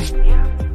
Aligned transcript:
Ja. 0.00 0.69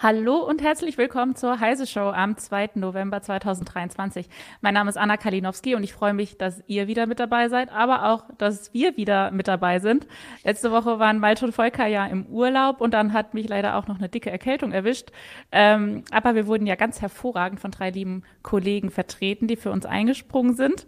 Hallo 0.00 0.36
und 0.36 0.62
herzlich 0.62 0.96
willkommen 0.96 1.34
zur 1.34 1.58
Heise 1.58 1.84
Show 1.84 2.10
am 2.10 2.36
2. 2.36 2.70
November 2.76 3.20
2023. 3.20 4.28
Mein 4.60 4.74
Name 4.74 4.90
ist 4.90 4.96
Anna 4.96 5.16
Kalinowski 5.16 5.74
und 5.74 5.82
ich 5.82 5.92
freue 5.92 6.14
mich, 6.14 6.38
dass 6.38 6.62
ihr 6.68 6.86
wieder 6.86 7.06
mit 7.06 7.18
dabei 7.18 7.48
seid, 7.48 7.72
aber 7.72 8.08
auch, 8.08 8.22
dass 8.38 8.72
wir 8.72 8.96
wieder 8.96 9.32
mit 9.32 9.48
dabei 9.48 9.80
sind. 9.80 10.06
Letzte 10.44 10.70
Woche 10.70 11.00
waren 11.00 11.18
Malte 11.18 11.46
und 11.46 11.52
Volker 11.52 11.88
ja 11.88 12.06
im 12.06 12.26
Urlaub 12.26 12.80
und 12.80 12.94
dann 12.94 13.12
hat 13.12 13.34
mich 13.34 13.48
leider 13.48 13.74
auch 13.74 13.88
noch 13.88 13.98
eine 13.98 14.08
dicke 14.08 14.30
Erkältung 14.30 14.70
erwischt. 14.70 15.10
Ähm, 15.50 16.04
aber 16.12 16.36
wir 16.36 16.46
wurden 16.46 16.68
ja 16.68 16.76
ganz 16.76 17.00
hervorragend 17.02 17.58
von 17.58 17.72
drei 17.72 17.90
lieben 17.90 18.22
Kollegen 18.44 18.92
vertreten, 18.92 19.48
die 19.48 19.56
für 19.56 19.72
uns 19.72 19.84
eingesprungen 19.84 20.54
sind. 20.54 20.86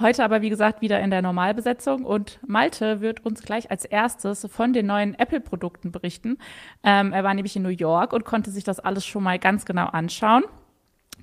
Heute 0.00 0.24
aber, 0.24 0.42
wie 0.42 0.50
gesagt, 0.50 0.80
wieder 0.80 1.00
in 1.00 1.10
der 1.10 1.22
Normalbesetzung 1.22 2.04
und 2.04 2.40
Malte 2.46 3.00
wird 3.00 3.24
uns 3.24 3.42
gleich 3.42 3.70
als 3.70 3.84
erstes 3.84 4.46
von 4.50 4.72
den 4.72 4.86
neuen 4.86 5.14
Apple-Produkten 5.14 5.92
berichten. 5.92 6.38
Ähm, 6.82 7.12
er 7.12 7.22
war 7.22 7.32
nämlich 7.32 7.54
in 7.54 7.62
New 7.62 7.68
York 7.68 8.12
und 8.12 8.24
konnte 8.24 8.50
sich 8.50 8.64
das 8.64 8.80
alles 8.80 9.06
schon 9.06 9.22
mal 9.22 9.38
ganz 9.38 9.64
genau 9.64 9.86
anschauen. 9.86 10.42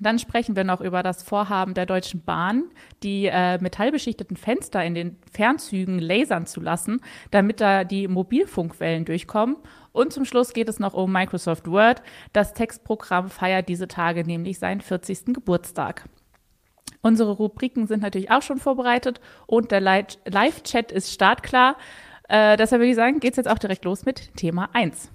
Dann 0.00 0.18
sprechen 0.18 0.56
wir 0.56 0.64
noch 0.64 0.80
über 0.80 1.02
das 1.02 1.22
Vorhaben 1.22 1.74
der 1.74 1.84
Deutschen 1.84 2.22
Bahn, 2.22 2.64
die 3.02 3.26
äh, 3.26 3.58
metallbeschichteten 3.58 4.38
Fenster 4.38 4.82
in 4.82 4.94
den 4.94 5.16
Fernzügen 5.30 5.98
lasern 5.98 6.46
zu 6.46 6.60
lassen, 6.60 7.00
damit 7.30 7.60
da 7.60 7.84
die 7.84 8.08
Mobilfunkwellen 8.08 9.04
durchkommen. 9.04 9.56
Und 9.92 10.14
zum 10.14 10.24
Schluss 10.24 10.54
geht 10.54 10.70
es 10.70 10.78
noch 10.78 10.94
um 10.94 11.12
Microsoft 11.12 11.68
Word. 11.68 12.02
Das 12.32 12.54
Textprogramm 12.54 13.28
feiert 13.28 13.68
diese 13.68 13.86
Tage 13.86 14.24
nämlich 14.24 14.58
seinen 14.58 14.80
40. 14.80 15.26
Geburtstag. 15.34 16.08
Unsere 17.02 17.32
Rubriken 17.32 17.86
sind 17.86 18.02
natürlich 18.02 18.30
auch 18.30 18.42
schon 18.42 18.58
vorbereitet 18.58 19.20
und 19.46 19.72
der 19.72 19.80
Live-Chat 19.80 20.92
ist 20.92 21.12
startklar. 21.12 21.76
Äh, 22.28 22.56
deshalb 22.56 22.80
würde 22.80 22.90
ich 22.90 22.96
sagen, 22.96 23.18
geht 23.18 23.32
es 23.32 23.36
jetzt 23.36 23.48
auch 23.48 23.58
direkt 23.58 23.84
los 23.84 24.04
mit 24.04 24.34
Thema 24.36 24.70
1. 24.72 25.10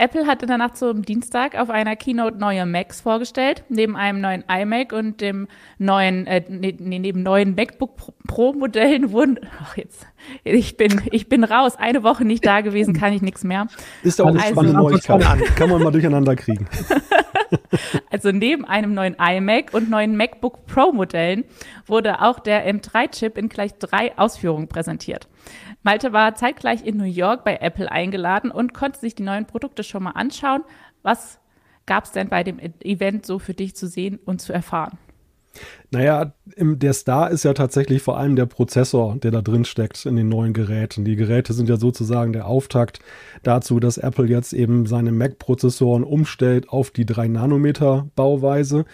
Apple 0.00 0.26
hat 0.28 0.42
in 0.42 0.48
der 0.48 0.58
Nacht 0.58 0.76
zum 0.76 1.02
Dienstag 1.02 1.58
auf 1.58 1.70
einer 1.70 1.96
Keynote 1.96 2.38
neue 2.38 2.66
Macs 2.66 3.00
vorgestellt. 3.00 3.64
Neben 3.68 3.96
einem 3.96 4.20
neuen 4.20 4.44
iMac 4.48 4.92
und 4.92 5.20
dem 5.20 5.48
neuen, 5.78 6.24
äh, 6.28 6.44
nee, 6.48 6.76
neben 6.78 7.24
neuen 7.24 7.56
MacBook 7.56 7.96
Pro 8.28 8.52
Modellen 8.52 9.10
wurden, 9.10 9.40
ach 9.60 9.76
jetzt, 9.76 10.06
ich 10.44 10.76
bin, 10.76 11.02
ich 11.10 11.28
bin 11.28 11.42
raus. 11.42 11.74
Eine 11.76 12.04
Woche 12.04 12.24
nicht 12.24 12.46
da 12.46 12.60
gewesen, 12.60 12.94
kann 12.94 13.12
ich 13.12 13.22
nichts 13.22 13.42
mehr. 13.42 13.66
Ist 14.04 14.20
auch 14.20 14.28
eine 14.28 14.38
also, 14.38 14.52
spannende 14.52 14.78
Neuigkeit. 14.78 15.56
Kann 15.56 15.68
man 15.68 15.82
mal 15.82 15.90
durcheinander 15.90 16.36
kriegen. 16.36 16.68
also 18.10 18.30
neben 18.30 18.64
einem 18.64 18.94
neuen 18.94 19.16
iMac 19.18 19.74
und 19.74 19.90
neuen 19.90 20.16
MacBook 20.16 20.64
Pro 20.66 20.92
Modellen 20.92 21.42
wurde 21.88 22.22
auch 22.22 22.38
der 22.38 22.68
M3-Chip 22.72 23.38
in 23.38 23.48
gleich 23.48 23.78
drei 23.78 24.16
Ausführungen 24.18 24.68
präsentiert. 24.68 25.28
Malte 25.82 26.12
war 26.12 26.34
zeitgleich 26.34 26.84
in 26.84 26.96
New 26.96 27.04
York 27.04 27.44
bei 27.44 27.56
Apple 27.56 27.90
eingeladen 27.90 28.50
und 28.50 28.74
konnte 28.74 29.00
sich 29.00 29.14
die 29.14 29.22
neuen 29.22 29.46
Produkte 29.46 29.82
schon 29.82 30.02
mal 30.02 30.10
anschauen. 30.12 30.62
Was 31.02 31.38
gab 31.86 32.04
es 32.04 32.12
denn 32.12 32.28
bei 32.28 32.44
dem 32.44 32.58
Event 32.58 33.24
so 33.24 33.38
für 33.38 33.54
dich 33.54 33.74
zu 33.76 33.86
sehen 33.86 34.18
und 34.24 34.40
zu 34.40 34.52
erfahren? 34.52 34.98
Naja, 35.90 36.34
der 36.56 36.92
Star 36.92 37.30
ist 37.30 37.44
ja 37.44 37.54
tatsächlich 37.54 38.02
vor 38.02 38.18
allem 38.18 38.36
der 38.36 38.46
Prozessor, 38.46 39.16
der 39.16 39.30
da 39.30 39.40
drin 39.40 39.64
steckt 39.64 40.04
in 40.06 40.14
den 40.14 40.28
neuen 40.28 40.52
Geräten. 40.52 41.04
Die 41.04 41.16
Geräte 41.16 41.52
sind 41.52 41.68
ja 41.68 41.78
sozusagen 41.78 42.32
der 42.32 42.46
Auftakt 42.46 43.00
dazu, 43.42 43.80
dass 43.80 43.98
Apple 43.98 44.26
jetzt 44.26 44.52
eben 44.52 44.86
seine 44.86 45.10
Mac-Prozessoren 45.10 46.04
umstellt 46.04 46.68
auf 46.68 46.90
die 46.90 47.06
3-Nanometer-Bauweise. 47.06 48.84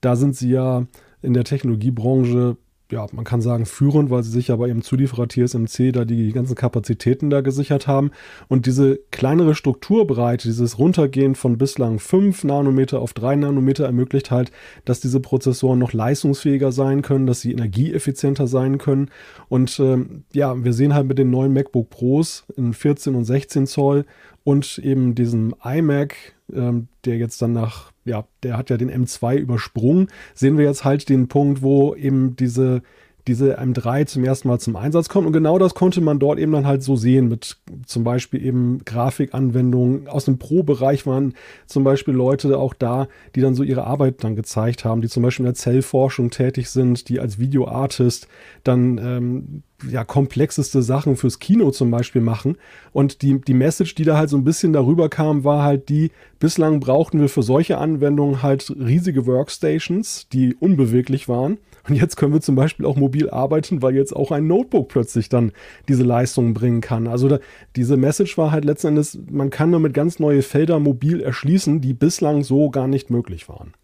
Da 0.00 0.16
sind 0.16 0.36
sie 0.36 0.50
ja 0.50 0.86
in 1.22 1.34
der 1.34 1.44
Technologiebranche 1.44 2.56
ja, 2.90 3.06
man 3.12 3.24
kann 3.24 3.40
sagen 3.40 3.66
führend, 3.66 4.10
weil 4.10 4.22
sie 4.22 4.30
sich 4.30 4.50
aber 4.50 4.68
eben 4.68 4.82
Zulieferer 4.82 5.28
TSMC 5.28 5.92
da 5.92 6.04
die 6.04 6.32
ganzen 6.32 6.54
Kapazitäten 6.54 7.30
da 7.30 7.40
gesichert 7.40 7.86
haben. 7.86 8.10
Und 8.48 8.66
diese 8.66 8.98
kleinere 9.10 9.54
Strukturbreite, 9.54 10.48
dieses 10.48 10.78
Runtergehen 10.78 11.34
von 11.34 11.58
bislang 11.58 11.98
5 11.98 12.44
Nanometer 12.44 13.00
auf 13.00 13.12
3 13.12 13.36
Nanometer 13.36 13.84
ermöglicht 13.84 14.30
halt, 14.30 14.50
dass 14.84 15.00
diese 15.00 15.20
Prozessoren 15.20 15.78
noch 15.78 15.92
leistungsfähiger 15.92 16.72
sein 16.72 17.02
können, 17.02 17.26
dass 17.26 17.40
sie 17.40 17.52
energieeffizienter 17.52 18.46
sein 18.46 18.78
können. 18.78 19.10
Und 19.48 19.78
ähm, 19.80 20.24
ja, 20.32 20.62
wir 20.62 20.72
sehen 20.72 20.94
halt 20.94 21.06
mit 21.06 21.18
den 21.18 21.30
neuen 21.30 21.52
MacBook 21.52 21.90
Pros 21.90 22.44
in 22.56 22.72
14 22.72 23.14
und 23.14 23.24
16 23.24 23.66
Zoll 23.66 24.04
und 24.42 24.78
eben 24.78 25.14
diesem 25.14 25.54
iMac, 25.62 26.16
ähm, 26.52 26.88
der 27.04 27.18
jetzt 27.18 27.40
dann 27.42 27.52
nach, 27.52 27.89
ja, 28.04 28.26
der 28.42 28.56
hat 28.56 28.70
ja 28.70 28.76
den 28.76 28.90
M2 28.90 29.36
übersprungen, 29.36 30.08
sehen 30.34 30.58
wir 30.58 30.64
jetzt 30.64 30.84
halt 30.84 31.08
den 31.08 31.28
Punkt, 31.28 31.62
wo 31.62 31.94
eben 31.94 32.36
diese 32.36 32.82
diese 33.30 33.60
M3 33.60 34.06
zum 34.06 34.24
ersten 34.24 34.48
Mal 34.48 34.58
zum 34.58 34.74
Einsatz 34.74 35.08
kommt. 35.08 35.26
Und 35.26 35.32
genau 35.32 35.58
das 35.58 35.74
konnte 35.74 36.00
man 36.00 36.18
dort 36.18 36.38
eben 36.40 36.50
dann 36.50 36.66
halt 36.66 36.82
so 36.82 36.96
sehen 36.96 37.28
mit 37.28 37.58
zum 37.86 38.02
Beispiel 38.02 38.44
eben 38.44 38.84
Grafikanwendungen. 38.84 40.08
Aus 40.08 40.24
dem 40.24 40.38
Pro-Bereich 40.38 41.06
waren 41.06 41.34
zum 41.66 41.84
Beispiel 41.84 42.12
Leute 42.12 42.58
auch 42.58 42.74
da, 42.74 43.06
die 43.36 43.40
dann 43.40 43.54
so 43.54 43.62
ihre 43.62 43.84
Arbeit 43.84 44.24
dann 44.24 44.34
gezeigt 44.34 44.84
haben, 44.84 45.00
die 45.00 45.08
zum 45.08 45.22
Beispiel 45.22 45.44
in 45.44 45.52
der 45.52 45.54
Zellforschung 45.54 46.30
tätig 46.30 46.70
sind, 46.70 47.08
die 47.08 47.20
als 47.20 47.38
Videoartist 47.38 48.26
dann 48.64 48.98
ähm, 48.98 49.62
ja, 49.88 50.04
komplexeste 50.04 50.82
Sachen 50.82 51.16
fürs 51.16 51.38
Kino 51.38 51.70
zum 51.70 51.90
Beispiel 51.90 52.20
machen. 52.20 52.56
Und 52.92 53.22
die, 53.22 53.40
die 53.40 53.54
Message, 53.54 53.94
die 53.94 54.04
da 54.04 54.16
halt 54.16 54.28
so 54.28 54.36
ein 54.36 54.44
bisschen 54.44 54.72
darüber 54.72 55.08
kam, 55.08 55.44
war 55.44 55.62
halt 55.62 55.88
die, 55.88 56.10
bislang 56.40 56.80
brauchten 56.80 57.20
wir 57.20 57.28
für 57.28 57.42
solche 57.42 57.78
Anwendungen 57.78 58.42
halt 58.42 58.70
riesige 58.70 59.26
Workstations, 59.26 60.28
die 60.32 60.56
unbeweglich 60.56 61.28
waren. 61.28 61.58
Und 61.88 61.94
jetzt 61.94 62.16
können 62.16 62.32
wir 62.32 62.40
zum 62.40 62.54
Beispiel 62.54 62.86
auch 62.86 62.96
mobil 62.96 63.30
arbeiten, 63.30 63.82
weil 63.82 63.94
jetzt 63.94 64.14
auch 64.14 64.30
ein 64.30 64.46
Notebook 64.46 64.88
plötzlich 64.88 65.28
dann 65.28 65.52
diese 65.88 66.04
Leistungen 66.04 66.54
bringen 66.54 66.80
kann. 66.80 67.06
Also 67.06 67.28
da, 67.28 67.38
diese 67.76 67.96
Message 67.96 68.36
war 68.38 68.50
halt 68.50 68.64
letzten 68.64 68.88
Endes, 68.88 69.18
man 69.30 69.50
kann 69.50 69.72
damit 69.72 69.94
ganz 69.94 70.18
neue 70.18 70.42
Felder 70.42 70.78
mobil 70.78 71.20
erschließen, 71.20 71.80
die 71.80 71.94
bislang 71.94 72.42
so 72.42 72.70
gar 72.70 72.86
nicht 72.86 73.10
möglich 73.10 73.48
waren. 73.48 73.74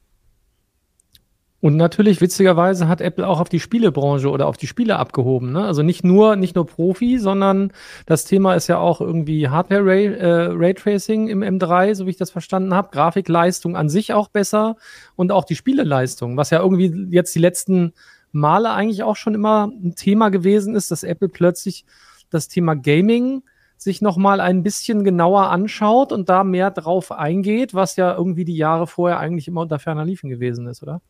Und 1.61 1.77
natürlich, 1.77 2.21
witzigerweise, 2.21 2.87
hat 2.87 3.01
Apple 3.01 3.27
auch 3.27 3.41
auf 3.41 3.49
die 3.49 3.61
Spielebranche 3.61 4.29
oder 4.29 4.47
auf 4.47 4.59
die 4.59 4.67
Spiele 4.67 4.99
abgehoben. 4.99 5.53
Ne? 5.53 5.65
Also 5.65 5.83
nicht 5.83 6.05
nur, 6.05 6.37
nicht 6.37 6.55
nur 6.55 6.67
Profi, 6.67 7.19
sondern 7.19 7.73
das 8.05 8.25
Thema 8.27 8.55
ist 8.55 8.67
ja 8.67 8.79
auch 8.79 9.01
irgendwie 9.01 9.49
Hardware-Ray 9.49 10.07
äh, 10.07 10.49
Raytracing 10.53 11.29
im 11.29 11.43
M3, 11.43 11.95
so 11.95 12.07
wie 12.07 12.11
ich 12.11 12.19
das 12.19 12.31
verstanden 12.31 12.75
habe. 12.75 12.91
Grafikleistung 12.93 13.75
an 13.75 13.89
sich 13.89 14.13
auch 14.13 14.29
besser 14.29 14.77
und 15.17 15.33
auch 15.33 15.45
die 15.45 15.57
Spieleleistung, 15.57 16.37
was 16.37 16.51
ja 16.51 16.61
irgendwie 16.61 17.09
jetzt 17.11 17.35
die 17.35 17.41
letzten 17.41 17.95
Male 18.33 18.71
eigentlich 18.71 19.03
auch 19.03 19.17
schon 19.17 19.35
immer 19.35 19.67
ein 19.69 19.95
Thema 19.97 20.29
gewesen 20.29 20.77
ist, 20.77 20.91
dass 20.91 21.05
Apple 21.05 21.29
plötzlich 21.29 21.87
das 22.29 22.49
Thema 22.49 22.75
Gaming 22.75 23.43
sich 23.79 24.01
nochmal 24.01 24.41
ein 24.41 24.63
bisschen 24.63 25.05
genauer 25.05 25.51
anschaut 25.51 26.13
und 26.13 26.29
da 26.29 26.45
mehr 26.45 26.71
drauf 26.71 27.13
eingeht, 27.13 27.75
was 27.75 27.97
ja 27.97 28.15
irgendwie 28.15 28.45
die 28.45 28.57
Jahre 28.57 28.87
vorher 28.87 29.19
eigentlich 29.21 29.49
immer 29.49 29.63
unter 29.63 29.79
ferner 29.79 30.05
Liefen 30.05 30.31
gewesen 30.31 30.67
ist, 30.67 30.83
oder? 30.83 31.03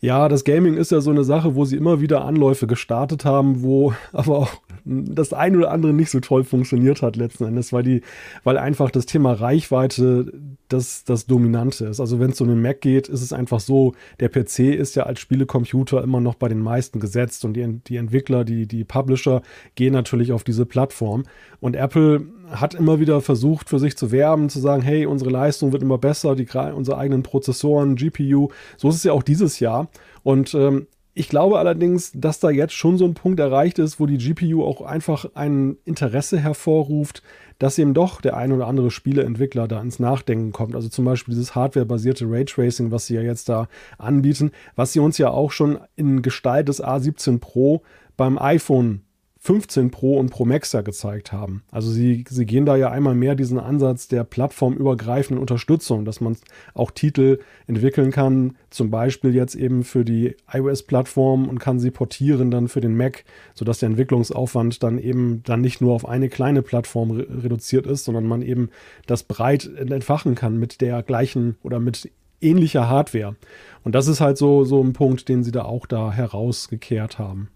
Ja, 0.00 0.28
das 0.28 0.44
Gaming 0.44 0.76
ist 0.76 0.90
ja 0.90 1.00
so 1.00 1.10
eine 1.10 1.24
Sache, 1.24 1.54
wo 1.54 1.64
sie 1.64 1.76
immer 1.76 2.00
wieder 2.00 2.24
Anläufe 2.24 2.66
gestartet 2.66 3.24
haben, 3.24 3.62
wo 3.62 3.94
aber 4.12 4.38
auch 4.38 4.52
das 4.84 5.32
eine 5.32 5.56
oder 5.58 5.70
andere 5.70 5.94
nicht 5.94 6.10
so 6.10 6.20
toll 6.20 6.44
funktioniert 6.44 7.00
hat 7.00 7.16
letzten 7.16 7.44
Endes, 7.44 7.72
weil 7.72 7.82
die, 7.82 8.02
weil 8.42 8.58
einfach 8.58 8.90
das 8.90 9.06
Thema 9.06 9.32
Reichweite 9.32 10.30
das, 10.68 11.04
das 11.04 11.26
Dominante 11.26 11.86
ist. 11.86 12.00
Also 12.00 12.20
wenn 12.20 12.30
es 12.30 12.40
um 12.40 12.48
den 12.48 12.60
Mac 12.60 12.82
geht, 12.82 13.08
ist 13.08 13.22
es 13.22 13.32
einfach 13.32 13.60
so, 13.60 13.94
der 14.20 14.28
PC 14.28 14.74
ist 14.74 14.94
ja 14.94 15.04
als 15.04 15.20
Spielecomputer 15.20 16.02
immer 16.02 16.20
noch 16.20 16.34
bei 16.34 16.48
den 16.48 16.60
meisten 16.60 17.00
gesetzt 17.00 17.44
und 17.44 17.54
die, 17.54 17.80
die 17.86 17.96
Entwickler, 17.96 18.44
die, 18.44 18.66
die 18.66 18.84
Publisher 18.84 19.42
gehen 19.74 19.94
natürlich 19.94 20.32
auf 20.32 20.44
diese 20.44 20.66
Plattform. 20.66 21.24
Und 21.60 21.76
Apple 21.76 22.26
hat 22.50 22.74
immer 22.74 23.00
wieder 23.00 23.20
versucht, 23.20 23.68
für 23.68 23.78
sich 23.78 23.96
zu 23.96 24.10
werben, 24.10 24.48
zu 24.48 24.60
sagen, 24.60 24.82
hey, 24.82 25.06
unsere 25.06 25.30
Leistung 25.30 25.72
wird 25.72 25.82
immer 25.82 25.98
besser, 25.98 26.34
die, 26.34 26.46
unsere 26.74 26.98
eigenen 26.98 27.22
Prozessoren, 27.22 27.96
GPU. 27.96 28.48
So 28.76 28.88
ist 28.88 28.96
es 28.96 29.04
ja 29.04 29.12
auch 29.12 29.22
dieses 29.22 29.60
Jahr. 29.60 29.88
Und 30.22 30.54
ähm, 30.54 30.86
ich 31.14 31.28
glaube 31.28 31.58
allerdings, 31.60 32.10
dass 32.12 32.40
da 32.40 32.50
jetzt 32.50 32.74
schon 32.74 32.98
so 32.98 33.04
ein 33.04 33.14
Punkt 33.14 33.38
erreicht 33.38 33.78
ist, 33.78 34.00
wo 34.00 34.06
die 34.06 34.18
GPU 34.18 34.64
auch 34.64 34.82
einfach 34.82 35.26
ein 35.34 35.76
Interesse 35.84 36.38
hervorruft, 36.38 37.22
dass 37.60 37.78
eben 37.78 37.94
doch 37.94 38.20
der 38.20 38.36
ein 38.36 38.50
oder 38.50 38.66
andere 38.66 38.90
Spieleentwickler 38.90 39.68
da 39.68 39.80
ins 39.80 40.00
Nachdenken 40.00 40.50
kommt. 40.50 40.74
Also 40.74 40.88
zum 40.88 41.04
Beispiel 41.04 41.34
dieses 41.34 41.54
hardwarebasierte 41.54 42.26
Raytracing, 42.28 42.90
was 42.90 43.06
sie 43.06 43.14
ja 43.14 43.22
jetzt 43.22 43.48
da 43.48 43.68
anbieten, 43.96 44.50
was 44.74 44.92
sie 44.92 44.98
uns 44.98 45.16
ja 45.18 45.30
auch 45.30 45.52
schon 45.52 45.78
in 45.94 46.20
Gestalt 46.20 46.68
des 46.68 46.82
A17 46.82 47.38
Pro 47.38 47.82
beim 48.16 48.36
iPhone 48.36 49.02
15 49.44 49.90
Pro 49.90 50.18
und 50.18 50.30
Pro 50.30 50.46
Max 50.46 50.72
ja 50.72 50.80
gezeigt 50.80 51.30
haben. 51.30 51.64
Also 51.70 51.90
sie, 51.90 52.24
sie 52.26 52.46
gehen 52.46 52.64
da 52.64 52.76
ja 52.76 52.90
einmal 52.90 53.14
mehr 53.14 53.34
diesen 53.34 53.58
Ansatz 53.58 54.08
der 54.08 54.24
plattformübergreifenden 54.24 55.38
Unterstützung, 55.38 56.06
dass 56.06 56.22
man 56.22 56.38
auch 56.72 56.90
Titel 56.90 57.40
entwickeln 57.66 58.10
kann, 58.10 58.56
zum 58.70 58.90
Beispiel 58.90 59.34
jetzt 59.34 59.54
eben 59.54 59.84
für 59.84 60.02
die 60.02 60.34
iOS-Plattform 60.50 61.46
und 61.46 61.58
kann 61.58 61.78
sie 61.78 61.90
portieren 61.90 62.50
dann 62.50 62.68
für 62.68 62.80
den 62.80 62.96
Mac, 62.96 63.26
sodass 63.52 63.80
der 63.80 63.90
Entwicklungsaufwand 63.90 64.82
dann 64.82 64.96
eben 64.96 65.42
dann 65.44 65.60
nicht 65.60 65.82
nur 65.82 65.92
auf 65.92 66.08
eine 66.08 66.30
kleine 66.30 66.62
Plattform 66.62 67.10
re 67.10 67.26
reduziert 67.42 67.86
ist, 67.86 68.04
sondern 68.04 68.24
man 68.24 68.40
eben 68.40 68.70
das 69.04 69.24
breit 69.24 69.70
entfachen 69.76 70.36
kann 70.36 70.58
mit 70.58 70.80
der 70.80 71.02
gleichen 71.02 71.56
oder 71.62 71.80
mit 71.80 72.10
ähnlicher 72.40 72.88
Hardware. 72.88 73.36
Und 73.82 73.94
das 73.94 74.06
ist 74.06 74.22
halt 74.22 74.38
so, 74.38 74.64
so 74.64 74.82
ein 74.82 74.94
Punkt, 74.94 75.28
den 75.28 75.44
sie 75.44 75.52
da 75.52 75.66
auch 75.66 75.84
da 75.84 76.12
herausgekehrt 76.12 77.18
haben. 77.18 77.50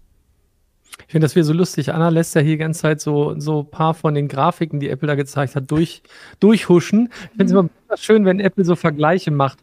Ich 1.05 1.11
finde 1.11 1.25
das 1.25 1.35
wieder 1.35 1.45
so 1.45 1.53
lustig. 1.53 1.93
Anna 1.93 2.09
lässt 2.09 2.35
ja 2.35 2.41
hier 2.41 2.51
die 2.51 2.57
ganze 2.57 2.81
Zeit 2.81 3.01
so, 3.01 3.39
so 3.39 3.61
ein 3.61 3.71
paar 3.71 3.93
von 3.93 4.13
den 4.13 4.27
Grafiken, 4.27 4.79
die 4.79 4.89
Apple 4.89 5.07
da 5.07 5.15
gezeigt 5.15 5.55
hat, 5.55 5.71
durch, 5.71 6.03
durchhuschen. 6.39 7.09
Ich 7.11 7.37
finde 7.37 7.45
es 7.45 7.51
mhm. 7.51 7.69
immer 7.87 7.97
schön, 7.97 8.25
wenn 8.25 8.39
Apple 8.39 8.65
so 8.65 8.75
Vergleiche 8.75 9.31
macht. 9.31 9.59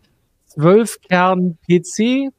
12 0.47 1.01
Kern 1.03 1.59
PC 1.69 2.33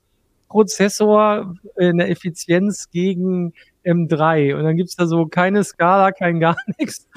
Prozessor 0.49 1.55
in 1.77 1.97
der 1.97 2.09
Effizienz 2.09 2.89
gegen 2.89 3.53
M3 3.87 4.55
und 4.55 4.63
dann 4.63 4.75
gibt 4.75 4.89
es 4.89 4.95
da 4.95 5.07
so 5.07 5.25
keine 5.27 5.63
Skala, 5.63 6.11
kein 6.11 6.39
gar 6.39 6.57
nichts. 6.77 7.07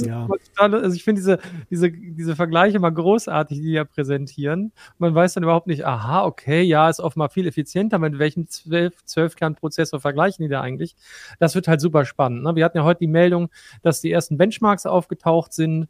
Ja. 0.00 0.28
Also 0.56 0.94
ich 0.94 1.04
finde 1.04 1.20
diese, 1.20 1.38
diese, 1.70 1.90
diese 1.90 2.36
Vergleiche 2.36 2.78
mal 2.78 2.90
großartig, 2.90 3.60
die 3.60 3.72
ja 3.72 3.84
präsentieren. 3.84 4.72
Man 4.98 5.14
weiß 5.14 5.34
dann 5.34 5.42
überhaupt 5.42 5.66
nicht, 5.66 5.86
aha, 5.86 6.24
okay, 6.24 6.62
ja, 6.62 6.88
ist 6.88 7.00
offenbar 7.00 7.30
viel 7.30 7.46
effizienter, 7.46 7.98
mit 7.98 8.18
welchem 8.18 8.46
12, 8.46 9.04
12 9.04 9.36
Kern 9.36 9.54
Prozessor 9.54 10.00
vergleichen 10.00 10.42
die 10.42 10.48
da 10.48 10.60
eigentlich? 10.60 10.94
Das 11.38 11.54
wird 11.54 11.68
halt 11.68 11.80
super 11.80 12.04
spannend. 12.04 12.44
Ne? 12.44 12.54
Wir 12.56 12.64
hatten 12.64 12.78
ja 12.78 12.84
heute 12.84 13.00
die 13.00 13.06
Meldung, 13.06 13.50
dass 13.82 14.00
die 14.00 14.12
ersten 14.12 14.36
Benchmarks 14.36 14.86
aufgetaucht 14.86 15.52
sind 15.52 15.88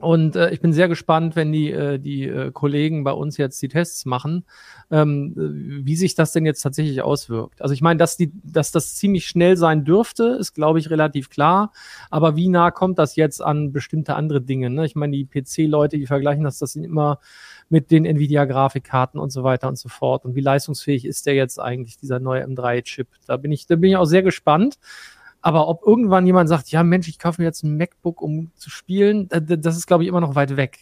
und 0.00 0.34
äh, 0.34 0.50
ich 0.50 0.60
bin 0.60 0.72
sehr 0.72 0.88
gespannt, 0.88 1.36
wenn 1.36 1.52
die, 1.52 1.70
äh, 1.70 1.98
die 1.98 2.24
äh, 2.24 2.50
Kollegen 2.52 3.04
bei 3.04 3.12
uns 3.12 3.36
jetzt 3.36 3.60
die 3.60 3.68
Tests 3.68 4.06
machen, 4.06 4.44
ähm, 4.90 5.34
wie 5.36 5.94
sich 5.94 6.14
das 6.14 6.32
denn 6.32 6.46
jetzt 6.46 6.62
tatsächlich 6.62 7.02
auswirkt. 7.02 7.60
Also 7.60 7.74
ich 7.74 7.82
meine, 7.82 7.98
dass, 7.98 8.16
die, 8.16 8.32
dass 8.42 8.72
das 8.72 8.96
ziemlich 8.96 9.26
schnell 9.26 9.56
sein 9.56 9.84
dürfte, 9.84 10.36
ist, 10.40 10.54
glaube 10.54 10.78
ich, 10.78 10.90
relativ 10.90 11.28
klar. 11.28 11.72
Aber 12.08 12.34
wie 12.34 12.48
nah 12.48 12.70
kommt 12.70 12.98
das 12.98 13.14
jetzt 13.16 13.42
an 13.42 13.72
bestimmte 13.72 14.14
andere 14.14 14.40
Dinge? 14.40 14.70
Ne? 14.70 14.86
Ich 14.86 14.96
meine, 14.96 15.16
die 15.16 15.26
PC-Leute, 15.26 15.98
die 15.98 16.06
vergleichen 16.06 16.44
das, 16.44 16.58
das 16.58 16.72
sind 16.72 16.84
immer 16.84 17.20
mit 17.68 17.90
den 17.90 18.04
Nvidia-Grafikkarten 18.04 19.20
und 19.20 19.30
so 19.30 19.44
weiter 19.44 19.68
und 19.68 19.78
so 19.78 19.88
fort. 19.88 20.24
Und 20.24 20.34
wie 20.34 20.40
leistungsfähig 20.40 21.04
ist 21.04 21.26
der 21.26 21.34
jetzt 21.34 21.60
eigentlich, 21.60 21.98
dieser 21.98 22.20
neue 22.20 22.44
M3-Chip? 22.46 23.08
Da 23.26 23.36
bin 23.36 23.52
ich, 23.52 23.66
da 23.66 23.76
bin 23.76 23.90
ich 23.90 23.96
auch 23.96 24.06
sehr 24.06 24.22
gespannt. 24.22 24.78
Aber 25.42 25.68
ob 25.68 25.86
irgendwann 25.86 26.26
jemand 26.26 26.48
sagt, 26.48 26.70
ja 26.70 26.82
Mensch, 26.82 27.08
ich 27.08 27.18
kaufe 27.18 27.40
mir 27.40 27.46
jetzt 27.46 27.62
ein 27.62 27.76
MacBook, 27.76 28.20
um 28.20 28.50
zu 28.56 28.70
spielen, 28.70 29.28
das 29.28 29.76
ist, 29.76 29.86
glaube 29.86 30.02
ich, 30.02 30.08
immer 30.08 30.20
noch 30.20 30.34
weit 30.34 30.56
weg. 30.56 30.80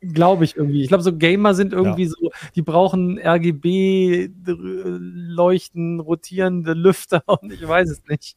Glaube 0.00 0.44
ich 0.44 0.56
irgendwie. 0.56 0.82
Ich 0.82 0.88
glaube, 0.88 1.04
so 1.04 1.16
Gamer 1.16 1.54
sind 1.54 1.72
irgendwie 1.72 2.04
ja. 2.04 2.10
so, 2.10 2.30
die 2.54 2.62
brauchen 2.62 3.18
RGB-Leuchten, 3.18 6.00
rotierende 6.00 6.72
Lüfter 6.72 7.22
und 7.26 7.52
ich 7.52 7.66
weiß 7.66 7.90
es 7.90 8.02
nicht. 8.08 8.36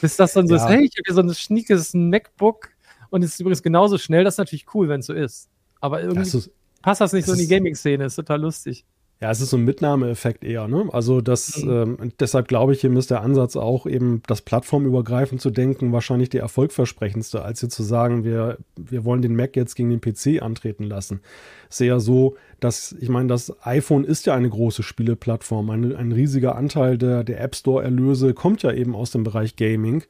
Bis 0.00 0.16
das 0.16 0.32
dann 0.32 0.48
so 0.48 0.56
ja. 0.56 0.62
ist, 0.62 0.68
hey, 0.68 0.84
ich 0.84 0.96
habe 0.96 1.02
hier 1.06 1.14
so 1.14 1.22
ein 1.22 1.32
schniekes 1.32 1.94
MacBook 1.94 2.70
und 3.10 3.22
es 3.22 3.34
ist 3.34 3.40
übrigens 3.40 3.62
genauso 3.62 3.98
schnell, 3.98 4.24
das 4.24 4.34
ist 4.34 4.38
natürlich 4.38 4.66
cool, 4.74 4.88
wenn 4.88 4.98
es 5.00 5.06
so 5.06 5.14
ist. 5.14 5.48
Aber 5.80 6.02
irgendwie 6.02 6.20
das 6.20 6.34
ist, 6.34 6.50
passt 6.82 7.00
das 7.00 7.12
nicht 7.12 7.26
so 7.26 7.32
in 7.32 7.38
die 7.38 7.48
Gaming-Szene, 7.48 8.04
ist 8.04 8.16
total 8.16 8.40
lustig. 8.40 8.84
Ja, 9.20 9.32
es 9.32 9.40
ist 9.40 9.50
so 9.50 9.56
ein 9.56 9.64
Mitnahmeeffekt 9.64 10.44
eher, 10.44 10.68
ne? 10.68 10.88
Also 10.92 11.20
das, 11.20 11.64
mhm. 11.64 11.70
ähm, 11.70 12.12
deshalb 12.20 12.46
glaube 12.46 12.72
ich, 12.72 12.84
eben 12.84 12.96
ist 12.96 13.10
der 13.10 13.22
Ansatz 13.22 13.56
auch 13.56 13.84
eben, 13.84 14.22
das 14.28 14.42
plattformübergreifend 14.42 15.40
zu 15.40 15.50
denken, 15.50 15.90
wahrscheinlich 15.90 16.28
der 16.28 16.42
erfolgversprechendste, 16.42 17.42
als 17.42 17.58
hier 17.58 17.68
zu 17.68 17.82
sagen, 17.82 18.22
wir, 18.22 18.58
wir 18.76 19.04
wollen 19.04 19.20
den 19.20 19.34
Mac 19.34 19.56
jetzt 19.56 19.74
gegen 19.74 19.90
den 19.90 20.00
PC 20.00 20.40
antreten 20.40 20.84
lassen. 20.84 21.20
Ist 21.68 21.80
eher 21.80 21.98
so, 21.98 22.36
dass, 22.60 22.94
ich 23.00 23.08
meine, 23.08 23.26
das 23.26 23.52
iPhone 23.66 24.04
ist 24.04 24.26
ja 24.26 24.34
eine 24.34 24.50
große 24.50 24.84
Spieleplattform. 24.84 25.68
Ein, 25.70 25.96
ein 25.96 26.12
riesiger 26.12 26.54
Anteil 26.54 26.96
der, 26.96 27.24
der 27.24 27.40
App 27.40 27.56
Store-Erlöse 27.56 28.34
kommt 28.34 28.62
ja 28.62 28.72
eben 28.72 28.94
aus 28.94 29.10
dem 29.10 29.24
Bereich 29.24 29.56
Gaming. 29.56 30.04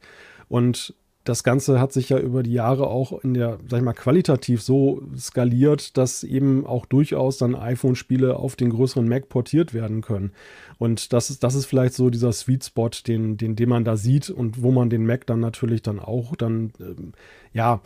Und 0.49 0.93
das 1.29 1.43
Ganze 1.43 1.79
hat 1.79 1.93
sich 1.93 2.09
ja 2.09 2.17
über 2.17 2.41
die 2.41 2.53
Jahre 2.53 2.87
auch 2.87 3.23
in 3.23 3.35
der, 3.35 3.59
sag 3.69 3.77
ich 3.77 3.85
mal, 3.85 3.93
qualitativ 3.93 4.61
so 4.63 5.03
skaliert, 5.15 5.95
dass 5.95 6.23
eben 6.23 6.65
auch 6.65 6.87
durchaus 6.87 7.37
dann 7.37 7.55
iPhone-Spiele 7.55 8.35
auf 8.35 8.55
den 8.55 8.71
größeren 8.71 9.07
Mac 9.07 9.29
portiert 9.29 9.73
werden 9.75 10.01
können. 10.01 10.31
Und 10.79 11.13
das 11.13 11.29
ist, 11.29 11.43
das 11.43 11.53
ist 11.53 11.67
vielleicht 11.67 11.93
so 11.93 12.09
dieser 12.09 12.33
Sweet 12.33 12.65
Spot, 12.65 12.89
den, 13.05 13.37
den, 13.37 13.55
den 13.55 13.69
man 13.69 13.85
da 13.85 13.95
sieht 13.95 14.31
und 14.31 14.63
wo 14.63 14.71
man 14.71 14.89
den 14.89 15.05
Mac 15.05 15.27
dann 15.27 15.39
natürlich 15.39 15.83
dann 15.83 15.99
auch 15.99 16.35
dann, 16.35 16.73
ähm, 16.79 17.13
ja, 17.53 17.81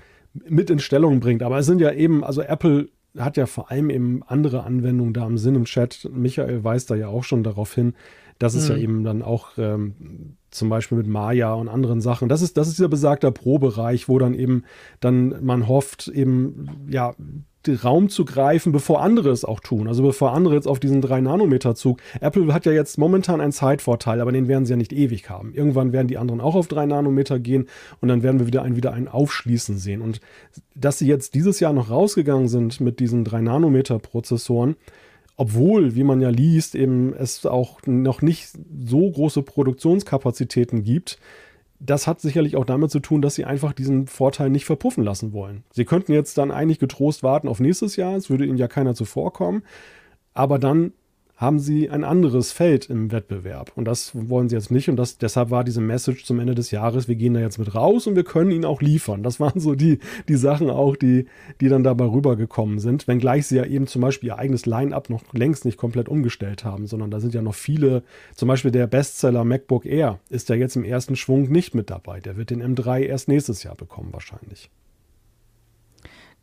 mit 0.48 0.70
in 0.70 0.80
Stellung 0.80 1.20
bringt. 1.20 1.44
Aber 1.44 1.60
es 1.60 1.66
sind 1.66 1.82
ja 1.82 1.92
eben, 1.92 2.24
also 2.24 2.42
Apple 2.42 2.88
hat 3.18 3.38
ja 3.38 3.46
vor 3.46 3.70
allem 3.70 3.90
eben 3.90 4.24
andere 4.26 4.64
Anwendungen 4.64 5.14
da 5.14 5.28
im 5.28 5.38
Sinn 5.38 5.56
im 5.56 5.66
Chat. 5.66 6.10
Michael 6.12 6.64
weist 6.64 6.90
da 6.90 6.96
ja 6.96 7.10
auch 7.10 7.24
schon 7.24 7.44
darauf 7.44 7.74
hin, 7.76 7.94
das 8.44 8.56
ist 8.56 8.70
mhm. 8.70 8.76
ja 8.76 8.82
eben 8.82 9.04
dann 9.04 9.22
auch 9.22 9.52
ähm, 9.58 10.36
zum 10.52 10.70
Beispiel 10.70 10.98
mit 10.98 11.08
Maya 11.08 11.54
und 11.54 11.70
anderen 11.70 12.02
Sachen. 12.02 12.28
Das 12.28 12.42
ist, 12.42 12.58
das 12.58 12.68
ist 12.68 12.78
dieser 12.78 12.90
besagter 12.90 13.32
Pro-Bereich, 13.32 14.10
wo 14.10 14.20
dann 14.20 14.34
eben 14.34 14.64
dann 15.00 15.44
man 15.44 15.68
hofft, 15.68 16.10
eben, 16.10 16.88
ja, 16.90 17.16
Raum 17.66 18.10
zu 18.10 18.26
greifen, 18.26 18.74
bevor 18.74 19.02
andere 19.02 19.30
es 19.30 19.46
auch 19.46 19.62
tun. 19.62 19.88
Also 19.88 20.04
bevor 20.04 20.34
andere 20.34 20.56
jetzt 20.56 20.68
auf 20.68 20.82
diesen 20.82 21.02
3-Nanometer-Zug. 21.02 22.02
Apple 22.20 22.54
hat 22.54 22.66
ja 22.66 22.74
jetzt 22.74 22.98
momentan 22.98 23.40
einen 23.40 23.54
Zeitvorteil, 23.54 24.20
aber 24.20 24.34
den 24.34 24.50
werden 24.50 24.66
sie 24.66 24.74
ja 24.74 24.78
nicht 24.78 24.92
ewig 24.92 25.30
haben. 25.30 25.54
Irgendwann 25.54 25.94
werden 25.94 26.10
die 26.10 26.18
anderen 26.18 26.42
auch 26.42 26.56
auf 26.56 26.68
3 26.68 26.88
Nanometer 26.88 27.40
gehen 27.40 27.70
und 28.02 28.10
dann 28.10 28.22
werden 28.22 28.40
wir 28.40 28.48
wieder 28.48 28.64
ein, 28.64 28.76
wieder 28.76 28.92
ein 28.92 29.08
Aufschließen 29.08 29.78
sehen. 29.78 30.02
Und 30.02 30.20
dass 30.76 31.00
sie 31.00 31.08
jetzt 31.08 31.36
dieses 31.36 31.62
Jahr 31.62 31.72
noch 31.72 31.90
rausgegangen 31.90 32.50
sind 32.50 32.82
mit 32.82 33.00
diesen 33.00 33.24
3 33.24 33.40
Nanometer-Prozessoren, 33.40 34.76
obwohl, 35.36 35.96
wie 35.96 36.04
man 36.04 36.22
ja 36.22 36.30
liest, 36.30 36.76
eben 36.76 37.14
es 37.14 37.46
auch 37.46 37.80
noch 37.86 38.22
nicht 38.22 38.50
so 38.86 39.10
große 39.10 39.42
Produktionskapazitäten 39.42 40.84
gibt, 40.84 41.18
das 41.80 42.08
hat 42.08 42.22
sicherlich 42.22 42.56
auch 42.56 42.66
damit 42.66 42.92
zu 42.92 43.00
tun, 43.00 43.22
dass 43.22 43.36
sie 43.36 43.46
einfach 43.46 43.74
diesen 43.74 44.08
Vorteil 44.08 44.50
nicht 44.50 44.66
verpuffen 44.66 45.04
lassen 45.04 45.34
wollen. 45.34 45.64
Sie 45.72 45.86
könnten 45.86 46.14
jetzt 46.14 46.38
dann 46.38 46.52
eigentlich 46.52 46.80
getrost 46.80 47.24
warten 47.24 47.48
auf 47.48 47.60
nächstes 47.60 47.96
Jahr, 47.96 48.16
es 48.16 48.30
würde 48.30 48.46
ihnen 48.46 48.58
ja 48.58 48.68
keiner 48.68 48.96
zuvorkommen, 48.96 49.64
aber 50.34 50.60
dann 50.60 50.94
haben 51.44 51.60
sie 51.60 51.90
ein 51.90 52.04
anderes 52.04 52.52
Feld 52.52 52.90
im 52.90 53.12
Wettbewerb. 53.12 53.74
Und 53.76 53.86
das 53.86 54.12
wollen 54.14 54.50
sie 54.50 54.56
jetzt 54.56 54.72
nicht. 54.72 54.90
Und 54.90 54.96
das, 54.96 55.18
deshalb 55.18 55.52
war 55.52 55.64
diese 55.64 55.82
Message 55.82 56.26
zum 56.26 56.40
Ende 56.40 56.56
des 56.56 56.72
Jahres, 56.72 57.08
wir 57.08 57.16
gehen 57.16 57.34
da 57.34 57.42
jetzt 57.42 57.60
mit 57.60 57.76
raus 57.76 58.08
und 58.08 58.16
wir 58.16 58.24
können 58.24 58.52
ihn 58.52 58.66
auch 58.66 58.82
liefern. 58.82 59.22
Das 59.22 59.40
waren 59.40 59.60
so 59.60 59.76
die, 59.76 60.00
die 60.28 60.36
Sachen 60.36 60.70
auch, 60.70 60.96
die, 60.96 61.28
die 61.62 61.70
dann 61.70 61.84
dabei 61.84 62.06
rübergekommen 62.06 62.80
sind. 62.80 63.08
Wenngleich 63.08 63.46
sie 63.46 63.58
ja 63.58 63.66
eben 63.66 63.88
zum 63.88 64.02
Beispiel 64.02 64.30
ihr 64.30 64.40
eigenes 64.40 64.66
Line-up 64.66 65.10
noch 65.10 65.22
längst 65.34 65.66
nicht 65.66 65.78
komplett 65.78 66.10
umgestellt 66.10 66.64
haben, 66.64 66.88
sondern 66.88 67.12
da 67.12 67.20
sind 67.20 67.34
ja 67.34 67.42
noch 67.42 67.56
viele, 67.56 68.04
zum 68.36 68.48
Beispiel 68.48 68.72
der 68.72 68.88
Bestseller 68.88 69.44
MacBook 69.44 69.86
Air 69.86 70.20
ist 70.30 70.50
ja 70.50 70.56
jetzt 70.56 70.76
im 70.76 70.86
ersten 70.86 71.16
Schwung 71.16 71.52
nicht 71.52 71.76
mit 71.76 71.90
dabei. 71.90 72.22
Der 72.22 72.38
wird 72.38 72.50
den 72.50 72.64
M3 72.64 73.02
erst 73.02 73.28
nächstes 73.28 73.64
Jahr 73.64 73.76
bekommen 73.76 74.14
wahrscheinlich. 74.14 74.70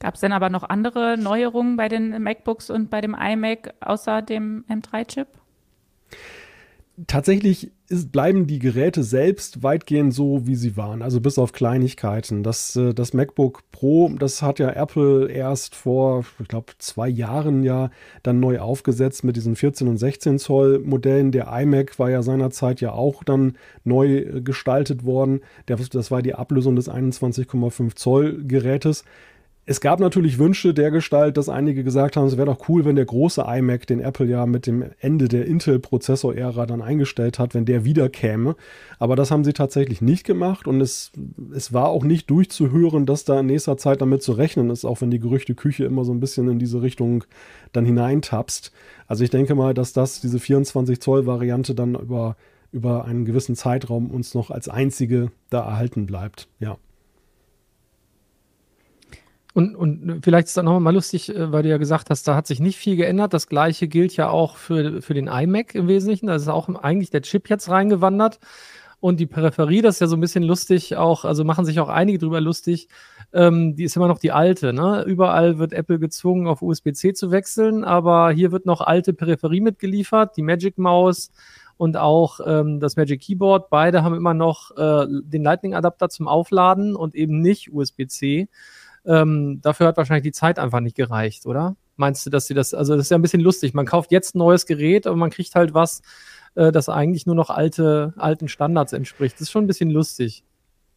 Gab 0.01 0.15
es 0.15 0.21
denn 0.21 0.33
aber 0.33 0.49
noch 0.49 0.65
andere 0.65 1.17
Neuerungen 1.19 1.77
bei 1.77 1.89
den 1.89 2.23
MacBooks 2.23 2.71
und 2.71 2.89
bei 2.91 3.03
dem 3.03 3.15
iMac 3.15 3.75
außer 3.81 4.23
dem 4.23 4.65
M3-Chip? 4.69 5.29
Tatsächlich 7.07 7.71
ist, 7.89 8.11
bleiben 8.11 8.47
die 8.47 8.59
Geräte 8.59 9.03
selbst 9.03 9.63
weitgehend 9.63 10.13
so, 10.13 10.47
wie 10.47 10.55
sie 10.55 10.77
waren, 10.77 11.03
also 11.03 11.21
bis 11.21 11.39
auf 11.39 11.53
Kleinigkeiten. 11.53 12.43
Das, 12.43 12.77
äh, 12.77 12.95
das 12.95 13.13
MacBook 13.15 13.63
Pro, 13.73 14.11
das 14.19 14.43
hat 14.43 14.59
ja 14.59 14.71
Apple 14.71 15.31
erst 15.31 15.75
vor, 15.75 16.25
ich 16.41 16.49
glaube, 16.49 16.73
zwei 16.79 17.09
Jahren 17.09 17.63
ja 17.63 17.91
dann 18.23 18.41
neu 18.41 18.59
aufgesetzt 18.59 19.25
mit 19.25 19.37
diesen 19.37 19.55
14 19.55 19.87
und 19.87 19.99
16 19.99 20.39
Zoll 20.39 20.79
Modellen. 20.81 21.31
Der 21.31 21.49
iMac 21.53 21.99
war 21.99 22.11
ja 22.11 22.23
seinerzeit 22.23 22.81
ja 22.81 22.93
auch 22.93 23.23
dann 23.23 23.57
neu 23.85 24.19
äh, 24.19 24.41
gestaltet 24.41 25.05
worden. 25.05 25.41
Der, 25.69 25.77
das 25.77 26.11
war 26.11 26.23
die 26.23 26.35
Ablösung 26.35 26.77
des 26.77 26.91
21,5 26.91 27.97
Zoll 27.97 28.45
Gerätes. 28.45 29.05
Es 29.71 29.81
gab 29.81 30.01
natürlich 30.01 30.41
Wünsche 30.41 30.75
der 30.75 30.91
Gestalt, 30.91 31.37
dass 31.37 31.49
einige 31.49 31.85
gesagt 31.85 32.17
haben, 32.17 32.27
es 32.27 32.37
wäre 32.37 32.47
doch 32.47 32.69
cool, 32.69 32.85
wenn 32.85 32.97
der 32.97 33.05
große 33.05 33.45
iMac, 33.47 33.87
den 33.87 34.01
Apple 34.01 34.27
ja 34.27 34.45
mit 34.45 34.67
dem 34.67 34.85
Ende 34.99 35.29
der 35.29 35.47
Intel-Prozessor-Ära 35.47 36.67
dann 36.67 36.83
eingestellt 36.83 37.39
hat, 37.39 37.55
wenn 37.55 37.67
der 37.67 37.85
wieder 37.85 38.09
käme. 38.09 38.57
Aber 38.99 39.15
das 39.15 39.31
haben 39.31 39.45
sie 39.45 39.53
tatsächlich 39.53 40.01
nicht 40.01 40.25
gemacht 40.25 40.67
und 40.67 40.81
es, 40.81 41.13
es 41.55 41.73
war 41.73 41.87
auch 41.87 42.03
nicht 42.03 42.29
durchzuhören, 42.31 43.07
dass 43.07 43.23
da 43.23 43.39
in 43.39 43.47
nächster 43.47 43.77
Zeit 43.77 44.01
damit 44.01 44.25
zu 44.25 44.33
rechnen 44.33 44.71
ist, 44.71 44.85
auch 44.85 45.03
wenn 45.03 45.13
die 45.13 45.21
Gerüchteküche 45.21 45.85
immer 45.85 46.05
so 46.05 46.13
ein 46.13 46.19
bisschen 46.19 46.49
in 46.49 46.59
diese 46.59 46.83
Richtung 46.83 47.23
dann 47.73 47.85
hineintapst. 47.85 48.73
Also 49.07 49.23
ich 49.23 49.31
denke 49.31 49.55
mal, 49.55 49.73
dass 49.73 49.93
das, 49.93 50.21
diese 50.21 50.39
24-Zoll-Variante 50.39 51.77
dann 51.77 51.95
über, 51.95 52.35
über 52.73 53.05
einen 53.05 53.25
gewissen 53.25 53.55
Zeitraum 53.55 54.11
uns 54.11 54.35
noch 54.35 54.51
als 54.51 54.69
einzige 54.69 55.31
da 55.49 55.61
erhalten 55.61 56.07
bleibt. 56.07 56.49
Ja. 56.59 56.77
Und, 59.53 59.75
und 59.75 60.21
vielleicht 60.23 60.49
ist 60.49 60.57
dann 60.57 60.67
noch 60.67 60.79
mal 60.79 60.95
lustig, 60.95 61.35
äh, 61.35 61.53
weil 61.53 61.63
du 61.63 61.69
ja 61.69 61.79
gesagt 61.79 62.11
hast, 62.11 62.27
da 62.29 62.37
hat 62.37 62.47
sich 62.47 62.61
nicht 62.61 62.79
viel 62.79 62.97
geändert. 62.97 63.35
Das 63.35 63.49
gleiche 63.49 63.89
gilt 63.89 64.17
ja 64.17 64.31
auch 64.31 64.57
für, 64.57 65.03
für 65.03 65.15
den 65.15 65.27
iMac 65.27 65.75
im 65.75 65.89
Wesentlichen. 65.89 66.27
Da 66.27 66.37
ist 66.37 66.49
auch 66.49 66.69
eigentlich 66.69 67.11
der 67.11 67.23
Chip 67.23 67.49
jetzt 67.51 67.69
reingewandert. 67.69 68.39
Und 69.01 69.19
die 69.19 69.27
Peripherie, 69.27 69.81
das 69.81 69.97
ist 69.97 70.01
ja 70.01 70.07
so 70.07 70.17
ein 70.17 70.21
bisschen 70.21 70.43
lustig, 70.43 70.97
auch, 70.97 71.25
also 71.25 71.43
machen 71.43 71.65
sich 71.65 71.81
auch 71.81 71.89
einige 71.89 72.19
drüber 72.19 72.41
lustig. 72.41 72.89
Ähm, 73.33 73.75
die 73.75 73.85
ist 73.85 73.97
immer 73.97 74.09
noch 74.09 74.19
die 74.19 74.31
alte. 74.31 74.75
Ne? 74.75 75.05
Überall 75.07 75.59
wird 75.59 75.73
Apple 75.73 75.99
gezwungen, 75.99 76.47
auf 76.47 76.61
USB-C 76.61 77.15
zu 77.15 77.31
wechseln, 77.31 77.83
aber 77.83 78.31
hier 78.31 78.53
wird 78.53 78.67
noch 78.67 78.83
alte 78.83 79.15
Peripherie 79.15 79.63
mitgeliefert, 79.63 80.37
die 80.37 80.43
Magic 80.43 80.77
Maus 80.77 81.31
und 81.79 81.97
auch 81.97 82.41
ähm, 82.45 82.79
das 82.79 82.97
Magic 82.97 83.23
Keyboard. 83.23 83.71
Beide 83.71 84.05
haben 84.05 84.15
immer 84.15 84.35
noch 84.35 84.77
äh, 84.77 85.07
den 85.09 85.43
Lightning-Adapter 85.43 86.11
zum 86.11 86.29
Aufladen 86.29 86.95
und 86.95 87.15
eben 87.15 87.41
nicht 87.41 87.73
USB-C. 87.73 88.49
Ähm, 89.05 89.61
dafür 89.63 89.87
hat 89.87 89.97
wahrscheinlich 89.97 90.25
die 90.25 90.33
Zeit 90.33 90.59
einfach 90.59 90.81
nicht 90.81 90.97
gereicht, 90.97 91.47
oder? 91.47 91.77
meinst 92.01 92.27
du, 92.27 92.31
dass 92.31 92.49
sie 92.49 92.55
das, 92.55 92.75
also 92.75 92.97
das 92.97 93.07
ist 93.07 93.11
ja 93.11 93.19
ein 93.19 93.23
bisschen 93.23 93.43
lustig. 93.43 93.75
Man 93.75 93.87
kauft 93.87 94.11
jetzt 94.11 94.35
ein 94.35 94.39
neues 94.39 94.67
Gerät, 94.67 95.07
aber 95.07 95.15
man 95.15 95.31
kriegt 95.31 95.55
halt 95.55 95.73
was, 95.73 96.03
äh, 96.57 96.73
das 96.73 96.89
eigentlich 96.89 97.27
nur 97.27 97.37
noch 97.37 97.51
alte, 97.51 98.13
alten 98.17 98.49
Standards 98.49 98.93
entspricht. 98.93 99.37
Das 99.37 99.43
ist 99.43 99.51
schon 99.53 99.65
ein 99.65 99.69
bisschen 99.69 99.91
lustig. 99.91 100.43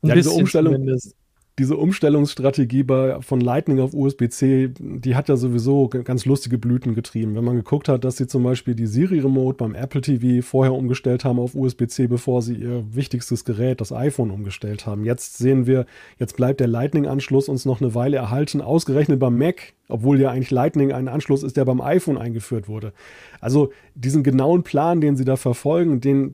Ein 0.01 0.07
ja, 0.07 0.15
bisschen 0.15 0.31
diese 0.31 0.41
Umstellung, 0.41 0.73
zumindest 0.73 1.15
diese 1.59 1.77
Umstellungsstrategie 1.77 2.81
bei, 2.81 3.21
von 3.21 3.39
Lightning 3.39 3.79
auf 3.79 3.93
USB-C, 3.93 4.71
die 4.79 5.15
hat 5.15 5.29
ja 5.29 5.35
sowieso 5.35 5.87
ganz 5.87 6.25
lustige 6.25 6.57
Blüten 6.57 6.95
getrieben. 6.95 7.35
Wenn 7.35 7.43
man 7.43 7.57
geguckt 7.57 7.89
hat, 7.89 8.03
dass 8.03 8.17
sie 8.17 8.25
zum 8.25 8.43
Beispiel 8.43 8.73
die 8.73 8.87
Siri-Remote 8.87 9.57
beim 9.57 9.75
Apple 9.75 10.01
TV 10.01 10.45
vorher 10.45 10.73
umgestellt 10.73 11.23
haben 11.25 11.37
auf 11.37 11.53
USB-C, 11.53 12.07
bevor 12.07 12.41
sie 12.41 12.55
ihr 12.55 12.83
wichtigstes 12.95 13.45
Gerät, 13.45 13.81
das 13.81 13.93
iPhone, 13.93 14.31
umgestellt 14.31 14.87
haben. 14.87 15.05
Jetzt 15.05 15.37
sehen 15.37 15.67
wir, 15.67 15.85
jetzt 16.17 16.37
bleibt 16.37 16.59
der 16.59 16.67
Lightning-Anschluss 16.67 17.47
uns 17.49 17.65
noch 17.65 17.81
eine 17.81 17.93
Weile 17.93 18.17
erhalten, 18.17 18.59
ausgerechnet 18.59 19.19
beim 19.19 19.37
Mac, 19.37 19.73
obwohl 19.89 20.19
ja 20.19 20.31
eigentlich 20.31 20.49
Lightning 20.49 20.91
ein 20.91 21.07
Anschluss 21.07 21.43
ist, 21.43 21.55
der 21.55 21.65
beim 21.65 21.81
iPhone 21.81 22.17
eingeführt 22.17 22.67
wurde. 22.67 22.93
Also 23.41 23.71
diesen 23.93 24.23
genauen 24.23 24.63
Plan, 24.63 25.01
den 25.01 25.15
sie 25.15 25.25
da 25.25 25.35
verfolgen, 25.35 26.01
den, 26.01 26.33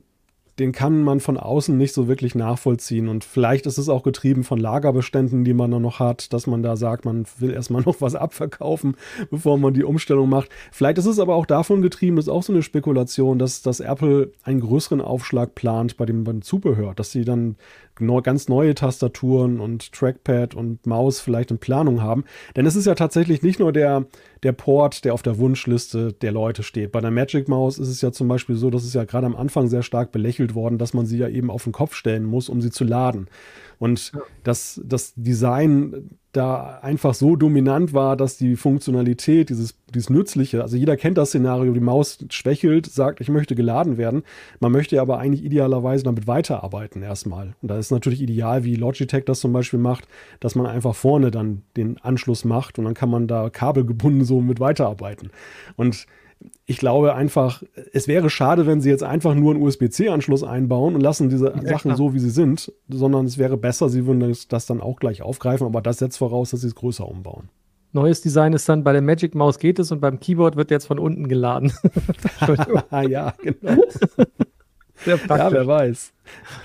den 0.60 0.72
kann 0.72 1.02
man 1.02 1.20
von 1.20 1.38
außen 1.38 1.76
nicht 1.76 1.94
so 1.94 2.06
wirklich 2.06 2.34
nachvollziehen. 2.34 3.08
Und 3.08 3.24
vielleicht 3.24 3.66
ist 3.66 3.78
es 3.78 3.88
auch 3.88 4.02
getrieben 4.02 4.44
von 4.44 4.58
Lagerbeständen, 4.58 5.42
die 5.42 5.54
man 5.54 5.70
dann 5.70 5.80
noch 5.80 5.98
hat, 5.98 6.32
dass 6.34 6.46
man 6.46 6.62
da 6.62 6.76
sagt, 6.76 7.06
man 7.06 7.24
will 7.38 7.52
erstmal 7.52 7.82
noch 7.86 8.00
was 8.00 8.14
abverkaufen, 8.14 8.96
bevor 9.30 9.58
man 9.58 9.72
die 9.72 9.84
Umstellung 9.84 10.28
macht. 10.28 10.50
Vielleicht 10.70 10.98
ist 10.98 11.06
es 11.06 11.18
aber 11.18 11.34
auch 11.34 11.46
davon 11.46 11.80
getrieben, 11.80 12.16
das 12.16 12.26
ist 12.26 12.32
auch 12.32 12.42
so 12.42 12.52
eine 12.52 12.62
Spekulation, 12.62 13.38
dass, 13.38 13.62
dass 13.62 13.80
Apple 13.80 14.32
einen 14.44 14.60
größeren 14.60 15.00
Aufschlag 15.00 15.54
plant 15.54 15.96
bei 15.96 16.04
dem, 16.04 16.24
beim 16.24 16.42
Zubehör, 16.42 16.94
dass 16.94 17.10
sie 17.10 17.24
dann 17.24 17.56
neu, 18.00 18.20
ganz 18.22 18.48
neue 18.48 18.74
Tastaturen 18.74 19.60
und 19.60 19.92
Trackpad 19.92 20.54
und 20.54 20.86
Maus 20.86 21.20
vielleicht 21.20 21.50
in 21.50 21.58
Planung 21.58 22.02
haben. 22.02 22.24
Denn 22.56 22.66
es 22.66 22.76
ist 22.76 22.86
ja 22.86 22.94
tatsächlich 22.94 23.42
nicht 23.42 23.58
nur 23.58 23.72
der, 23.72 24.06
der 24.42 24.52
Port, 24.52 25.04
der 25.04 25.14
auf 25.14 25.22
der 25.22 25.38
Wunschliste 25.38 26.12
der 26.12 26.32
Leute 26.32 26.62
steht. 26.62 26.92
Bei 26.92 27.00
der 27.00 27.10
Magic 27.10 27.48
Maus 27.48 27.78
ist 27.78 27.88
es 27.88 28.00
ja 28.00 28.12
zum 28.12 28.28
Beispiel 28.28 28.56
so, 28.56 28.70
dass 28.70 28.84
es 28.84 28.94
ja 28.94 29.04
gerade 29.04 29.26
am 29.26 29.36
Anfang 29.36 29.68
sehr 29.68 29.82
stark 29.82 30.12
belächelt 30.12 30.54
worden, 30.54 30.78
dass 30.78 30.94
man 30.94 31.06
sie 31.06 31.18
ja 31.18 31.28
eben 31.28 31.50
auf 31.50 31.64
den 31.64 31.72
Kopf 31.72 31.94
stellen 31.94 32.24
muss, 32.24 32.48
um 32.48 32.60
sie 32.60 32.70
zu 32.70 32.84
laden. 32.84 33.28
Und 33.78 34.12
ja. 34.12 34.20
das, 34.44 34.80
das 34.84 35.14
Design 35.16 36.18
da 36.32 36.78
einfach 36.82 37.14
so 37.14 37.34
dominant 37.34 37.92
war, 37.92 38.16
dass 38.16 38.36
die 38.36 38.54
Funktionalität, 38.54 39.50
dieses, 39.50 39.74
dieses 39.92 40.10
Nützliche, 40.10 40.62
also 40.62 40.76
jeder 40.76 40.96
kennt 40.96 41.18
das 41.18 41.30
Szenario, 41.30 41.72
die 41.72 41.80
Maus 41.80 42.18
schwächelt, 42.30 42.86
sagt, 42.86 43.20
ich 43.20 43.28
möchte 43.28 43.56
geladen 43.56 43.98
werden. 43.98 44.22
Man 44.60 44.70
möchte 44.70 45.00
aber 45.00 45.18
eigentlich 45.18 45.44
idealerweise 45.44 46.04
damit 46.04 46.28
weiterarbeiten 46.28 47.02
erstmal. 47.02 47.54
Und 47.62 47.70
da 47.70 47.78
ist 47.78 47.90
natürlich 47.90 48.22
ideal, 48.22 48.62
wie 48.62 48.76
Logitech 48.76 49.24
das 49.24 49.40
zum 49.40 49.52
Beispiel 49.52 49.80
macht, 49.80 50.06
dass 50.38 50.54
man 50.54 50.66
einfach 50.66 50.94
vorne 50.94 51.32
dann 51.32 51.62
den 51.76 51.98
Anschluss 51.98 52.44
macht 52.44 52.78
und 52.78 52.84
dann 52.84 52.94
kann 52.94 53.10
man 53.10 53.26
da 53.26 53.50
kabelgebunden 53.50 54.24
so 54.24 54.40
mit 54.40 54.60
weiterarbeiten. 54.60 55.30
Und 55.76 56.06
ich 56.66 56.78
glaube 56.78 57.14
einfach, 57.14 57.62
es 57.92 58.08
wäre 58.08 58.30
schade, 58.30 58.66
wenn 58.66 58.80
sie 58.80 58.90
jetzt 58.90 59.02
einfach 59.02 59.34
nur 59.34 59.54
einen 59.54 59.62
USB-C-Anschluss 59.62 60.42
einbauen 60.42 60.94
und 60.94 61.00
lassen 61.00 61.28
diese 61.28 61.46
ja, 61.46 61.62
Sachen 61.62 61.90
klar. 61.90 61.96
so, 61.96 62.14
wie 62.14 62.18
sie 62.18 62.30
sind, 62.30 62.72
sondern 62.88 63.26
es 63.26 63.38
wäre 63.38 63.56
besser, 63.56 63.88
sie 63.88 64.06
würden 64.06 64.20
das, 64.20 64.48
das, 64.48 64.66
dann 64.66 64.80
auch 64.80 64.98
gleich 64.98 65.22
aufgreifen, 65.22 65.66
aber 65.66 65.82
das 65.82 65.98
setzt 65.98 66.18
voraus, 66.18 66.50
dass 66.50 66.60
sie 66.60 66.68
es 66.68 66.74
größer 66.74 67.06
umbauen. 67.06 67.48
Neues 67.92 68.22
Design 68.22 68.52
ist 68.52 68.68
dann, 68.68 68.84
bei 68.84 68.92
der 68.92 69.02
Magic 69.02 69.34
Maus 69.34 69.58
geht 69.58 69.80
es 69.80 69.90
und 69.90 70.00
beim 70.00 70.20
Keyboard 70.20 70.56
wird 70.56 70.70
jetzt 70.70 70.86
von 70.86 70.98
unten 70.98 71.28
geladen. 71.28 71.72
ja, 73.08 73.34
genau. 73.42 73.82
Sehr 75.04 75.16
praktisch. 75.16 75.38
Ja, 75.38 75.52
wer 75.52 75.66
weiß. 75.66 76.12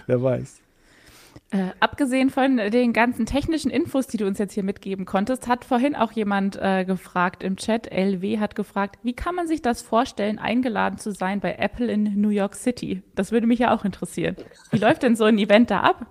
Wer 0.06 0.24
weiß. 0.24 0.62
Äh, 1.56 1.72
abgesehen 1.80 2.30
von 2.32 2.58
den 2.58 2.92
ganzen 2.92 3.26
technischen 3.26 3.72
Infos, 3.72 4.08
die 4.08 4.18
du 4.18 4.28
uns 4.28 4.40
jetzt 4.40 4.52
hier 4.54 4.64
mitgeben 4.64 5.06
konntest, 5.06 5.48
hat 5.48 5.64
vorhin 5.64 5.96
auch 5.96 6.12
jemand 6.12 6.58
äh, 6.62 6.84
gefragt 6.84 7.44
im 7.44 7.56
Chat, 7.56 7.90
LW 7.90 8.40
hat 8.40 8.56
gefragt, 8.56 9.00
wie 9.04 9.14
kann 9.14 9.36
man 9.36 9.48
sich 9.48 9.62
das 9.62 9.82
vorstellen, 9.82 10.38
eingeladen 10.38 10.98
zu 10.98 11.12
sein 11.12 11.40
bei 11.40 11.56
Apple 11.56 11.90
in 11.90 12.20
New 12.20 12.28
York 12.28 12.56
City? 12.56 13.04
Das 13.16 13.32
würde 13.32 13.48
mich 13.48 13.60
ja 13.60 13.74
auch 13.74 13.86
interessieren. 13.86 14.36
Wie 14.72 14.80
läuft 14.80 15.04
denn 15.04 15.16
so 15.16 15.24
ein 15.24 15.38
Event 15.38 15.72
da 15.72 15.80
ab? 15.80 16.08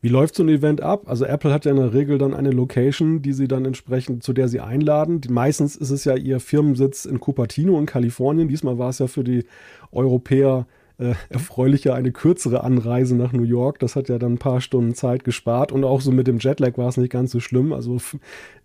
Wie 0.00 0.10
läuft 0.10 0.36
so 0.36 0.44
ein 0.44 0.48
Event 0.48 0.80
ab? 0.80 1.08
Also 1.08 1.24
Apple 1.24 1.52
hat 1.52 1.64
ja 1.64 1.72
in 1.72 1.78
der 1.78 1.92
Regel 1.92 2.16
dann 2.18 2.34
eine 2.34 2.52
Location, 2.52 3.20
die 3.20 3.32
sie 3.32 3.48
dann 3.48 3.64
entsprechend, 3.64 4.22
zu 4.22 4.32
der 4.32 4.46
sie 4.46 4.60
einladen. 4.60 5.22
Meistens 5.28 5.74
ist 5.74 5.90
es 5.90 6.04
ja 6.04 6.14
ihr 6.14 6.38
Firmensitz 6.38 7.04
in 7.04 7.18
Cupertino 7.18 7.80
in 7.80 7.86
Kalifornien. 7.86 8.46
Diesmal 8.46 8.78
war 8.78 8.90
es 8.90 9.00
ja 9.00 9.08
für 9.08 9.24
die 9.24 9.44
Europäer 9.90 10.68
äh, 10.98 11.14
erfreulicher 11.28 11.94
eine 11.94 12.12
kürzere 12.12 12.62
Anreise 12.62 13.16
nach 13.16 13.32
New 13.32 13.42
York. 13.42 13.78
Das 13.80 13.96
hat 13.96 14.08
ja 14.08 14.18
dann 14.18 14.34
ein 14.34 14.38
paar 14.38 14.60
Stunden 14.60 14.94
Zeit 14.94 15.24
gespart 15.24 15.72
und 15.72 15.84
auch 15.84 16.00
so 16.00 16.12
mit 16.12 16.26
dem 16.26 16.38
Jetlag 16.38 16.78
war 16.78 16.88
es 16.88 16.96
nicht 16.96 17.10
ganz 17.10 17.32
so 17.32 17.40
schlimm. 17.40 17.72
Also 17.72 17.98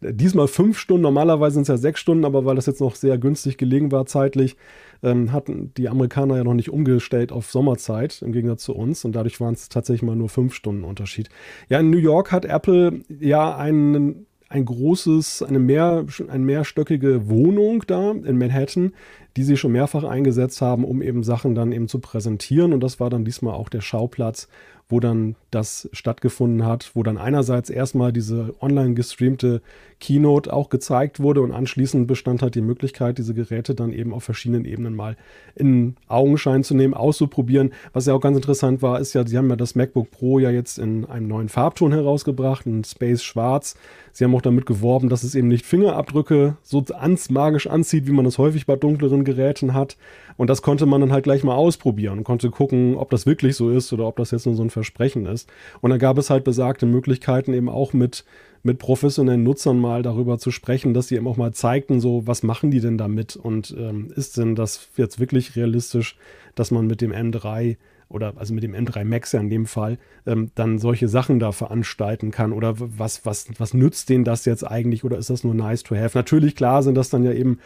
diesmal 0.02 0.48
fünf 0.48 0.78
Stunden, 0.78 1.04
normalerweise 1.04 1.56
sind 1.56 1.64
es 1.64 1.70
ja 1.70 1.78
sechs 1.78 2.00
Stunden, 2.00 2.26
aber 2.26 2.46
weil 2.46 2.56
das 2.56 2.68
jetzt 2.68 2.82
noch 2.82 2.96
sehr 2.96 3.18
günstig 3.18 3.58
gelegen 3.58 3.92
war 3.92 4.06
zeitlich, 4.06 4.58
ähm, 5.02 5.32
hatten 5.32 5.74
die 5.76 5.90
Amerikaner 5.90 6.38
ja 6.38 6.44
noch 6.44 6.54
nicht 6.54 6.70
umgestellt 6.70 7.32
auf 7.32 7.50
Sommerzeit 7.52 8.22
im 8.22 8.32
Gegensatz 8.32 8.64
zu 8.64 8.76
uns 8.76 9.06
und 9.06 9.14
dadurch 9.14 9.40
waren 9.40 9.54
es 9.54 9.70
tatsächlich 9.70 10.04
mal 10.04 10.16
nur 10.16 10.30
fünf 10.30 10.54
Stunden 10.54 10.84
Unterschied. 10.84 11.30
Ja, 11.70 11.80
in 11.80 11.90
New 11.90 11.98
York 11.98 12.32
hat 12.32 12.46
Apple 12.46 13.02
ja 13.20 13.56
einen 13.56 14.28
ein 14.50 14.66
großes, 14.66 15.44
eine, 15.44 15.60
mehr, 15.60 16.06
eine 16.28 16.44
mehrstöckige 16.44 17.30
Wohnung 17.30 17.84
da 17.86 18.12
in 18.12 18.38
Manhattan, 18.38 18.94
die 19.40 19.46
sie 19.46 19.56
schon 19.56 19.72
mehrfach 19.72 20.04
eingesetzt 20.04 20.62
haben, 20.62 20.84
um 20.84 21.02
eben 21.02 21.24
Sachen 21.24 21.56
dann 21.56 21.72
eben 21.72 21.88
zu 21.88 22.00
präsentieren. 22.00 22.74
Und 22.74 22.82
das 22.82 23.00
war 23.00 23.10
dann 23.10 23.24
diesmal 23.24 23.54
auch 23.54 23.70
der 23.70 23.80
Schauplatz, 23.80 24.50
wo 24.90 25.00
dann 25.00 25.38
das 25.50 25.88
stattgefunden 25.94 26.66
hat, 26.66 26.92
wo 26.94 27.04
dann 27.04 27.18
einerseits 27.18 27.70
erstmal 27.70 28.12
diese 28.12 28.54
online 28.60 28.96
gestreamte 28.96 29.62
Keynote 30.00 30.52
auch 30.54 30.70
gezeigt 30.70 31.20
wurde 31.20 31.42
und 31.42 31.52
anschließend 31.52 32.08
bestand 32.08 32.42
halt 32.42 32.56
die 32.56 32.62
Möglichkeit, 32.62 33.18
diese 33.18 33.34
Geräte 33.34 33.76
dann 33.76 33.92
eben 33.92 34.14
auf 34.14 34.24
verschiedenen 34.24 34.66
Ebenen 34.66 34.96
mal 34.96 35.18
in 35.56 35.96
Augenschein 36.08 36.64
zu 36.64 36.74
nehmen, 36.74 36.94
auszuprobieren. 36.94 37.74
Was 37.92 38.06
ja 38.06 38.14
auch 38.14 38.22
ganz 38.22 38.38
interessant 38.38 38.82
war, 38.82 39.00
ist 39.00 39.14
ja, 39.14 39.28
sie 39.28 39.38
haben 39.38 39.50
ja 39.50 39.58
das 39.58 39.76
MacBook 39.76 40.10
Pro 40.12 40.40
ja 40.40 40.52
jetzt 40.52 40.80
in 40.80 41.06
einem 41.06 41.28
neuen 41.28 41.50
Farbton 41.50 41.92
herausgebracht, 41.92 42.66
in 42.66 42.84
Space 42.84 43.24
Schwarz. 43.24 43.76
Sie 44.14 44.24
haben 44.24 44.36
auch 44.36 44.42
damit 44.42 44.66
geworben, 44.66 45.10
dass 45.10 45.24
es 45.24 45.36
eben 45.36 45.50
nicht 45.50 45.66
Fingerabdrücke 45.66 46.58
so 46.64 46.84
ans, 46.98 47.30
magisch 47.30 47.68
anzieht, 47.68 48.08
wie 48.08 48.12
man 48.12 48.26
es 48.26 48.38
häufig 48.38 48.66
bei 48.66 48.76
dunkleren 48.76 49.24
Geräten 49.24 49.74
hat. 49.74 49.98
Und 50.38 50.50
das 50.50 50.62
konnte 50.62 50.86
man 50.86 51.02
dann 51.02 51.12
halt 51.12 51.26
gleich 51.26 51.44
mal 51.44 51.56
ausprobieren 51.56 52.20
und 52.20 52.24
konnte 52.24 52.50
gucken, 52.50 52.96
ob 52.96 53.10
das 53.10 53.26
wirklich 53.26 53.58
so 53.58 53.70
ist 53.70 53.92
oder 53.92 54.08
ob 54.08 54.16
das 54.16 54.32
jetzt 54.32 54.46
nur 54.46 54.56
so 54.56 54.64
ein 54.64 54.70
Versprechen 54.70 55.26
ist. 55.26 55.50
Und 55.82 55.90
dann 55.90 56.00
gab 56.00 56.18
es 56.18 56.30
halt 56.30 56.46
besagte 56.46 56.86
Möglichkeiten 56.86 57.54
eben 57.54 57.68
auch 57.68 57.92
mit 57.92 58.24
mit 58.64 58.80
professionellen 58.80 59.44
Nutzern 59.44 59.80
mal 59.80 60.04
darüber 60.04 60.38
zu 60.38 60.52
sprechen, 60.52 60.94
dass 60.94 61.08
sie 61.08 61.16
eben 61.16 61.28
auch 61.28 61.38
mal 61.38 61.54
zeigten, 61.54 62.00
so 62.00 62.28
was 62.28 62.44
machen 62.44 62.72
die 62.72 62.82
denn 62.82 62.98
damit? 62.98 63.36
Und 63.36 63.76
ähm, 63.78 64.12
ist 64.16 64.38
denn 64.38 64.56
das 64.56 64.90
jetzt 64.98 65.20
wirklich 65.20 65.56
realistisch, 65.56 66.18
dass 66.56 66.72
man 66.72 66.88
mit 66.88 67.02
dem 67.02 67.12
M3 67.12 67.78
oder 68.10 68.34
also 68.38 68.54
mit 68.54 68.64
dem 68.64 68.74
M3 68.74 69.06
Max 69.06 69.32
ja 69.32 69.40
in 69.40 69.50
dem 69.50 69.66
Fall 69.66 69.98
ähm, 70.26 70.52
dann 70.56 70.80
solche 70.80 71.08
Sachen 71.08 71.40
da 71.40 71.52
veranstalten 71.52 72.32
kann? 72.32 72.52
Oder 72.52 72.76
was, 72.78 73.26
was, 73.26 73.48
was 73.58 73.74
nützt 73.74 74.10
denen 74.10 74.24
das 74.24 74.46
jetzt 74.46 74.64
eigentlich? 74.64 75.04
Oder 75.04 75.18
ist 75.18 75.30
das 75.30 75.44
nur 75.44 75.54
nice 75.54 75.84
to 75.84 75.96
have? 75.96 76.18
Natürlich, 76.18 76.56
klar 76.56 76.84
sind 76.84 76.96
das 76.96 77.10
dann 77.10 77.24
ja 77.24 77.32
eben 77.32 77.60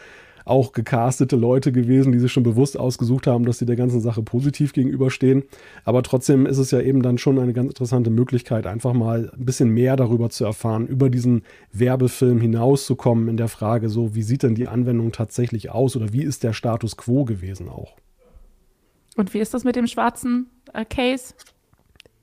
auch 0.44 0.72
gecastete 0.72 1.36
Leute 1.36 1.72
gewesen, 1.72 2.12
die 2.12 2.18
sich 2.18 2.32
schon 2.32 2.42
bewusst 2.42 2.78
ausgesucht 2.78 3.26
haben, 3.26 3.44
dass 3.44 3.58
sie 3.58 3.66
der 3.66 3.76
ganzen 3.76 4.00
Sache 4.00 4.22
positiv 4.22 4.72
gegenüberstehen. 4.72 5.44
Aber 5.84 6.02
trotzdem 6.02 6.46
ist 6.46 6.58
es 6.58 6.70
ja 6.70 6.80
eben 6.80 7.02
dann 7.02 7.18
schon 7.18 7.38
eine 7.38 7.52
ganz 7.52 7.68
interessante 7.68 8.10
Möglichkeit, 8.10 8.66
einfach 8.66 8.92
mal 8.92 9.30
ein 9.36 9.44
bisschen 9.44 9.70
mehr 9.70 9.96
darüber 9.96 10.30
zu 10.30 10.44
erfahren, 10.44 10.86
über 10.86 11.08
diesen 11.08 11.42
Werbefilm 11.72 12.40
hinauszukommen 12.40 13.28
in 13.28 13.36
der 13.36 13.48
Frage, 13.48 13.88
so 13.88 14.14
wie 14.14 14.22
sieht 14.22 14.42
denn 14.42 14.54
die 14.54 14.68
Anwendung 14.68 15.12
tatsächlich 15.12 15.70
aus 15.70 15.96
oder 15.96 16.12
wie 16.12 16.22
ist 16.22 16.44
der 16.44 16.52
Status 16.52 16.96
quo 16.96 17.24
gewesen 17.24 17.68
auch. 17.68 17.96
Und 19.16 19.32
wie 19.32 19.38
ist 19.38 19.54
das 19.54 19.64
mit 19.64 19.76
dem 19.76 19.86
schwarzen 19.86 20.50
äh, 20.72 20.84
Case? 20.84 21.34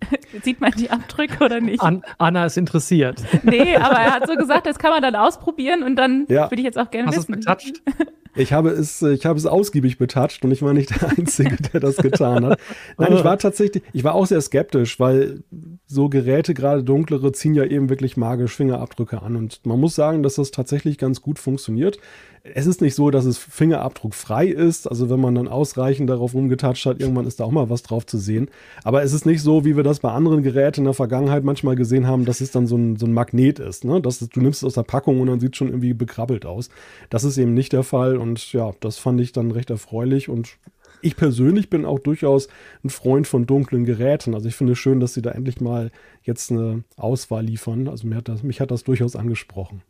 Sieht 0.44 0.62
man 0.62 0.72
die 0.72 0.90
Abdrücke 0.90 1.44
oder 1.44 1.60
nicht? 1.60 1.82
An 1.82 2.04
Anna 2.18 2.46
ist 2.46 2.58
interessiert. 2.58 3.22
Nee, 3.44 3.76
aber 3.76 3.98
er 3.98 4.12
hat 4.14 4.28
so 4.28 4.36
gesagt, 4.38 4.66
das 4.66 4.80
kann 4.80 4.92
man 4.92 5.02
dann 5.02 5.16
ausprobieren 5.16 5.84
und 5.84 5.96
dann 5.96 6.26
ja. 6.30 6.50
würde 6.50 6.58
ich 6.58 6.66
jetzt 6.66 6.78
auch 6.78 6.92
gerne 6.92 7.08
Hast 7.08 7.30
wissen. 7.30 7.46
Hast 7.48 7.66
du 7.98 8.04
Ich 8.36 8.54
habe 8.54 8.70
es, 8.70 9.02
ich 9.02 9.26
habe 9.26 9.38
es 9.38 9.46
ausgiebig 9.46 9.98
betatscht 9.98 10.44
und 10.46 10.52
ich 10.52 10.62
war 10.62 10.74
nicht 10.74 11.02
der 11.02 11.10
Einzige, 11.18 11.58
der 11.58 11.80
das 11.80 11.98
getan 11.98 12.46
hat. 12.46 12.60
Nein, 12.98 13.14
ich 13.14 13.24
war 13.24 13.38
tatsächlich, 13.38 13.84
ich 13.94 14.04
war 14.04 14.16
auch 14.16 14.26
sehr 14.26 14.42
skeptisch, 14.42 15.00
weil 15.00 15.44
so 15.86 16.08
Geräte, 16.08 16.54
gerade 16.54 16.84
dunklere, 16.84 17.34
ziehen 17.34 17.54
ja 17.54 17.66
eben 17.66 17.90
wirklich 17.90 18.16
magisch 18.16 18.56
Fingerabdrücke 18.56 19.22
an. 19.22 19.36
Und 19.36 19.66
man 19.66 19.80
muss 19.80 19.96
sagen, 19.96 20.24
dass 20.24 20.36
das 20.36 20.52
tatsächlich 20.52 20.98
ganz 20.98 21.22
gut 21.22 21.38
funktioniert. 21.38 22.00
Es 22.44 22.66
ist 22.66 22.82
nicht 22.82 22.96
so, 22.96 23.12
dass 23.12 23.26
es 23.26 23.38
fingerabdruckfrei 23.38 24.48
ist. 24.48 24.88
Also 24.88 25.10
wenn 25.12 25.20
man 25.20 25.36
dann 25.36 25.48
ausreichend 25.48 26.10
darauf 26.10 26.34
rumgetatscht 26.34 26.86
hat, 26.88 27.00
irgendwann 27.00 27.28
ist 27.28 27.40
da 27.40 27.44
auch 27.44 27.52
mal 27.52 27.70
was 27.70 27.84
drauf 27.84 28.06
zu 28.06 28.18
sehen. 28.18 28.50
Aber 28.84 29.04
es 29.04 29.14
ist 29.14 29.28
nicht 29.28 29.44
so, 29.44 29.64
wie 29.64 29.76
wir 29.76 29.84
das 29.84 30.00
bei 30.00 30.12
anderen 30.12 30.42
Geräten 30.42 30.82
in 30.82 30.86
der 30.86 30.94
Vergangenheit 30.96 31.44
manchmal 31.44 31.76
gesehen 31.76 32.08
haben, 32.08 32.26
dass 32.26 32.42
es 32.42 32.50
dann 32.50 32.66
so 32.66 32.78
ein, 32.78 32.96
so 32.96 33.06
ein 33.06 33.14
Magnet 33.14 33.60
ist. 33.60 33.86
Ne? 33.86 34.02
Das, 34.02 34.20
du 34.20 34.42
nimmst 34.42 34.64
es 34.64 34.68
aus 34.68 34.74
der 34.74 34.84
Packung 34.84 35.20
und 35.20 35.28
dann 35.28 35.40
sieht 35.40 35.54
es 35.54 35.58
schon 35.58 35.68
irgendwie 35.68 35.94
bekrabbelt 35.94 36.46
aus. 36.46 36.70
Das 37.12 37.24
ist 37.24 37.38
eben 37.38 37.54
nicht 37.54 37.74
der 37.74 37.84
Fall. 37.84 38.18
Und 38.22 38.54
ja, 38.54 38.72
das 38.80 38.98
fand 38.98 39.20
ich 39.20 39.32
dann 39.32 39.52
recht 39.52 39.70
erfreulich 39.70 40.30
und 40.30 40.58
ich 41.02 41.16
persönlich 41.16 41.70
bin 41.70 41.86
auch 41.86 42.00
durchaus 42.00 42.48
ein 42.84 42.90
Freund 42.90 43.28
von 43.28 43.46
dunklen 43.46 43.86
Geräten. 43.86 44.36
Also 44.36 44.48
ich 44.48 44.56
finde 44.56 44.74
es 44.74 44.80
schön, 44.80 45.00
dass 45.00 45.14
sie 45.14 45.22
da 45.22 45.32
endlich 45.32 45.60
mal 45.60 45.92
jetzt 46.22 46.52
eine 46.52 46.84
Auswahl 46.98 47.44
liefern. 47.44 47.88
Also 47.88 48.08
hat 48.14 48.28
das, 48.28 48.44
mich 48.44 48.62
hat 48.62 48.72
das 48.72 48.84
durchaus 48.84 49.16
angesprochen. 49.16 49.82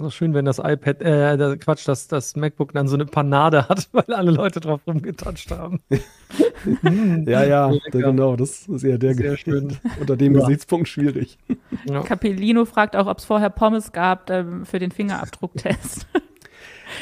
So 0.00 0.10
schön, 0.10 0.32
wenn 0.32 0.44
das 0.44 0.58
iPad, 0.58 1.02
äh, 1.02 1.36
der 1.36 1.56
Quatsch, 1.56 1.88
das, 1.88 2.06
das 2.06 2.36
MacBook 2.36 2.72
dann 2.72 2.86
so 2.86 2.94
eine 2.94 3.06
Panade 3.06 3.68
hat, 3.68 3.88
weil 3.92 4.14
alle 4.14 4.30
Leute 4.30 4.60
drauf 4.60 4.80
rumgetatscht 4.86 5.50
haben. 5.50 5.80
ja, 7.26 7.44
ja, 7.44 7.72
genau, 7.90 8.36
das 8.36 8.68
ist 8.68 8.84
eher 8.84 8.98
der 8.98 9.14
Sehr 9.14 9.36
schön. 9.36 9.76
unter 10.00 10.16
dem 10.16 10.34
ja. 10.34 10.40
Gesichtspunkt 10.42 10.86
schwierig. 10.86 11.38
Ja. 11.86 12.02
Capellino 12.02 12.64
fragt 12.64 12.94
auch, 12.94 13.08
ob 13.08 13.18
es 13.18 13.24
vorher 13.24 13.50
Pommes 13.50 13.90
gab 13.90 14.30
ähm, 14.30 14.64
für 14.64 14.78
den 14.78 14.92
Fingerabdrucktest. 14.92 16.06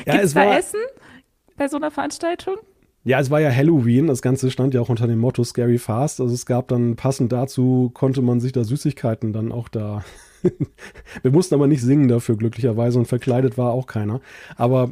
Ja, 0.05 0.13
Gibt's 0.13 0.29
es 0.29 0.35
da 0.35 0.47
war, 0.47 0.59
Essen 0.59 0.81
bei 1.57 1.69
so 1.69 1.77
einer 1.77 1.91
Veranstaltung? 1.91 2.57
Ja, 3.05 3.21
es 3.21 3.31
war 3.31 3.41
ja 3.41 3.51
Halloween. 3.51 4.09
Das 4.09 4.21
Ganze 4.21 4.51
stand 4.51 4.75
ja 4.75 4.81
auch 4.81 4.89
unter 4.89 5.07
dem 5.07 5.21
Motto 5.21 5.45
Scary 5.45 5.79
Fast. 5.79 6.21
Also 6.21 6.35
es 6.35 6.45
gab 6.45 6.69
dann 6.69 6.97
passend 6.97 7.33
dazu, 7.33 7.91
konnte 7.95 8.21
man 8.21 8.41
sich 8.41 8.53
da 8.53 8.65
Süßigkeiten 8.65 9.33
dann 9.33 9.53
auch 9.53 9.69
da 9.69 10.05
Wir 11.23 11.31
mussten 11.31 11.55
aber 11.55 11.67
nicht 11.67 11.83
singen 11.83 12.09
dafür, 12.09 12.37
glücklicherweise, 12.37 12.99
und 12.99 13.07
verkleidet 13.07 13.59
war 13.59 13.73
auch 13.73 13.87
keiner. 13.87 14.21
Aber 14.57 14.91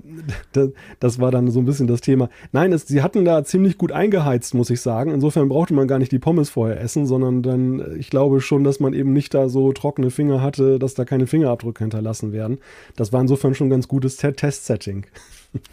das, 1.00 1.20
war 1.20 1.30
dann 1.30 1.50
so 1.50 1.60
ein 1.60 1.64
bisschen 1.64 1.86
das 1.86 2.00
Thema. 2.00 2.28
Nein, 2.52 2.72
es, 2.72 2.86
sie 2.86 3.02
hatten 3.02 3.24
da 3.24 3.44
ziemlich 3.44 3.78
gut 3.78 3.92
eingeheizt, 3.92 4.54
muss 4.54 4.70
ich 4.70 4.80
sagen. 4.80 5.10
Insofern 5.12 5.48
brauchte 5.48 5.74
man 5.74 5.88
gar 5.88 5.98
nicht 5.98 6.12
die 6.12 6.18
Pommes 6.18 6.50
vorher 6.50 6.80
essen, 6.80 7.06
sondern 7.06 7.42
dann, 7.42 7.98
ich 7.98 8.10
glaube 8.10 8.40
schon, 8.40 8.64
dass 8.64 8.80
man 8.80 8.92
eben 8.92 9.12
nicht 9.12 9.34
da 9.34 9.48
so 9.48 9.72
trockene 9.72 10.10
Finger 10.10 10.40
hatte, 10.42 10.78
dass 10.78 10.94
da 10.94 11.04
keine 11.04 11.26
Fingerabdrücke 11.26 11.84
hinterlassen 11.84 12.32
werden. 12.32 12.58
Das 12.96 13.12
war 13.12 13.20
insofern 13.20 13.54
schon 13.54 13.68
ein 13.68 13.70
ganz 13.70 13.88
gutes 13.88 14.16
Test-Setting. 14.16 15.06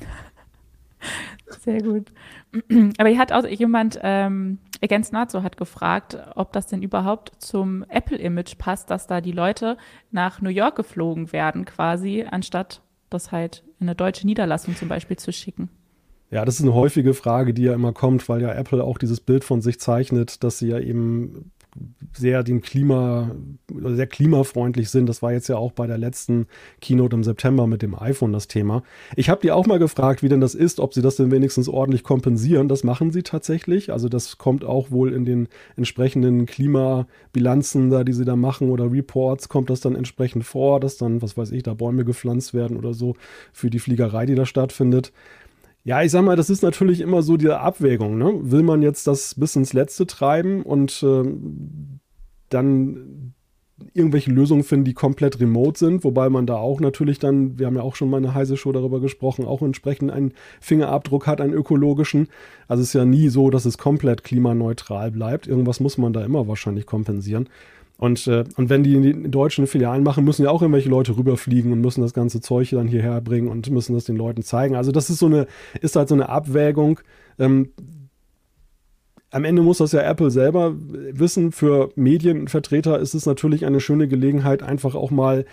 Sehr 1.63 1.81
gut. 1.81 2.11
Aber 2.97 3.09
hier 3.09 3.19
hat 3.19 3.31
auch 3.31 3.45
jemand, 3.45 4.00
ähm, 4.01 4.59
Against 4.83 5.13
Nazo 5.13 5.43
hat 5.43 5.57
gefragt, 5.57 6.17
ob 6.35 6.53
das 6.53 6.67
denn 6.67 6.81
überhaupt 6.81 7.33
zum 7.38 7.83
Apple-Image 7.89 8.57
passt, 8.57 8.89
dass 8.89 9.05
da 9.05 9.21
die 9.21 9.31
Leute 9.31 9.77
nach 10.09 10.41
New 10.41 10.50
York 10.50 10.75
geflogen 10.75 11.31
werden, 11.31 11.65
quasi, 11.65 12.25
anstatt 12.29 12.81
das 13.09 13.31
halt 13.31 13.63
in 13.79 13.88
eine 13.88 13.95
deutsche 13.95 14.25
Niederlassung 14.25 14.75
zum 14.75 14.88
Beispiel 14.88 15.17
zu 15.17 15.31
schicken. 15.31 15.69
Ja, 16.31 16.45
das 16.45 16.55
ist 16.55 16.61
eine 16.61 16.73
häufige 16.73 17.13
Frage, 17.13 17.53
die 17.53 17.63
ja 17.63 17.73
immer 17.73 17.93
kommt, 17.93 18.27
weil 18.29 18.41
ja 18.41 18.53
Apple 18.53 18.83
auch 18.83 18.97
dieses 18.97 19.19
Bild 19.19 19.43
von 19.43 19.61
sich 19.61 19.79
zeichnet, 19.79 20.43
dass 20.43 20.59
sie 20.59 20.69
ja 20.69 20.79
eben 20.79 21.51
sehr 22.13 22.44
dem 22.44 22.62
Klima, 22.62 23.32
sehr 23.70 24.08
klimafreundlich 24.08 24.89
sind. 24.89 25.08
Das 25.08 25.22
war 25.22 25.32
jetzt 25.32 25.48
ja 25.48 25.58
auch 25.58 25.72
bei 25.72 25.88
der 25.88 25.98
letzten 25.98 26.48
Keynote 26.82 27.15
im 27.15 27.24
September 27.24 27.68
mit 27.68 27.82
dem 27.82 27.98
iPhone 27.98 28.34
das 28.34 28.48
Thema. 28.48 28.84
Ich 29.15 29.30
habe 29.30 29.41
die 29.41 29.51
auch 29.51 29.65
mal 29.65 29.80
gefragt, 29.80 30.24
wie 30.24 30.30
denn 30.30 30.41
das 30.41 30.56
ist, 30.56 30.80
ob 30.80 30.94
sie 30.94 31.01
das 31.01 31.15
denn 31.15 31.32
wenigstens 31.32 31.70
ordentlich 31.70 32.03
kompensieren. 32.03 32.68
Das 32.68 32.84
machen 32.84 33.12
sie 33.12 33.24
tatsächlich. 33.24 33.91
Also 33.91 34.10
das 34.10 34.38
kommt 34.38 34.65
auch 34.65 34.91
wohl 34.91 35.13
in 35.13 35.25
den 35.25 35.48
entsprechenden 35.75 36.46
Klimabilanzen 36.46 37.89
da, 37.89 38.03
die 38.03 38.13
sie 38.13 38.25
da 38.25 38.36
machen 38.36 38.70
oder 38.70 38.91
Reports, 38.91 39.50
kommt 39.50 39.70
das 39.70 39.82
dann 39.82 39.96
entsprechend 39.96 40.44
vor, 40.44 40.80
dass 40.80 40.98
dann, 40.98 41.22
was 41.22 41.38
weiß 41.38 41.51
ich, 41.51 41.63
da 41.63 41.74
Bäume 41.74 42.06
gepflanzt 42.06 42.53
werden 42.53 42.77
oder 42.77 42.94
so 42.94 43.15
für 43.53 43.70
die 43.70 43.80
Fliegerei, 43.80 44.25
die 44.25 44.36
da 44.36 44.46
stattfindet. 44.46 45.12
Ja, 45.84 46.03
ich 46.03 46.12
sag 46.12 46.24
mal, 46.24 46.36
das 46.36 46.51
ist 46.51 46.62
natürlich 46.62 47.01
immer 47.01 47.24
so 47.24 47.38
die 47.38 47.50
Abwägung. 47.50 48.18
Ne? 48.18 48.32
Will 48.44 48.62
man 48.62 48.84
jetzt 48.84 49.08
das 49.08 49.34
bis 49.36 49.56
ins 49.56 49.74
Letzte 49.74 50.06
treiben 50.06 50.62
und 50.62 51.01
äh, 51.01 51.24
dann 52.53 53.34
irgendwelche 53.93 54.31
Lösungen 54.31 54.63
finden, 54.63 54.86
die 54.86 54.93
komplett 54.93 55.39
remote 55.39 55.79
sind, 55.79 56.03
wobei 56.03 56.29
man 56.29 56.46
da 56.46 56.55
auch 56.55 56.79
natürlich 56.79 57.20
dann, 57.20 57.58
wir 57.58 57.65
haben 57.65 57.75
ja 57.75 57.81
auch 57.81 57.96
schon 57.96 58.10
mal 58.10 58.17
eine 58.17 58.34
heiße 58.34 58.55
Show 58.55 58.72
darüber 58.72 59.00
gesprochen, 59.00 59.46
auch 59.46 59.62
entsprechend 59.62 60.12
einen 60.12 60.34
Fingerabdruck 60.60 61.27
hat, 61.27 61.41
einen 61.41 61.53
ökologischen. 61.53 62.27
Also 62.67 62.81
es 62.81 62.89
ist 62.89 62.93
ja 62.93 63.05
nie 63.05 63.29
so, 63.29 63.50
dass 63.50 63.65
es 63.65 63.77
komplett 63.77 64.24
klimaneutral 64.24 65.12
bleibt. 65.12 65.48
Irgendwas 65.48 65.79
muss 65.79 65.98
man 65.98 66.13
da 66.13 66.24
immer 66.24 66.48
wahrscheinlich 66.48 66.86
kompensieren. 66.86 67.50
Und, 67.98 68.25
äh, 68.27 68.46
und 68.58 68.70
wenn 68.70 68.84
die 68.84 68.96
in 68.96 69.03
die 69.03 69.29
deutschen 69.29 69.67
Filialen 69.67 70.03
machen, 70.03 70.25
müssen 70.25 70.43
ja 70.43 70.50
auch 70.50 70.62
irgendwelche 70.62 70.89
Leute 70.89 71.17
rüberfliegen 71.17 71.72
und 71.72 71.81
müssen 71.81 72.01
das 72.01 72.13
ganze 72.13 72.41
Zeug 72.41 72.72
dann 72.72 72.88
hierher 72.88 73.22
bringen 73.22 73.48
und 73.48 73.70
müssen 73.70 73.93
das 73.93 74.05
den 74.05 74.15
Leuten 74.15 74.41
zeigen. 74.41 74.75
Also 74.75 74.91
das 74.91 75.10
ist 75.10 75.20
so 75.20 75.27
eine, 75.27 75.46
ist 75.81 75.96
halt 75.96 76.10
so 76.10 76.15
eine 76.15 76.29
Abwägung. 76.29 77.00
Ähm, 77.38 77.70
am 79.31 79.45
Ende 79.45 79.61
muss 79.61 79.77
das 79.77 79.93
ja 79.93 80.01
Apple 80.01 80.29
selber 80.29 80.73
wissen. 80.75 81.51
Für 81.51 81.89
Medienvertreter 81.96 83.00
ist 83.00 83.13
es 83.13 83.25
natürlich 83.25 83.65
eine 83.65 83.79
schöne 83.79 84.07
Gelegenheit, 84.07 84.61
einfach 84.61 84.94
auch 84.94 85.09
mal 85.09 85.46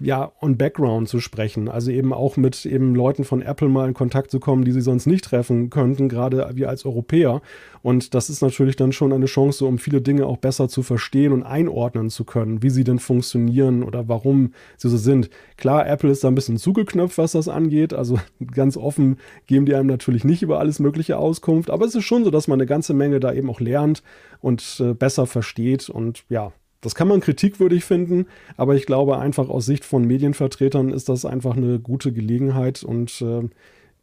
ja, 0.00 0.32
on 0.40 0.56
Background 0.56 1.08
zu 1.08 1.20
sprechen. 1.20 1.68
Also 1.68 1.90
eben 1.90 2.12
auch 2.12 2.36
mit 2.36 2.64
eben 2.66 2.94
Leuten 2.94 3.24
von 3.24 3.42
Apple 3.42 3.68
mal 3.68 3.88
in 3.88 3.94
Kontakt 3.94 4.30
zu 4.30 4.38
kommen, 4.38 4.64
die 4.64 4.72
sie 4.72 4.80
sonst 4.80 5.06
nicht 5.06 5.24
treffen 5.24 5.70
könnten, 5.70 6.08
gerade 6.08 6.50
wir 6.54 6.68
als 6.68 6.84
Europäer. 6.84 7.42
Und 7.82 8.14
das 8.14 8.30
ist 8.30 8.42
natürlich 8.42 8.76
dann 8.76 8.92
schon 8.92 9.12
eine 9.12 9.26
Chance, 9.26 9.64
um 9.64 9.78
viele 9.78 10.00
Dinge 10.00 10.26
auch 10.26 10.36
besser 10.36 10.68
zu 10.68 10.82
verstehen 10.82 11.32
und 11.32 11.42
einordnen 11.42 12.10
zu 12.10 12.24
können, 12.24 12.62
wie 12.62 12.70
sie 12.70 12.84
denn 12.84 12.98
funktionieren 12.98 13.82
oder 13.82 14.08
warum 14.08 14.52
sie 14.76 14.88
so 14.88 14.96
sind. 14.96 15.30
Klar, 15.56 15.88
Apple 15.88 16.10
ist 16.10 16.22
da 16.22 16.28
ein 16.28 16.34
bisschen 16.34 16.58
zugeknöpft, 16.58 17.18
was 17.18 17.32
das 17.32 17.48
angeht. 17.48 17.92
Also 17.92 18.18
ganz 18.52 18.76
offen 18.76 19.18
geben 19.46 19.66
die 19.66 19.74
einem 19.74 19.88
natürlich 19.88 20.24
nicht 20.24 20.42
über 20.42 20.60
alles 20.60 20.78
Mögliche 20.78 21.18
Auskunft. 21.18 21.70
Aber 21.70 21.84
es 21.86 21.94
ist 21.94 22.04
schon 22.04 22.24
so, 22.24 22.30
dass 22.30 22.48
man 22.48 22.58
eine 22.58 22.66
ganze 22.66 22.94
Menge 22.94 23.20
da 23.20 23.32
eben 23.32 23.50
auch 23.50 23.60
lernt 23.60 24.02
und 24.40 24.80
äh, 24.80 24.94
besser 24.94 25.26
versteht. 25.26 25.88
Und 25.88 26.24
ja, 26.28 26.52
das 26.80 26.94
kann 26.94 27.08
man 27.08 27.20
kritikwürdig 27.20 27.84
finden, 27.84 28.26
aber 28.56 28.74
ich 28.76 28.86
glaube 28.86 29.18
einfach 29.18 29.48
aus 29.48 29.66
Sicht 29.66 29.84
von 29.84 30.04
Medienvertretern 30.04 30.90
ist 30.90 31.08
das 31.08 31.24
einfach 31.24 31.56
eine 31.56 31.80
gute 31.80 32.12
Gelegenheit 32.12 32.82
und 32.82 33.20
äh, 33.20 33.48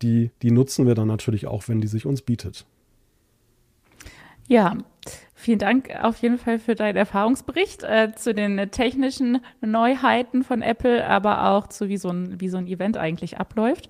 die, 0.02 0.32
die 0.42 0.52
nutzen 0.52 0.86
wir 0.86 0.96
dann 0.96 1.08
natürlich 1.08 1.48
auch, 1.48 1.68
wenn 1.68 1.82
die 1.82 1.88
sich 1.88 2.06
uns 2.06 2.22
bietet. 2.22 2.66
Ja, 4.48 4.78
vielen 5.34 5.60
Dank 5.60 5.90
auf 6.02 6.18
jeden 6.18 6.38
Fall 6.38 6.60
für 6.60 6.76
deinen 6.76 6.98
Erfahrungsbericht 6.98 7.84
äh, 7.84 8.12
zu 8.16 8.34
den 8.34 8.70
technischen 8.72 9.40
Neuheiten 9.62 10.44
von 10.44 10.62
Apple, 10.62 11.08
aber 11.08 11.50
auch 11.50 11.68
zu 11.68 11.88
wie 11.90 11.98
so 11.98 12.10
ein, 12.10 12.40
wie 12.40 12.50
so 12.50 12.58
ein 12.58 12.68
Event 12.68 12.98
eigentlich 12.98 13.38
abläuft. 13.40 13.90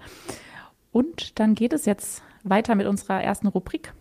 Und 0.92 1.40
dann 1.40 1.56
geht 1.56 1.74
es 1.74 1.86
jetzt 1.86 2.24
weiter 2.44 2.76
mit 2.76 2.88
unserer 2.88 3.22
ersten 3.22 3.48
Rubrik. 3.48 3.94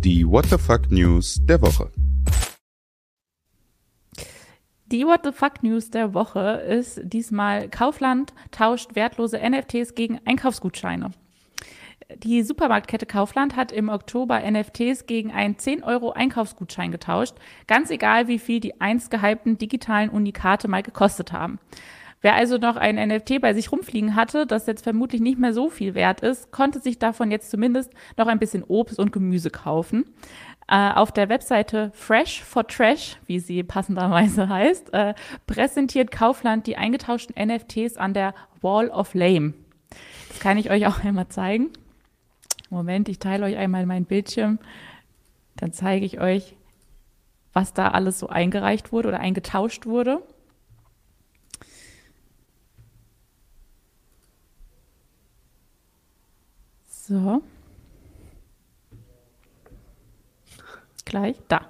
Die 0.00 0.26
What 0.26 0.46
the 0.46 0.58
Fuck 0.58 0.90
News 0.90 1.40
der 1.44 1.60
Woche. 1.62 1.90
Die 4.92 5.04
What 5.04 5.22
the 5.24 5.32
Fuck 5.32 5.64
News 5.64 5.90
der 5.90 6.14
Woche 6.14 6.38
ist 6.38 7.00
diesmal 7.02 7.68
Kaufland 7.68 8.32
tauscht 8.52 8.94
wertlose 8.94 9.36
NFTs 9.36 9.96
gegen 9.96 10.20
Einkaufsgutscheine. 10.24 11.10
Die 12.18 12.44
Supermarktkette 12.44 13.04
Kaufland 13.04 13.56
hat 13.56 13.72
im 13.72 13.88
Oktober 13.88 14.40
NFTs 14.48 15.06
gegen 15.06 15.32
einen 15.32 15.58
10 15.58 15.82
Euro 15.82 16.12
Einkaufsgutschein 16.12 16.92
getauscht, 16.92 17.34
ganz 17.66 17.90
egal 17.90 18.28
wie 18.28 18.38
viel 18.38 18.60
die 18.60 18.80
einst 18.80 19.10
gehypten 19.10 19.58
digitalen 19.58 20.08
Unikate 20.08 20.68
mal 20.68 20.84
gekostet 20.84 21.32
haben. 21.32 21.58
Wer 22.22 22.34
also 22.34 22.56
noch 22.56 22.76
ein 22.76 22.94
NFT 22.94 23.40
bei 23.40 23.54
sich 23.54 23.70
rumfliegen 23.72 24.14
hatte, 24.14 24.46
das 24.46 24.66
jetzt 24.66 24.84
vermutlich 24.84 25.20
nicht 25.20 25.38
mehr 25.38 25.52
so 25.52 25.68
viel 25.68 25.94
wert 25.94 26.20
ist, 26.20 26.50
konnte 26.50 26.80
sich 26.80 26.98
davon 26.98 27.30
jetzt 27.30 27.50
zumindest 27.50 27.92
noch 28.16 28.26
ein 28.26 28.38
bisschen 28.38 28.62
Obst 28.62 28.98
und 28.98 29.12
Gemüse 29.12 29.50
kaufen. 29.50 30.04
Äh, 30.68 30.92
auf 30.92 31.12
der 31.12 31.28
Webseite 31.28 31.92
Fresh 31.94 32.42
for 32.42 32.66
Trash, 32.66 33.16
wie 33.26 33.38
sie 33.38 33.62
passenderweise 33.62 34.48
heißt, 34.48 34.92
äh, 34.92 35.14
präsentiert 35.46 36.10
Kaufland 36.10 36.66
die 36.66 36.76
eingetauschten 36.76 37.36
NFTs 37.36 37.96
an 37.96 38.14
der 38.14 38.34
Wall 38.62 38.88
of 38.90 39.14
Lame. 39.14 39.54
Das 40.28 40.40
kann 40.40 40.58
ich 40.58 40.70
euch 40.70 40.86
auch 40.86 41.04
einmal 41.04 41.28
zeigen. 41.28 41.70
Moment, 42.68 43.08
ich 43.08 43.20
teile 43.20 43.46
euch 43.46 43.56
einmal 43.56 43.86
meinen 43.86 44.06
Bildschirm. 44.06 44.58
Dann 45.54 45.72
zeige 45.72 46.04
ich 46.04 46.20
euch, 46.20 46.56
was 47.52 47.72
da 47.72 47.88
alles 47.88 48.18
so 48.18 48.28
eingereicht 48.28 48.92
wurde 48.92 49.08
oder 49.08 49.20
eingetauscht 49.20 49.86
wurde. 49.86 50.20
So. 56.88 57.40
Gleich. 61.06 61.36
Da. 61.48 61.62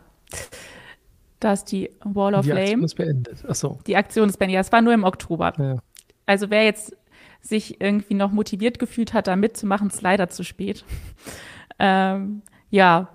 Da 1.39 1.53
ist 1.53 1.67
die 1.67 1.91
Wall 2.03 2.35
of 2.35 2.45
die 2.45 2.51
Flame. 2.51 2.65
Die 2.65 2.73
Aktion 2.73 2.85
ist 2.85 2.95
beendet. 2.95 3.45
Achso. 3.49 3.79
Die 3.87 3.97
Aktion 3.97 4.29
ist 4.29 4.39
beendet. 4.39 4.55
Ja, 4.55 4.61
es 4.61 4.73
war 4.73 4.83
nur 4.83 4.95
im 4.95 5.05
Oktober. 5.05 5.53
Ja. 5.59 5.77
Also 6.25 6.51
wer 6.51 6.65
jetzt 6.65 6.97
sich 7.41 7.81
irgendwie 7.81 8.15
noch 8.15 8.33
motiviert 8.33 8.79
gefühlt 8.79 9.13
hat, 9.13 9.27
da 9.29 9.37
mitzumachen, 9.37 9.89
ist 9.89 10.03
leider 10.03 10.29
zu 10.29 10.43
spät. 10.43 10.85
ähm, 11.79 12.43
ja. 12.71 13.09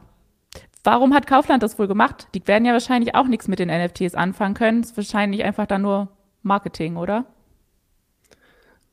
Warum 0.83 1.13
hat 1.13 1.27
Kaufland 1.27 1.61
das 1.61 1.77
wohl 1.77 1.87
gemacht? 1.87 2.27
Die 2.33 2.47
werden 2.47 2.65
ja 2.65 2.73
wahrscheinlich 2.73 3.13
auch 3.13 3.27
nichts 3.27 3.47
mit 3.47 3.59
den 3.59 3.69
NFTs 3.69 4.15
anfangen 4.15 4.55
können. 4.55 4.81
ist 4.81 4.97
wahrscheinlich 4.97 5.43
einfach 5.43 5.67
dann 5.67 5.83
nur 5.83 6.07
Marketing, 6.41 6.97
oder? 6.97 7.25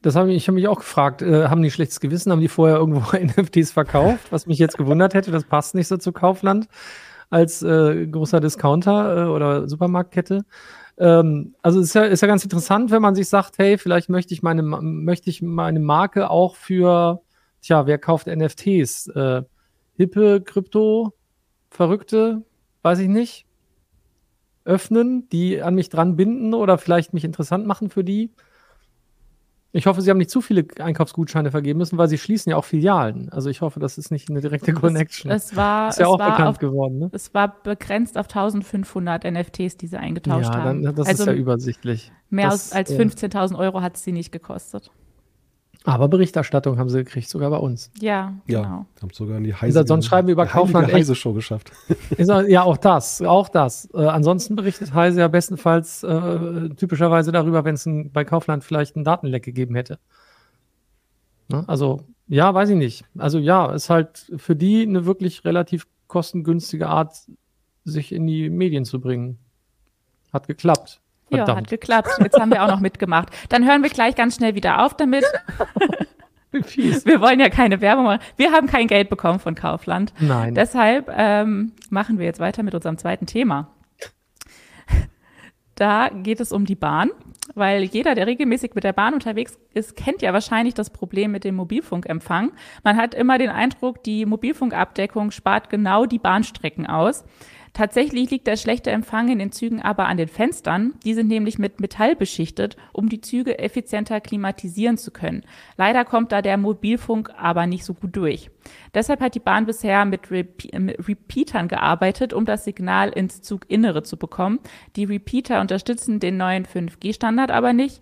Das 0.02 0.14
habe 0.14 0.30
ich, 0.30 0.36
ich 0.36 0.48
habe 0.48 0.54
mich 0.54 0.68
auch 0.68 0.78
gefragt, 0.78 1.22
äh, 1.22 1.48
haben 1.48 1.62
die 1.62 1.70
schlechtes 1.70 2.00
Gewissen, 2.00 2.30
haben 2.30 2.40
die 2.40 2.48
vorher 2.48 2.76
irgendwo 2.76 3.16
NFTs 3.16 3.72
verkauft, 3.72 4.30
was 4.30 4.46
mich 4.46 4.58
jetzt 4.58 4.76
gewundert 4.76 5.14
hätte, 5.14 5.30
das 5.30 5.44
passt 5.44 5.74
nicht 5.74 5.88
so 5.88 5.96
zu 5.96 6.12
Kaufland 6.12 6.68
als 7.30 7.62
äh, 7.62 8.06
großer 8.06 8.40
Discounter 8.40 9.26
äh, 9.26 9.28
oder 9.28 9.68
Supermarktkette. 9.68 10.44
Ähm, 10.98 11.54
also 11.62 11.80
ist 11.80 11.94
ja, 11.94 12.02
ist 12.04 12.22
ja 12.22 12.28
ganz 12.28 12.44
interessant, 12.44 12.90
wenn 12.90 13.02
man 13.02 13.14
sich 13.14 13.28
sagt, 13.28 13.58
hey, 13.58 13.78
vielleicht 13.78 14.08
möchte 14.08 14.34
ich 14.34 14.42
meine, 14.42 14.62
möchte 14.62 15.30
ich 15.30 15.42
meine 15.42 15.80
Marke 15.80 16.30
auch 16.30 16.56
für, 16.56 17.22
tja, 17.62 17.86
wer 17.86 17.98
kauft 17.98 18.26
NFTs? 18.26 19.08
Äh, 19.08 19.42
hippe, 19.94 20.40
Krypto, 20.40 21.14
Verrückte, 21.70 22.42
weiß 22.82 23.00
ich 23.00 23.08
nicht. 23.08 23.46
öffnen, 24.64 25.28
die 25.30 25.62
an 25.62 25.74
mich 25.74 25.88
dran 25.88 26.16
binden 26.16 26.52
oder 26.54 26.78
vielleicht 26.78 27.14
mich 27.14 27.24
interessant 27.24 27.66
machen 27.66 27.90
für 27.90 28.04
die. 28.04 28.30
Ich 29.70 29.86
hoffe, 29.86 30.00
Sie 30.00 30.08
haben 30.08 30.16
nicht 30.16 30.30
zu 30.30 30.40
viele 30.40 30.64
Einkaufsgutscheine 30.78 31.50
vergeben 31.50 31.78
müssen, 31.78 31.98
weil 31.98 32.08
Sie 32.08 32.16
schließen 32.16 32.50
ja 32.50 32.56
auch 32.56 32.64
Filialen. 32.64 33.28
Also 33.28 33.50
ich 33.50 33.60
hoffe, 33.60 33.80
das 33.80 33.98
ist 33.98 34.10
nicht 34.10 34.30
eine 34.30 34.40
direkte 34.40 34.72
Connection. 34.72 35.30
Es, 35.30 35.50
es 35.50 35.56
war, 35.56 35.90
ist 35.90 35.98
ja 35.98 36.06
es 36.06 36.10
auch 36.10 36.18
war 36.18 36.30
bekannt 36.30 36.48
auf, 36.48 36.58
geworden. 36.58 36.98
Ne? 36.98 37.10
Es 37.12 37.34
war 37.34 37.54
begrenzt 37.62 38.16
auf 38.16 38.26
1500 38.26 39.24
NFTs, 39.30 39.76
die 39.76 39.86
sie 39.86 39.98
eingetauscht 39.98 40.48
Ja, 40.50 40.62
haben. 40.64 40.82
dann, 40.82 40.94
das 40.96 41.06
also 41.06 41.24
ist 41.24 41.26
ja 41.26 41.32
übersichtlich. 41.34 42.12
mehr 42.30 42.48
das, 42.48 42.72
als, 42.72 42.90
als 42.90 42.98
äh, 42.98 43.26
15.000 43.26 43.58
Euro 43.58 43.82
hat 43.82 43.96
es 43.96 44.04
sie 44.04 44.12
nicht 44.12 44.32
gekostet. 44.32 44.90
Aber 45.84 46.08
Berichterstattung 46.08 46.78
haben 46.78 46.88
sie 46.90 46.98
gekriegt, 46.98 47.28
sogar 47.30 47.50
bei 47.50 47.56
uns. 47.56 47.90
Ja, 48.00 48.34
Ja, 48.46 48.62
genau. 48.62 48.86
haben 49.00 49.10
sogar 49.12 49.38
in 49.38 49.44
die 49.44 49.54
Heise. 49.54 49.86
Sonst 49.86 50.06
schreiben 50.06 50.26
wir 50.28 50.32
über 50.32 50.44
Kaufland 50.46 50.88
echt- 50.88 50.96
Heise-Show 50.96 51.32
geschafft. 51.32 51.70
Ja, 52.18 52.62
auch 52.64 52.76
das, 52.76 53.22
auch 53.22 53.48
das. 53.48 53.88
Äh, 53.94 54.04
ansonsten 54.06 54.56
berichtet 54.56 54.92
Heise 54.92 55.20
ja 55.20 55.28
bestenfalls 55.28 56.02
äh, 56.02 56.68
typischerweise 56.70 57.32
darüber, 57.32 57.64
wenn 57.64 57.74
es 57.76 57.88
bei 58.12 58.24
Kaufland 58.24 58.64
vielleicht 58.64 58.96
einen 58.96 59.04
Datenleck 59.04 59.44
gegeben 59.44 59.76
hätte. 59.76 59.98
Ne? 61.48 61.64
Also, 61.66 62.02
ja, 62.26 62.52
weiß 62.52 62.70
ich 62.70 62.76
nicht. 62.76 63.04
Also 63.16 63.38
ja, 63.38 63.72
ist 63.72 63.88
halt 63.88 64.30
für 64.36 64.56
die 64.56 64.82
eine 64.82 65.06
wirklich 65.06 65.44
relativ 65.44 65.86
kostengünstige 66.08 66.88
Art, 66.88 67.16
sich 67.84 68.12
in 68.12 68.26
die 68.26 68.50
Medien 68.50 68.84
zu 68.84 69.00
bringen. 69.00 69.38
Hat 70.32 70.46
geklappt. 70.48 71.00
Ja, 71.30 71.56
hat 71.56 71.68
geklappt. 71.68 72.10
Jetzt 72.20 72.38
haben 72.38 72.50
wir 72.50 72.62
auch 72.62 72.68
noch 72.68 72.80
mitgemacht. 72.80 73.28
Dann 73.48 73.66
hören 73.66 73.82
wir 73.82 73.90
gleich 73.90 74.14
ganz 74.14 74.36
schnell 74.36 74.54
wieder 74.54 74.84
auf 74.84 74.94
damit. 74.94 75.24
Wir 76.50 77.20
wollen 77.20 77.40
ja 77.40 77.50
keine 77.50 77.82
Werbung 77.82 78.06
machen. 78.06 78.22
Wir 78.36 78.52
haben 78.52 78.68
kein 78.68 78.86
Geld 78.86 79.10
bekommen 79.10 79.38
von 79.38 79.54
Kaufland. 79.54 80.14
Nein. 80.18 80.54
Deshalb 80.54 81.12
ähm, 81.14 81.72
machen 81.90 82.18
wir 82.18 82.24
jetzt 82.24 82.40
weiter 82.40 82.62
mit 82.62 82.74
unserem 82.74 82.96
zweiten 82.96 83.26
Thema. 83.26 83.68
Da 85.74 86.08
geht 86.08 86.40
es 86.40 86.50
um 86.50 86.64
die 86.64 86.74
Bahn, 86.74 87.10
weil 87.54 87.84
jeder, 87.84 88.16
der 88.16 88.26
regelmäßig 88.26 88.74
mit 88.74 88.82
der 88.82 88.92
Bahn 88.92 89.14
unterwegs 89.14 89.56
ist, 89.74 89.94
kennt 89.94 90.22
ja 90.22 90.32
wahrscheinlich 90.32 90.74
das 90.74 90.90
Problem 90.90 91.30
mit 91.30 91.44
dem 91.44 91.54
Mobilfunkempfang. 91.54 92.50
Man 92.82 92.96
hat 92.96 93.14
immer 93.14 93.38
den 93.38 93.50
Eindruck, 93.50 94.02
die 94.02 94.26
Mobilfunkabdeckung 94.26 95.30
spart 95.30 95.70
genau 95.70 96.04
die 96.04 96.18
Bahnstrecken 96.18 96.86
aus. 96.88 97.24
Tatsächlich 97.72 98.30
liegt 98.30 98.46
der 98.46 98.56
schlechte 98.56 98.90
Empfang 98.90 99.28
in 99.28 99.38
den 99.38 99.52
Zügen 99.52 99.82
aber 99.82 100.06
an 100.06 100.16
den 100.16 100.28
Fenstern. 100.28 100.94
Die 101.04 101.14
sind 101.14 101.28
nämlich 101.28 101.58
mit 101.58 101.80
Metall 101.80 102.16
beschichtet, 102.16 102.76
um 102.92 103.08
die 103.08 103.20
Züge 103.20 103.58
effizienter 103.58 104.20
klimatisieren 104.20 104.98
zu 104.98 105.10
können. 105.10 105.44
Leider 105.76 106.04
kommt 106.04 106.32
da 106.32 106.42
der 106.42 106.56
Mobilfunk 106.56 107.30
aber 107.36 107.66
nicht 107.66 107.84
so 107.84 107.94
gut 107.94 108.16
durch. 108.16 108.50
Deshalb 108.94 109.20
hat 109.20 109.34
die 109.34 109.40
Bahn 109.40 109.66
bisher 109.66 110.04
mit, 110.04 110.30
Repe 110.30 110.78
mit 110.78 111.08
Repeatern 111.08 111.68
gearbeitet, 111.68 112.32
um 112.32 112.44
das 112.44 112.64
Signal 112.64 113.10
ins 113.10 113.42
Zuginnere 113.42 114.02
zu 114.02 114.16
bekommen. 114.16 114.60
Die 114.96 115.04
Repeater 115.04 115.60
unterstützen 115.60 116.20
den 116.20 116.36
neuen 116.36 116.66
5G-Standard 116.66 117.50
aber 117.50 117.72
nicht. 117.72 118.00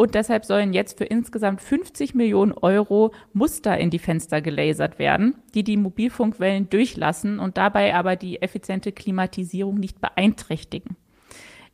Und 0.00 0.14
deshalb 0.14 0.44
sollen 0.44 0.72
jetzt 0.72 0.96
für 0.96 1.06
insgesamt 1.06 1.60
50 1.60 2.14
Millionen 2.14 2.52
Euro 2.52 3.12
Muster 3.32 3.76
in 3.76 3.90
die 3.90 3.98
Fenster 3.98 4.40
gelasert 4.40 5.00
werden, 5.00 5.34
die 5.54 5.64
die 5.64 5.76
Mobilfunkwellen 5.76 6.70
durchlassen 6.70 7.40
und 7.40 7.56
dabei 7.56 7.96
aber 7.96 8.14
die 8.14 8.40
effiziente 8.40 8.92
Klimatisierung 8.92 9.74
nicht 9.74 10.00
beeinträchtigen. 10.00 10.96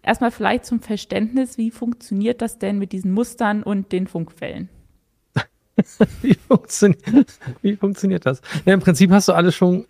Erstmal 0.03 0.31
vielleicht 0.31 0.65
zum 0.65 0.81
Verständnis, 0.81 1.59
wie 1.59 1.71
funktioniert 1.71 2.41
das 2.41 2.59
denn 2.59 2.79
mit 2.79 2.93
diesen 2.93 3.13
Mustern 3.13 3.63
und 3.63 3.93
den 3.93 4.07
Funkwellen? 4.07 4.71
Wie, 6.23 6.35
funktioniert, 6.35 7.03
wie 7.61 7.75
funktioniert 7.75 8.25
das? 8.25 8.41
Ja, 8.65 8.75
Im 8.75 8.81
Prinzip 8.81 9.11
hast 9.11 9.27
du 9.27 9.33
alles 9.33 9.57
schon 9.57 9.87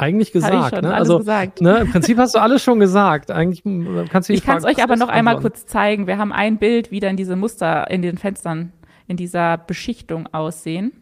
eigentlich 0.00 0.32
gesagt. 0.32 0.74
schon 0.74 0.84
ne? 0.84 0.94
also, 0.94 1.18
gesagt. 1.18 1.60
Ne, 1.60 1.78
Im 1.78 1.90
Prinzip 1.90 2.18
hast 2.18 2.34
du 2.34 2.38
alles 2.40 2.62
schon 2.62 2.80
gesagt. 2.80 3.30
Eigentlich 3.30 3.62
kannst 4.08 4.28
du 4.28 4.32
Ich 4.32 4.44
kann 4.44 4.58
es 4.58 4.64
euch 4.64 4.82
aber 4.82 4.96
noch 4.96 5.08
einmal 5.08 5.38
kurz 5.40 5.66
zeigen. 5.66 6.06
Wir 6.06 6.18
haben 6.18 6.32
ein 6.32 6.58
Bild, 6.58 6.90
wie 6.90 7.00
dann 7.00 7.16
diese 7.16 7.36
Muster 7.36 7.90
in 7.90 8.02
den 8.02 8.18
Fenstern 8.18 8.72
in 9.06 9.16
dieser 9.16 9.58
Beschichtung 9.58 10.28
aussehen. 10.32 10.92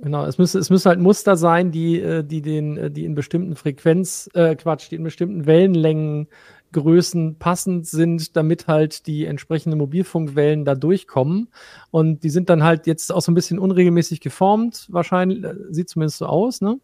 Genau, 0.00 0.24
es 0.24 0.38
müsste, 0.38 0.58
es 0.58 0.70
müsste 0.70 0.90
halt 0.90 1.00
Muster 1.00 1.36
sein, 1.36 1.72
die, 1.72 2.00
äh, 2.00 2.22
die 2.22 2.40
den, 2.40 2.76
äh, 2.76 2.90
die 2.90 3.04
in 3.04 3.14
bestimmten 3.14 3.56
Frequenz, 3.56 4.30
äh, 4.34 4.54
Quatsch, 4.54 4.90
die 4.90 4.94
in 4.94 5.02
bestimmten 5.02 5.44
Wellenlängengrößen 5.44 7.36
passend 7.38 7.86
sind, 7.86 8.36
damit 8.36 8.68
halt 8.68 9.08
die 9.08 9.26
entsprechenden 9.26 9.78
Mobilfunkwellen 9.78 10.64
da 10.64 10.76
durchkommen. 10.76 11.48
Und 11.90 12.22
die 12.22 12.30
sind 12.30 12.48
dann 12.48 12.62
halt 12.62 12.86
jetzt 12.86 13.12
auch 13.12 13.22
so 13.22 13.32
ein 13.32 13.34
bisschen 13.34 13.58
unregelmäßig 13.58 14.20
geformt, 14.20 14.86
wahrscheinlich, 14.88 15.42
äh, 15.42 15.54
sieht 15.70 15.88
zumindest 15.88 16.18
so 16.18 16.26
aus, 16.26 16.60
ne? 16.60 16.78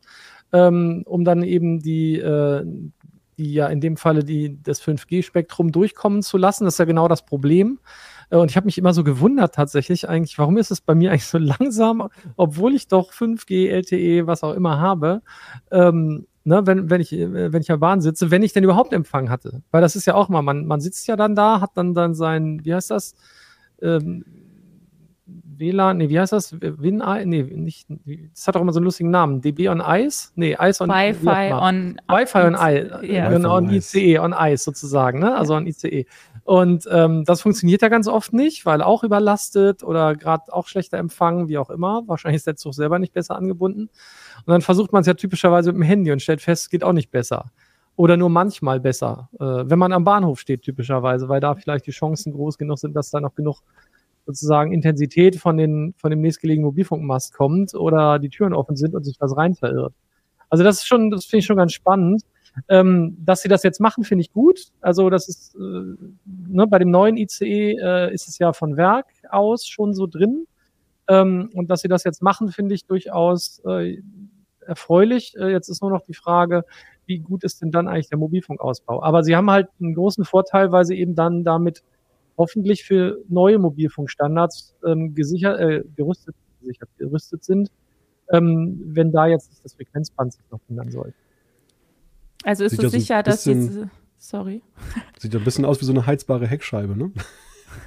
Ähm, 0.55 1.03
um 1.07 1.25
dann 1.25 1.43
eben 1.43 1.81
die, 1.81 2.17
äh, 2.19 2.64
die 3.38 3.53
ja 3.53 3.67
in 3.67 3.81
dem 3.81 3.97
Falle 3.97 4.23
die, 4.23 4.62
das 4.62 4.81
5G-Spektrum 4.81 5.73
durchkommen 5.73 6.23
zu 6.23 6.38
lassen. 6.38 6.64
Das 6.64 6.75
ist 6.75 6.79
ja 6.79 6.85
genau 6.85 7.09
das 7.09 7.27
Problem. 7.27 7.81
Äh, 8.31 8.37
Und 8.37 8.51
ich 8.51 8.57
habe 8.57 8.67
mich 8.67 8.79
immer 8.79 8.95
so 8.95 9.03
gewundert 9.03 9.55
tatsächlich 9.55 10.09
eigentlich, 10.09 10.38
warum 10.38 10.57
ist 10.57 10.71
es 10.71 10.81
bei 10.81 10.95
mir 10.95 11.11
eigentlich 11.11 11.27
so 11.27 11.38
langsam, 11.38 12.09
obwohl 12.37 12.75
ich 12.75 12.87
doch 12.87 13.12
5G, 13.12 13.69
LTE, 13.69 14.29
was 14.29 14.45
auch 14.45 14.55
immer 14.55 14.79
habe, 14.79 15.23
ähm, 15.73 16.27
ne, 16.45 16.64
wenn, 16.67 16.88
wenn, 16.88 17.01
ich, 17.01 17.12
äh, 17.12 17.53
wenn 17.53 17.62
ich 17.62 17.73
am 17.73 17.81
Bahn 17.81 18.01
sitze, 18.01 18.31
wenn 18.31 18.45
ich 18.45 18.53
denn 18.53 18.64
überhaupt 18.64 18.93
Empfang 18.93 19.31
hatte. 19.31 19.62
Weil 19.73 19.83
das 19.83 19.97
ist 19.97 20.07
ja 20.07 20.14
auch 20.14 20.29
mal, 20.29 20.43
man, 20.43 20.67
man 20.67 20.81
sitzt 20.81 21.09
ja 21.09 21.17
dann 21.17 21.35
da, 21.35 21.61
hat 21.61 21.71
dann, 21.75 21.95
dann 21.95 22.14
sein, 22.14 22.61
wie 22.64 22.75
heißt 22.75 22.90
das? 22.93 23.14
Ähm, 23.83 24.25
WLAN, 25.59 25.99
nee, 25.99 26.09
wie 26.09 26.19
heißt 26.19 26.33
das? 26.33 26.55
Win, 26.61 27.03
nee, 27.25 27.43
nicht, 27.43 27.87
das 28.33 28.47
hat 28.47 28.55
doch 28.55 28.61
immer 28.61 28.73
so 28.73 28.79
einen 28.79 28.85
lustigen 28.85 29.11
Namen. 29.11 29.40
DB 29.40 29.69
on 29.69 29.83
Ice? 29.87 30.31
Nee, 30.35 30.57
Ice 30.61 30.83
on 30.83 30.88
Wi-Fi 30.90 31.53
on 31.53 32.01
Wi-Fi 32.09 32.38
on 32.38 32.55
Ice, 32.55 33.07
Ja. 33.07 33.29
genau, 33.31 33.57
Wi-Fi 33.57 33.64
on 33.64 33.64
on 33.69 33.71
Ice. 33.75 33.99
ICE, 33.99 34.19
on 34.19 34.35
Ice 34.38 34.64
sozusagen, 34.64 35.21
ne? 35.21 35.37
Also 35.37 35.55
on 35.55 35.67
ICE. 35.67 36.07
Und 36.45 36.87
ähm, 36.90 37.25
das 37.25 37.40
funktioniert 37.40 37.81
ja 37.81 37.88
ganz 37.88 38.07
oft 38.07 38.33
nicht, 38.35 38.67
weil 38.67 38.83
auch 38.83 39.03
überlastet 39.03 39.83
oder 39.83 40.14
gerade 40.14 40.53
auch 40.53 40.69
schlechter 40.69 40.99
Empfang, 40.99 41.49
wie 41.49 41.57
auch 41.57 41.71
immer. 41.71 42.03
Wahrscheinlich 42.07 42.37
ist 42.37 42.47
der 42.47 42.57
Zug 42.57 42.75
selber 42.75 42.99
nicht 42.99 43.14
besser 43.14 43.37
angebunden. 43.37 43.83
Und 44.45 44.49
dann 44.53 44.61
versucht 44.61 44.93
man 44.93 45.01
es 45.01 45.07
ja 45.07 45.14
typischerweise 45.14 45.73
mit 45.73 45.81
dem 45.81 45.83
Handy 45.83 46.12
und 46.12 46.21
stellt 46.21 46.43
fest, 46.43 46.64
es 46.64 46.71
geht 46.71 46.85
auch 46.85 46.93
nicht 46.93 47.11
besser. 47.11 47.47
Oder 47.97 48.17
nur 48.17 48.29
manchmal 48.29 48.81
besser, 48.81 49.31
äh, 49.38 49.45
wenn 49.45 49.79
man 49.79 49.93
am 49.93 50.05
Bahnhof 50.05 50.40
steht, 50.40 50.62
typischerweise, 50.62 51.29
weil 51.29 51.40
da 51.40 51.55
vielleicht 51.55 51.87
die 51.87 51.93
Chancen 51.93 52.33
groß 52.33 52.59
genug 52.59 52.79
sind, 52.79 52.95
dass 52.95 53.11
da 53.11 53.21
noch 53.21 53.35
genug 53.35 53.61
sozusagen 54.27 54.73
Intensität 54.73 55.37
von, 55.37 55.57
den, 55.57 55.95
von 55.97 56.11
dem 56.11 56.21
nächstgelegenen 56.21 56.67
Mobilfunkmast 56.67 57.35
kommt 57.35 57.75
oder 57.75 58.19
die 58.19 58.31
Türen 58.31 58.55
offen 58.55 58.77
sind 58.77 58.95
und 58.95 59.05
sich 59.05 59.17
was 59.21 59.37
rein 59.37 59.55
verirrt. 59.55 59.95
Also 60.49 60.65
das 60.65 60.79
ist 60.79 60.87
schon, 60.87 61.11
das 61.11 61.25
finde 61.25 61.41
ich 61.41 61.47
schon 61.47 61.57
ganz 61.57 61.73
spannend. 61.73 62.23
Ähm, 62.69 63.17
dass 63.19 63.43
sie 63.43 63.49
das 63.49 63.65
jetzt 63.65 63.81
machen, 63.81 64.05
finde 64.05 64.23
ich 64.23 64.33
gut. 64.33 64.69
Also 64.81 65.11
das 65.11 65.29
ist, 65.29 65.57
äh, 65.57 65.59
ne, 65.59 66.67
bei 66.69 66.79
dem 66.79 66.91
neuen 66.91 67.17
ICE 67.17 67.73
äh, 67.73 68.15
ist 68.15 68.29
es 68.29 68.39
ja 68.39 68.53
von 68.53 68.77
Werk 68.77 69.07
aus 69.29 69.67
schon 69.67 69.93
so 69.93 70.07
drin. 70.07 70.47
Ähm, 71.09 71.51
und 71.55 71.69
dass 71.69 71.81
sie 71.81 71.89
das 71.89 72.05
jetzt 72.05 72.23
machen, 72.23 72.51
finde 72.51 72.77
ich 72.77 72.87
durchaus 72.87 73.61
äh, 73.67 74.01
erfreulich. 74.61 75.35
Äh, 75.37 75.51
jetzt 75.51 75.69
ist 75.69 75.83
nur 75.83 75.91
noch 75.91 76.03
die 76.03 76.15
Frage, 76.15 76.65
wie 77.07 77.19
gut 77.19 77.45
ist 77.45 77.61
denn 77.61 77.71
dann 77.71 77.89
eigentlich 77.89 78.09
der 78.09 78.19
Mobilfunkausbau? 78.19 79.03
Aber 79.03 79.25
sie 79.25 79.37
haben 79.37 79.51
halt 79.51 79.69
einen 79.81 79.95
großen 79.95 80.25
Vorteil, 80.25 80.73
weil 80.73 80.85
sie 80.85 80.99
eben 80.99 81.15
dann 81.15 81.45
damit 81.45 81.83
hoffentlich 82.37 82.85
für 82.85 83.18
neue 83.29 83.59
Mobilfunkstandards 83.59 84.75
ähm, 84.87 85.14
gesichert, 85.14 85.61
äh, 85.61 85.85
gerüstet, 85.97 86.35
gesichert, 86.61 86.88
gerüstet 86.99 87.44
sind, 87.44 87.70
ähm, 88.31 88.81
wenn 88.87 89.12
da 89.12 89.27
jetzt 89.27 89.51
nicht 89.51 89.64
das 89.64 89.75
Frequenzband 89.75 90.33
sich 90.33 90.42
noch 90.51 90.61
ändern 90.68 90.90
soll. 90.90 91.12
Also 92.42 92.64
ist 92.64 92.73
Sieht 92.73 92.81
es 92.81 92.83
ja 92.85 92.90
so 92.90 92.97
ein 92.97 93.01
sicher, 93.01 93.23
dass 93.23 93.44
bisschen- 93.44 93.61
diese. 93.68 93.90
Sorry. 94.18 94.62
Sieht 95.18 95.35
ja 95.35 95.38
ein 95.40 95.44
bisschen 95.44 95.64
aus 95.64 95.81
wie 95.81 95.85
so 95.85 95.92
eine 95.92 96.07
heizbare 96.07 96.47
Heckscheibe, 96.47 96.97
ne? 96.97 97.12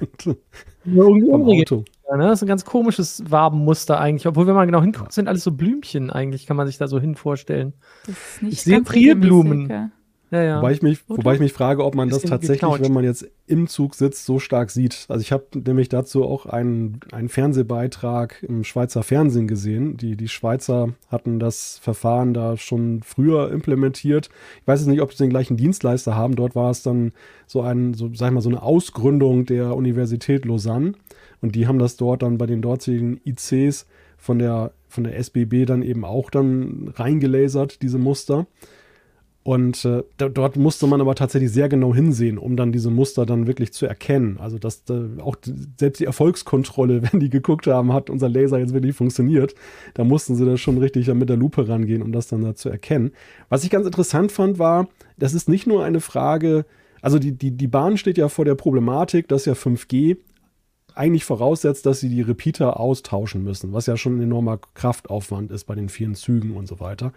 Irgendwie 0.84 1.32
Auto. 1.62 1.84
ne? 2.14 2.18
Das 2.24 2.38
ist 2.38 2.42
ein 2.42 2.48
ganz 2.48 2.64
komisches 2.64 3.22
Wabenmuster 3.30 3.98
eigentlich. 4.00 4.26
Obwohl, 4.26 4.46
wenn 4.46 4.54
man 4.54 4.66
genau 4.66 4.80
hinguckt, 4.82 5.12
sind 5.12 5.28
alles 5.28 5.44
so 5.44 5.52
Blümchen 5.52 6.10
eigentlich, 6.10 6.46
kann 6.46 6.56
man 6.56 6.66
sich 6.66 6.78
da 6.78 6.86
so 6.88 7.00
hin 7.00 7.14
vorstellen. 7.14 7.72
Das 8.06 8.14
ist 8.16 8.42
nicht 8.42 8.52
Ich 8.54 8.62
sehe 8.62 8.82
regelmäßig, 8.92 9.68
ja. 9.68 9.90
Ja, 10.30 10.42
ja. 10.42 10.58
Wobei 10.58 10.72
ich, 10.72 10.82
mich, 10.82 11.00
Oder? 11.08 11.18
wobei 11.18 11.34
ich 11.34 11.40
mich 11.40 11.52
frage, 11.52 11.84
ob 11.84 11.94
man 11.94 12.08
das 12.08 12.18
Bisschen 12.18 12.30
tatsächlich, 12.30 12.60
geklaut. 12.60 12.80
wenn 12.82 12.92
man 12.92 13.04
jetzt 13.04 13.26
im 13.46 13.66
Zug 13.66 13.94
sitzt, 13.94 14.26
so 14.26 14.38
stark 14.38 14.70
sieht. 14.70 15.06
Also 15.08 15.22
ich 15.22 15.32
habe 15.32 15.44
nämlich 15.54 15.88
dazu 15.88 16.24
auch 16.24 16.44
einen, 16.44 17.00
einen 17.12 17.28
Fernsehbeitrag 17.28 18.42
im 18.42 18.64
Schweizer 18.64 19.02
Fernsehen 19.02 19.48
gesehen. 19.48 19.96
Die, 19.96 20.16
die 20.16 20.28
Schweizer 20.28 20.90
hatten 21.10 21.38
das 21.38 21.78
Verfahren 21.78 22.34
da 22.34 22.56
schon 22.56 23.02
früher 23.02 23.50
implementiert. 23.50 24.28
Ich 24.60 24.66
weiß 24.66 24.80
jetzt 24.80 24.88
nicht, 24.88 25.00
ob 25.00 25.12
sie 25.12 25.24
den 25.24 25.30
gleichen 25.30 25.56
Dienstleister 25.56 26.14
haben. 26.14 26.36
Dort 26.36 26.54
war 26.54 26.70
es 26.70 26.82
dann 26.82 27.12
so 27.46 27.62
ein, 27.62 27.94
so, 27.94 28.10
sag 28.14 28.28
ich 28.28 28.34
mal, 28.34 28.40
so 28.42 28.50
eine 28.50 28.62
Ausgründung 28.62 29.46
der 29.46 29.74
Universität 29.74 30.44
Lausanne. 30.44 30.92
Und 31.40 31.54
die 31.54 31.66
haben 31.66 31.78
das 31.78 31.96
dort 31.96 32.22
dann 32.22 32.36
bei 32.36 32.46
den 32.46 32.60
dortigen 32.60 33.20
ICs 33.24 33.86
von 34.18 34.38
der, 34.38 34.72
von 34.88 35.04
der 35.04 35.16
SBB 35.16 35.64
dann 35.64 35.82
eben 35.82 36.04
auch 36.04 36.28
dann 36.28 36.92
reingelasert, 36.94 37.80
diese 37.80 37.98
Muster. 37.98 38.46
Und 39.48 39.86
äh, 39.86 40.02
dort 40.18 40.56
musste 40.58 40.86
man 40.86 41.00
aber 41.00 41.14
tatsächlich 41.14 41.50
sehr 41.50 41.70
genau 41.70 41.94
hinsehen, 41.94 42.36
um 42.36 42.54
dann 42.54 42.70
diese 42.70 42.90
Muster 42.90 43.24
dann 43.24 43.46
wirklich 43.46 43.72
zu 43.72 43.86
erkennen. 43.86 44.36
Also 44.38 44.58
dass 44.58 44.82
äh, 44.90 45.22
auch 45.22 45.36
selbst 45.78 46.00
die 46.00 46.04
Erfolgskontrolle, 46.04 47.02
wenn 47.10 47.18
die 47.18 47.30
geguckt 47.30 47.66
haben, 47.66 47.94
hat 47.94 48.10
unser 48.10 48.28
Laser 48.28 48.58
jetzt 48.58 48.74
wirklich 48.74 48.94
funktioniert, 48.94 49.54
da 49.94 50.04
mussten 50.04 50.36
sie 50.36 50.44
da 50.44 50.58
schon 50.58 50.76
richtig 50.76 51.06
mit 51.14 51.30
der 51.30 51.38
Lupe 51.38 51.66
rangehen, 51.66 52.02
um 52.02 52.12
das 52.12 52.28
dann 52.28 52.42
da 52.42 52.54
zu 52.54 52.68
erkennen. 52.68 53.12
Was 53.48 53.64
ich 53.64 53.70
ganz 53.70 53.86
interessant 53.86 54.32
fand, 54.32 54.58
war, 54.58 54.86
das 55.16 55.32
ist 55.32 55.48
nicht 55.48 55.66
nur 55.66 55.82
eine 55.82 56.00
Frage 56.00 56.66
also 57.00 57.18
die, 57.18 57.32
die, 57.32 57.52
die 57.52 57.68
Bahn 57.68 57.96
steht 57.96 58.18
ja 58.18 58.28
vor 58.28 58.44
der 58.44 58.54
Problematik, 58.54 59.28
dass 59.28 59.44
ja 59.44 59.52
5G 59.52 60.16
eigentlich 60.98 61.24
voraussetzt, 61.24 61.86
dass 61.86 62.00
sie 62.00 62.08
die 62.08 62.22
Repeater 62.22 62.80
austauschen 62.80 63.44
müssen, 63.44 63.72
was 63.72 63.86
ja 63.86 63.96
schon 63.96 64.18
ein 64.18 64.22
enormer 64.22 64.58
Kraftaufwand 64.74 65.50
ist 65.50 65.64
bei 65.64 65.74
den 65.74 65.88
vielen 65.88 66.14
Zügen 66.14 66.56
und 66.56 66.66
so 66.66 66.80
weiter. 66.80 67.12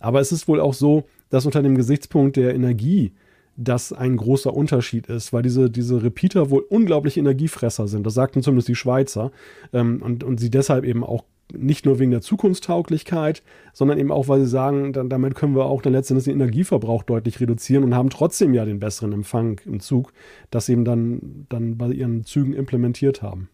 Aber 0.00 0.20
es 0.20 0.32
ist 0.32 0.46
wohl 0.48 0.60
auch 0.60 0.74
so, 0.74 1.04
dass 1.30 1.46
unter 1.46 1.62
dem 1.62 1.74
Gesichtspunkt 1.76 2.36
der 2.36 2.54
Energie 2.54 3.12
das 3.56 3.92
ein 3.92 4.16
großer 4.16 4.52
Unterschied 4.52 5.06
ist, 5.06 5.32
weil 5.32 5.42
diese, 5.42 5.70
diese 5.70 6.02
Repeater 6.02 6.50
wohl 6.50 6.62
unglaubliche 6.68 7.20
Energiefresser 7.20 7.86
sind. 7.86 8.04
Das 8.04 8.14
sagten 8.14 8.42
zumindest 8.42 8.68
die 8.68 8.74
Schweizer. 8.74 9.30
Ähm, 9.72 10.02
und, 10.02 10.24
und 10.24 10.40
sie 10.40 10.50
deshalb 10.50 10.84
eben 10.84 11.04
auch 11.04 11.24
nicht 11.52 11.84
nur 11.84 11.98
wegen 11.98 12.10
der 12.10 12.20
Zukunftstauglichkeit, 12.20 13.42
sondern 13.72 13.98
eben 13.98 14.10
auch, 14.10 14.28
weil 14.28 14.40
sie 14.40 14.46
sagen, 14.46 14.92
dann, 14.92 15.08
damit 15.08 15.34
können 15.34 15.54
wir 15.54 15.66
auch 15.66 15.82
dann 15.82 15.92
letztendlich 15.92 16.24
den 16.24 16.34
Energieverbrauch 16.34 17.02
deutlich 17.02 17.40
reduzieren 17.40 17.84
und 17.84 17.94
haben 17.94 18.10
trotzdem 18.10 18.54
ja 18.54 18.64
den 18.64 18.80
besseren 18.80 19.12
Empfang 19.12 19.60
im 19.66 19.80
Zug, 19.80 20.12
das 20.50 20.68
eben 20.68 20.84
dann, 20.84 21.46
dann 21.48 21.76
bei 21.76 21.88
ihren 21.88 22.24
Zügen 22.24 22.54
implementiert 22.54 23.22
haben. 23.22 23.48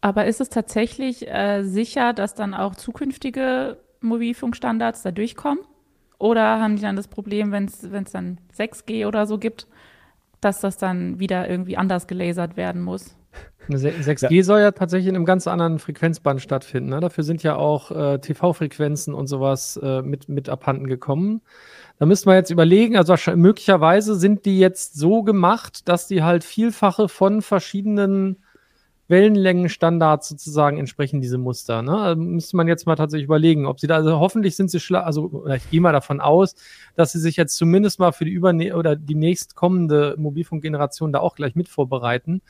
Aber 0.00 0.26
ist 0.26 0.40
es 0.40 0.48
tatsächlich 0.48 1.28
äh, 1.28 1.62
sicher, 1.62 2.12
dass 2.12 2.34
dann 2.34 2.54
auch 2.54 2.74
zukünftige 2.74 3.78
Mobilfunkstandards 4.00 5.02
da 5.02 5.12
durchkommen? 5.12 5.60
Oder 6.18 6.60
haben 6.60 6.76
die 6.76 6.82
dann 6.82 6.96
das 6.96 7.08
Problem, 7.08 7.52
wenn 7.52 7.66
es 7.66 8.12
dann 8.12 8.38
6G 8.56 9.06
oder 9.06 9.26
so 9.26 9.38
gibt, 9.38 9.66
dass 10.40 10.60
das 10.60 10.76
dann 10.76 11.18
wieder 11.20 11.48
irgendwie 11.48 11.76
anders 11.76 12.06
gelasert 12.06 12.56
werden 12.56 12.82
muss? 12.82 13.16
6G 13.70 14.34
ja. 14.34 14.42
soll 14.42 14.60
ja 14.60 14.72
tatsächlich 14.72 15.08
in 15.08 15.16
einem 15.16 15.24
ganz 15.24 15.46
anderen 15.46 15.78
Frequenzband 15.78 16.40
stattfinden. 16.40 16.90
Ne? 16.90 17.00
Dafür 17.00 17.24
sind 17.24 17.42
ja 17.42 17.56
auch 17.56 17.90
äh, 17.90 18.18
TV-Frequenzen 18.18 19.14
und 19.14 19.26
sowas 19.26 19.78
äh, 19.82 20.02
mit, 20.02 20.28
mit 20.28 20.48
abhanden 20.48 20.86
gekommen. 20.86 21.40
Da 21.98 22.06
müsste 22.06 22.28
man 22.28 22.36
jetzt 22.36 22.50
überlegen, 22.50 22.96
also 22.96 23.14
möglicherweise 23.36 24.16
sind 24.16 24.44
die 24.44 24.58
jetzt 24.58 24.94
so 24.94 25.22
gemacht, 25.22 25.88
dass 25.88 26.08
die 26.08 26.22
halt 26.22 26.42
vielfache 26.42 27.08
von 27.08 27.42
verschiedenen 27.42 28.38
Wellenlängenstandards 29.08 30.28
sozusagen 30.28 30.78
entsprechen 30.78 31.20
diese 31.20 31.36
Muster. 31.36 31.82
Ne? 31.82 31.96
Also 31.96 32.22
müsste 32.22 32.56
man 32.56 32.68
jetzt 32.68 32.86
mal 32.86 32.96
tatsächlich 32.96 33.26
überlegen, 33.26 33.66
ob 33.66 33.80
sie 33.80 33.86
da, 33.86 33.96
also 33.96 34.18
hoffentlich 34.18 34.56
sind 34.56 34.70
sie 34.70 34.80
schlau, 34.80 35.00
also 35.00 35.44
ich 35.54 35.70
gehe 35.70 35.80
mal 35.80 35.92
davon 35.92 36.20
aus, 36.20 36.54
dass 36.94 37.12
sie 37.12 37.18
sich 37.18 37.36
jetzt 37.36 37.56
zumindest 37.56 37.98
mal 37.98 38.12
für 38.12 38.24
die 38.24 38.30
überne 38.30 38.76
oder 38.76 38.96
die 38.96 39.14
nächstkommende 39.14 40.14
Mobilfunkgeneration 40.18 41.12
da 41.12 41.20
auch 41.20 41.34
gleich 41.34 41.54
mit 41.54 41.68
vorbereiten. 41.68 42.42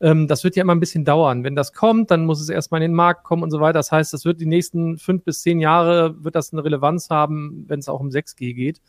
Ähm, 0.00 0.28
das 0.28 0.44
wird 0.44 0.56
ja 0.56 0.62
immer 0.62 0.74
ein 0.74 0.80
bisschen 0.80 1.04
dauern. 1.04 1.44
Wenn 1.44 1.56
das 1.56 1.72
kommt, 1.72 2.10
dann 2.10 2.24
muss 2.24 2.40
es 2.40 2.48
erstmal 2.48 2.82
in 2.82 2.90
den 2.90 2.96
Markt 2.96 3.24
kommen 3.24 3.42
und 3.42 3.50
so 3.50 3.60
weiter. 3.60 3.78
Das 3.78 3.92
heißt, 3.92 4.12
das 4.12 4.24
wird 4.24 4.40
die 4.40 4.46
nächsten 4.46 4.98
fünf 4.98 5.24
bis 5.24 5.42
zehn 5.42 5.60
Jahre 5.60 6.22
wird 6.24 6.34
das 6.34 6.52
eine 6.52 6.64
Relevanz 6.64 7.10
haben, 7.10 7.64
wenn 7.68 7.80
es 7.80 7.88
auch 7.88 8.00
um 8.00 8.08
6G 8.08 8.54
geht. 8.54 8.80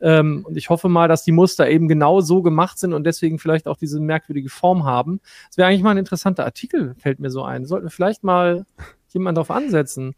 Ähm, 0.00 0.44
und 0.46 0.56
ich 0.56 0.70
hoffe 0.70 0.88
mal, 0.88 1.08
dass 1.08 1.24
die 1.24 1.32
Muster 1.32 1.68
eben 1.68 1.88
genau 1.88 2.20
so 2.20 2.42
gemacht 2.42 2.78
sind 2.78 2.92
und 2.92 3.04
deswegen 3.04 3.38
vielleicht 3.38 3.66
auch 3.66 3.76
diese 3.76 4.00
merkwürdige 4.00 4.48
Form 4.48 4.84
haben. 4.84 5.20
Das 5.48 5.58
wäre 5.58 5.68
eigentlich 5.68 5.82
mal 5.82 5.90
ein 5.90 5.98
interessanter 5.98 6.44
Artikel, 6.44 6.94
fällt 6.98 7.18
mir 7.20 7.30
so 7.30 7.42
ein. 7.42 7.64
Sollten 7.64 7.86
wir 7.86 7.90
vielleicht 7.90 8.24
mal 8.24 8.64
jemand 9.08 9.36
darauf 9.36 9.50
ansetzen. 9.50 10.14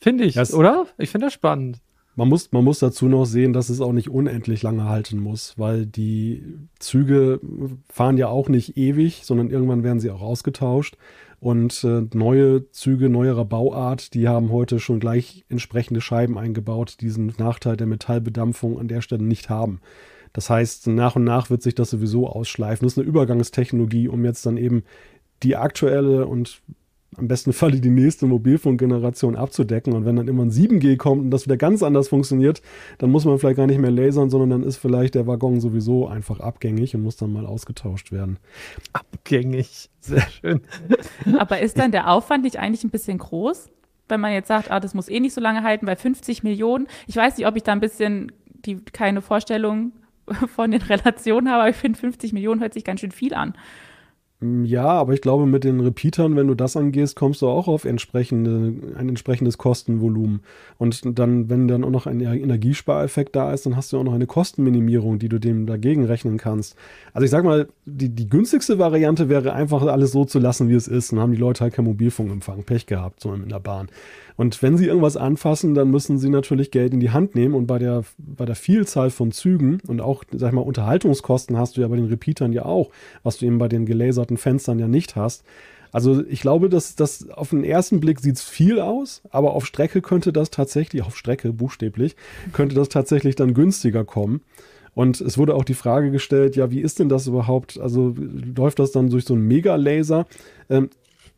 Finde 0.00 0.24
ich, 0.24 0.34
das, 0.34 0.52
oder? 0.52 0.86
Ich 0.98 1.10
finde 1.10 1.28
das 1.28 1.34
spannend. 1.34 1.80
Man 2.14 2.28
muss, 2.28 2.52
man 2.52 2.64
muss 2.64 2.78
dazu 2.78 3.06
noch 3.06 3.24
sehen, 3.24 3.54
dass 3.54 3.70
es 3.70 3.80
auch 3.80 3.92
nicht 3.92 4.10
unendlich 4.10 4.62
lange 4.62 4.84
halten 4.84 5.18
muss, 5.18 5.54
weil 5.56 5.86
die 5.86 6.44
Züge 6.78 7.40
fahren 7.88 8.18
ja 8.18 8.28
auch 8.28 8.50
nicht 8.50 8.76
ewig, 8.76 9.22
sondern 9.24 9.48
irgendwann 9.48 9.82
werden 9.82 10.00
sie 10.00 10.10
auch 10.10 10.20
ausgetauscht. 10.20 10.98
Und 11.42 11.82
äh, 11.82 12.02
neue 12.14 12.70
Züge 12.70 13.08
neuerer 13.08 13.44
Bauart, 13.44 14.14
die 14.14 14.28
haben 14.28 14.52
heute 14.52 14.78
schon 14.78 15.00
gleich 15.00 15.44
entsprechende 15.48 16.00
Scheiben 16.00 16.38
eingebaut, 16.38 16.98
die 17.00 17.06
diesen 17.06 17.34
Nachteil 17.36 17.76
der 17.76 17.88
Metallbedampfung 17.88 18.78
an 18.78 18.86
der 18.86 19.00
Stelle 19.00 19.24
nicht 19.24 19.50
haben. 19.50 19.80
Das 20.32 20.48
heißt, 20.48 20.86
nach 20.86 21.16
und 21.16 21.24
nach 21.24 21.50
wird 21.50 21.60
sich 21.60 21.74
das 21.74 21.90
sowieso 21.90 22.28
ausschleifen. 22.28 22.86
Das 22.86 22.92
ist 22.92 22.98
eine 23.00 23.08
Übergangstechnologie, 23.08 24.06
um 24.06 24.24
jetzt 24.24 24.46
dann 24.46 24.56
eben 24.56 24.84
die 25.42 25.56
aktuelle 25.56 26.28
und 26.28 26.62
am 27.16 27.28
besten 27.28 27.52
Falle 27.52 27.80
die 27.80 27.90
nächste 27.90 28.26
Mobilfunkgeneration 28.26 29.36
abzudecken. 29.36 29.92
Und 29.92 30.06
wenn 30.06 30.16
dann 30.16 30.28
immer 30.28 30.44
ein 30.44 30.50
7G 30.50 30.96
kommt 30.96 31.22
und 31.22 31.30
das 31.30 31.44
wieder 31.44 31.56
ganz 31.56 31.82
anders 31.82 32.08
funktioniert, 32.08 32.62
dann 32.98 33.10
muss 33.10 33.24
man 33.24 33.38
vielleicht 33.38 33.58
gar 33.58 33.66
nicht 33.66 33.80
mehr 33.80 33.90
lasern, 33.90 34.30
sondern 34.30 34.50
dann 34.50 34.62
ist 34.62 34.78
vielleicht 34.78 35.14
der 35.14 35.26
Waggon 35.26 35.60
sowieso 35.60 36.08
einfach 36.08 36.40
abgängig 36.40 36.94
und 36.94 37.02
muss 37.02 37.16
dann 37.16 37.32
mal 37.32 37.46
ausgetauscht 37.46 38.12
werden. 38.12 38.38
Abgängig, 38.92 39.90
sehr 40.00 40.22
schön. 40.22 40.62
Aber 41.38 41.60
ist 41.60 41.78
dann 41.78 41.92
der 41.92 42.10
Aufwand 42.10 42.44
nicht 42.44 42.58
eigentlich 42.58 42.84
ein 42.84 42.90
bisschen 42.90 43.18
groß? 43.18 43.68
Wenn 44.08 44.20
man 44.20 44.32
jetzt 44.32 44.48
sagt, 44.48 44.70
ah, 44.70 44.80
das 44.80 44.94
muss 44.94 45.08
eh 45.08 45.20
nicht 45.20 45.34
so 45.34 45.40
lange 45.40 45.62
halten, 45.62 45.86
weil 45.86 45.96
50 45.96 46.42
Millionen, 46.42 46.86
ich 47.06 47.16
weiß 47.16 47.36
nicht, 47.36 47.46
ob 47.46 47.56
ich 47.56 47.62
da 47.62 47.72
ein 47.72 47.80
bisschen 47.80 48.32
die, 48.48 48.76
keine 48.76 49.20
Vorstellung 49.20 49.92
von 50.54 50.70
den 50.70 50.82
Relationen 50.82 51.50
habe, 51.50 51.62
aber 51.62 51.70
ich 51.70 51.76
finde 51.76 51.98
50 51.98 52.32
Millionen 52.32 52.60
hört 52.60 52.74
sich 52.74 52.84
ganz 52.84 53.00
schön 53.00 53.12
viel 53.12 53.34
an. 53.34 53.54
Mm, 54.42 54.64
ja, 54.64 54.86
aber 54.86 55.14
ich 55.14 55.20
glaube, 55.20 55.46
mit 55.46 55.64
den 55.64 55.80
Repeatern, 55.80 56.36
wenn 56.36 56.48
du 56.48 56.54
das 56.54 56.76
angehst, 56.76 57.16
kommst 57.16 57.40
du 57.42 57.48
auch 57.48 57.68
auf 57.68 57.84
entsprechende, 57.84 58.74
ein 58.96 59.08
entsprechendes 59.08 59.56
Kostenvolumen. 59.56 60.40
Und 60.78 61.18
dann, 61.18 61.48
wenn 61.48 61.68
dann 61.68 61.84
auch 61.84 61.90
noch 61.90 62.06
ein 62.06 62.20
Energiespareffekt 62.20 63.36
da 63.36 63.52
ist, 63.52 63.64
dann 63.66 63.76
hast 63.76 63.92
du 63.92 63.98
auch 63.98 64.04
noch 64.04 64.14
eine 64.14 64.26
Kostenminimierung, 64.26 65.18
die 65.18 65.28
du 65.28 65.38
dem 65.38 65.66
dagegen 65.66 66.04
rechnen 66.04 66.38
kannst. 66.38 66.76
Also 67.14 67.24
ich 67.24 67.30
sag 67.30 67.44
mal, 67.44 67.68
die, 67.86 68.08
die 68.08 68.28
günstigste 68.28 68.78
Variante 68.78 69.28
wäre 69.28 69.52
einfach 69.52 69.82
alles 69.82 70.10
so 70.12 70.24
zu 70.24 70.38
lassen, 70.38 70.68
wie 70.68 70.74
es 70.74 70.88
ist. 70.88 71.12
Dann 71.12 71.20
haben 71.20 71.32
die 71.32 71.38
Leute 71.38 71.60
halt 71.60 71.74
kein 71.74 71.84
Mobilfunkempfang, 71.84 72.64
Pech 72.64 72.86
gehabt, 72.86 73.20
so 73.20 73.32
in 73.32 73.48
der 73.48 73.60
Bahn. 73.60 73.88
Und 74.36 74.62
wenn 74.62 74.76
sie 74.76 74.86
irgendwas 74.86 75.16
anfassen, 75.16 75.74
dann 75.74 75.90
müssen 75.90 76.18
sie 76.18 76.30
natürlich 76.30 76.70
Geld 76.70 76.92
in 76.92 77.00
die 77.00 77.10
Hand 77.10 77.34
nehmen. 77.34 77.54
Und 77.54 77.66
bei 77.66 77.78
der, 77.78 78.02
bei 78.18 78.44
der 78.44 78.56
Vielzahl 78.56 79.10
von 79.10 79.30
Zügen 79.30 79.78
und 79.86 80.00
auch, 80.00 80.24
sag 80.32 80.48
ich 80.48 80.54
mal, 80.54 80.62
Unterhaltungskosten 80.62 81.56
hast 81.56 81.76
du 81.76 81.82
ja 81.82 81.88
bei 81.88 81.96
den 81.96 82.06
Repeatern 82.06 82.52
ja 82.52 82.64
auch, 82.64 82.90
was 83.22 83.38
du 83.38 83.46
eben 83.46 83.58
bei 83.58 83.68
den 83.68 83.86
gelaserten 83.86 84.31
Fenstern 84.36 84.78
ja 84.78 84.88
nicht 84.88 85.16
hast. 85.16 85.44
Also 85.92 86.24
ich 86.26 86.40
glaube, 86.40 86.70
dass 86.70 86.96
das 86.96 87.28
auf 87.28 87.50
den 87.50 87.64
ersten 87.64 88.00
Blick 88.00 88.20
sieht 88.20 88.36
es 88.36 88.42
viel 88.42 88.80
aus, 88.80 89.22
aber 89.30 89.52
auf 89.52 89.66
Strecke 89.66 90.00
könnte 90.00 90.32
das 90.32 90.50
tatsächlich, 90.50 91.02
auf 91.02 91.16
Strecke 91.16 91.52
buchstäblich, 91.52 92.16
könnte 92.52 92.74
das 92.74 92.88
tatsächlich 92.88 93.36
dann 93.36 93.52
günstiger 93.52 94.04
kommen. 94.04 94.40
Und 94.94 95.20
es 95.20 95.38
wurde 95.38 95.54
auch 95.54 95.64
die 95.64 95.74
Frage 95.74 96.10
gestellt, 96.10 96.56
ja, 96.56 96.70
wie 96.70 96.80
ist 96.80 96.98
denn 96.98 97.08
das 97.08 97.26
überhaupt? 97.26 97.78
Also 97.78 98.14
läuft 98.16 98.78
das 98.78 98.92
dann 98.92 99.10
durch 99.10 99.24
so 99.24 99.34
einen 99.34 99.46
Megalaser? 99.46 100.26
Ähm, 100.68 100.90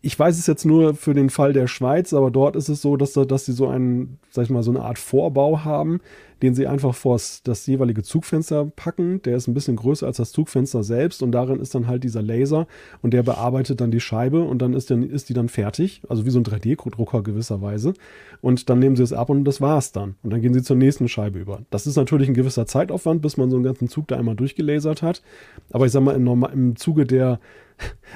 ich 0.05 0.19
weiß 0.19 0.39
es 0.39 0.47
jetzt 0.47 0.67
nur 0.67 0.95
für 0.95 1.15
den 1.15 1.31
Fall 1.31 1.55
der 1.55 1.67
Schweiz, 1.67 2.13
aber 2.13 2.31
dort 2.31 2.57
ist 2.57 2.69
es 2.69 2.83
so, 2.83 2.97
dass, 2.99 3.15
dass 3.15 3.47
sie 3.47 3.53
so 3.53 3.69
einen, 3.69 4.19
sag 4.31 4.45
ich 4.45 4.51
mal, 4.51 4.63
so 4.63 4.71
eine 4.71 4.83
Art 4.83 4.99
Vorbau 4.99 5.65
haben, 5.65 6.01
den 6.43 6.55
sie 6.55 6.67
einfach 6.67 6.95
vor 6.95 7.19
das 7.45 7.67
jeweilige 7.67 8.03
Zugfenster 8.03 8.67
packen. 8.67 9.23
Der 9.23 9.37
ist 9.37 9.49
ein 9.49 9.55
bisschen 9.55 9.77
größer 9.77 10.07
als 10.07 10.19
das 10.19 10.33
Zugfenster 10.33 10.83
selbst 10.83 11.23
und 11.23 11.33
darin 11.33 11.59
ist 11.59 11.75
dann 11.75 11.87
halt 11.87 12.05
dieser 12.05 12.21
Laser 12.21 12.67
und 13.01 13.15
der 13.15 13.23
bearbeitet 13.23 13.81
dann 13.81 13.91
die 13.91 14.01
Scheibe 14.01 14.43
und 14.43 14.61
dann 14.61 14.75
ist, 14.75 14.91
dann, 14.91 15.09
ist 15.09 15.31
die 15.31 15.35
dann 15.35 15.49
fertig, 15.49 16.03
also 16.07 16.27
wie 16.27 16.31
so 16.31 16.39
ein 16.39 16.45
3D-Drucker 16.45 17.23
gewisserweise. 17.23 17.95
Und 18.43 18.69
dann 18.69 18.81
nehmen 18.81 18.97
sie 18.97 19.05
es 19.05 19.15
ab 19.15 19.31
und 19.31 19.45
das 19.45 19.63
war's 19.63 19.93
dann. 19.93 20.17
Und 20.23 20.35
dann 20.35 20.43
gehen 20.43 20.53
sie 20.53 20.63
zur 20.63 20.77
nächsten 20.77 21.09
Scheibe 21.09 21.39
über. 21.39 21.63
Das 21.71 21.87
ist 21.87 21.97
natürlich 21.97 22.29
ein 22.29 22.35
gewisser 22.35 22.67
Zeitaufwand, 22.67 23.23
bis 23.23 23.39
man 23.39 23.49
so 23.49 23.57
einen 23.57 23.65
ganzen 23.65 23.89
Zug 23.89 24.09
da 24.09 24.17
einmal 24.17 24.37
durchgelasert 24.37 25.01
hat. 25.01 25.23
Aber 25.71 25.87
ich 25.87 25.93
sag 25.93 26.03
mal, 26.03 26.15
im, 26.15 26.27
im 26.53 26.77
Zuge 26.77 27.07
der 27.07 27.41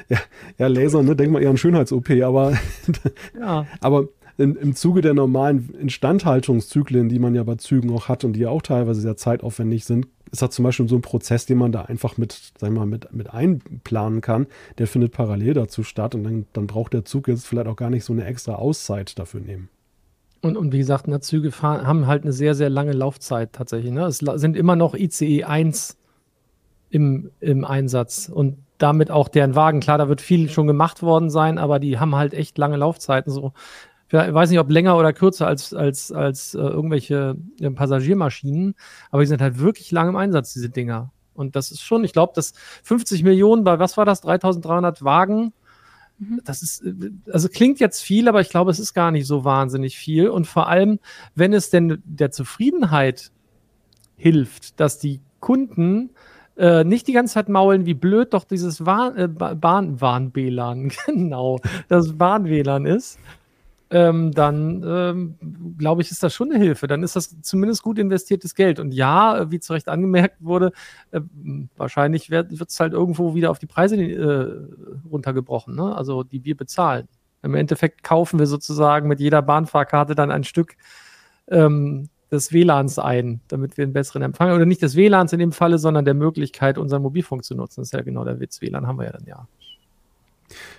ja, 0.08 0.18
ja, 0.58 0.66
Laser, 0.66 1.02
ne, 1.02 1.16
denk 1.16 1.32
mal 1.32 1.42
eher 1.42 1.50
an 1.50 1.56
Schönheits-OP, 1.56 2.10
aber, 2.22 2.56
ja. 3.38 3.66
aber 3.80 4.08
in, 4.38 4.54
im 4.54 4.74
Zuge 4.74 5.00
der 5.00 5.14
normalen 5.14 5.70
Instandhaltungszyklen, 5.80 7.08
die 7.08 7.18
man 7.18 7.34
ja 7.34 7.42
bei 7.42 7.56
Zügen 7.56 7.90
auch 7.90 8.08
hat 8.08 8.24
und 8.24 8.34
die 8.34 8.40
ja 8.40 8.50
auch 8.50 8.62
teilweise 8.62 9.00
sehr 9.00 9.16
zeitaufwendig 9.16 9.84
sind, 9.84 10.06
ist 10.30 10.42
das 10.42 10.50
zum 10.50 10.62
Beispiel 10.62 10.88
so 10.88 10.96
ein 10.96 11.02
Prozess, 11.02 11.46
den 11.46 11.58
man 11.58 11.72
da 11.72 11.82
einfach 11.82 12.18
mit, 12.18 12.52
sag 12.58 12.70
mal, 12.70 12.86
mit, 12.86 13.12
mit 13.12 13.32
einplanen 13.32 14.20
kann. 14.20 14.46
Der 14.78 14.86
findet 14.86 15.12
parallel 15.12 15.54
dazu 15.54 15.82
statt 15.82 16.14
und 16.14 16.24
dann, 16.24 16.46
dann 16.52 16.66
braucht 16.66 16.92
der 16.92 17.04
Zug 17.04 17.28
jetzt 17.28 17.46
vielleicht 17.46 17.66
auch 17.66 17.76
gar 17.76 17.90
nicht 17.90 18.04
so 18.04 18.12
eine 18.12 18.24
extra 18.24 18.54
Auszeit 18.54 19.18
dafür 19.18 19.40
nehmen. 19.40 19.68
Und, 20.40 20.56
und 20.56 20.72
wie 20.72 20.78
gesagt, 20.78 21.08
ne, 21.08 21.20
Züge 21.20 21.50
fahren, 21.50 21.86
haben 21.86 22.06
halt 22.06 22.22
eine 22.22 22.32
sehr, 22.32 22.54
sehr 22.54 22.70
lange 22.70 22.92
Laufzeit 22.92 23.52
tatsächlich. 23.52 23.92
Ne? 23.92 24.04
Es 24.04 24.18
sind 24.18 24.56
immer 24.56 24.76
noch 24.76 24.94
ICE 24.94 25.44
1 25.44 25.96
im, 26.90 27.30
im 27.40 27.64
Einsatz. 27.64 28.30
Und 28.32 28.58
damit 28.78 29.10
auch 29.10 29.28
deren 29.28 29.54
Wagen. 29.54 29.80
Klar, 29.80 29.98
da 29.98 30.08
wird 30.08 30.20
viel 30.20 30.48
schon 30.48 30.66
gemacht 30.66 31.02
worden 31.02 31.30
sein, 31.30 31.58
aber 31.58 31.78
die 31.78 31.98
haben 31.98 32.14
halt 32.14 32.32
echt 32.32 32.56
lange 32.58 32.76
Laufzeiten. 32.76 33.32
So, 33.32 33.52
ich 34.10 34.14
weiß 34.14 34.48
nicht, 34.50 34.58
ob 34.58 34.70
länger 34.70 34.96
oder 34.96 35.12
kürzer 35.12 35.46
als, 35.46 35.74
als, 35.74 36.10
als 36.12 36.54
äh, 36.54 36.58
irgendwelche 36.58 37.36
äh, 37.60 37.70
Passagiermaschinen, 37.70 38.74
aber 39.10 39.22
die 39.22 39.28
sind 39.28 39.42
halt 39.42 39.58
wirklich 39.58 39.90
lang 39.90 40.08
im 40.08 40.16
Einsatz, 40.16 40.54
diese 40.54 40.70
Dinger. 40.70 41.12
Und 41.34 41.56
das 41.56 41.70
ist 41.70 41.82
schon, 41.82 42.04
ich 42.04 42.12
glaube, 42.12 42.32
dass 42.34 42.52
50 42.84 43.22
Millionen 43.22 43.64
bei, 43.64 43.78
was 43.78 43.96
war 43.96 44.04
das, 44.04 44.22
3300 44.22 45.04
Wagen, 45.04 45.52
mhm. 46.18 46.40
das 46.44 46.62
ist, 46.62 46.84
äh, 46.84 47.10
also 47.30 47.48
klingt 47.48 47.80
jetzt 47.80 48.00
viel, 48.02 48.28
aber 48.28 48.40
ich 48.40 48.48
glaube, 48.48 48.70
es 48.70 48.78
ist 48.78 48.94
gar 48.94 49.10
nicht 49.10 49.26
so 49.26 49.44
wahnsinnig 49.44 49.98
viel. 49.98 50.30
Und 50.30 50.46
vor 50.46 50.68
allem, 50.68 51.00
wenn 51.34 51.52
es 51.52 51.68
denn 51.68 52.02
der 52.04 52.30
Zufriedenheit 52.30 53.30
hilft, 54.16 54.80
dass 54.80 54.98
die 54.98 55.20
Kunden 55.40 56.10
äh, 56.58 56.84
nicht 56.84 57.06
die 57.06 57.12
ganze 57.12 57.34
Zeit 57.34 57.48
maulen, 57.48 57.86
wie 57.86 57.94
blöd 57.94 58.34
doch 58.34 58.44
dieses 58.44 58.84
Warn, 58.84 59.16
äh, 59.16 59.28
Bahn, 59.28 60.00
Warn-WLAN, 60.00 60.90
genau, 61.06 61.60
das 61.88 62.18
Bahn-WLAN 62.18 62.84
ist. 62.84 63.18
ähm, 63.90 64.32
dann 64.32 64.82
ähm, 64.86 65.34
glaube 65.78 66.02
ich, 66.02 66.10
ist 66.10 66.22
das 66.22 66.34
schon 66.34 66.50
eine 66.52 66.62
Hilfe. 66.62 66.86
Dann 66.88 67.02
ist 67.02 67.16
das 67.16 67.40
zumindest 67.40 67.82
gut 67.82 67.98
investiertes 67.98 68.54
Geld. 68.54 68.80
Und 68.80 68.92
ja, 68.92 69.50
wie 69.50 69.60
zu 69.60 69.72
Recht 69.72 69.88
angemerkt 69.88 70.36
wurde, 70.40 70.72
äh, 71.10 71.20
wahrscheinlich 71.76 72.28
wird 72.30 72.52
es 72.52 72.80
halt 72.80 72.92
irgendwo 72.92 73.34
wieder 73.34 73.50
auf 73.50 73.58
die 73.58 73.66
Preise 73.66 73.96
äh, 73.96 75.08
runtergebrochen, 75.10 75.74
ne? 75.74 75.96
also 75.96 76.22
die 76.22 76.44
wir 76.44 76.56
bezahlen. 76.56 77.08
Im 77.42 77.54
Endeffekt 77.54 78.02
kaufen 78.02 78.38
wir 78.38 78.46
sozusagen 78.46 79.08
mit 79.08 79.20
jeder 79.20 79.42
Bahnfahrkarte 79.42 80.14
dann 80.14 80.30
ein 80.30 80.44
Stück 80.44 80.76
ähm, 81.48 82.08
des 82.30 82.52
WLANs 82.52 82.98
ein, 82.98 83.40
damit 83.48 83.76
wir 83.76 83.84
einen 83.84 83.92
besseren 83.92 84.22
Empfang 84.22 84.52
oder 84.52 84.66
nicht 84.66 84.82
des 84.82 84.96
WLANs 84.96 85.32
in 85.32 85.38
dem 85.38 85.52
Falle, 85.52 85.78
sondern 85.78 86.04
der 86.04 86.14
Möglichkeit, 86.14 86.78
unseren 86.78 87.02
Mobilfunk 87.02 87.44
zu 87.44 87.54
nutzen. 87.54 87.80
Das 87.80 87.88
ist 87.88 87.92
ja 87.92 88.02
genau 88.02 88.24
der 88.24 88.40
Witz. 88.40 88.60
WLAN 88.60 88.86
haben 88.86 88.98
wir 88.98 89.06
ja 89.06 89.12
dann 89.12 89.26
ja. 89.26 89.48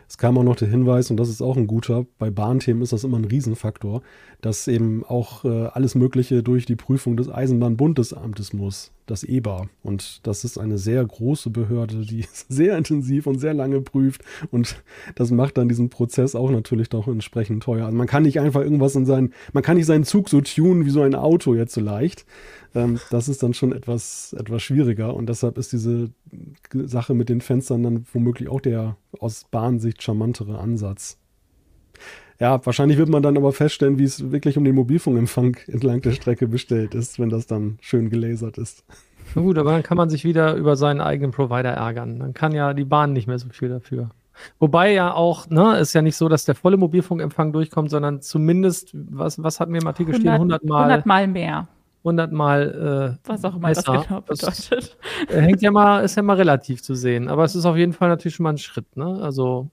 Es 0.07 0.17
kam 0.17 0.37
auch 0.37 0.43
noch 0.43 0.55
der 0.55 0.67
Hinweis, 0.67 1.11
und 1.11 1.17
das 1.17 1.29
ist 1.29 1.41
auch 1.41 1.57
ein 1.57 1.67
guter, 1.67 2.05
bei 2.17 2.29
Bahnthemen 2.29 2.81
ist 2.81 2.93
das 2.93 3.03
immer 3.03 3.17
ein 3.17 3.25
Riesenfaktor, 3.25 4.01
dass 4.41 4.67
eben 4.67 5.03
auch 5.05 5.45
äh, 5.45 5.67
alles 5.67 5.95
Mögliche 5.95 6.43
durch 6.43 6.65
die 6.65 6.75
Prüfung 6.75 7.17
des 7.17 7.29
Eisenbahnbundesamtes 7.29 8.53
muss, 8.53 8.91
das 9.05 9.23
EBA. 9.23 9.67
Und 9.83 10.25
das 10.25 10.43
ist 10.43 10.57
eine 10.57 10.77
sehr 10.77 11.05
große 11.05 11.49
Behörde, 11.49 12.05
die 12.05 12.25
sehr 12.49 12.77
intensiv 12.77 13.27
und 13.27 13.39
sehr 13.39 13.53
lange 13.53 13.81
prüft. 13.81 14.21
Und 14.51 14.81
das 15.15 15.31
macht 15.31 15.57
dann 15.57 15.69
diesen 15.69 15.89
Prozess 15.89 16.35
auch 16.35 16.51
natürlich 16.51 16.89
doch 16.89 17.07
entsprechend 17.07 17.63
teuer. 17.63 17.85
Also 17.85 17.97
man 17.97 18.07
kann 18.07 18.23
nicht 18.23 18.39
einfach 18.39 18.61
irgendwas 18.61 18.95
in 18.95 19.05
seinen, 19.05 19.33
man 19.53 19.63
kann 19.63 19.77
nicht 19.77 19.85
seinen 19.85 20.05
Zug 20.05 20.29
so 20.29 20.41
tunen 20.41 20.85
wie 20.85 20.91
so 20.91 21.01
ein 21.01 21.15
Auto 21.15 21.53
jetzt 21.53 21.73
so 21.73 21.81
leicht. 21.81 22.25
Ähm, 22.75 22.99
das 23.09 23.29
ist 23.29 23.43
dann 23.43 23.53
schon 23.53 23.73
etwas, 23.73 24.33
etwas 24.33 24.61
schwieriger. 24.61 25.13
Und 25.13 25.27
deshalb 25.27 25.57
ist 25.57 25.71
diese 25.71 26.09
Sache 26.73 27.13
mit 27.13 27.29
den 27.29 27.41
Fenstern 27.41 27.83
dann 27.83 28.05
womöglich 28.13 28.49
auch 28.49 28.61
der 28.61 28.97
aus 29.19 29.45
Bahnsicht 29.49 30.03
charmantere 30.03 30.59
Ansatz. 30.59 31.17
Ja, 32.39 32.65
wahrscheinlich 32.65 32.97
wird 32.97 33.09
man 33.09 33.21
dann 33.21 33.35
aber 33.35 33.51
feststellen, 33.51 33.99
wie 33.99 34.05
es 34.05 34.31
wirklich 34.31 34.57
um 34.57 34.63
den 34.63 34.75
Mobilfunkempfang 34.75 35.57
entlang 35.67 36.01
der 36.01 36.11
Strecke 36.11 36.47
bestellt 36.47 36.95
ist, 36.95 37.19
wenn 37.19 37.29
das 37.29 37.47
dann 37.47 37.77
schön 37.81 38.09
gelasert 38.09 38.57
ist. 38.57 38.85
Na 39.35 39.41
gut, 39.41 39.57
aber 39.57 39.71
dann 39.71 39.83
kann 39.83 39.97
man 39.97 40.09
sich 40.09 40.23
wieder 40.23 40.55
über 40.55 40.75
seinen 40.75 41.01
eigenen 41.01 41.31
Provider 41.31 41.71
ärgern. 41.71 42.19
Dann 42.19 42.33
kann 42.33 42.53
ja 42.53 42.73
die 42.73 42.85
Bahn 42.85 43.13
nicht 43.13 43.27
mehr 43.27 43.37
so 43.37 43.49
viel 43.49 43.69
dafür. 43.69 44.11
Wobei 44.57 44.93
ja 44.93 45.13
auch, 45.13 45.49
ne, 45.49 45.77
ist 45.79 45.93
ja 45.93 46.01
nicht 46.01 46.15
so, 46.15 46.29
dass 46.29 46.45
der 46.45 46.55
volle 46.55 46.77
Mobilfunkempfang 46.77 47.51
durchkommt, 47.51 47.89
sondern 47.89 48.21
zumindest, 48.21 48.91
was, 48.93 49.43
was 49.43 49.59
hat 49.59 49.69
mir 49.69 49.79
im 49.79 49.87
Artikel 49.87 50.11
100, 50.15 50.21
stehen? 50.21 50.33
100 50.33 50.63
Mal. 50.63 50.83
100 50.83 51.05
Mal 51.05 51.27
mehr. 51.27 51.67
100 51.99 52.31
Mal. 52.31 53.17
Äh, 53.23 53.27
was 53.27 53.43
auch 53.45 53.55
immer 53.55 53.69
besser. 53.69 53.93
das 53.93 54.07
genau 54.07 54.21
bedeutet. 54.21 54.47
Das, 54.47 54.97
äh, 55.29 55.41
hängt 55.41 55.61
ja 55.61 55.71
mal, 55.71 56.03
ist 56.03 56.15
ja 56.15 56.23
mal 56.23 56.37
relativ 56.37 56.81
zu 56.81 56.95
sehen. 56.95 57.27
Aber 57.27 57.43
es 57.43 57.55
ist 57.55 57.65
auf 57.65 57.77
jeden 57.77 57.93
Fall 57.93 58.09
natürlich 58.09 58.35
schon 58.35 58.43
mal 58.45 58.53
ein 58.53 58.57
Schritt, 58.57 58.95
ne? 58.95 59.19
Also 59.21 59.69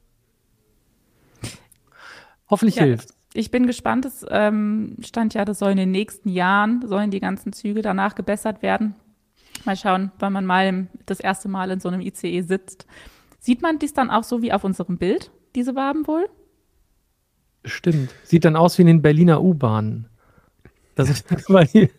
Hoffentlich 2.48 2.76
ja, 2.76 2.84
hilft. 2.84 3.10
Ich 3.34 3.50
bin 3.50 3.66
gespannt. 3.66 4.04
Es 4.04 4.24
ähm, 4.28 4.96
stand 5.00 5.34
ja, 5.34 5.44
das 5.44 5.58
soll 5.58 5.72
in 5.72 5.76
den 5.76 5.90
nächsten 5.90 6.28
Jahren, 6.28 6.86
sollen 6.86 7.10
die 7.10 7.20
ganzen 7.20 7.52
Züge 7.52 7.82
danach 7.82 8.14
gebessert 8.14 8.62
werden. 8.62 8.94
Mal 9.64 9.76
schauen, 9.76 10.12
wann 10.18 10.32
man 10.32 10.46
mal 10.46 10.86
das 11.06 11.20
erste 11.20 11.48
Mal 11.48 11.70
in 11.70 11.80
so 11.80 11.88
einem 11.88 12.00
ICE 12.00 12.42
sitzt. 12.42 12.86
Sieht 13.40 13.62
man 13.62 13.78
dies 13.78 13.94
dann 13.94 14.10
auch 14.10 14.24
so 14.24 14.42
wie 14.42 14.52
auf 14.52 14.64
unserem 14.64 14.98
Bild, 14.98 15.30
diese 15.54 15.74
Waben 15.74 16.06
wohl? 16.06 16.28
Stimmt. 17.64 18.10
Sieht 18.22 18.44
dann 18.44 18.56
aus 18.56 18.78
wie 18.78 18.82
in 18.82 18.88
den 18.88 19.02
Berliner 19.02 19.42
U-Bahnen. 19.42 20.08
Das 20.96 21.10
ist, 21.10 21.26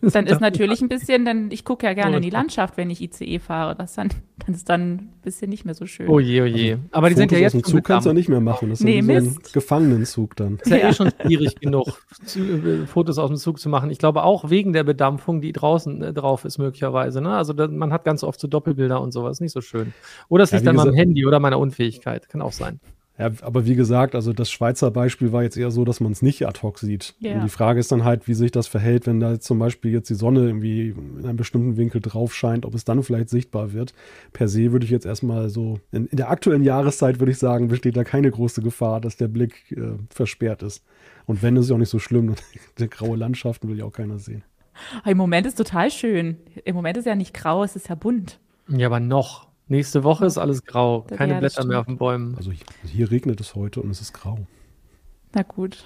dann 0.02 0.26
ist 0.26 0.40
natürlich 0.40 0.82
ein 0.82 0.88
bisschen, 0.88 1.24
denn 1.24 1.52
ich 1.52 1.64
gucke 1.64 1.86
ja 1.86 1.92
gerne 1.92 2.16
in 2.16 2.22
die 2.22 2.30
Landschaft, 2.30 2.76
wenn 2.76 2.90
ich 2.90 3.00
ICE 3.00 3.38
fahre. 3.38 3.76
Das 3.76 3.94
dann, 3.94 4.08
dann 4.44 4.54
ist 4.56 4.68
dann 4.68 4.94
ein 4.94 5.12
bisschen 5.22 5.50
nicht 5.50 5.64
mehr 5.64 5.74
so 5.74 5.86
schön. 5.86 6.08
Oh 6.08 6.18
je, 6.18 6.42
oh 6.42 6.44
je. 6.44 6.72
Also, 6.72 6.82
Aber 6.90 7.08
die 7.08 7.14
Fotos 7.14 7.18
sind 7.20 7.32
ja 7.32 7.38
jetzt. 7.38 7.54
Aus 7.54 7.62
dem 7.62 7.64
Zug 7.64 7.84
kannst 7.84 8.06
du 8.08 8.12
nicht 8.12 8.28
mehr 8.28 8.40
machen. 8.40 8.70
Das 8.70 8.80
ist 8.80 8.84
nee, 8.84 9.00
so 9.00 9.12
ein 9.12 9.38
Gefangenenzug 9.52 10.34
dann. 10.34 10.56
Ist 10.56 10.68
ja, 10.68 10.78
ja 10.78 10.88
eh 10.88 10.92
schon 10.94 11.12
schwierig 11.22 11.60
genug, 11.60 11.86
äh, 12.34 12.86
Fotos 12.86 13.18
aus 13.18 13.30
dem 13.30 13.36
Zug 13.36 13.60
zu 13.60 13.68
machen. 13.68 13.88
Ich 13.90 13.98
glaube 13.98 14.24
auch 14.24 14.50
wegen 14.50 14.72
der 14.72 14.82
Bedampfung, 14.82 15.40
die 15.40 15.52
draußen 15.52 16.02
äh, 16.02 16.12
drauf 16.12 16.44
ist, 16.44 16.58
möglicherweise. 16.58 17.20
Ne? 17.20 17.36
Also 17.36 17.52
da, 17.52 17.68
man 17.68 17.92
hat 17.92 18.04
ganz 18.04 18.24
oft 18.24 18.40
so 18.40 18.48
Doppelbilder 18.48 19.00
und 19.00 19.12
sowas. 19.12 19.38
Nicht 19.38 19.52
so 19.52 19.60
schön. 19.60 19.94
Oder 20.28 20.42
es 20.42 20.50
liegt 20.50 20.64
ja, 20.64 20.70
an 20.70 20.76
meinem 20.76 20.94
Handy 20.94 21.24
oder 21.24 21.38
meiner 21.38 21.60
Unfähigkeit. 21.60 22.28
Kann 22.28 22.42
auch 22.42 22.52
sein. 22.52 22.80
Ja, 23.18 23.30
aber 23.42 23.66
wie 23.66 23.74
gesagt, 23.74 24.14
also 24.14 24.32
das 24.32 24.48
Schweizer 24.48 24.92
Beispiel 24.92 25.32
war 25.32 25.42
jetzt 25.42 25.56
eher 25.56 25.72
so, 25.72 25.84
dass 25.84 25.98
man 25.98 26.12
es 26.12 26.22
nicht 26.22 26.46
ad 26.46 26.60
hoc 26.62 26.78
sieht. 26.78 27.14
Yeah. 27.20 27.34
Und 27.34 27.42
die 27.42 27.48
Frage 27.48 27.80
ist 27.80 27.90
dann 27.90 28.04
halt, 28.04 28.28
wie 28.28 28.34
sich 28.34 28.52
das 28.52 28.68
verhält, 28.68 29.08
wenn 29.08 29.18
da 29.18 29.40
zum 29.40 29.58
Beispiel 29.58 29.90
jetzt 29.90 30.08
die 30.08 30.14
Sonne 30.14 30.46
irgendwie 30.46 30.90
in 30.90 31.24
einem 31.24 31.36
bestimmten 31.36 31.76
Winkel 31.76 32.00
drauf 32.00 32.32
scheint, 32.32 32.64
ob 32.64 32.74
es 32.74 32.84
dann 32.84 33.02
vielleicht 33.02 33.28
sichtbar 33.28 33.72
wird. 33.72 33.92
Per 34.32 34.46
se 34.46 34.70
würde 34.70 34.84
ich 34.84 34.92
jetzt 34.92 35.04
erstmal 35.04 35.48
so, 35.48 35.80
in, 35.90 36.06
in 36.06 36.16
der 36.16 36.30
aktuellen 36.30 36.62
Jahreszeit 36.62 37.18
würde 37.18 37.32
ich 37.32 37.38
sagen, 37.38 37.66
besteht 37.66 37.96
da 37.96 38.04
keine 38.04 38.30
große 38.30 38.62
Gefahr, 38.62 39.00
dass 39.00 39.16
der 39.16 39.28
Blick 39.28 39.72
äh, 39.72 39.96
versperrt 40.10 40.62
ist. 40.62 40.84
Und 41.26 41.42
wenn, 41.42 41.56
ist 41.56 41.66
es 41.66 41.70
auch 41.72 41.78
nicht 41.78 41.90
so 41.90 41.98
schlimm. 41.98 42.36
die 42.78 42.88
graue 42.88 43.16
Landschaften 43.16 43.68
will 43.68 43.78
ja 43.78 43.84
auch 43.84 43.92
keiner 43.92 44.18
sehen. 44.18 44.44
Im 45.04 45.18
Moment 45.18 45.44
ist 45.44 45.58
total 45.58 45.90
schön. 45.90 46.36
Im 46.64 46.76
Moment 46.76 46.96
ist 46.96 47.04
ja 47.04 47.16
nicht 47.16 47.34
grau, 47.34 47.64
es 47.64 47.74
ist 47.74 47.88
ja 47.88 47.96
bunt. 47.96 48.38
Ja, 48.68 48.86
aber 48.86 49.00
noch. 49.00 49.47
Nächste 49.68 50.02
Woche 50.02 50.24
ist 50.24 50.38
alles 50.38 50.64
grau. 50.64 51.02
Keine 51.02 51.34
ja, 51.34 51.40
Blätter 51.40 51.64
mehr 51.66 51.80
auf 51.80 51.86
den 51.86 51.98
Bäumen. 51.98 52.34
Also 52.36 52.50
hier, 52.50 52.64
hier, 52.84 53.10
regnet 53.10 53.38
es 53.40 53.54
heute 53.54 53.82
und 53.82 53.90
es 53.90 54.00
ist 54.00 54.14
grau. 54.14 54.38
Na 55.34 55.42
gut. 55.42 55.84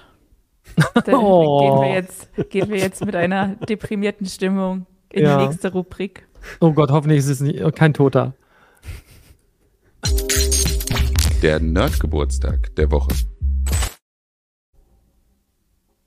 Dann 1.05 1.15
oh. 1.15 1.59
gehen, 1.59 1.81
wir 1.81 1.93
jetzt, 1.93 2.49
gehen 2.49 2.69
wir 2.69 2.77
jetzt 2.77 3.05
mit 3.05 3.15
einer 3.15 3.55
deprimierten 3.67 4.25
Stimmung 4.25 4.85
in 5.11 5.23
ja. 5.23 5.37
die 5.37 5.47
nächste 5.47 5.73
Rubrik. 5.73 6.25
Oh 6.61 6.71
Gott, 6.71 6.91
hoffentlich 6.91 7.19
ist 7.19 7.27
es 7.27 7.41
nicht, 7.41 7.61
kein 7.75 7.93
Toter. 7.93 8.33
Der 11.41 11.59
Nerdgeburtstag 11.59 12.73
der 12.77 12.89
Woche. 12.89 13.13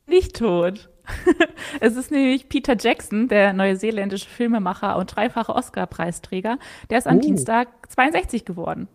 Nicht 0.06 0.36
tot. 0.36 0.88
es 1.80 1.96
ist 1.96 2.10
nämlich 2.10 2.48
Peter 2.48 2.76
Jackson, 2.78 3.28
der 3.28 3.52
neuseeländische 3.52 4.28
Filmemacher 4.28 4.96
und 4.96 5.14
dreifache 5.14 5.54
Oscar-Preisträger. 5.54 6.58
Der 6.90 6.98
ist 6.98 7.06
am 7.06 7.18
oh. 7.18 7.20
Dienstag 7.20 7.68
62 7.90 8.44
geworden. 8.44 8.88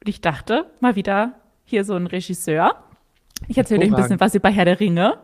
Und 0.00 0.08
ich 0.08 0.20
dachte, 0.20 0.66
mal 0.80 0.96
wieder 0.96 1.34
hier 1.64 1.84
so 1.84 1.94
ein 1.94 2.06
Regisseur. 2.06 2.84
Ich 3.48 3.58
erzähle 3.58 3.82
euch 3.82 3.92
ein 3.92 3.96
bisschen 3.96 4.20
was 4.20 4.34
über 4.34 4.50
Herr 4.50 4.64
der 4.64 4.80
Ringe. 4.80 5.18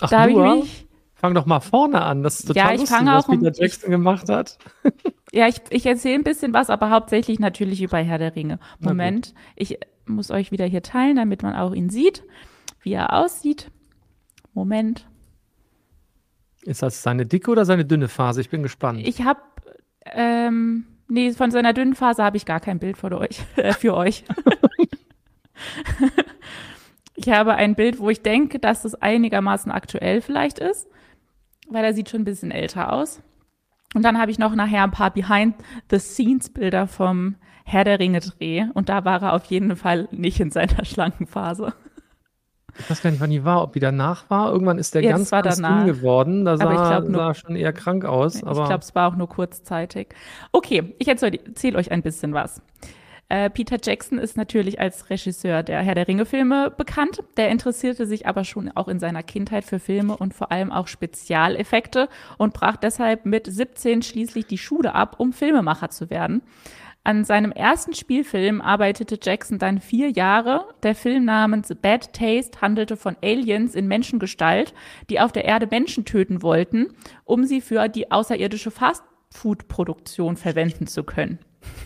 Ach, 0.00 0.10
da 0.10 0.20
habe 0.20 0.32
ich 0.32 0.36
mich. 0.36 0.86
Fang 1.14 1.34
doch 1.34 1.46
mal 1.46 1.60
vorne 1.60 2.02
an. 2.02 2.22
Das 2.22 2.40
ist 2.40 2.46
total 2.48 2.66
ja, 2.66 2.72
ich 2.74 2.80
lustig, 2.80 3.06
was 3.06 3.26
Peter 3.26 3.52
Jackson 3.54 3.90
gemacht 3.90 4.28
hat. 4.28 4.58
ja, 5.32 5.48
ich, 5.48 5.62
ich 5.70 5.86
erzähle 5.86 6.16
ein 6.16 6.24
bisschen 6.24 6.52
was, 6.52 6.68
aber 6.68 6.90
hauptsächlich 6.90 7.38
natürlich 7.38 7.80
über 7.80 7.98
Herr 7.98 8.18
der 8.18 8.36
Ringe. 8.36 8.58
Moment, 8.78 9.34
ich 9.56 9.78
muss 10.06 10.30
euch 10.30 10.52
wieder 10.52 10.66
hier 10.66 10.82
teilen, 10.82 11.16
damit 11.16 11.42
man 11.42 11.54
auch 11.54 11.72
ihn 11.72 11.88
sieht, 11.88 12.24
wie 12.82 12.92
er 12.92 13.14
aussieht. 13.14 13.70
Moment. 14.52 15.06
Ist 16.64 16.82
das 16.82 17.02
seine 17.02 17.26
dicke 17.26 17.50
oder 17.50 17.64
seine 17.64 17.84
dünne 17.84 18.08
Phase? 18.08 18.40
Ich 18.40 18.50
bin 18.50 18.62
gespannt. 18.62 19.00
Ich 19.06 19.22
habe, 19.22 19.40
ähm, 20.06 20.86
nee, 21.08 21.32
von 21.32 21.50
seiner 21.50 21.72
dünnen 21.72 21.94
Phase 21.94 22.24
habe 22.24 22.36
ich 22.36 22.46
gar 22.46 22.60
kein 22.60 22.78
Bild 22.78 22.96
für 22.96 23.16
euch. 23.18 23.42
Äh, 23.56 23.72
für 23.72 23.94
euch. 23.94 24.24
ich 27.14 27.28
habe 27.28 27.54
ein 27.54 27.74
Bild, 27.74 27.98
wo 27.98 28.10
ich 28.10 28.22
denke, 28.22 28.58
dass 28.58 28.84
es 28.84 28.94
einigermaßen 28.94 29.70
aktuell 29.70 30.20
vielleicht 30.20 30.58
ist, 30.58 30.88
weil 31.68 31.84
er 31.84 31.94
sieht 31.94 32.08
schon 32.10 32.22
ein 32.22 32.26
bisschen 32.26 32.50
älter 32.50 32.92
aus. 32.92 33.22
Und 33.94 34.02
dann 34.02 34.18
habe 34.18 34.30
ich 34.30 34.38
noch 34.38 34.54
nachher 34.54 34.82
ein 34.82 34.90
paar 34.90 35.12
Behind-the-Scenes-Bilder 35.12 36.88
vom 36.88 37.36
Herr 37.64 37.84
der 37.84 38.00
Ringe-Dreh. 38.00 38.66
Und 38.74 38.88
da 38.88 39.04
war 39.04 39.22
er 39.22 39.32
auf 39.34 39.44
jeden 39.44 39.76
Fall 39.76 40.08
nicht 40.10 40.40
in 40.40 40.50
seiner 40.50 40.84
schlanken 40.84 41.26
Phase. 41.26 41.74
Ich 42.78 42.90
weiß 42.90 43.02
gar 43.02 43.10
nicht, 43.10 43.20
wann 43.20 43.30
die 43.30 43.44
war, 43.44 43.62
ob 43.62 43.72
die 43.72 43.80
danach 43.80 44.28
war. 44.30 44.50
Irgendwann 44.52 44.78
ist 44.78 44.94
der 44.94 45.02
ja, 45.02 45.12
ganz, 45.12 45.30
ganz 45.30 45.56
dünn 45.56 45.86
geworden. 45.86 46.44
Da 46.44 46.56
sah, 46.56 46.98
glaub, 46.98 47.08
nur, 47.08 47.20
sah 47.20 47.34
schon 47.34 47.56
eher 47.56 47.72
krank 47.72 48.04
aus. 48.04 48.36
Ich 48.36 48.42
glaube, 48.42 48.78
es 48.80 48.94
war 48.94 49.08
auch 49.08 49.16
nur 49.16 49.28
kurzzeitig. 49.28 50.08
Okay, 50.52 50.94
ich 50.98 51.08
erzähle 51.08 51.78
euch 51.78 51.90
ein 51.90 52.02
bisschen 52.02 52.34
was. 52.34 52.60
Äh, 53.28 53.48
Peter 53.48 53.78
Jackson 53.82 54.18
ist 54.18 54.36
natürlich 54.36 54.80
als 54.80 55.08
Regisseur 55.08 55.62
der 55.62 55.80
Herr 55.80 55.94
der 55.94 56.06
Ringe-Filme 56.06 56.70
bekannt. 56.70 57.22
Der 57.36 57.48
interessierte 57.48 58.06
sich 58.06 58.26
aber 58.26 58.44
schon 58.44 58.70
auch 58.74 58.86
in 58.86 58.98
seiner 58.98 59.22
Kindheit 59.22 59.64
für 59.64 59.78
Filme 59.78 60.16
und 60.16 60.34
vor 60.34 60.52
allem 60.52 60.70
auch 60.70 60.88
Spezialeffekte 60.88 62.08
und 62.36 62.52
brach 62.52 62.76
deshalb 62.76 63.24
mit 63.24 63.46
17 63.46 64.02
schließlich 64.02 64.46
die 64.46 64.58
Schule 64.58 64.94
ab, 64.94 65.16
um 65.18 65.32
Filmemacher 65.32 65.88
zu 65.88 66.10
werden. 66.10 66.42
An 67.06 67.24
seinem 67.24 67.52
ersten 67.52 67.92
Spielfilm 67.92 68.62
arbeitete 68.62 69.18
Jackson 69.22 69.58
dann 69.58 69.78
vier 69.78 70.08
Jahre. 70.08 70.68
Der 70.82 70.94
Film 70.94 71.26
namens 71.26 71.70
Bad 71.82 72.14
Taste 72.14 72.62
handelte 72.62 72.96
von 72.96 73.14
Aliens 73.22 73.74
in 73.74 73.86
Menschengestalt, 73.86 74.72
die 75.10 75.20
auf 75.20 75.30
der 75.30 75.44
Erde 75.44 75.66
Menschen 75.70 76.06
töten 76.06 76.40
wollten, 76.40 76.94
um 77.24 77.44
sie 77.44 77.60
für 77.60 77.88
die 77.88 78.10
außerirdische 78.10 78.70
Fastfood-Produktion 78.70 80.38
verwenden 80.38 80.86
zu 80.86 81.04
können. 81.04 81.38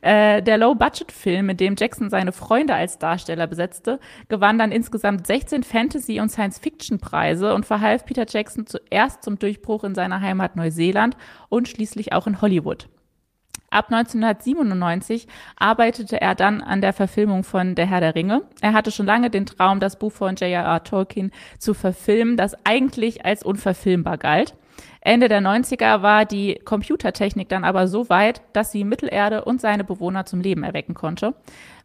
Äh, 0.00 0.42
der 0.42 0.58
Low-Budget-Film, 0.58 1.50
in 1.50 1.56
dem 1.56 1.76
Jackson 1.78 2.10
seine 2.10 2.32
Freunde 2.32 2.74
als 2.74 2.98
Darsteller 2.98 3.46
besetzte, 3.46 4.00
gewann 4.28 4.58
dann 4.58 4.72
insgesamt 4.72 5.24
16 5.24 5.62
Fantasy- 5.62 6.18
und 6.18 6.30
Science-Fiction-Preise 6.30 7.54
und 7.54 7.64
verhalf 7.64 8.04
Peter 8.04 8.26
Jackson 8.28 8.66
zuerst 8.66 9.22
zum 9.22 9.38
Durchbruch 9.38 9.84
in 9.84 9.94
seiner 9.94 10.20
Heimat 10.20 10.56
Neuseeland 10.56 11.16
und 11.48 11.68
schließlich 11.68 12.12
auch 12.12 12.26
in 12.26 12.40
Hollywood. 12.40 12.88
Ab 13.72 13.86
1997 13.90 15.26
arbeitete 15.56 16.20
er 16.20 16.34
dann 16.34 16.60
an 16.60 16.82
der 16.82 16.92
Verfilmung 16.92 17.42
von 17.42 17.74
Der 17.74 17.86
Herr 17.86 18.00
der 18.00 18.14
Ringe. 18.14 18.42
Er 18.60 18.74
hatte 18.74 18.90
schon 18.90 19.06
lange 19.06 19.30
den 19.30 19.46
Traum, 19.46 19.80
das 19.80 19.98
Buch 19.98 20.12
von 20.12 20.36
J.R.R. 20.36 20.84
Tolkien 20.84 21.32
zu 21.58 21.72
verfilmen, 21.72 22.36
das 22.36 22.54
eigentlich 22.64 23.24
als 23.24 23.42
unverfilmbar 23.42 24.18
galt. 24.18 24.54
Ende 25.00 25.28
der 25.28 25.40
90er 25.40 26.02
war 26.02 26.26
die 26.26 26.60
Computertechnik 26.64 27.48
dann 27.48 27.64
aber 27.64 27.88
so 27.88 28.10
weit, 28.10 28.42
dass 28.52 28.72
sie 28.72 28.84
Mittelerde 28.84 29.44
und 29.44 29.62
seine 29.62 29.84
Bewohner 29.84 30.26
zum 30.26 30.42
Leben 30.42 30.64
erwecken 30.64 30.92
konnte. 30.94 31.34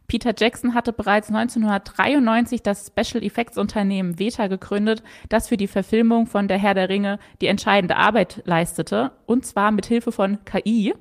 Peter 0.08 0.34
Jackson 0.36 0.74
hatte 0.74 0.92
bereits 0.92 1.28
1993 1.28 2.62
das 2.62 2.86
Special 2.86 3.24
Effects 3.24 3.56
Unternehmen 3.56 4.18
Veta 4.18 4.46
gegründet, 4.46 5.02
das 5.30 5.48
für 5.48 5.56
die 5.56 5.66
Verfilmung 5.66 6.26
von 6.26 6.48
Der 6.48 6.58
Herr 6.58 6.74
der 6.74 6.90
Ringe 6.90 7.18
die 7.40 7.46
entscheidende 7.46 7.96
Arbeit 7.96 8.42
leistete, 8.44 9.12
und 9.24 9.46
zwar 9.46 9.70
mit 9.70 9.86
Hilfe 9.86 10.12
von 10.12 10.38
KI. 10.44 10.94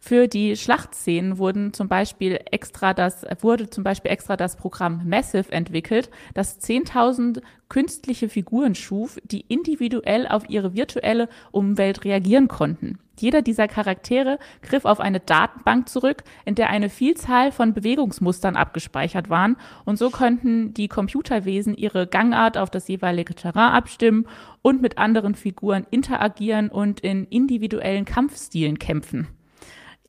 Für 0.00 0.28
die 0.28 0.56
Schlachtszenen 0.56 1.38
wurden 1.38 1.72
zum 1.72 1.88
Beispiel 1.88 2.38
extra 2.50 2.94
das, 2.94 3.26
wurde 3.40 3.68
zum 3.68 3.82
Beispiel 3.82 4.12
extra 4.12 4.36
das 4.36 4.56
Programm 4.56 5.02
Massive 5.08 5.50
entwickelt, 5.50 6.08
das 6.34 6.60
10.000 6.60 7.42
künstliche 7.68 8.28
Figuren 8.28 8.74
schuf, 8.74 9.18
die 9.24 9.40
individuell 9.40 10.26
auf 10.28 10.48
ihre 10.48 10.74
virtuelle 10.74 11.28
Umwelt 11.50 12.04
reagieren 12.04 12.48
konnten. 12.48 12.98
Jeder 13.18 13.42
dieser 13.42 13.66
Charaktere 13.66 14.38
griff 14.62 14.84
auf 14.84 15.00
eine 15.00 15.18
Datenbank 15.18 15.88
zurück, 15.88 16.22
in 16.44 16.54
der 16.54 16.70
eine 16.70 16.88
Vielzahl 16.88 17.50
von 17.50 17.74
Bewegungsmustern 17.74 18.54
abgespeichert 18.54 19.28
waren 19.28 19.56
und 19.84 19.98
so 19.98 20.10
konnten 20.10 20.72
die 20.74 20.86
Computerwesen 20.86 21.76
ihre 21.76 22.06
Gangart 22.06 22.56
auf 22.56 22.70
das 22.70 22.86
jeweilige 22.86 23.34
Terrain 23.34 23.72
abstimmen 23.72 24.28
und 24.62 24.80
mit 24.80 24.98
anderen 24.98 25.34
Figuren 25.34 25.86
interagieren 25.90 26.68
und 26.68 27.00
in 27.00 27.24
individuellen 27.24 28.04
Kampfstilen 28.04 28.78
kämpfen. 28.78 29.26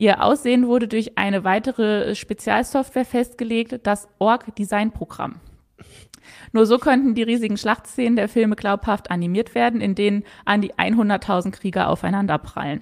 Ihr 0.01 0.23
Aussehen 0.23 0.65
wurde 0.65 0.87
durch 0.87 1.17
eine 1.17 1.43
weitere 1.43 2.15
Spezialsoftware 2.15 3.03
festgelegt, 3.03 3.81
das 3.83 4.07
Org-Design-Programm. 4.17 5.41
Nur 6.53 6.65
so 6.65 6.77
könnten 6.77 7.15
die 7.15 7.23
riesigen 7.23 7.57
Schlachtszenen 7.57 8.15
der 8.15 8.29
Filme 8.29 8.55
glaubhaft 8.55 9.11
animiert 9.11 9.55
werden, 9.55 9.81
in 9.81 9.95
denen 9.95 10.23
an 10.45 10.61
die 10.61 10.73
100.000 10.73 11.51
Krieger 11.51 11.89
aufeinanderprallen. 11.89 12.81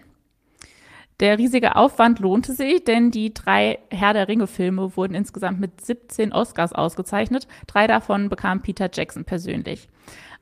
Der 1.20 1.40
riesige 1.40 1.76
Aufwand 1.76 2.20
lohnte 2.20 2.54
sich, 2.54 2.84
denn 2.84 3.10
die 3.10 3.34
drei 3.34 3.80
Herr 3.90 4.14
der 4.14 4.28
Ringe-Filme 4.28 4.96
wurden 4.96 5.16
insgesamt 5.16 5.60
mit 5.60 5.84
17 5.84 6.32
Oscars 6.32 6.72
ausgezeichnet. 6.72 7.48
Drei 7.66 7.88
davon 7.88 8.30
bekam 8.30 8.62
Peter 8.62 8.92
Jackson 8.94 9.26
persönlich. 9.26 9.90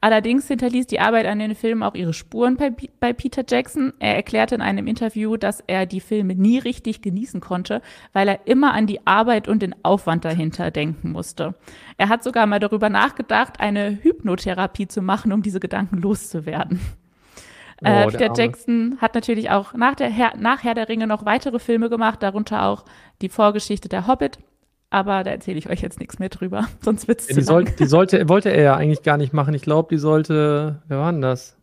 Allerdings 0.02 0.48
hinterließ 0.48 0.88
die 0.88 1.00
Arbeit 1.00 1.26
an 1.26 1.40
den 1.40 1.56
Filmen 1.56 1.84
auch 1.84 1.96
ihre 1.96 2.14
Spuren 2.14 2.58
bei, 2.58 2.72
bei, 3.00 3.14
Peter 3.14 3.44
Jackson. 3.48 3.94
Er 4.00 4.16
erklärte 4.16 4.56
in 4.56 4.62
einem 4.62 4.88
Interview, 4.88 5.38
dass 5.38 5.64
er 5.66 5.86
die 5.86 6.00
Filme 6.00 6.36
nie 6.36 6.60
richtig 6.60 7.02
genießen 7.02 7.42
konnte, 7.42 7.82
weil 8.14 8.28
er 8.28 8.48
immer 8.48 8.74
an 8.74 8.88
die 8.88 9.06
Arbeit 9.06 9.48
und 9.48 9.62
den 9.62 9.76
Aufwand 9.84 10.26
dahinter 10.26 10.72
denken 10.72 11.12
musste. 11.12 11.56
Er 11.98 12.10
hat 12.10 12.24
sogar 12.24 12.46
mal 12.46 12.60
darüber 12.60 12.90
nachgedacht, 12.90 13.60
eine 13.60 13.98
Hypnotherapie 14.02 14.88
zu 14.88 15.02
machen, 15.02 15.32
um 15.32 15.42
diese 15.42 15.60
Gedanken 15.60 15.98
loszuwerden. 15.98 16.80
Oh, 17.82 17.88
äh, 17.88 18.08
Peter 18.08 18.32
Jackson 18.34 18.98
hat 19.02 19.16
natürlich 19.16 19.50
auch 19.50 19.74
nach, 19.74 19.96
der 19.96 20.10
Herr, 20.10 20.38
nach 20.38 20.64
Herr 20.64 20.76
der 20.76 20.88
Ringe 20.88 21.08
noch 21.08 21.26
weitere 21.26 21.60
Filme 21.60 21.90
gemacht, 21.90 22.24
darunter 22.24 22.64
auch 22.64 22.86
die 23.22 23.30
Vorgeschichte 23.30 23.90
der 23.90 24.08
Hobbit. 24.08 24.40
Aber 24.96 25.26
da 25.26 25.32
erzähle 25.32 25.58
ich 25.58 25.70
euch 25.70 25.82
jetzt 25.82 26.00
nichts 26.00 26.20
mehr 26.20 26.30
drüber, 26.30 26.70
sonst 26.82 27.10
wird 27.10 27.20
es 27.20 27.28
ja, 27.28 27.36
die, 27.36 27.42
soll, 27.42 27.66
die 27.66 27.86
sollte, 27.86 28.30
wollte 28.30 28.50
er 28.50 28.64
ja 28.64 28.76
eigentlich 28.78 29.04
gar 29.04 29.18
nicht 29.18 29.34
machen. 29.34 29.54
Ich 29.54 29.62
glaube, 29.62 29.94
die 29.94 30.00
sollte, 30.00 30.82
wer 30.88 31.00
war 31.00 31.12
denn 31.12 31.20
das? 31.20 31.58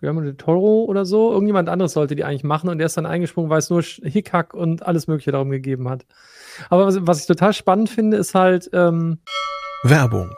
Guillermo 0.00 0.22
del 0.22 0.36
Toro 0.36 0.84
oder 0.84 1.04
so. 1.04 1.30
Irgendjemand 1.30 1.68
anderes 1.68 1.92
sollte 1.92 2.16
die 2.16 2.24
eigentlich 2.24 2.44
machen 2.44 2.70
und 2.70 2.80
er 2.80 2.86
ist 2.86 2.96
dann 2.96 3.04
eingesprungen, 3.04 3.50
weil 3.50 3.58
es 3.58 3.68
nur 3.68 3.82
Hickhack 3.82 4.54
und 4.54 4.86
alles 4.86 5.06
Mögliche 5.06 5.32
darum 5.32 5.50
gegeben 5.50 5.86
hat. 5.90 6.06
Aber 6.70 6.86
was, 6.86 7.06
was 7.06 7.20
ich 7.20 7.26
total 7.26 7.52
spannend 7.52 7.90
finde, 7.90 8.16
ist 8.16 8.34
halt 8.34 8.70
ähm 8.72 9.18
Werbung. 9.82 10.30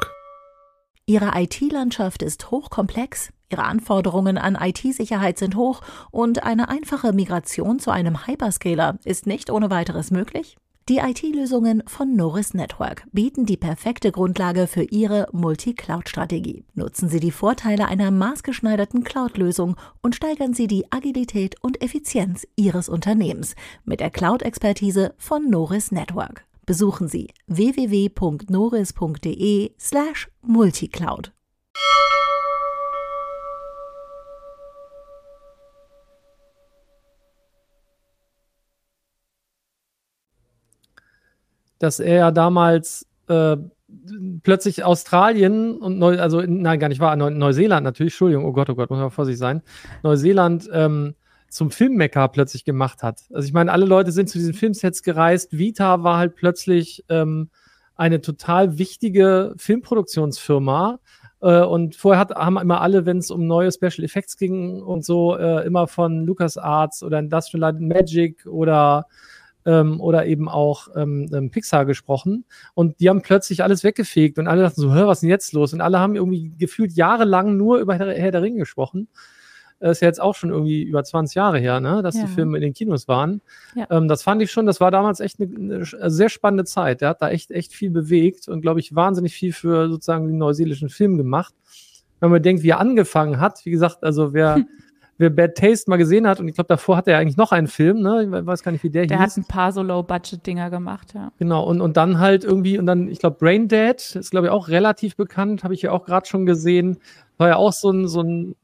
Ihre 1.07 1.31
IT-Landschaft 1.41 2.21
ist 2.21 2.51
hochkomplex, 2.51 3.31
Ihre 3.49 3.63
Anforderungen 3.63 4.39
an 4.39 4.59
IT-Sicherheit 4.61 5.39
sind 5.39 5.55
hoch 5.55 5.83
und 6.11 6.43
eine 6.43 6.69
einfache 6.69 7.13
Migration 7.13 7.79
zu 7.79 7.93
einem 7.93 8.27
Hyperscaler 8.27 8.99
ist 9.05 9.29
nicht 9.29 9.51
ohne 9.51 9.71
weiteres 9.71 10.11
möglich? 10.11 10.57
Die 10.91 10.99
IT-Lösungen 10.99 11.85
von 11.87 12.17
Norris 12.17 12.53
Network 12.53 13.05
bieten 13.13 13.47
die 13.47 13.57
perfekte 13.57 14.11
Grundlage 14.11 14.67
für 14.67 14.83
Ihre 14.83 15.29
Multi-Cloud-Strategie. 15.31 16.65
Nutzen 16.75 17.09
Sie 17.09 17.21
die 17.21 17.31
Vorteile 17.31 17.87
einer 17.87 18.11
maßgeschneiderten 18.11 19.05
Cloud-Lösung 19.05 19.77
und 20.03 20.17
steigern 20.17 20.53
Sie 20.53 20.67
die 20.67 20.91
Agilität 20.91 21.55
und 21.63 21.81
Effizienz 21.81 22.45
Ihres 22.57 22.89
Unternehmens 22.89 23.55
mit 23.85 24.01
der 24.01 24.11
Cloud-Expertise 24.11 25.15
von 25.17 25.49
Norris 25.49 25.93
Network. 25.93 26.45
Besuchen 26.67 27.07
Sie 27.07 27.29
www.noris.de 27.47 28.51
dass 41.81 41.99
er 41.99 42.15
ja 42.15 42.31
damals 42.31 43.07
äh, 43.27 43.57
plötzlich 44.45 44.85
Australien 44.85 45.77
und 45.79 45.99
Neu 45.99 46.21
also 46.21 46.41
nein, 46.43 46.79
gar 46.79 46.89
nicht 46.89 47.01
wahr, 47.01 47.17
Neu 47.17 47.31
Neuseeland 47.31 47.83
natürlich, 47.83 48.13
Entschuldigung, 48.13 48.45
oh 48.45 48.53
Gott, 48.53 48.71
oh 48.71 48.77
Gott, 48.77 48.91
muss 48.91 49.01
man 49.01 49.11
vorsichtig 49.11 49.41
sein, 49.41 49.63
Neuseeland 50.05 50.71
ähm, 50.73 51.15
zum 51.49 51.73
Filmmecker 51.73 52.29
plötzlich 52.29 52.65
gemacht 52.65 53.03
hat. 53.03 53.23
Also 53.33 53.47
ich 53.47 53.53
meine, 53.53 53.73
alle 53.73 53.87
Leute 53.87 54.13
sind 54.13 54.29
zu 54.29 54.39
diesen 54.39 54.55
Filmsets 54.55 55.03
gereist. 55.03 55.59
Vita 55.59 56.05
war 56.05 56.19
halt 56.19 56.37
plötzlich 56.37 57.05
ähm, 57.09 57.51
eine 57.97 58.21
total 58.21 58.79
wichtige 58.79 59.55
Filmproduktionsfirma. 59.57 61.01
Äh, 61.43 61.63
und 61.63 61.97
vorher 61.97 62.21
hat, 62.21 62.31
haben 62.35 62.57
immer 62.57 62.81
alle, 62.81 63.05
wenn 63.05 63.19
es 63.19 63.31
um 63.31 63.47
neue 63.47 63.73
Special 63.73 64.05
Effects 64.05 64.37
ging 64.37 64.81
und 64.81 65.05
so, 65.05 65.37
äh, 65.37 65.67
immer 65.67 65.89
von 65.89 66.25
LucasArts 66.25 67.03
oder 67.03 67.19
Industrial 67.19 67.61
Light 67.61 67.81
Magic 67.81 68.47
oder 68.47 69.07
ähm, 69.67 70.01
oder 70.01 70.27
eben 70.27 70.49
auch 70.49 70.89
ähm, 70.97 71.31
ähm, 71.33 71.51
Pixar 71.51 71.85
gesprochen 71.85 72.45
und 72.75 73.01
die 73.01 73.09
haben 73.09 73.23
plötzlich 73.23 73.63
alles 73.63 73.85
weggefegt 73.85 74.39
und 74.39 74.49
alle 74.49 74.63
dachten 74.63 74.81
so, 74.81 74.93
hör, 74.93 75.07
was 75.07 75.19
ist 75.19 75.23
denn 75.23 75.31
jetzt 75.31 75.53
los? 75.53 75.73
Und 75.73 75.81
alle 75.81 75.99
haben 75.99 76.15
irgendwie 76.15 76.53
gefühlt 76.59 76.93
jahrelang 76.93 77.57
nur 77.57 77.79
über 77.79 77.95
Herr 77.95 78.31
der 78.31 78.43
Ringe 78.43 78.59
gesprochen. 78.59 79.09
Das 79.81 79.93
ist 79.97 80.01
ja 80.03 80.09
jetzt 80.09 80.21
auch 80.21 80.35
schon 80.35 80.51
irgendwie 80.51 80.83
über 80.83 81.03
20 81.03 81.35
Jahre 81.35 81.59
her, 81.59 81.81
ne, 81.81 82.03
dass 82.03 82.15
ja. 82.15 82.23
die 82.25 82.29
Filme 82.29 82.59
in 82.59 82.63
den 82.63 82.75
Kinos 82.75 83.09
waren. 83.09 83.41
Ja. 83.75 83.87
Ähm, 83.91 84.09
das 84.09 84.23
fand 84.23 84.43
ich 84.43 84.53
schon, 84.53 84.67
das 84.67 84.79
war 84.79 84.91
damals 84.91 85.21
echt 85.21 85.41
eine, 85.41 85.57
eine, 85.57 86.11
sehr 86.11 86.29
spannende 86.29 86.65
Zeit. 86.65 87.01
Der 87.01 87.09
hat 87.09 87.23
da 87.23 87.31
echt, 87.31 87.51
echt 87.51 87.73
viel 87.73 87.91
bewegt 87.91 88.47
und, 88.47 88.61
glaube 88.61 88.81
ich, 88.81 88.95
wahnsinnig 88.95 89.33
viel 89.33 89.55
für 89.55 89.89
sozusagen 89.89 90.27
den 90.27 90.37
neuseelischen 90.37 90.91
Film 90.91 91.17
gemacht. 91.17 91.55
Wenn 92.21 92.31
man 92.31 92.43
denkt, 92.43 92.63
wie 92.63 92.69
er 92.69 92.81
angefangen 92.81 93.41
hat, 93.41 93.65
wie 93.65 93.71
gesagt, 93.71 94.05
also 94.05 94.35
wer 94.35 94.63
wer 95.21 95.31
Bad 95.31 95.55
Taste 95.55 95.91
mal 95.91 95.99
gesehen 95.99 96.27
hat, 96.27 96.41
und 96.41 96.49
ich 96.49 96.55
glaube, 96.55 96.69
davor 96.69 96.97
hat 96.97 97.07
er 97.07 97.19
eigentlich 97.19 97.37
noch 97.37 97.53
einen 97.53 97.69
Film, 97.69 98.01
ne? 98.01 98.25
Ich 98.25 98.47
weiß 98.47 98.63
gar 98.63 98.73
nicht, 98.73 98.83
wie 98.83 98.91
der, 98.91 99.07
der 99.07 99.19
hieß. 99.19 99.35
Der 99.35 99.43
hat 99.43 99.49
ein 99.49 99.49
paar 99.49 99.71
so 99.71 99.83
Low-Budget-Dinger 99.83 100.71
gemacht, 100.71 101.13
ja. 101.15 101.31
Genau, 101.39 101.63
und, 101.65 101.81
und 101.81 101.97
dann 101.97 102.19
halt 102.19 102.43
irgendwie, 102.43 102.79
und 102.79 102.87
dann, 102.87 103.09
ich 103.09 103.19
glaube, 103.19 103.37
Brain 103.39 103.69
Dead 103.69 103.97
ist, 103.97 104.31
glaube 104.31 104.47
ich, 104.47 104.53
auch 104.53 104.69
relativ 104.69 105.17
bekannt, 105.17 105.63
habe 105.63 105.75
ich 105.75 105.83
ja 105.83 105.93
auch 105.93 106.07
gerade 106.07 106.27
schon 106.27 106.47
gesehen. 106.47 106.99
War 107.37 107.49
ja 107.49 107.57
auch 107.57 107.73
so 107.73 107.91
ein, 107.91 108.09
so 108.09 108.23
ein 108.23 108.57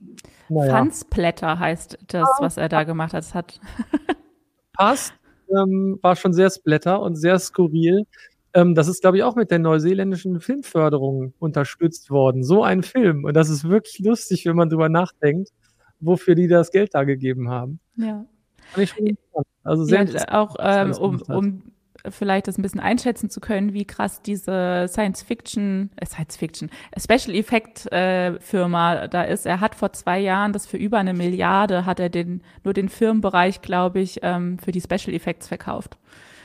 naja. 0.49 0.71
Fansplatter 0.71 1.59
heißt 1.59 1.99
das, 2.09 2.29
was 2.41 2.57
er 2.57 2.69
da 2.69 2.85
gemacht 2.85 3.13
hat. 3.13 3.23
Das 3.23 3.35
hat 3.35 3.61
passt. 4.73 5.13
Ähm, 5.49 5.99
war 6.03 6.17
schon 6.17 6.33
sehr 6.33 6.51
splatter 6.51 7.01
und 7.01 7.17
sehr 7.17 7.39
skurril. 7.39 8.05
Ähm, 8.55 8.75
das 8.75 8.89
ist, 8.89 9.03
glaube 9.03 9.19
ich, 9.19 9.23
auch 9.23 9.37
mit 9.37 9.51
der 9.51 9.59
neuseeländischen 9.61 10.41
Filmförderung 10.41 11.35
unterstützt 11.39 12.11
worden. 12.11 12.43
So 12.43 12.65
ein 12.65 12.83
Film. 12.83 13.25
Und 13.25 13.35
das 13.35 13.51
ist 13.51 13.69
wirklich 13.69 13.99
lustig, 14.01 14.47
wenn 14.47 14.57
man 14.57 14.69
drüber 14.69 14.89
nachdenkt 14.89 15.51
wofür 16.01 16.35
die 16.35 16.49
das 16.49 16.71
Geld 16.71 16.95
da 16.95 17.05
gegeben 17.05 17.49
haben. 17.49 17.81
Ja. 17.97 18.25
Also 19.63 19.85
sehr 19.85 20.05
ja, 20.05 20.25
auch 20.33 20.57
ähm, 20.59 20.93
um, 20.93 21.23
um 21.23 21.63
vielleicht 22.09 22.49
das 22.49 22.59
ein 22.59 22.63
bisschen 22.63 22.81
einschätzen 22.81 23.31
zu 23.31 23.41
können, 23.41 23.73
wie 23.73 23.85
krass 23.85 24.23
diese 24.23 24.87
Science 24.89 25.23
Fiction, 25.23 25.91
äh, 25.97 26.07
Science 26.07 26.37
Fiction, 26.37 26.71
Special 26.99 27.35
Effect 27.37 27.91
äh, 27.93 28.39
Firma 28.41 29.09
da 29.09 29.23
ist. 29.23 29.47
Er 29.47 29.61
hat 29.61 29.75
vor 29.75 29.93
zwei 29.93 30.19
Jahren 30.19 30.53
das 30.53 30.67
für 30.67 30.77
über 30.77 30.99
eine 30.99 31.15
Milliarde 31.15 31.87
hat 31.87 32.01
er 32.01 32.09
den 32.09 32.43
nur 32.65 32.75
den 32.75 32.89
Firmenbereich, 32.89 33.63
glaube 33.63 34.01
ich, 34.01 34.21
ähm, 34.23 34.59
für 34.59 34.73
die 34.73 34.81
Special 34.81 35.15
Effects 35.15 35.49
verkauft. 35.49 35.97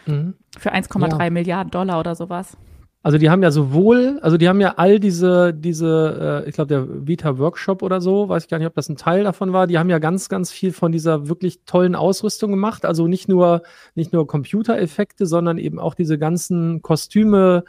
Mhm. 0.05 0.35
Für 0.57 0.73
1,3 0.73 1.23
ja. 1.23 1.29
Milliarden 1.29 1.71
Dollar 1.71 1.99
oder 1.99 2.15
sowas. 2.15 2.57
Also 3.03 3.17
die 3.17 3.31
haben 3.31 3.41
ja 3.41 3.49
sowohl, 3.49 4.19
also 4.21 4.37
die 4.37 4.47
haben 4.47 4.61
ja 4.61 4.75
all 4.77 4.99
diese, 4.99 5.55
diese, 5.55 6.43
äh, 6.45 6.49
ich 6.49 6.53
glaube 6.53 6.67
der 6.67 7.07
Vita 7.07 7.39
Workshop 7.39 7.81
oder 7.81 7.99
so, 7.99 8.29
weiß 8.29 8.43
ich 8.43 8.49
gar 8.49 8.59
nicht, 8.59 8.67
ob 8.67 8.75
das 8.75 8.89
ein 8.89 8.95
Teil 8.95 9.23
davon 9.23 9.53
war. 9.53 9.65
Die 9.65 9.79
haben 9.79 9.89
ja 9.89 9.97
ganz, 9.97 10.29
ganz 10.29 10.51
viel 10.51 10.71
von 10.71 10.91
dieser 10.91 11.27
wirklich 11.27 11.61
tollen 11.65 11.95
Ausrüstung 11.95 12.51
gemacht. 12.51 12.85
Also 12.85 13.07
nicht 13.07 13.27
nur, 13.27 13.63
nicht 13.95 14.13
nur 14.13 14.27
Computereffekte, 14.27 15.25
sondern 15.25 15.57
eben 15.57 15.79
auch 15.79 15.95
diese 15.95 16.19
ganzen 16.19 16.83
Kostüme, 16.83 17.63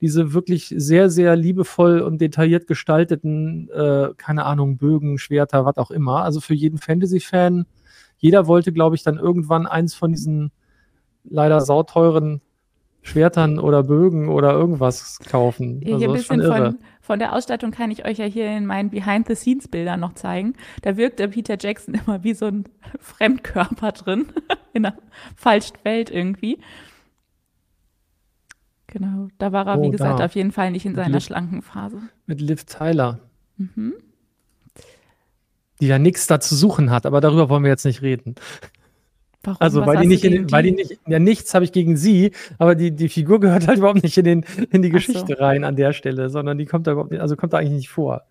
diese 0.00 0.32
wirklich 0.32 0.74
sehr, 0.74 1.10
sehr 1.10 1.36
liebevoll 1.36 2.00
und 2.00 2.18
detailliert 2.18 2.66
gestalteten, 2.66 3.68
äh, 3.68 4.08
keine 4.16 4.46
Ahnung, 4.46 4.78
Bögen, 4.78 5.18
Schwerter, 5.18 5.66
was 5.66 5.76
auch 5.76 5.90
immer. 5.90 6.24
Also 6.24 6.40
für 6.40 6.54
jeden 6.54 6.78
Fantasy-Fan. 6.78 7.66
Jeder 8.16 8.46
wollte, 8.46 8.72
glaube 8.72 8.96
ich, 8.96 9.02
dann 9.02 9.18
irgendwann 9.18 9.66
eins 9.66 9.94
von 9.94 10.12
diesen 10.12 10.52
leider 11.24 11.60
sauteuren 11.60 12.40
Schwertern 13.02 13.58
oder 13.58 13.82
Bögen 13.82 14.28
oder 14.28 14.52
irgendwas 14.52 15.18
kaufen. 15.20 15.80
Hier 15.82 15.94
Also 15.94 16.06
ein 16.06 16.12
bisschen 16.12 16.42
von, 16.42 16.78
von 17.00 17.18
der 17.18 17.34
Ausstattung 17.34 17.70
kann 17.70 17.90
ich 17.90 18.04
euch 18.04 18.18
ja 18.18 18.26
hier 18.26 18.54
in 18.56 18.66
meinen 18.66 18.90
Behind-the-Scenes-Bildern 18.90 19.98
noch 19.98 20.14
zeigen. 20.14 20.54
Da 20.82 20.96
wirkt 20.96 21.18
der 21.18 21.28
Peter 21.28 21.56
Jackson 21.58 21.94
immer 22.06 22.22
wie 22.24 22.34
so 22.34 22.46
ein 22.46 22.64
Fremdkörper 23.00 23.92
drin, 23.92 24.26
in 24.74 24.84
einer 24.84 24.96
falschen 25.34 25.76
Welt 25.84 26.10
irgendwie. 26.10 26.58
Genau, 28.86 29.28
da 29.38 29.52
war 29.52 29.66
er, 29.66 29.78
Oh, 29.78 29.82
wie 29.82 29.90
gesagt, 29.90 30.18
da. 30.20 30.24
auf 30.24 30.34
jeden 30.34 30.50
Fall 30.52 30.70
nicht 30.72 30.84
in 30.84 30.94
seiner 30.94 31.16
Liv- 31.16 31.24
schlanken 31.24 31.62
Phase. 31.62 32.00
Mit 32.26 32.40
Liv 32.40 32.64
Tyler, 32.64 33.20
Mhm. 33.56 33.94
die 35.80 35.86
ja 35.86 35.98
nichts 35.98 36.26
da 36.26 36.40
zu 36.40 36.54
suchen 36.56 36.90
hat, 36.90 37.06
aber 37.06 37.20
darüber 37.20 37.48
wollen 37.48 37.62
wir 37.62 37.70
jetzt 37.70 37.84
nicht 37.84 38.02
reden. 38.02 38.34
Warum? 39.42 39.56
Also, 39.60 39.80
Was 39.80 39.86
weil 39.86 39.96
die 40.02 40.06
nicht, 40.08 40.24
in, 40.24 40.52
weil 40.52 40.62
die 40.62 40.72
nicht, 40.72 40.98
ja, 41.06 41.18
nichts 41.18 41.54
habe 41.54 41.64
ich 41.64 41.72
gegen 41.72 41.96
sie, 41.96 42.32
aber 42.58 42.74
die, 42.74 42.90
die 42.90 43.08
Figur 43.08 43.40
gehört 43.40 43.66
halt 43.66 43.78
überhaupt 43.78 44.02
nicht 44.02 44.18
in, 44.18 44.24
den, 44.24 44.44
in 44.70 44.82
die 44.82 44.88
Ach 44.88 45.00
so. 45.00 45.12
Geschichte 45.12 45.40
rein 45.40 45.64
an 45.64 45.76
der 45.76 45.94
Stelle, 45.94 46.28
sondern 46.28 46.58
die 46.58 46.66
kommt 46.66 46.86
da 46.86 46.92
überhaupt 46.92 47.10
nicht, 47.10 47.20
also 47.20 47.36
kommt 47.36 47.54
da 47.54 47.58
eigentlich 47.58 47.72
nicht 47.72 47.88
vor. 47.88 48.22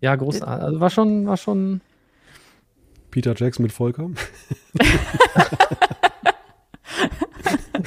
Ja, 0.00 0.16
großartig. 0.16 0.64
Also 0.64 0.80
war 0.80 0.90
schon, 0.90 1.26
war 1.26 1.36
schon, 1.36 1.82
Peter 3.10 3.34
Jackson 3.36 3.62
mit 3.62 3.72
Volker. 3.72 4.10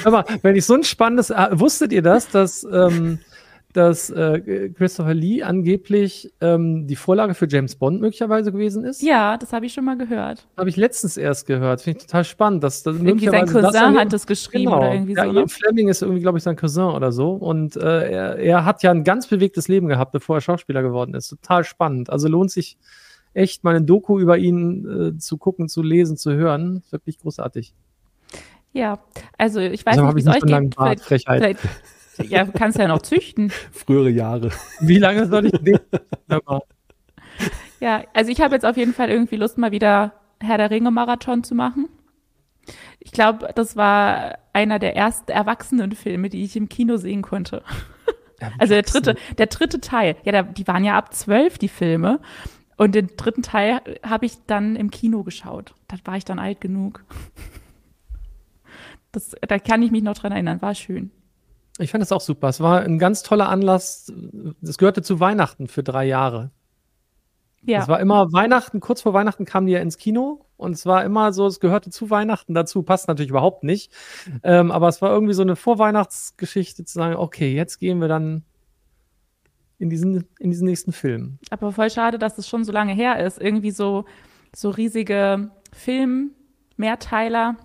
Aber 0.04 0.26
wenn 0.42 0.56
ich 0.56 0.66
so 0.66 0.74
ein 0.74 0.84
spannendes, 0.84 1.32
ah, 1.32 1.50
wusstet 1.54 1.94
ihr 1.94 2.02
das, 2.02 2.28
dass, 2.30 2.64
ähm, 2.64 3.20
dass 3.74 4.10
äh, 4.10 4.70
Christopher 4.70 5.14
Lee 5.14 5.44
angeblich 5.44 6.32
ähm, 6.42 6.88
die 6.88 6.96
Vorlage 6.96 7.34
für 7.34 7.48
James 7.50 7.76
Bond 7.76 8.00
möglicherweise 8.02 8.52
gewesen 8.52 8.86
ist? 8.86 9.02
Ja, 9.02 9.38
das 9.38 9.52
habe 9.52 9.66
ich 9.66 9.74
schon 9.74 9.84
mal 9.86 9.98
gehört. 9.98 10.48
Habe 10.58 10.70
ich 10.70 10.78
letztens 10.78 11.18
erst 11.18 11.48
gehört. 11.48 11.82
Finde 11.82 12.00
ich 12.00 12.06
total 12.06 12.24
spannend. 12.24 12.64
Dass, 12.64 12.84
dass 12.84 12.96
Irgendwie 12.98 13.28
sein 13.30 13.46
das 13.46 13.54
Cousin 13.54 13.76
an- 13.82 13.98
hat 13.98 14.14
das 14.14 14.28
geschrieben 14.28 14.66
Genau. 14.72 14.78
oder 14.78 14.94
irgendwie 14.94 15.14
ja, 15.16 15.26
so. 15.26 15.32
Ne? 15.32 15.40
Ian 15.40 15.50
Fleming 15.50 15.90
ist 15.90 16.02
irgendwie, 16.02 16.22
glaube 16.22 16.38
ich, 16.38 16.44
sein 16.44 16.56
Cousin 16.56 16.84
oder 16.86 17.12
so. 17.12 17.32
Und 17.32 17.76
äh, 17.76 18.10
er, 18.12 18.36
er 18.38 18.66
hat 18.66 18.84
ja 18.84 18.92
ein 18.92 19.04
ganz 19.04 19.28
bewegtes 19.28 19.68
Leben 19.68 19.88
gehabt, 19.88 20.12
bevor 20.12 20.38
er 20.38 20.42
Schauspieler 20.42 20.82
geworden 20.82 21.14
ist. 21.16 21.30
Total 21.30 21.64
spannend. 21.64 22.10
Also 22.10 22.28
lohnt 22.28 22.52
sich 22.52 22.78
echt 23.34 23.64
mal 23.64 23.76
eine 23.76 23.84
Doku 23.86 24.20
über 24.20 24.38
ihn 24.38 25.16
äh, 25.16 25.18
zu 25.18 25.38
gucken, 25.38 25.68
zu 25.68 25.82
lesen, 25.82 26.18
zu 26.18 26.34
hören. 26.34 26.84
Wirklich 26.92 27.18
großartig. 27.20 27.74
Ja, 28.74 29.00
also 29.38 29.60
ich 29.60 29.86
weiß 29.86 29.98
Also 30.00 30.06
nicht, 30.06 30.16
wie 30.16 30.20
ich 30.22 30.26
es 30.28 30.36
euch 30.36 30.42
geht. 30.62 30.76
Bart, 30.76 31.00
Vielleicht, 31.02 31.04
Frechheit. 31.26 31.38
vielleicht, 31.40 31.60
ja, 32.22 32.46
du 32.46 32.52
kannst 32.52 32.78
ja 32.78 32.88
noch 32.88 33.02
züchten. 33.02 33.52
Frühere 33.72 34.10
Jahre. 34.10 34.52
Wie 34.80 35.00
lange 35.00 35.28
soll 35.28 35.48
ich 35.48 35.54
mal. 36.46 36.62
Ja, 37.80 38.04
also 38.14 38.32
ich 38.32 38.42
habe 38.42 38.56
jetzt 38.56 38.66
auf 38.66 38.78
jeden 38.78 38.94
Fall 38.94 39.10
irgendwie 39.10 39.36
Lust, 39.36 39.58
mal 39.58 39.72
wieder 39.72 40.14
Herr 40.40 40.58
der 40.58 40.72
Ringe-Marathon 40.72 41.44
zu 41.44 41.56
machen. 41.56 41.90
Ich 43.00 43.12
glaube, 43.12 43.50
das 43.56 43.76
war 43.76 44.38
einer 44.54 44.80
der 44.80 44.96
ersten 44.96 45.32
Erwachsenenfilme, 45.32 46.30
die 46.30 46.44
ich 46.44 46.56
im 46.56 46.70
Kino 46.70 46.98
sehen 46.98 47.22
konnte. 47.22 47.64
Also 48.58 48.74
der 48.74 48.84
dritte, 48.84 49.16
der 49.38 49.48
dritte 49.48 49.80
Teil. 49.80 50.18
Ja, 50.24 50.32
der, 50.32 50.44
die 50.44 50.68
waren 50.68 50.84
ja 50.84 50.98
ab 50.98 51.14
zwölf, 51.14 51.58
die 51.58 51.70
Filme. 51.70 52.20
Und 52.76 52.96
den 52.96 53.08
dritten 53.16 53.42
Teil 53.42 53.82
habe 54.04 54.26
ich 54.26 54.38
dann 54.48 54.76
im 54.76 54.92
Kino 54.92 55.24
geschaut. 55.24 55.74
Da 55.88 55.98
war 56.06 56.18
ich 56.18 56.26
dann 56.26 56.40
alt 56.40 56.60
genug. 56.60 57.04
Das, 59.12 59.36
da 59.48 59.60
kann 59.60 59.84
ich 59.84 59.92
mich 59.92 60.04
noch 60.04 60.16
dran 60.18 60.32
erinnern. 60.32 60.62
War 60.62 60.76
schön. 60.76 61.12
Ich 61.80 61.92
fand 61.92 62.02
das 62.02 62.12
auch 62.12 62.22
super. 62.22 62.50
Es 62.50 62.60
war 62.60 62.82
ein 62.82 63.00
ganz 63.00 63.24
toller 63.24 63.50
Anlass. 63.50 64.12
Es 64.62 64.78
gehörte 64.78 65.02
zu 65.02 65.20
Weihnachten 65.20 65.68
für 65.68 65.84
drei 65.84 66.06
Jahre. 66.06 66.52
Ja. 67.66 67.82
Es 67.82 67.88
war 67.88 68.00
immer 68.00 68.32
Weihnachten, 68.34 68.80
kurz 68.80 69.02
vor 69.02 69.14
Weihnachten 69.14 69.46
kamen 69.46 69.68
die 69.68 69.74
ja 69.74 69.80
ins 69.80 69.98
Kino 69.98 70.46
und 70.58 70.74
es 70.74 70.86
war 70.86 71.06
immer 71.06 71.32
so, 71.32 71.48
es 71.48 71.62
gehörte 71.62 71.90
zu 71.90 72.10
Weihnachten 72.10 72.54
dazu, 72.54 72.84
passt 72.84 73.08
natürlich 73.08 73.30
überhaupt 73.30 73.64
nicht. 73.64 73.92
Ähm, 74.44 74.70
aber 74.72 74.90
es 74.90 75.02
war 75.02 75.12
irgendwie 75.12 75.34
so 75.34 75.44
eine 75.44 75.56
Vorweihnachtsgeschichte 75.56 76.84
zu 76.84 76.94
sagen, 76.94 77.16
okay, 77.16 77.54
jetzt 77.54 77.80
gehen 77.80 78.00
wir 78.00 78.10
dann 78.10 78.44
in 79.80 79.90
diesen, 79.90 80.28
in 80.40 80.52
diesen 80.52 80.66
nächsten 80.66 80.92
Film. 80.92 81.40
Aber 81.50 81.72
voll 81.72 81.90
schade, 81.90 82.18
dass 82.18 82.38
es 82.38 82.48
schon 82.48 82.66
so 82.66 82.72
lange 82.72 82.94
her 82.94 83.26
ist. 83.26 83.42
Irgendwie 83.42 83.72
so, 83.72 84.06
so 84.54 84.70
riesige 84.70 85.50
Film-Mehrteiler, 85.72 87.56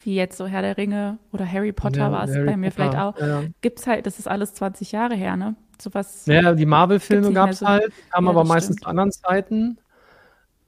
wie 0.00 0.14
jetzt 0.14 0.36
so 0.36 0.46
Herr 0.46 0.62
der 0.62 0.76
Ringe 0.76 1.18
oder 1.32 1.50
Harry 1.50 1.72
Potter 1.72 1.98
Ja, 2.00 2.12
war 2.12 2.24
es 2.24 2.34
bei 2.34 2.56
mir 2.56 2.70
Potter, 2.70 2.72
vielleicht 2.72 2.96
auch. 2.98 3.18
Ja, 3.18 3.42
Gibt's 3.60 3.86
halt, 3.86 4.06
das 4.06 4.18
ist 4.18 4.28
alles 4.28 4.54
20 4.54 4.92
Jahre 4.92 5.14
her, 5.14 5.36
ne? 5.36 5.54
Sowas. 5.80 6.26
ja 6.26 6.54
die 6.54 6.66
Marvel-Filme 6.66 7.32
gab 7.32 7.50
es 7.50 7.58
so. 7.60 7.66
halt, 7.66 7.92
kamen 8.10 8.26
Ja, 8.26 8.30
aber 8.32 8.44
meistens 8.44 8.76
stimmt. 8.76 8.84
zu 8.84 8.88
anderen 8.90 9.12
Zeiten. 9.12 9.78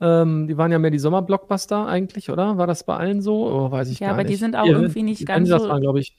Ähm, 0.00 0.48
die 0.48 0.56
waren 0.58 0.72
ja 0.72 0.78
mehr 0.78 0.90
die 0.90 0.98
Sommerblockbuster 0.98 1.86
eigentlich, 1.86 2.30
oder? 2.30 2.58
War 2.58 2.66
das 2.66 2.84
bei 2.84 2.96
allen 2.96 3.22
so? 3.22 3.46
Oh, 3.46 3.70
weiß 3.70 3.90
ich 3.90 4.00
Ja, 4.00 4.08
gar 4.08 4.14
aber 4.14 4.24
nicht. 4.24 4.32
die 4.32 4.36
sind 4.36 4.56
auch 4.56 4.66
Ja, 4.66 4.72
irgendwie 4.72 5.02
nicht 5.04 5.24
ganz 5.24 5.48
so- 5.48 5.68
waren, 5.68 5.96
ich. 5.98 6.16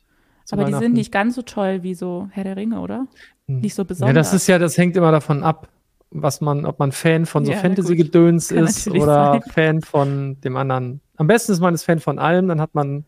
aber 0.51 0.63
die 0.63 0.73
sind 0.73 0.93
nicht 0.93 1.11
ganz 1.11 1.35
so 1.35 1.41
toll 1.41 1.83
wie 1.83 1.93
so 1.93 2.29
Herr 2.31 2.45
der 2.45 2.55
Ringe, 2.55 2.79
oder? 2.79 3.07
Hm. 3.47 3.59
Nicht 3.59 3.75
so 3.75 3.81
Ja, 3.83 3.87
besonders. 3.87 4.31
das 4.31 4.33
ist 4.41 4.47
ja, 4.47 4.57
das 4.59 4.77
hängt 4.77 4.95
immer 4.95 5.11
davon 5.11 5.43
ab, 5.43 5.67
was 6.11 6.41
man, 6.41 6.65
ob 6.65 6.79
man 6.79 6.91
Fan 6.91 7.25
von 7.25 7.45
so 7.45 7.51
Ja, 7.51 7.57
Fantasy-Gedöns 7.59 8.51
ist 8.51 8.87
oder 8.89 9.33
sein. 9.33 9.41
Fan 9.51 9.81
von 9.81 10.39
dem 10.41 10.55
anderen. 10.57 11.01
Am 11.17 11.27
besten 11.27 11.51
ist 11.51 11.59
man 11.59 11.73
ist 11.73 11.83
Fan 11.83 11.99
von 11.99 12.19
allem, 12.19 12.47
dann 12.47 12.61
hat 12.61 12.75
man 12.75 13.05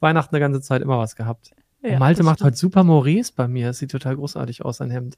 Weihnachten 0.00 0.34
eine 0.34 0.40
ganze 0.40 0.60
Zeit 0.60 0.82
immer 0.82 0.98
was 0.98 1.16
gehabt. 1.16 1.50
Ja, 1.82 1.98
Malte 1.98 2.18
das 2.18 2.24
macht 2.26 2.38
stimmt. 2.38 2.46
heute 2.48 2.56
super 2.56 2.84
Maurice 2.84 3.32
bei 3.34 3.48
mir. 3.48 3.70
Es 3.70 3.78
sieht 3.78 3.90
total 3.90 4.16
großartig 4.16 4.64
aus, 4.64 4.78
sein 4.78 4.90
Hemd. 4.90 5.16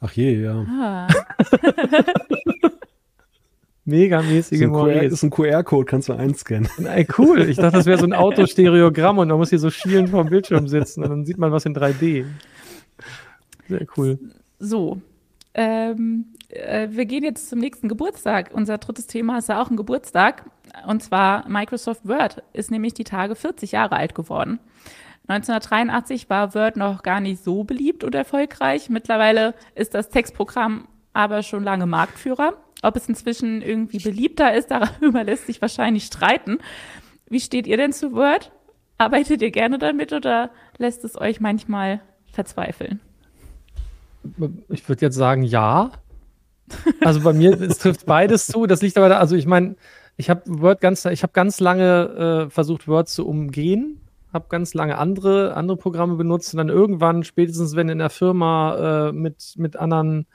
Ach 0.00 0.12
je, 0.12 0.42
ja. 0.42 0.64
Ah, 0.68 1.08
Megamäßige 3.84 4.58
QR, 4.60 4.68
Maurice. 4.68 5.14
ist 5.14 5.22
ein 5.22 5.30
QR-Code, 5.30 5.86
kannst 5.86 6.08
du 6.10 6.12
einscannen. 6.12 6.68
Ey, 6.84 7.06
cool. 7.16 7.48
Ich 7.48 7.56
dachte, 7.56 7.78
das 7.78 7.86
wäre 7.86 7.98
so 7.98 8.04
ein 8.04 8.12
Autostereogramm 8.14 9.16
und 9.18 9.28
man 9.28 9.38
muss 9.38 9.48
hier 9.48 9.58
so 9.58 9.70
schielend 9.70 10.10
vorm 10.10 10.28
Bildschirm 10.28 10.68
sitzen 10.68 11.02
und 11.04 11.08
dann 11.10 11.24
sieht 11.24 11.38
man 11.38 11.52
was 11.52 11.64
in 11.64 11.74
3D. 11.74 12.26
Sehr 13.68 13.86
cool. 13.96 14.18
so. 14.58 15.00
Ähm, 15.58 16.26
äh, 16.50 16.86
wir 16.92 17.04
gehen 17.04 17.24
jetzt 17.24 17.48
zum 17.48 17.58
nächsten 17.58 17.88
Geburtstag. 17.88 18.50
Unser 18.54 18.78
drittes 18.78 19.08
Thema 19.08 19.38
ist 19.38 19.48
ja 19.48 19.60
auch 19.60 19.70
ein 19.70 19.76
Geburtstag. 19.76 20.48
Und 20.86 21.02
zwar 21.02 21.48
Microsoft 21.48 22.06
Word 22.06 22.44
ist 22.52 22.70
nämlich 22.70 22.94
die 22.94 23.02
Tage 23.02 23.34
40 23.34 23.72
Jahre 23.72 23.96
alt 23.96 24.14
geworden. 24.14 24.60
1983 25.26 26.30
war 26.30 26.54
Word 26.54 26.76
noch 26.76 27.02
gar 27.02 27.20
nicht 27.20 27.42
so 27.42 27.64
beliebt 27.64 28.04
und 28.04 28.14
erfolgreich. 28.14 28.88
Mittlerweile 28.88 29.52
ist 29.74 29.94
das 29.94 30.10
Textprogramm 30.10 30.86
aber 31.12 31.42
schon 31.42 31.64
lange 31.64 31.86
Marktführer. 31.86 32.54
Ob 32.82 32.94
es 32.94 33.08
inzwischen 33.08 33.60
irgendwie 33.60 33.98
beliebter 33.98 34.54
ist, 34.54 34.70
darüber 34.70 35.24
lässt 35.24 35.46
sich 35.46 35.60
wahrscheinlich 35.60 36.04
streiten. 36.04 36.58
Wie 37.28 37.40
steht 37.40 37.66
ihr 37.66 37.76
denn 37.76 37.92
zu 37.92 38.12
Word? 38.12 38.52
Arbeitet 38.96 39.42
ihr 39.42 39.50
gerne 39.50 39.78
damit 39.78 40.12
oder 40.12 40.50
lässt 40.76 41.04
es 41.04 41.20
euch 41.20 41.40
manchmal 41.40 42.00
verzweifeln? 42.30 43.00
Ich 44.68 44.88
würde 44.88 45.02
jetzt 45.02 45.16
sagen, 45.16 45.42
ja. 45.42 45.92
Also 47.00 47.20
bei 47.20 47.32
mir, 47.32 47.60
es 47.60 47.78
trifft 47.78 48.06
beides 48.06 48.46
zu. 48.46 48.66
Das 48.66 48.82
liegt 48.82 48.96
aber 48.98 49.08
da, 49.08 49.18
also 49.18 49.36
ich 49.36 49.46
meine, 49.46 49.76
ich 50.16 50.28
habe 50.28 50.42
Word 50.46 50.80
ganz, 50.80 51.04
ich 51.04 51.22
habe 51.22 51.32
ganz 51.32 51.60
lange 51.60 52.46
äh, 52.48 52.50
versucht, 52.50 52.88
Word 52.88 53.08
zu 53.08 53.26
umgehen, 53.26 54.00
habe 54.32 54.46
ganz 54.48 54.74
lange 54.74 54.98
andere, 54.98 55.54
andere 55.54 55.76
Programme 55.76 56.16
benutzt 56.16 56.52
und 56.52 56.58
dann 56.58 56.68
irgendwann, 56.68 57.24
spätestens 57.24 57.76
wenn 57.76 57.88
in 57.88 57.98
der 57.98 58.10
Firma 58.10 59.08
äh, 59.08 59.12
mit, 59.12 59.54
mit 59.56 59.76
anderen 59.76 60.26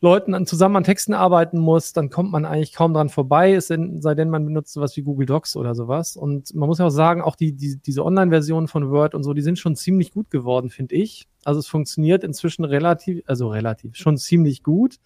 Leuten 0.00 0.46
zusammen 0.46 0.76
an 0.76 0.84
Texten 0.84 1.14
arbeiten 1.14 1.58
muss, 1.58 1.92
dann 1.92 2.10
kommt 2.10 2.30
man 2.30 2.44
eigentlich 2.44 2.72
kaum 2.72 2.92
dran 2.92 3.08
vorbei, 3.08 3.54
es 3.54 3.68
sei 3.68 4.14
denn, 4.14 4.30
man 4.30 4.44
benutzt 4.44 4.72
sowas 4.72 4.96
wie 4.96 5.02
Google 5.02 5.26
Docs 5.26 5.56
oder 5.56 5.74
sowas. 5.74 6.16
Und 6.16 6.54
man 6.54 6.68
muss 6.68 6.78
ja 6.78 6.86
auch 6.86 6.90
sagen, 6.90 7.22
auch 7.22 7.36
die, 7.36 7.52
die, 7.52 7.78
diese 7.78 8.04
Online-Versionen 8.04 8.68
von 8.68 8.90
Word 8.90 9.14
und 9.14 9.22
so, 9.22 9.32
die 9.32 9.42
sind 9.42 9.58
schon 9.58 9.74
ziemlich 9.74 10.12
gut 10.12 10.30
geworden, 10.30 10.70
finde 10.70 10.94
ich. 10.96 11.26
Also 11.44 11.60
es 11.60 11.66
funktioniert 11.66 12.24
inzwischen 12.24 12.64
relativ, 12.64 13.22
also 13.26 13.48
relativ, 13.48 13.96
schon 13.96 14.18
ziemlich 14.18 14.62
gut. 14.62 14.96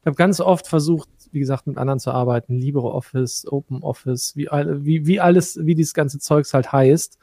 Ich 0.00 0.06
habe 0.06 0.16
ganz 0.16 0.40
oft 0.40 0.66
versucht, 0.66 1.08
wie 1.32 1.40
gesagt, 1.40 1.66
mit 1.66 1.76
anderen 1.76 2.00
zu 2.00 2.12
arbeiten, 2.12 2.54
LibreOffice, 2.54 3.46
OpenOffice, 3.50 4.36
wie, 4.36 4.46
wie, 4.46 5.06
wie 5.06 5.20
alles, 5.20 5.58
wie 5.60 5.74
dieses 5.74 5.92
ganze 5.92 6.18
Zeugs 6.18 6.54
halt 6.54 6.72
heißt. 6.72 7.18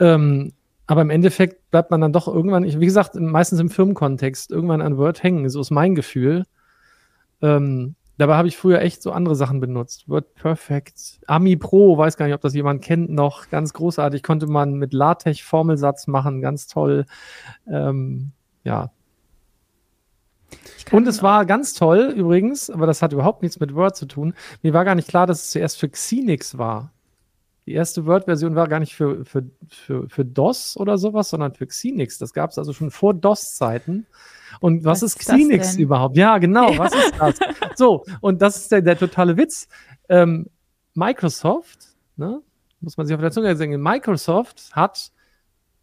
Ähm, 0.00 0.52
aber 0.86 1.02
im 1.02 1.10
Endeffekt 1.10 1.70
bleibt 1.70 1.90
man 1.90 2.00
dann 2.00 2.12
doch 2.12 2.28
irgendwann, 2.28 2.64
wie 2.64 2.84
gesagt, 2.84 3.14
meistens 3.14 3.60
im 3.60 3.70
Firmenkontext, 3.70 4.50
irgendwann 4.50 4.82
an 4.82 4.98
Word 4.98 5.22
hängen, 5.22 5.48
so 5.48 5.60
ist 5.60 5.70
mein 5.70 5.94
Gefühl. 5.94 6.44
Ähm, 7.40 7.94
dabei 8.18 8.36
habe 8.36 8.48
ich 8.48 8.56
früher 8.56 8.80
echt 8.80 9.02
so 9.02 9.12
andere 9.12 9.36
Sachen 9.36 9.60
benutzt. 9.60 10.08
Word 10.08 10.34
Perfect, 10.34 11.20
Ami 11.26 11.56
Pro, 11.56 11.96
weiß 11.96 12.16
gar 12.16 12.26
nicht, 12.26 12.34
ob 12.34 12.40
das 12.40 12.54
jemand 12.54 12.82
kennt 12.82 13.10
noch, 13.10 13.48
ganz 13.50 13.72
großartig, 13.72 14.22
konnte 14.22 14.46
man 14.46 14.74
mit 14.74 14.92
LaTeX 14.92 15.40
Formelsatz 15.40 16.06
machen, 16.06 16.40
ganz 16.40 16.66
toll. 16.66 17.06
Ähm, 17.66 18.32
ja, 18.64 18.90
und 20.90 21.06
es 21.06 21.22
war 21.22 21.46
ganz 21.46 21.74
toll 21.74 22.12
übrigens, 22.16 22.68
aber 22.68 22.86
das 22.86 23.02
hat 23.02 23.12
überhaupt 23.12 23.42
nichts 23.42 23.60
mit 23.60 23.74
Word 23.74 23.96
zu 23.96 24.06
tun. 24.06 24.34
Mir 24.62 24.74
war 24.74 24.84
gar 24.84 24.94
nicht 24.94 25.08
klar, 25.08 25.26
dass 25.26 25.44
es 25.44 25.50
zuerst 25.50 25.78
für 25.78 25.88
Xenix 25.88 26.58
war. 26.58 26.92
Die 27.66 27.72
erste 27.72 28.06
Word-Version 28.06 28.56
war 28.56 28.66
gar 28.66 28.80
nicht 28.80 28.94
für, 28.94 29.24
für, 29.24 29.44
für, 29.68 30.08
für 30.08 30.24
DOS 30.24 30.76
oder 30.76 30.98
sowas, 30.98 31.30
sondern 31.30 31.54
für 31.54 31.66
Xenix. 31.66 32.18
Das 32.18 32.32
gab 32.32 32.50
es 32.50 32.58
also 32.58 32.72
schon 32.72 32.90
vor 32.90 33.14
DOS-Zeiten. 33.14 34.06
Und 34.60 34.84
was, 34.84 35.02
Was 35.02 35.14
ist 35.14 35.18
Xenix 35.20 35.76
überhaupt? 35.76 36.16
Ja, 36.16 36.38
genau, 36.38 36.76
was 36.76 36.92
ist 36.94 37.14
das? 37.18 37.38
So, 37.76 38.04
und 38.20 38.42
das 38.42 38.56
ist 38.56 38.72
der, 38.72 38.82
der 38.82 38.98
totale 38.98 39.36
Witz. 39.36 39.68
Ähm, 40.08 40.48
Microsoft, 40.94 41.94
ne? 42.16 42.42
muss 42.80 42.96
man 42.96 43.06
sich 43.06 43.14
auf 43.14 43.20
der 43.20 43.30
Zunge 43.30 43.56
sagen, 43.56 43.80
Microsoft 43.80 44.70
hat 44.72 45.12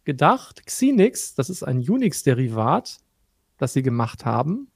gedacht, 0.04 0.66
Xenix, 0.66 1.34
das 1.34 1.50
ist 1.50 1.62
ein 1.62 1.78
Unix-Derivat, 1.78 2.98
das 3.58 3.72
sie 3.72 3.82
gemacht 3.82 4.24
haben 4.24 4.68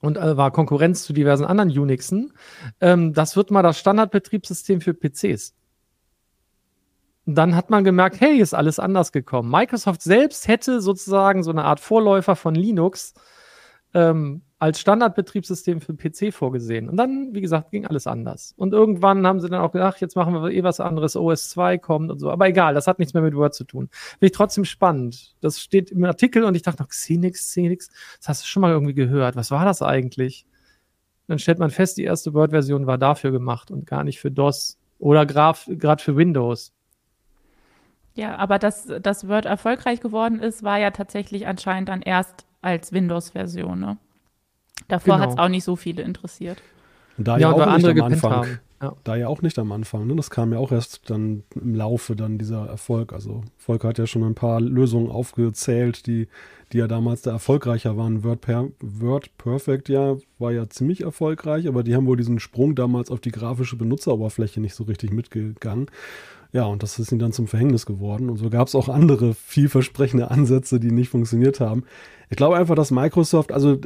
und 0.00 0.16
äh, 0.16 0.36
war 0.36 0.50
Konkurrenz 0.50 1.04
zu 1.04 1.12
diversen 1.12 1.44
anderen 1.44 1.70
Unixen. 1.70 2.32
Ähm, 2.80 3.12
das 3.12 3.36
wird 3.36 3.50
mal 3.50 3.62
das 3.62 3.78
Standardbetriebssystem 3.78 4.80
für 4.80 4.94
PCs. 4.94 5.54
Dann 7.24 7.54
hat 7.54 7.70
man 7.70 7.84
gemerkt, 7.84 8.20
hey, 8.20 8.38
ist 8.38 8.54
alles 8.54 8.78
anders 8.78 9.12
gekommen. 9.12 9.50
Microsoft 9.50 10.02
selbst 10.02 10.48
hätte 10.48 10.80
sozusagen 10.80 11.42
so 11.42 11.50
eine 11.50 11.64
Art 11.64 11.78
Vorläufer 11.78 12.34
von 12.34 12.54
Linux 12.54 13.14
ähm, 13.94 14.42
als 14.58 14.80
Standardbetriebssystem 14.80 15.80
für 15.80 15.94
PC 15.94 16.32
vorgesehen. 16.32 16.88
Und 16.88 16.96
dann, 16.96 17.34
wie 17.34 17.40
gesagt, 17.40 17.72
ging 17.72 17.86
alles 17.86 18.06
anders. 18.06 18.54
Und 18.56 18.72
irgendwann 18.72 19.26
haben 19.26 19.40
sie 19.40 19.48
dann 19.48 19.60
auch 19.60 19.72
gedacht, 19.72 20.00
jetzt 20.00 20.14
machen 20.14 20.34
wir 20.34 20.50
eh 20.50 20.62
was 20.62 20.80
anderes, 20.80 21.16
OS 21.16 21.50
2 21.50 21.78
kommt 21.78 22.10
und 22.10 22.18
so. 22.18 22.30
Aber 22.30 22.46
egal, 22.46 22.74
das 22.74 22.86
hat 22.86 22.98
nichts 22.98 23.12
mehr 23.12 23.22
mit 23.22 23.34
Word 23.34 23.54
zu 23.54 23.64
tun. 23.64 23.88
Finde 23.92 24.26
ich 24.26 24.32
trotzdem 24.32 24.64
spannend. 24.64 25.34
Das 25.40 25.60
steht 25.60 25.90
im 25.90 26.04
Artikel 26.04 26.44
und 26.44 26.54
ich 26.54 26.62
dachte 26.62 26.82
noch, 26.82 26.88
Xenix, 26.88 27.40
Xenix, 27.40 27.88
das 28.18 28.28
hast 28.28 28.42
du 28.44 28.46
schon 28.46 28.60
mal 28.60 28.70
irgendwie 28.70 28.94
gehört. 28.94 29.36
Was 29.36 29.50
war 29.50 29.64
das 29.64 29.82
eigentlich? 29.82 30.46
Dann 31.26 31.38
stellt 31.38 31.58
man 31.58 31.70
fest, 31.70 31.98
die 31.98 32.04
erste 32.04 32.34
Word-Version 32.34 32.86
war 32.86 32.98
dafür 32.98 33.32
gemacht 33.32 33.70
und 33.70 33.86
gar 33.86 34.04
nicht 34.04 34.20
für 34.20 34.30
DOS 34.30 34.78
oder 34.98 35.26
gerade 35.26 36.02
für 36.02 36.16
Windows. 36.16 36.72
Ja, 38.14 38.36
aber 38.36 38.58
dass 38.58 38.88
das 39.00 39.28
Word 39.28 39.46
erfolgreich 39.46 40.00
geworden 40.00 40.40
ist, 40.40 40.62
war 40.62 40.78
ja 40.78 40.90
tatsächlich 40.90 41.46
anscheinend 41.46 41.88
dann 41.88 42.02
erst 42.02 42.44
als 42.60 42.92
Windows-Version. 42.92 43.80
Ne? 43.80 43.96
Davor 44.88 45.14
genau. 45.14 45.26
hat 45.26 45.30
es 45.30 45.38
auch 45.38 45.48
nicht 45.48 45.64
so 45.64 45.76
viele 45.76 46.02
interessiert. 46.02 46.62
Da 47.16 47.38
ja, 47.38 47.50
ja 47.50 47.52
auch 47.52 47.76
nicht 47.76 47.88
am 47.88 48.02
Anfang. 48.02 48.46
Ja. 48.82 48.96
Da 49.04 49.14
ja 49.14 49.28
auch 49.28 49.42
nicht 49.42 49.58
am 49.60 49.70
Anfang. 49.70 50.08
Ne? 50.08 50.16
Das 50.16 50.28
kam 50.28 50.52
ja 50.52 50.58
auch 50.58 50.72
erst 50.72 51.08
dann 51.08 51.44
im 51.54 51.74
Laufe 51.74 52.16
dann 52.16 52.36
dieser 52.36 52.66
Erfolg. 52.66 53.12
Also 53.12 53.42
Volker 53.56 53.88
hat 53.88 53.98
ja 53.98 54.08
schon 54.08 54.24
ein 54.24 54.34
paar 54.34 54.60
Lösungen 54.60 55.08
aufgezählt, 55.08 56.06
die, 56.06 56.26
die 56.72 56.78
ja 56.78 56.88
damals 56.88 57.22
da 57.22 57.30
erfolgreicher 57.30 57.96
waren. 57.96 58.24
Word, 58.24 58.40
per, 58.40 58.68
Word 58.80 59.38
Perfect 59.38 59.88
ja 59.88 60.16
war 60.38 60.50
ja 60.50 60.68
ziemlich 60.68 61.02
erfolgreich, 61.02 61.68
aber 61.68 61.84
die 61.84 61.94
haben 61.94 62.06
wohl 62.06 62.16
diesen 62.16 62.40
Sprung 62.40 62.74
damals 62.74 63.10
auf 63.10 63.20
die 63.20 63.30
grafische 63.30 63.76
Benutzeroberfläche 63.76 64.60
nicht 64.60 64.74
so 64.74 64.84
richtig 64.84 65.12
mitgegangen. 65.12 65.86
Ja, 66.52 66.64
und 66.66 66.82
das 66.82 66.98
ist 66.98 67.10
ihnen 67.10 67.18
dann 67.18 67.32
zum 67.32 67.46
Verhängnis 67.46 67.86
geworden. 67.86 68.28
Und 68.28 68.36
so 68.36 68.50
gab 68.50 68.68
es 68.68 68.74
auch 68.74 68.88
andere 68.88 69.34
vielversprechende 69.34 70.30
Ansätze, 70.30 70.78
die 70.78 70.90
nicht 70.90 71.08
funktioniert 71.08 71.60
haben. 71.60 71.84
Ich 72.28 72.36
glaube 72.36 72.56
einfach, 72.56 72.74
dass 72.74 72.90
Microsoft, 72.90 73.52
also 73.52 73.78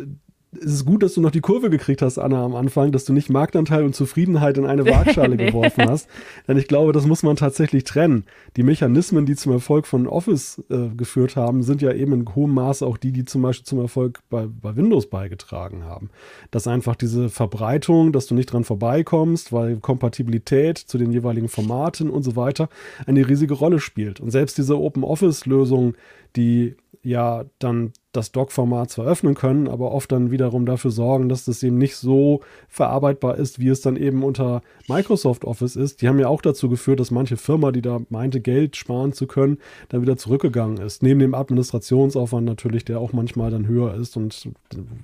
es 0.53 0.73
ist 0.73 0.85
gut, 0.85 1.03
dass 1.03 1.15
du 1.15 1.21
noch 1.21 1.31
die 1.31 1.41
Kurve 1.41 1.71
gekriegt 1.71 2.03
hast, 2.03 2.19
Anna, 2.19 2.45
am 2.45 2.55
Anfang, 2.55 2.93
dass 2.93 3.05
du 3.05 3.13
nicht 3.13 3.29
Marktanteil 3.29 3.85
und 3.85 3.95
Zufriedenheit 3.95 4.57
in 4.59 4.65
eine 4.65 4.87
Waagschale 4.87 5.37
nee. 5.37 5.47
geworfen 5.51 5.89
hast. 5.89 6.09
Denn 6.47 6.57
ich 6.57 6.69
glaube, 6.69 6.93
das 6.93 7.07
muss 7.07 7.23
man 7.23 7.37
tatsächlich 7.37 7.85
trennen. 7.85 8.25
Die 8.57 8.63
Mechanismen, 8.63 9.27
die 9.27 9.35
zum 9.35 9.53
Erfolg 9.53 9.87
von 9.87 10.07
Office 10.07 10.63
äh, 10.71 10.89
geführt 10.97 11.37
haben, 11.37 11.63
sind 11.63 11.83
ja 11.83 11.93
eben 11.93 12.13
in 12.13 12.35
hohem 12.35 12.55
Maße 12.55 12.87
auch 12.87 12.97
die, 12.97 13.13
die 13.13 13.25
zum 13.25 13.43
Beispiel 13.43 13.67
zum 13.67 13.81
Erfolg 13.81 14.21
bei, 14.31 14.47
bei 14.47 14.77
Windows 14.77 15.11
beigetragen 15.11 15.85
haben. 15.85 16.11
Dass 16.51 16.67
einfach 16.69 16.97
diese 16.97 17.29
Verbreitung, 17.29 18.13
dass 18.13 18.27
du 18.27 18.35
nicht 18.35 18.53
dran 18.53 18.65
vorbeikommst, 18.65 19.53
weil 19.53 19.77
Kompatibilität 19.77 20.79
zu 20.79 20.97
den 20.97 21.13
jeweiligen 21.13 21.49
Formaten 21.49 22.09
und 22.09 22.23
so 22.23 22.37
weiter 22.37 22.69
eine 23.07 23.29
riesige 23.29 23.55
Rolle 23.55 23.81
spielt. 23.81 24.21
Und 24.21 24.31
selbst 24.31 24.59
diese 24.59 24.79
Open 24.79 25.05
Office-Lösung, 25.05 25.95
die 26.37 26.77
ja 27.07 27.45
dann 27.61 27.93
das 28.11 28.33
Doc-Format 28.33 28.91
zwar 28.91 29.07
öffnen 29.07 29.35
können, 29.35 29.69
aber 29.69 29.93
oft 29.93 30.11
dann 30.11 30.33
wiederum 30.33 30.67
dafür 30.67 30.91
sorgen, 30.91 31.29
dass 31.29 31.45
das 31.45 31.63
eben 31.63 31.79
nicht 31.79 31.95
so 31.95 32.41
verarbeitbar 32.69 33.37
ist, 33.37 33.61
wie 33.61 33.69
es 33.69 33.81
dann 33.81 33.97
eben 33.97 34.25
unter 34.25 34.63
Microsoft 34.89 35.45
Office 35.45 35.77
ist. 35.77 36.03
Die 36.03 36.09
haben 36.09 36.19
ja 36.19 36.27
auch 36.27 36.43
dazu 36.43 36.69
geführt, 36.69 36.99
dass 36.99 37.13
manche 37.13 37.37
Firma, 37.37 37.71
die 37.71 37.83
da 37.83 38.01
meinte, 38.09 38.41
Geld 38.41 38.75
sparen 38.75 39.13
zu 39.13 39.29
können, 39.29 39.59
dann 39.89 40.03
wieder 40.03 40.17
zurückgegangen 40.17 40.79
ist. 40.79 41.03
Neben 41.03 41.21
dem 41.21 41.35
Administrationsaufwand 41.35 42.45
natürlich, 42.45 42.85
der 42.85 42.99
auch 42.99 43.13
manchmal 43.13 43.53
dann 43.53 43.69
höher 43.69 43.95
ist 43.95 44.17
und 44.17 44.49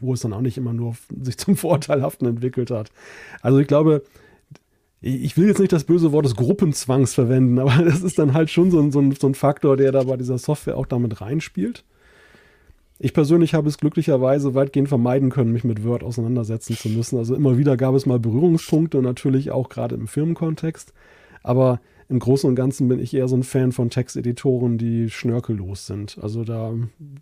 wo 0.01 0.15
es 0.15 0.21
dann 0.21 0.33
auch 0.33 0.41
nicht 0.41 0.57
immer 0.57 0.73
nur 0.73 0.97
sich 1.23 1.39
zum 1.39 1.57
Vorteilhaften 1.63 2.27
entwickelt 2.27 2.73
hat. 2.73 2.91
Also 3.43 3.59
ich 3.59 3.69
glaube, 3.69 4.03
ich 5.03 5.37
will 5.37 5.49
jetzt 5.49 5.59
nicht 5.59 5.73
das 5.73 5.85
böse 5.85 6.13
Wort 6.13 6.25
des 6.25 6.37
Gruppenzwangs 6.37 7.13
verwenden, 7.13 7.59
aber 7.59 7.85
das 7.85 8.03
ist 8.03 8.19
dann 8.19 8.33
halt 8.33 8.51
schon 8.51 8.71
so 8.71 8.81
ein, 8.81 8.93
so, 8.93 9.01
ein, 9.01 9.13
so 9.13 9.27
ein 9.27 9.35
Faktor, 9.35 9.77
der 9.77 9.93
da 9.93 10.05
bei 10.05 10.17
dieser 10.17 10.39
Software 10.39 10.79
auch 10.79 10.87
damit 10.87 11.21
reinspielt. 11.21 11.85
Ich 13.05 13.13
persönlich 13.13 13.53
habe 13.55 13.69
es 13.69 13.79
glücklicherweise 13.79 14.55
weitgehend 14.55 14.89
vermeiden 14.89 15.31
können, 15.31 15.53
mich 15.53 15.65
mit 15.65 15.85
Word 15.85 16.05
auseinandersetzen 16.05 16.77
zu 16.77 16.89
müssen. 16.89 17.19
Also 17.19 17.35
immer 17.35 17.59
wieder 17.59 17.77
gab 17.77 17.97
es 17.97 18.07
mal 18.07 18.21
Berührungspunkte, 18.21 19.03
natürlich 19.03 19.51
auch 19.51 19.69
gerade 19.69 19.97
im 19.97 20.07
Firmenkontext. 20.07 20.93
Aber 21.43 21.81
im 22.09 22.21
Großen 22.21 22.49
und 22.49 22.55
Ganzen 22.55 22.87
bin 22.87 23.01
ich 23.01 23.13
eher 23.13 23.27
so 23.27 23.35
ein 23.35 23.43
Fan 23.43 23.73
von 23.73 23.91
Texteditoren, 23.91 24.79
die 24.79 25.11
schnörkellos 25.11 25.87
sind. 25.87 26.17
Also 26.23 26.45
da, 26.45 26.75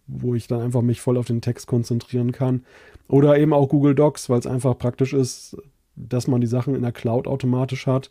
wo 0.07 0.35
ich 0.35 0.49
dann 0.49 0.61
einfach 0.61 0.83
mich 0.83 1.01
voll 1.01 1.17
auf 1.17 1.27
den 1.27 1.41
Text 1.41 1.67
konzentrieren 1.67 2.33
kann. 2.33 2.65
Oder 3.09 3.39
eben 3.39 3.55
auch 3.55 3.71
Google 3.71 3.95
Docs, 3.95 4.29
weil 4.29 4.39
es 4.39 4.47
einfach 4.47 4.77
praktisch 4.77 5.15
ist, 5.15 5.57
dass 5.97 6.27
man 6.27 6.41
die 6.41 6.47
Sachen 6.47 6.75
in 6.75 6.83
der 6.83 6.93
Cloud 6.93 7.27
automatisch 7.27 7.87
hat 7.87 8.11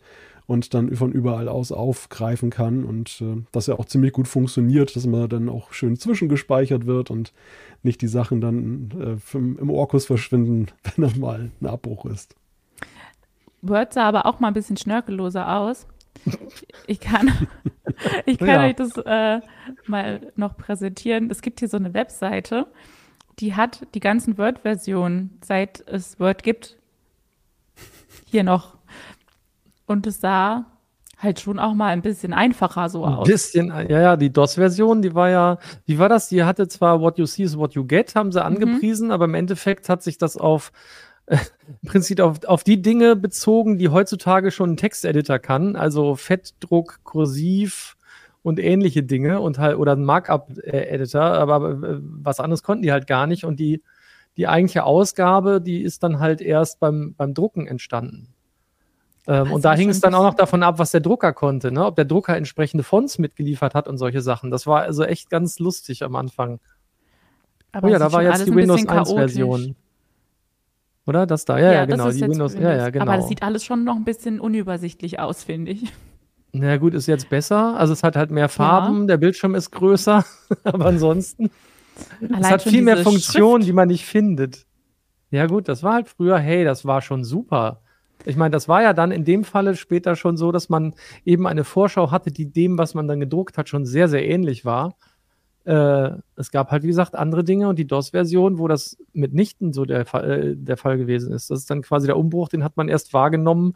und 0.49 0.73
dann 0.73 0.95
von 0.95 1.11
überall 1.11 1.47
aus 1.47 1.71
aufgreifen 1.71 2.49
kann 2.49 2.83
und 2.83 3.21
äh, 3.21 3.43
das 3.51 3.67
ja 3.67 3.77
auch 3.77 3.85
ziemlich 3.85 4.13
gut 4.13 4.27
funktioniert, 4.27 4.95
dass 4.95 5.05
man 5.05 5.29
dann 5.29 5.47
auch 5.47 5.73
schön 5.73 5.95
zwischengespeichert 5.95 6.87
wird 6.87 7.11
und 7.11 7.33
nicht 7.83 8.01
die 8.01 8.07
Sachen 8.07 8.41
dann 8.41 8.89
äh, 8.99 9.37
im 9.37 9.69
Orkus 9.69 10.07
verschwinden, 10.07 10.67
wenn 10.95 11.07
dann 11.07 11.19
mal 11.19 11.51
ein 11.61 11.67
Abbruch 11.67 12.05
ist. 12.05 12.35
Word 13.61 13.93
sah 13.93 14.07
aber 14.07 14.25
auch 14.25 14.39
mal 14.39 14.47
ein 14.47 14.55
bisschen 14.55 14.77
schnörkelloser 14.77 15.55
aus. 15.55 15.85
Ich 16.87 16.99
kann, 16.99 17.31
ich 18.25 18.39
kann 18.39 18.47
ja. 18.47 18.63
euch 18.63 18.75
das 18.75 18.97
äh, 18.97 19.41
mal 19.85 20.31
noch 20.35 20.57
präsentieren. 20.57 21.29
Es 21.29 21.43
gibt 21.43 21.59
hier 21.59 21.69
so 21.69 21.77
eine 21.77 21.93
Webseite, 21.93 22.65
die 23.37 23.53
hat 23.53 23.85
die 23.93 23.99
ganzen 23.99 24.39
Word-Versionen, 24.39 25.37
seit 25.43 25.87
es 25.87 26.19
Word 26.19 26.41
gibt, 26.41 26.78
hier 28.29 28.43
noch 28.43 28.77
und 29.85 30.05
es 30.07 30.21
sah 30.21 30.65
halt 31.17 31.39
schon 31.39 31.59
auch 31.59 31.73
mal 31.73 31.87
ein 31.87 32.01
bisschen 32.01 32.33
einfacher 32.33 32.89
so 32.89 33.05
aus. 33.05 33.27
Ein 33.27 33.31
bisschen, 33.31 33.67
ja, 33.67 34.01
ja, 34.01 34.15
die 34.15 34.31
DOS-Version, 34.31 35.01
die 35.01 35.13
war 35.13 35.29
ja, 35.29 35.57
wie 35.85 35.99
war 35.99 36.07
das? 36.07 36.29
Die 36.29 36.43
hatte 36.43 36.67
zwar 36.67 37.01
What 37.01 37.17
You 37.17 37.25
See 37.25 37.43
is 37.43 37.57
What 37.57 37.73
You 37.73 37.85
Get, 37.85 38.15
haben 38.15 38.31
sie 38.31 38.39
mhm. 38.39 38.45
angepriesen, 38.45 39.07
mhm. 39.07 39.13
aber 39.13 39.25
im 39.25 39.33
Endeffekt 39.33 39.89
hat 39.89 40.01
sich 40.01 40.17
das 40.17 40.37
auf 40.37 40.71
äh, 41.25 41.37
im 41.81 41.89
Prinzip 41.89 42.21
auf, 42.21 42.43
auf 42.45 42.63
die 42.63 42.81
Dinge 42.81 43.15
bezogen, 43.15 43.77
die 43.77 43.89
heutzutage 43.89 44.51
schon 44.51 44.71
ein 44.71 44.77
Texteditor 44.77 45.39
kann, 45.39 45.75
also 45.75 46.15
Fettdruck, 46.15 46.99
Kursiv 47.03 47.97
und 48.41 48.59
ähnliche 48.59 49.03
Dinge 49.03 49.41
und 49.41 49.59
halt 49.59 49.77
oder 49.77 49.93
ein 49.93 50.05
Markup-Editor, 50.05 51.21
aber 51.21 51.71
äh, 51.71 51.99
was 52.01 52.39
anderes 52.39 52.63
konnten 52.63 52.83
die 52.83 52.93
halt 52.93 53.07
gar 53.07 53.27
nicht 53.27 53.43
und 53.43 53.59
die 53.59 53.83
die 54.39 54.47
eigentliche 54.47 54.85
Ausgabe, 54.85 55.59
die 55.59 55.81
ist 55.81 56.01
dann 56.01 56.19
halt 56.19 56.39
erst 56.39 56.79
beim, 56.79 57.13
beim 57.17 57.33
Drucken 57.33 57.67
entstanden. 57.67 58.33
Ähm, 59.27 59.51
und 59.51 59.65
da 59.65 59.73
hing 59.73 59.89
es 59.89 59.99
dann 59.99 60.15
auch 60.15 60.23
noch 60.23 60.33
davon 60.33 60.63
ab, 60.63 60.79
was 60.79 60.91
der 60.91 61.01
Drucker 61.01 61.33
konnte, 61.33 61.73
ne? 61.73 61.85
ob 61.85 61.97
der 61.97 62.05
Drucker 62.05 62.37
entsprechende 62.37 62.85
Fonts 62.85 63.19
mitgeliefert 63.19 63.75
hat 63.75 63.89
und 63.89 63.97
solche 63.97 64.21
Sachen. 64.21 64.49
Das 64.49 64.65
war 64.65 64.83
also 64.83 65.03
echt 65.03 65.29
ganz 65.29 65.59
lustig 65.59 66.03
am 66.03 66.15
Anfang. 66.15 66.61
Aber 67.73 67.89
oh 67.89 67.91
ja, 67.91 67.99
da 67.99 68.13
war 68.13 68.23
jetzt 68.23 68.47
die 68.47 68.55
Windows 68.55 68.87
1 68.87 69.11
Version. 69.11 69.75
Oder? 71.05 71.27
Das 71.27 71.43
da, 71.43 71.59
ja, 71.59 71.65
ja, 71.65 71.73
ja 71.73 71.85
genau. 71.85 72.09
Die 72.09 72.21
Windows, 72.21 72.53
Windows, 72.53 72.63
ja, 72.63 72.77
ja, 72.77 72.89
genau. 72.91 73.03
Aber 73.03 73.17
das 73.17 73.27
sieht 73.27 73.43
alles 73.43 73.65
schon 73.65 73.83
noch 73.83 73.97
ein 73.97 74.05
bisschen 74.05 74.39
unübersichtlich 74.39 75.19
aus, 75.19 75.43
finde 75.43 75.71
ich. 75.71 75.91
Na 76.53 76.77
gut, 76.77 76.93
ist 76.93 77.07
jetzt 77.07 77.29
besser. 77.29 77.77
Also 77.77 77.91
es 77.91 78.03
hat 78.03 78.15
halt 78.15 78.31
mehr 78.31 78.47
Farben, 78.47 79.01
ja. 79.01 79.07
der 79.07 79.17
Bildschirm 79.17 79.53
ist 79.53 79.71
größer, 79.71 80.23
aber 80.63 80.85
ansonsten. 80.85 81.51
Allein 82.21 82.41
es 82.41 82.49
hat 82.49 82.61
viel 82.63 82.81
mehr 82.81 82.97
Funktionen, 82.97 83.63
die 83.63 83.73
man 83.73 83.87
nicht 83.87 84.05
findet. 84.05 84.65
Ja 85.31 85.45
gut, 85.45 85.67
das 85.67 85.83
war 85.83 85.93
halt 85.93 86.09
früher, 86.09 86.39
hey, 86.39 86.63
das 86.63 86.85
war 86.85 87.01
schon 87.01 87.23
super. 87.23 87.81
Ich 88.25 88.35
meine, 88.35 88.51
das 88.51 88.67
war 88.67 88.81
ja 88.81 88.93
dann 88.93 89.11
in 89.11 89.23
dem 89.23 89.43
Falle 89.43 89.75
später 89.75 90.15
schon 90.15 90.37
so, 90.37 90.51
dass 90.51 90.69
man 90.69 90.93
eben 91.23 91.47
eine 91.47 91.63
Vorschau 91.63 92.11
hatte, 92.11 92.31
die 92.31 92.51
dem, 92.51 92.77
was 92.77 92.93
man 92.93 93.07
dann 93.07 93.19
gedruckt 93.19 93.57
hat, 93.57 93.69
schon 93.69 93.85
sehr, 93.85 94.09
sehr 94.09 94.27
ähnlich 94.27 94.65
war. 94.65 94.95
Äh, 95.65 96.11
es 96.35 96.51
gab 96.51 96.71
halt, 96.71 96.83
wie 96.83 96.87
gesagt, 96.87 97.15
andere 97.15 97.43
Dinge 97.43 97.69
und 97.69 97.77
die 97.77 97.87
DOS-Version, 97.87 98.57
wo 98.57 98.67
das 98.67 98.97
mitnichten 99.13 99.71
so 99.71 99.85
der, 99.85 100.13
äh, 100.15 100.55
der 100.55 100.77
Fall 100.77 100.97
gewesen 100.97 101.31
ist. 101.31 101.49
Das 101.49 101.59
ist 101.59 101.69
dann 101.69 101.81
quasi 101.81 102.07
der 102.07 102.17
Umbruch, 102.17 102.49
den 102.49 102.63
hat 102.63 102.75
man 102.75 102.89
erst 102.89 103.13
wahrgenommen, 103.13 103.75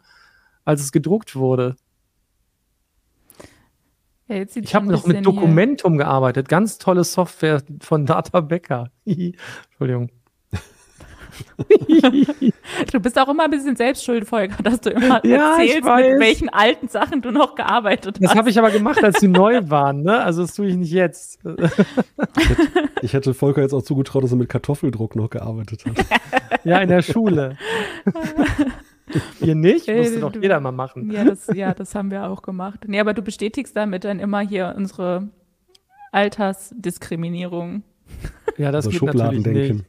als 0.64 0.82
es 0.82 0.92
gedruckt 0.92 1.36
wurde. 1.36 1.76
Ja, 4.26 4.36
ich 4.36 4.74
habe 4.74 4.86
noch 4.86 5.06
mit 5.06 5.24
Dokumentum 5.24 5.94
hier. 5.94 6.04
gearbeitet. 6.04 6.48
Ganz 6.48 6.78
tolle 6.78 7.04
Software 7.04 7.62
von 7.80 8.06
Data 8.06 8.40
Becker. 8.40 8.90
Entschuldigung. 9.04 10.10
du 12.92 13.00
bist 13.00 13.18
auch 13.18 13.28
immer 13.28 13.44
ein 13.44 13.50
bisschen 13.50 13.74
selbstschuld, 13.76 14.26
Volker, 14.26 14.62
dass 14.62 14.80
du 14.80 14.90
immer 14.90 15.24
ja, 15.26 15.58
erzählst, 15.58 15.84
mit 15.84 16.20
welchen 16.20 16.48
alten 16.48 16.88
Sachen 16.88 17.22
du 17.22 17.32
noch 17.32 17.54
gearbeitet 17.54 18.18
hast. 18.20 18.30
Das 18.30 18.34
habe 18.36 18.50
ich 18.50 18.58
aber 18.58 18.70
gemacht, 18.70 19.02
als 19.02 19.20
sie 19.20 19.28
neu 19.28 19.68
waren, 19.68 20.02
ne? 20.02 20.20
Also 20.20 20.42
das 20.42 20.54
tue 20.54 20.66
ich 20.66 20.76
nicht 20.76 20.92
jetzt. 20.92 21.40
ich 23.02 23.12
hätte 23.12 23.34
Volker 23.34 23.62
jetzt 23.62 23.72
auch 23.72 23.82
zugetraut, 23.82 24.24
dass 24.24 24.30
er 24.30 24.36
mit 24.36 24.48
Kartoffeldruck 24.48 25.16
noch 25.16 25.30
gearbeitet 25.30 25.84
hat. 25.84 26.06
ja, 26.64 26.78
in 26.78 26.88
der 26.88 27.02
Schule. 27.02 27.56
Wir 29.40 29.54
nicht? 29.54 29.88
Äh, 29.88 29.98
Musste 29.98 30.20
doch 30.20 30.34
jeder 30.34 30.60
mal 30.60 30.72
machen. 30.72 31.10
Ja 31.10 31.24
das, 31.24 31.48
ja, 31.54 31.74
das 31.74 31.94
haben 31.94 32.10
wir 32.10 32.28
auch 32.28 32.42
gemacht. 32.42 32.84
Nee, 32.86 33.00
aber 33.00 33.14
du 33.14 33.22
bestätigst 33.22 33.76
damit 33.76 34.04
dann 34.04 34.18
immer 34.20 34.40
hier 34.40 34.74
unsere 34.76 35.28
Altersdiskriminierung. 36.12 37.82
Ja, 38.56 38.70
das 38.70 38.86
also 38.86 38.98
geht 38.98 39.14
natürlich 39.14 39.44
Schubladendenken. 39.44 39.86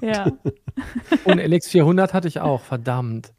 nicht. 0.00 0.16
Ja. 0.16 0.26
Und 1.24 1.40
LX400 1.40 2.12
hatte 2.12 2.28
ich 2.28 2.40
auch, 2.40 2.60
verdammt. 2.60 3.32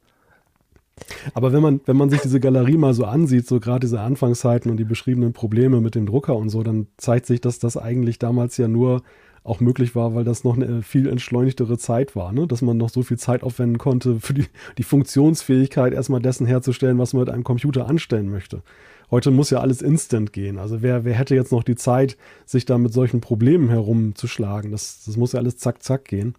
Aber 1.34 1.54
wenn 1.54 1.62
man, 1.62 1.82
wenn 1.86 1.96
man 1.96 2.10
sich 2.10 2.22
diese 2.22 2.40
Galerie 2.40 2.78
mal 2.78 2.94
so 2.94 3.06
ansieht, 3.06 3.48
so 3.48 3.60
gerade 3.60 3.82
diese 3.82 4.02
Anfangszeiten 4.02 4.72
und 4.72 4.78
die 4.78 4.84
beschriebenen 4.84 5.34
Probleme 5.34 5.80
mit 5.80 5.96
dem 5.96 6.06
Drucker 6.06 6.36
und 6.36 6.50
so, 6.50 6.64
dann 6.64 6.88
zeigt 6.98 7.28
sich, 7.28 7.40
dass 7.40 7.60
das 7.60 7.78
eigentlich 7.78 8.20
damals 8.20 8.58
ja 8.58 8.68
nur 8.68 9.04
auch 9.48 9.60
möglich 9.62 9.96
war, 9.96 10.14
weil 10.14 10.24
das 10.24 10.44
noch 10.44 10.56
eine 10.58 10.82
viel 10.82 11.08
entschleunigtere 11.08 11.78
Zeit 11.78 12.16
war, 12.16 12.32
ne? 12.34 12.48
dass 12.48 12.62
man 12.62 12.78
noch 12.78 12.90
so 12.90 13.02
viel 13.02 13.18
Zeit 13.18 13.44
aufwenden 13.44 13.78
konnte 13.78 14.20
für 14.20 14.34
die, 14.34 14.46
die 14.78 14.84
Funktionsfähigkeit 14.84 15.94
erstmal 15.94 16.20
dessen 16.22 16.46
herzustellen, 16.46 16.98
was 16.98 17.14
man 17.14 17.22
mit 17.22 17.30
einem 17.30 17.44
Computer 17.44 17.88
anstellen 17.88 18.30
möchte. 18.30 18.62
Heute 19.10 19.32
muss 19.32 19.50
ja 19.50 19.60
alles 19.62 19.82
instant 19.82 20.34
gehen. 20.34 20.58
Also 20.60 20.82
wer, 20.82 21.06
wer 21.06 21.14
hätte 21.14 21.34
jetzt 21.34 21.54
noch 21.54 21.64
die 21.64 21.76
Zeit, 21.76 22.18
sich 22.46 22.66
da 22.66 22.78
mit 22.78 22.92
solchen 22.92 23.22
Problemen 23.22 23.70
herumzuschlagen? 23.70 24.72
Das, 24.72 25.06
das 25.06 25.16
muss 25.16 25.32
ja 25.32 25.40
alles 25.40 25.58
zack, 25.58 25.82
zack 25.82 26.04
gehen. 26.06 26.36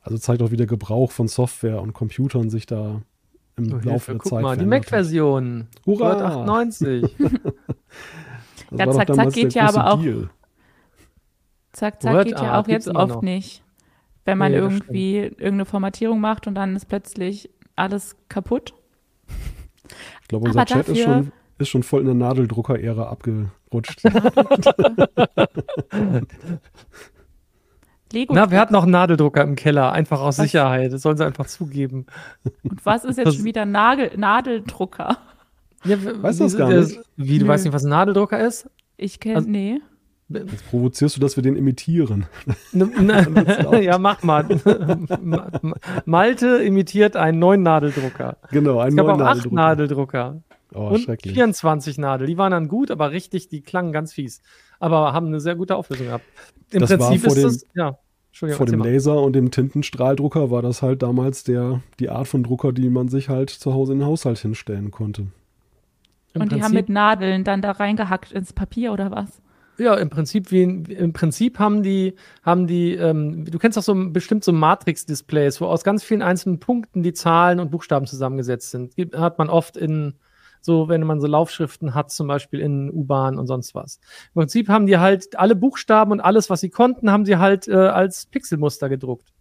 Also 0.00 0.16
zeigt 0.18 0.40
auch, 0.40 0.50
wie 0.50 0.56
der 0.56 0.66
Gebrauch 0.66 1.10
von 1.12 1.28
Software 1.28 1.82
und 1.82 1.92
Computern 1.92 2.48
sich 2.48 2.64
da 2.64 3.02
im 3.56 3.66
Oh, 3.72 3.76
Laufe 3.76 3.90
Hilfe, 3.90 4.10
der 4.12 4.18
guck 4.18 4.30
Zeit 4.30 4.42
mal, 4.42 4.56
die. 4.56 4.64
Mac-Version. 4.64 5.66
Hurra! 5.84 6.08
Word 6.10 6.22
98. 6.22 7.04
Das 8.70 8.80
Ja, 8.80 8.90
zack, 8.90 9.14
zack 9.14 9.32
geht 9.32 9.54
ja 9.54 9.68
aber 9.68 9.92
auch- 9.92 10.00
Deal. 10.02 10.28
Zack, 11.76 12.00
zack 12.00 12.14
Word 12.14 12.24
geht 12.26 12.40
ja 12.40 12.52
Art 12.52 12.64
auch 12.64 12.68
jetzt 12.70 12.86
immer 12.88 13.00
oft 13.00 13.14
noch. 13.16 13.22
nicht. 13.22 13.62
Wenn 14.24 14.38
man 14.38 14.50
Nee, 14.52 14.58
irgendwie 14.58 15.18
irgendeine 15.18 15.66
Formatierung 15.66 16.20
macht 16.20 16.46
und 16.46 16.54
dann 16.54 16.74
ist 16.74 16.86
plötzlich 16.86 17.50
alles 17.76 18.16
kaputt. 18.30 18.72
Ich 20.22 20.28
glaube, 20.28 20.46
unser 20.46 20.60
Aber 20.60 20.66
Chat 20.66 20.88
ist 20.88 21.00
schon, 21.02 21.32
ist 21.58 21.68
schon 21.68 21.82
voll 21.82 22.00
in 22.00 22.06
der 22.06 22.14
Nadeldrucker-Ära 22.14 23.08
abgerutscht. 23.10 24.02
Lego. 28.12 28.32
Na, 28.34 28.50
wer 28.50 28.60
hat 28.60 28.70
noch 28.70 28.84
einen 28.84 28.92
Nadeldrucker 28.92 29.42
im 29.42 29.56
Keller? 29.56 29.92
Einfach 29.92 30.20
aus 30.20 30.38
Was? 30.38 30.44
Sicherheit. 30.44 30.92
Das 30.92 31.02
sollen 31.02 31.16
sie 31.16 31.26
einfach 31.26 31.46
zugeben. 31.46 32.06
und 32.62 32.84
was 32.86 33.04
ist 33.04 33.16
jetzt 33.18 33.26
Das- 33.26 33.34
schon 33.36 33.44
wieder 33.44 33.66
Nagel, 33.66 34.12
Nadeldrucker? 34.16 35.18
Ja, 35.84 35.96
Weißt 36.22 36.40
du 36.40 36.44
das 36.44 36.56
gar 36.56 36.70
nicht? 36.70 36.98
Wie, 37.16 37.38
du 37.38 37.44
Nö. 37.44 37.50
weißt 37.50 37.64
nicht, 37.64 37.74
was 37.74 37.84
ein 37.84 37.90
Nadeldrucker 37.90 38.44
ist? 38.44 38.70
Ich 38.96 39.20
kenne, 39.20 39.36
Also- 39.36 39.48
nee. 39.50 39.80
Jetzt 40.28 40.68
provozierst 40.70 41.16
du, 41.16 41.20
dass 41.20 41.36
wir 41.36 41.42
den 41.42 41.54
imitieren. 41.56 42.26
Ne- 42.72 42.86
ne- 42.86 43.80
ja, 43.84 43.96
mach 43.98 44.22
mal. 44.24 44.44
Ma- 45.22 45.48
Ma- 45.62 45.74
Malte 46.04 46.56
imitiert 46.64 47.16
einen 47.16 47.38
neuen 47.38 47.62
Nadeldrucker. 47.62 48.36
Genau, 48.50 48.80
Es 48.80 48.86
einen 48.86 48.96
gab 48.96 49.06
neuen 49.06 49.22
auch 49.22 49.26
acht 49.26 49.52
Nadeldrucker. 49.52 49.54
Nadeldrucker. 49.54 50.42
Oh, 50.74 50.88
und 50.88 50.98
schrecklich. 51.00 51.32
24 51.34 51.98
Nadel. 51.98 52.26
Die 52.26 52.36
waren 52.38 52.50
dann 52.50 52.66
gut, 52.66 52.90
aber 52.90 53.12
richtig, 53.12 53.48
die 53.48 53.60
klangen 53.62 53.92
ganz 53.92 54.12
fies. 54.12 54.42
Aber 54.80 55.12
haben 55.12 55.28
eine 55.28 55.38
sehr 55.40 55.54
gute 55.54 55.76
Auflösung 55.76 56.06
gehabt. 56.06 56.24
Im 56.70 56.80
Das 56.80 56.90
war 56.90 56.98
Prinzip 57.08 57.20
vor 57.22 57.36
ist 57.36 57.42
dem- 57.42 57.44
das, 57.44 57.66
ja. 57.74 57.98
Vor 58.56 58.66
dem 58.66 58.80
mal. 58.80 58.92
Laser 58.92 59.22
und 59.22 59.32
dem 59.34 59.50
Tintenstrahldrucker 59.50 60.50
war 60.50 60.60
das 60.60 60.82
halt 60.82 61.02
damals 61.02 61.44
der, 61.44 61.80
die 62.00 62.10
Art 62.10 62.28
von 62.28 62.42
Drucker, 62.42 62.72
die 62.72 62.90
man 62.90 63.08
sich 63.08 63.28
halt 63.30 63.48
zu 63.48 63.72
Hause 63.72 63.92
in 63.94 64.00
den 64.00 64.08
Haushalt 64.08 64.38
hinstellen 64.38 64.90
konnte. 64.90 65.28
Im 66.34 66.42
und 66.42 66.50
die 66.52 66.56
haben 66.56 66.72
Prinzip- 66.72 66.74
mit 66.74 66.88
Nadeln 66.90 67.44
dann 67.44 67.62
da 67.62 67.70
reingehackt 67.70 68.32
ins 68.32 68.52
Papier 68.52 68.92
oder 68.92 69.10
was? 69.10 69.40
Ja, 69.78 69.94
im 69.94 70.08
Prinzip 70.08 70.50
wie 70.50 70.62
im 70.62 71.12
Prinzip 71.12 71.58
haben 71.58 71.82
die 71.82 72.14
haben 72.42 72.66
die 72.66 72.94
ähm, 72.94 73.44
du 73.44 73.58
kennst 73.58 73.76
doch 73.76 73.82
so 73.82 73.94
bestimmt 74.10 74.42
so 74.42 74.52
Matrix-Displays, 74.52 75.60
wo 75.60 75.66
aus 75.66 75.84
ganz 75.84 76.02
vielen 76.02 76.22
einzelnen 76.22 76.60
Punkten 76.60 77.02
die 77.02 77.12
Zahlen 77.12 77.60
und 77.60 77.70
Buchstaben 77.70 78.06
zusammengesetzt 78.06 78.70
sind. 78.70 78.94
Hat 79.14 79.38
man 79.38 79.50
oft 79.50 79.76
in 79.76 80.14
so, 80.66 80.88
wenn 80.88 81.02
man 81.02 81.20
so 81.20 81.28
Laufschriften 81.28 81.94
hat, 81.94 82.10
zum 82.10 82.26
Beispiel 82.26 82.60
in 82.60 82.90
U-Bahn 82.90 83.38
und 83.38 83.46
sonst 83.46 83.74
was. 83.74 84.00
Im 84.34 84.40
Prinzip 84.40 84.68
haben 84.68 84.86
die 84.86 84.98
halt 84.98 85.38
alle 85.38 85.54
Buchstaben 85.54 86.10
und 86.10 86.20
alles, 86.20 86.50
was 86.50 86.60
sie 86.60 86.70
konnten, 86.70 87.10
haben 87.10 87.24
sie 87.24 87.36
halt 87.36 87.68
äh, 87.68 87.74
als 87.74 88.26
Pixelmuster 88.26 88.88
gedruckt. 88.88 89.32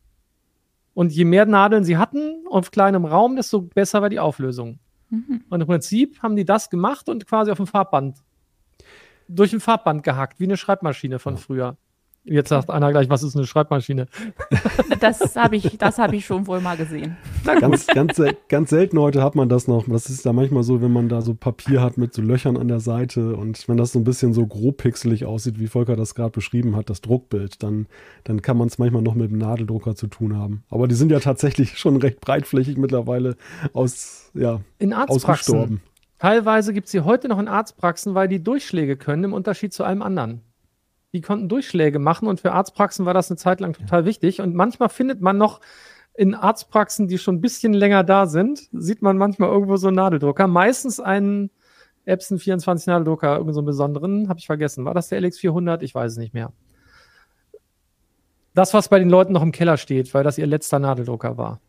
Und 0.93 1.11
je 1.11 1.25
mehr 1.25 1.45
Nadeln 1.45 1.83
sie 1.83 1.97
hatten 1.97 2.45
auf 2.49 2.71
kleinem 2.71 3.05
Raum, 3.05 3.36
desto 3.36 3.63
besser 3.63 4.01
war 4.01 4.09
die 4.09 4.19
Auflösung. 4.19 4.79
Mhm. 5.09 5.43
Und 5.49 5.61
im 5.61 5.67
Prinzip 5.67 6.21
haben 6.21 6.36
die 6.36 6.45
das 6.45 6.69
gemacht 6.69 7.09
und 7.09 7.25
quasi 7.25 7.51
auf 7.51 7.57
dem 7.57 7.67
Farbband 7.67 8.17
durch 9.28 9.53
ein 9.53 9.59
Farbband 9.59 10.03
gehackt, 10.03 10.39
wie 10.39 10.45
eine 10.45 10.57
Schreibmaschine 10.57 11.19
von 11.19 11.38
früher. 11.38 11.78
Jetzt 12.28 12.49
sagt 12.49 12.71
einer 12.71 12.89
gleich, 12.91 13.07
was 13.07 13.21
ist 13.21 13.36
eine 13.36 13.45
Schreibmaschine? 13.45 14.07
Das 14.99 15.36
habe 15.36 15.55
ich, 15.57 15.78
das 15.78 15.99
habe 15.99 16.15
ich 16.15 16.26
schon 16.26 16.47
wohl 16.47 16.59
mal 16.61 16.76
gesehen. 16.78 17.17
Ganz, 17.43 17.86
ganz, 17.86 18.19
ganz 18.49 18.69
selten 18.71 18.97
heute 18.97 19.21
hat 19.21 19.36
man 19.36 19.49
das 19.49 19.67
noch. 19.67 19.86
Das 19.88 20.09
ist 20.09 20.26
da 20.26 20.34
manchmal 20.34 20.63
so, 20.63 20.82
wenn 20.82 20.91
man 20.91 21.09
da 21.09 21.21
so 21.21 21.36
Papier 21.36 21.82
hat 21.82 21.97
mit 21.97 22.13
so 22.13 22.23
Löchern 22.23 22.57
an 22.57 22.67
der 22.67 22.80
Seite 22.80 23.36
und 23.36 23.67
wenn 23.67 23.78
das 23.78 23.91
so 23.91 23.99
ein 23.99 24.03
bisschen 24.03 24.34
so 24.34 24.47
grob 24.47 24.78
pixelig 24.78 25.26
aussieht, 25.26 25.59
wie 25.59 25.67
Volker 25.67 25.95
das 25.95 26.15
gerade 26.15 26.32
beschrieben 26.32 26.76
hat, 26.76 26.89
das 26.89 27.01
Druckbild, 27.01 27.61
dann, 27.61 27.86
dann 28.23 28.41
kann 28.41 28.57
man 28.57 28.67
es 28.67 28.80
manchmal 28.80 29.03
noch 29.03 29.13
mit 29.13 29.30
dem 29.30 29.38
Nadeldrucker 29.38 29.95
zu 29.95 30.07
tun 30.07 30.36
haben. 30.36 30.63
Aber 30.69 30.88
die 30.88 30.95
sind 30.95 31.11
ja 31.11 31.19
tatsächlich 31.19 31.78
schon 31.78 31.97
recht 31.97 32.21
breitflächig 32.21 32.78
mittlerweile 32.78 33.36
aus, 33.73 34.32
ja, 34.34 34.61
In 34.80 34.93
Arztpraxen. 34.93 35.30
ausgestorben. 35.30 35.82
Teilweise 36.18 36.74
gibt 36.74 36.86
es 36.86 36.91
sie 36.91 37.01
heute 37.01 37.28
noch 37.28 37.39
in 37.39 37.47
Arztpraxen, 37.47 38.16
weil 38.16 38.28
die 38.28 38.43
Durchschläge 38.43 38.95
können, 38.97 39.26
im 39.26 39.34
Unterschied 39.34 39.74
zu 39.74 39.84
allem 39.84 40.01
anderen. 40.01 40.41
Die 41.13 41.22
konnten 41.22 41.49
Durchschläge 41.49 41.99
machen 41.99 42.28
und 42.28 42.41
für 42.41 42.51
Arztpraxen 42.51 43.05
war 43.05 43.13
das 43.13 43.30
eine 43.30 43.38
Zeit 43.38 43.59
lang 43.59 43.74
total 43.74 44.05
wichtig. 44.05 44.41
Und 44.41 44.55
manchmal 44.55 44.89
findet 44.89 45.22
man 45.22 45.38
noch 45.38 45.61
in 46.13 46.34
Arztpraxen, 46.34 47.07
die 47.07 47.18
schon 47.18 47.36
ein 47.36 47.41
bisschen 47.41 47.74
länger 47.74 48.03
da 48.03 48.26
sind, 48.26 48.70
sieht 48.72 49.01
man 49.01 49.18
manchmal 49.18 49.49
irgendwo 49.49 49.76
so 49.76 49.88
einen 49.88 49.97
Nadeldrucker. 49.97 50.47
Meistens 50.47 50.99
einen 50.99 51.51
Epson 52.05 52.39
24 52.39 52.88
Nadeldrucker, 52.88 53.34
irgendeinen 53.34 53.53
so 53.53 53.59
einen 53.59 53.68
besonderen, 53.68 54.30
habe 54.30 54.39
ich 54.39 54.45
vergessen. 54.45 54.86
War 54.86 54.93
das 54.93 55.09
der 55.09 55.22
LX400? 55.22 55.82
Ich 55.82 55.93
weiß 55.93 56.13
es 56.13 56.18
nicht 56.18 56.34
mehr. 56.34 56.53
Das, 58.53 58.74
was 58.74 58.88
bei 58.88 58.99
den 58.99 59.09
Leuten 59.09 59.34
noch 59.34 59.41
im 59.43 59.51
Keller 59.51 59.76
steht, 59.76 60.13
weil 60.13 60.24
das 60.24 60.38
ihr 60.38 60.47
letzter 60.47 60.80
Nadeldrucker 60.80 61.38
war. 61.38 61.59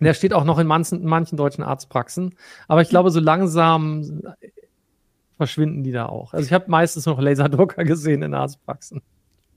Der 0.00 0.14
steht 0.14 0.32
auch 0.32 0.44
noch 0.44 0.58
in 0.58 0.66
manchen, 0.66 1.04
manchen 1.04 1.36
deutschen 1.36 1.64
Arztpraxen. 1.64 2.34
Aber 2.68 2.82
ich 2.82 2.88
glaube, 2.88 3.10
so 3.10 3.20
langsam 3.20 4.22
verschwinden 5.36 5.82
die 5.82 5.92
da 5.92 6.06
auch. 6.06 6.34
Also 6.34 6.46
ich 6.46 6.52
habe 6.52 6.70
meistens 6.70 7.06
noch 7.06 7.20
Laserdrucker 7.20 7.84
gesehen 7.84 8.22
in 8.22 8.34
Arztpraxen. 8.34 9.02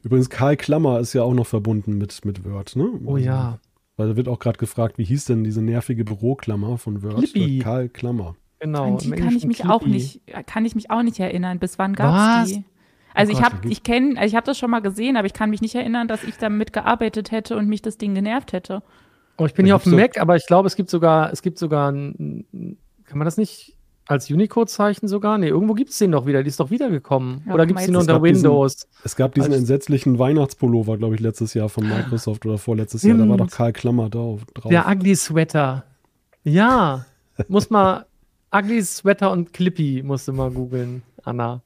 Übrigens, 0.04 0.30
Karl 0.30 0.58
Klammer 0.58 1.00
ist 1.00 1.14
ja 1.14 1.24
auch 1.24 1.34
noch 1.34 1.48
verbunden 1.48 1.98
mit, 1.98 2.26
mit 2.26 2.44
Word, 2.44 2.76
ne? 2.76 2.90
Oh 3.06 3.18
ja. 3.18 3.60
Weil 3.98 4.10
da 4.10 4.16
wird 4.16 4.28
auch 4.28 4.40
gerade 4.40 4.58
gefragt, 4.58 4.98
wie 4.98 5.04
hieß 5.04 5.26
denn 5.26 5.44
diese 5.44 5.62
nervige 5.62 6.04
Büroklammer 6.04 6.78
von 6.78 7.04
Word? 7.04 7.18
Clippy. 7.18 7.60
Karl 7.60 7.90
Klammer. 7.90 8.36
Genau. 8.60 8.86
An 8.86 8.98
die 8.98 9.12
kann 9.12 9.36
ich 9.36 9.46
mich 9.46 9.66
auch 9.66 9.82
Clippy. 9.82 9.94
nicht, 9.94 10.22
kann 10.48 10.66
ich 10.66 10.74
mich 10.76 10.90
auch 10.90 11.04
nicht 11.04 11.20
erinnern. 11.20 11.60
Bis 11.60 11.78
wann 11.78 11.94
gab 11.94 12.46
es 12.46 12.54
die? 12.54 12.64
Also 13.14 13.34
Oh 13.34 13.38
ich 13.38 13.44
habe, 13.44 13.70
ich 13.70 13.84
kenne, 13.84 14.18
also 14.18 14.28
ich 14.28 14.36
habe 14.36 14.46
das 14.46 14.58
schon 14.58 14.72
mal 14.72 14.80
gesehen, 14.80 15.18
aber 15.18 15.26
ich 15.26 15.34
kann 15.34 15.50
mich 15.50 15.62
nicht 15.62 15.76
erinnern, 15.76 16.08
dass 16.08 16.24
ich 16.24 16.38
damit 16.38 16.72
gearbeitet 16.74 17.32
hätte 17.32 17.58
und 17.58 17.68
mich 17.68 17.82
das 17.82 17.98
Ding 17.98 18.16
genervt 18.16 18.54
hätte. 18.54 18.84
Oh, 19.42 19.46
ich 19.46 19.54
bin 19.54 19.66
Da 19.66 19.68
hier 19.70 19.76
auf 19.76 19.84
dem 19.84 19.96
Mac, 19.96 20.18
aber 20.20 20.36
ich 20.36 20.46
glaube, 20.46 20.68
es 20.68 20.76
gibt 20.76 20.90
sogar, 20.90 21.32
es 21.32 21.42
gibt 21.42 21.58
sogar, 21.58 21.92
ein, 21.92 22.46
kann 23.06 23.18
man 23.18 23.26
das 23.26 23.38
nicht 23.38 23.76
als 24.08 24.30
Unicode-Zeichen 24.30 25.08
sogar? 25.08 25.38
Nee, 25.38 25.48
irgendwo 25.48 25.74
gibt 25.74 25.92
es 25.92 25.98
den 25.98 26.12
doch 26.12 26.26
wieder. 26.26 26.44
Die 26.44 26.50
ist 26.50 26.60
doch 26.60 26.70
wiedergekommen. 26.70 27.44
Ja, 27.48 27.54
Oder 27.54 27.66
gibt 27.66 27.80
es 27.80 27.86
den 27.86 27.96
unter 27.96 28.14
gab 28.16 28.24
diesen- 28.24 28.44
Windows? 28.44 28.88
Es 29.04 29.16
gab 29.16 29.34
diesen 29.36 29.52
Als- 29.52 29.62
entsetzlichen 29.62 30.20
Weihnachtspullover, 30.20 30.98
glaube 30.98 31.16
ich, 31.16 31.22
letztes 31.22 31.54
Jahr 31.54 31.70
von 31.70 31.88
Microsoft 31.88 32.46
oder 32.46 32.58
vorletztes 32.58 33.04
Jahr. 33.04 33.18
Da 33.18 33.28
war 33.30 33.38
doch. 33.38 33.50
Karl 33.50 33.74
Klammer 33.74 34.10
drauf. 34.10 34.42
drauf. 34.54 34.70
Der 34.70 34.88
Ugly 34.90 35.16
Sweater. 35.16 35.86
Ja. 36.44 37.06
Muss 37.48 37.70
mal 37.70 38.06
Ugly 38.54 38.84
Sweater 38.84 39.32
und 39.32 39.54
Clippy 39.54 40.04
musst 40.04 40.28
du 40.28 40.34
mal 40.34 40.52
googeln, 40.52 41.04
Anna. 41.24 41.62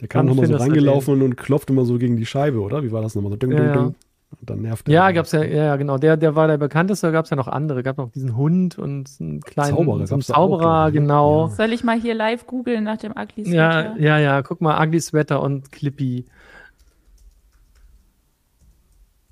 Der 0.00 0.08
kam 0.08 0.26
nochmal 0.26 0.46
so 0.46 0.56
reingelaufen 0.56 1.22
und 1.22 1.36
klopft 1.36 1.70
immer 1.70 1.84
so 1.84 1.96
gegen 1.98 2.16
die 2.16 2.26
Scheibe, 2.26 2.60
oder? 2.60 2.82
Wie 2.82 2.90
war 2.90 3.02
das 3.02 3.14
nochmal? 3.14 3.30
So 3.32 3.36
ding, 3.36 3.52
Ja, 3.52 3.58
ding, 3.58 3.66
ja. 3.68 3.82
ding. 3.84 3.94
Und 4.40 4.50
dann 4.50 4.62
nervt 4.62 4.88
Ja, 4.88 5.06
er. 5.06 5.12
gab's 5.12 5.32
ja, 5.32 5.42
ja, 5.44 5.64
ja, 5.64 5.76
genau. 5.76 5.96
Der, 5.98 6.16
der 6.16 6.34
war 6.34 6.46
der 6.48 6.58
bekannteste, 6.58 7.06
da 7.08 7.12
gab 7.12 7.24
es 7.24 7.30
ja 7.30 7.36
noch 7.36 7.48
andere. 7.48 7.82
Gab 7.82 7.98
noch 7.98 8.10
diesen 8.10 8.36
Hund 8.36 8.78
und 8.78 9.08
einen 9.20 9.40
kleinen 9.40 9.76
Zauberer 9.76 10.06
so 10.06 10.14
einen 10.14 10.20
gab's 10.20 10.26
da 10.28 10.34
auch, 10.34 10.48
Zauberer, 10.58 10.86
ne? 10.86 10.92
genau. 10.92 11.48
Soll 11.48 11.72
ich 11.72 11.84
mal 11.84 11.98
hier 12.00 12.14
live 12.14 12.46
googeln 12.46 12.84
nach 12.84 12.98
dem 12.98 13.12
Ugly 13.12 13.50
Ja, 13.52 13.70
Sweater? 13.94 14.00
ja, 14.00 14.18
ja, 14.18 14.42
guck 14.42 14.60
mal, 14.60 14.82
Ugly 14.86 15.00
Sweater 15.00 15.40
und 15.42 15.70
Clippy. 15.72 16.24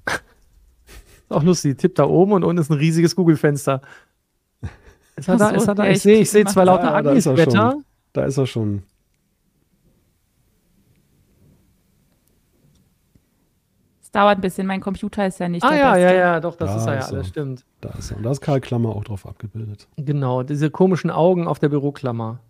Auch 1.29 1.43
lustig, 1.43 1.79
tippt 1.79 1.99
da 1.99 2.05
oben 2.05 2.33
und 2.33 2.45
unten 2.45 2.61
ist 2.61 2.71
ein 2.71 2.79
riesiges 2.79 3.17
Google-Fenster. 3.17 3.81
Ist 5.17 5.29
er 5.29 5.37
da? 5.37 5.49
So, 5.51 5.55
Ist 5.57 5.69
er 5.69 5.75
da? 5.75 5.85
ja, 5.85 5.91
Ich 5.93 6.03
sehe 6.03 6.21
ich 6.21 6.31
sehe 6.31 6.45
zwei 6.47 6.65
lauter 6.65 6.85
Ja, 6.85 7.03
da 7.03 7.09
Ugly 7.11 7.19
ist 7.19 7.27
er 7.27 7.37
Sweater. 7.37 7.71
schon. 7.73 7.85
Da 8.13 8.25
ist 8.25 8.37
er 8.39 8.47
schon. 8.47 8.83
Dauert 14.13 14.39
ein 14.39 14.41
bisschen, 14.41 14.67
mein 14.67 14.81
Computer 14.81 15.27
ist 15.27 15.41
ja 15.41 15.49
nicht 15.49 15.65
Ah 15.65 15.71
der 15.71 15.79
ja, 15.79 15.97
ja, 15.97 16.05
beste. 16.07 16.19
ja, 16.19 16.41
doch, 16.41 16.57
das 16.57 16.71
Da 16.71 16.77
ist 16.77 16.87
er 16.87 16.95
ja 16.95 17.01
alles, 17.07 17.29
stimmt. 17.29 17.65
Da 17.81 17.91
ist 17.99 18.11
er. 18.11 18.19
Und 18.19 18.23
da 18.23 18.31
ist 18.31 18.41
Karl 18.41 18.61
Klammer 18.61 18.91
auch 18.91 19.05
drauf 19.05 19.27
abgebildet. 19.27 19.89
Genau, 19.97 20.43
diese 20.43 20.71
komischen 20.71 21.11
Augen 21.11 21.49
auf 21.49 21.59
der 21.59 21.69
Büroklammer. 21.71 22.41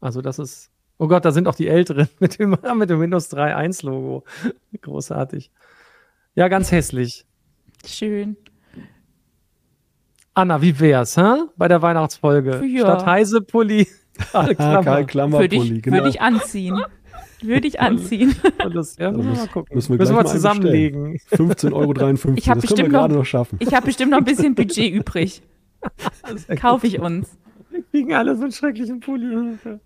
Also 0.00 0.22
das 0.22 0.38
ist, 0.38 0.70
oh 0.98 1.08
Gott, 1.08 1.24
da 1.24 1.32
sind 1.32 1.48
auch 1.48 1.54
die 1.54 1.68
Älteren 1.68 2.08
mit 2.20 2.38
dem, 2.38 2.56
mit 2.76 2.90
dem 2.90 3.00
Windows 3.00 3.30
3.1 3.32 3.84
Logo. 3.84 4.24
Großartig. 4.80 5.50
Ja, 6.34 6.48
ganz 6.48 6.70
hässlich. 6.70 7.26
Schön. 7.84 8.36
Anna, 10.34 10.62
wie 10.62 10.78
wär's, 10.78 11.16
hä? 11.16 11.42
Bei 11.56 11.66
der 11.66 11.82
Weihnachtsfolge. 11.82 12.64
Ja. 12.64 12.80
Statt 12.82 13.06
Heisepulli. 13.06 13.88
Karl 14.30 14.54
Karl 14.56 14.84
Klammer. 14.84 15.04
Klammerpulli, 15.04 15.50
Würde 15.50 15.74
ich, 15.74 15.82
genau. 15.82 15.96
würde 15.96 16.08
ich 16.10 16.20
anziehen. 16.20 16.80
Würde 17.42 17.68
ich 17.68 17.80
anziehen. 17.80 18.34
Alles, 18.58 18.96
ja, 18.98 19.06
Also 19.08 19.18
müssen 19.18 19.26
wir 19.28 19.30
müssen- 19.30 19.46
mal 19.46 19.52
gucken. 19.52 19.74
müssen 19.76 19.88
wir 19.92 19.98
Müssen 19.98 20.16
wir 20.16 20.22
mal 20.22 20.28
zusammenlegen. 20.28 21.18
15,53 21.30 21.72
Euro. 21.72 21.92
Ich 21.92 21.98
das 21.98 22.22
können 22.22 22.36
wir 22.36 22.54
bestimmt 22.60 22.90
gerade 22.90 23.12
noch- 23.14 23.20
noch 23.20 23.24
schaffen. 23.26 23.56
Ich 23.60 23.74
habe 23.74 23.86
bestimmt 23.86 24.10
noch 24.10 24.18
ein 24.18 24.24
bisschen 24.24 24.54
Budget 24.54 24.92
übrig. 24.92 25.42
Kaufe 26.60 26.86
ich 26.88 26.98
uns. 27.00 27.36
Wir 27.70 27.82
kriegen 27.84 28.14
alle 28.14 28.34
so 28.36 28.42
einen 28.42 28.52
schrecklichen 28.52 29.00
Pulli. 29.00 29.56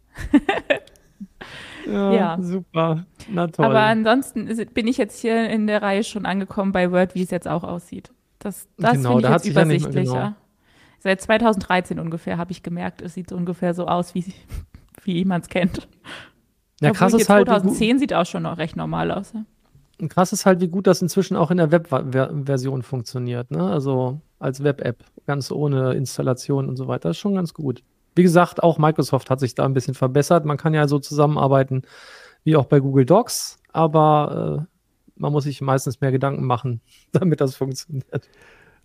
Ja, 1.87 2.13
Ja. 2.13 2.39
super. 2.41 3.05
Na 3.29 3.49
toll. 3.49 3.65
Aber 3.67 3.81
ansonsten 3.81 4.47
ist- 4.47 4.73
bin 4.73 4.87
ich 4.87 4.97
jetzt 4.99 5.21
hier 5.21 5.51
in 5.51 5.67
der 5.67 5.83
Reihe 5.83 6.05
schon 6.05 6.27
angekommen 6.27 6.71
bei 6.73 6.93
Word, 6.93 7.15
wie 7.17 7.23
es 7.23 7.31
jetzt 7.31 7.49
auch 7.49 7.65
aussieht. 7.65 8.13
Das, 8.39 8.69
das 8.79 8.93
Genau, 8.93 9.11
finde 9.17 9.23
ich 9.23 9.27
da 9.29 9.33
jetzt 9.35 9.43
sich 9.45 9.55
ja 9.55 9.63
übersichtlicher. 9.63 10.13
genau. 10.13 10.33
Seit 11.01 11.21
2013 11.21 11.99
ungefähr 11.99 12.39
habe 12.39 12.53
ich 12.53 12.63
gemerkt, 12.63 13.03
es 13.03 13.15
sieht 13.15 13.31
so 13.31 13.37
ungefähr 13.37 13.75
so 13.75 13.87
aus, 13.87 14.15
wie, 14.15 14.25
wie 15.05 15.25
man 15.25 15.41
es 15.41 15.49
kennt. 15.49 15.89
Ja, 16.83 16.91
Obwohl 16.91 16.99
krass 16.99 17.13
hier 17.13 17.21
ist 17.21 17.29
halt, 17.29 17.47
wie 17.47 17.53
gut, 17.53 17.63
2010 17.63 17.99
sieht 17.99 18.15
auch 18.15 18.27
schon 18.27 18.43
noch 18.43 18.59
recht 18.59 18.77
normal 18.77 19.11
aus. 19.11 19.33
Ja? 19.33 19.45
krass 20.09 20.33
ist 20.33 20.47
halt, 20.47 20.61
wie 20.61 20.69
gut 20.69 20.87
das 20.87 21.01
inzwischen 21.01 21.37
auch 21.37 21.51
in 21.51 21.59
der 21.59 21.71
Web-Version 21.71 22.83
funktioniert. 22.83 23.51
Ne? 23.51 23.63
Also 23.63 24.21
als 24.39 24.63
Web-App, 24.65 25.05
ganz 25.27 25.51
ohne 25.53 25.93
Installation 25.95 26.69
und 26.69 26.77
so 26.77 26.89
weiter. 26.89 27.11
Das 27.11 27.17
ist 27.17 27.21
schon 27.21 27.37
ganz 27.37 27.55
gut. 27.55 27.83
Wie 28.15 28.23
gesagt, 28.23 28.63
auch 28.63 28.79
Microsoft 28.79 29.31
hat 29.31 29.41
sich 29.41 29.55
da 29.55 29.65
ein 29.65 29.75
bisschen 29.75 29.95
verbessert. 29.95 30.45
Man 30.45 30.57
kann 30.57 30.75
ja 30.75 30.89
so 30.89 30.99
zusammenarbeiten 30.99 31.83
wie 32.45 32.57
auch 32.57 32.67
bei 32.67 32.81
Google 32.81 33.07
Docs, 33.07 33.59
aber 33.73 34.67
äh, 34.67 34.73
man 35.15 35.33
muss 35.33 35.45
sich 35.45 35.61
meistens 35.61 36.01
mehr 36.01 36.11
Gedanken 36.11 36.45
machen, 36.45 36.81
damit 37.13 37.41
das 37.41 37.55
funktioniert. 37.55 38.29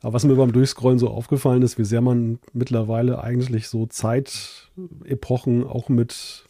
Aber 0.02 0.14
was 0.14 0.24
mir 0.24 0.36
beim 0.36 0.52
Durchscrollen 0.52 1.00
so 1.00 1.10
aufgefallen 1.10 1.64
ist, 1.64 1.80
wie 1.80 1.86
sehr 1.86 2.02
man 2.02 2.38
mittlerweile 2.54 3.24
eigentlich 3.24 3.68
so 3.68 3.88
Zeitepochen 3.88 5.66
auch 5.66 5.90
mit 5.90 6.46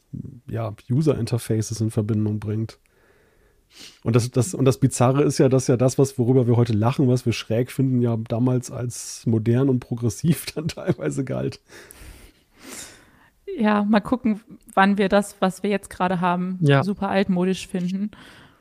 ja, 0.49 0.73
User-Interfaces 0.89 1.81
in 1.81 1.91
Verbindung 1.91 2.39
bringt. 2.39 2.79
Und 4.03 4.15
das, 4.15 4.31
das, 4.31 4.53
und 4.53 4.65
das 4.65 4.79
Bizarre 4.79 5.23
ist 5.23 5.37
ja, 5.37 5.49
dass 5.49 5.67
ja 5.67 5.75
das, 5.77 5.97
was, 5.97 6.17
worüber 6.17 6.47
wir 6.47 6.55
heute 6.55 6.73
lachen, 6.73 7.07
was 7.09 7.25
wir 7.25 7.33
schräg 7.33 7.71
finden, 7.71 8.01
ja 8.01 8.17
damals 8.29 8.71
als 8.71 9.25
modern 9.25 9.69
und 9.69 9.79
progressiv 9.79 10.45
dann 10.55 10.67
teilweise 10.69 11.23
galt. 11.25 11.59
ja, 13.57 13.83
mal 13.83 14.01
gucken, 14.01 14.41
wann 14.73 14.97
wir 14.97 15.09
das, 15.09 15.35
was 15.41 15.63
wir 15.63 15.69
jetzt 15.69 15.89
gerade 15.89 16.21
haben, 16.21 16.59
Ja. 16.61 16.83
super 16.83 17.09
altmodisch 17.09 17.67
finden. 17.67 18.11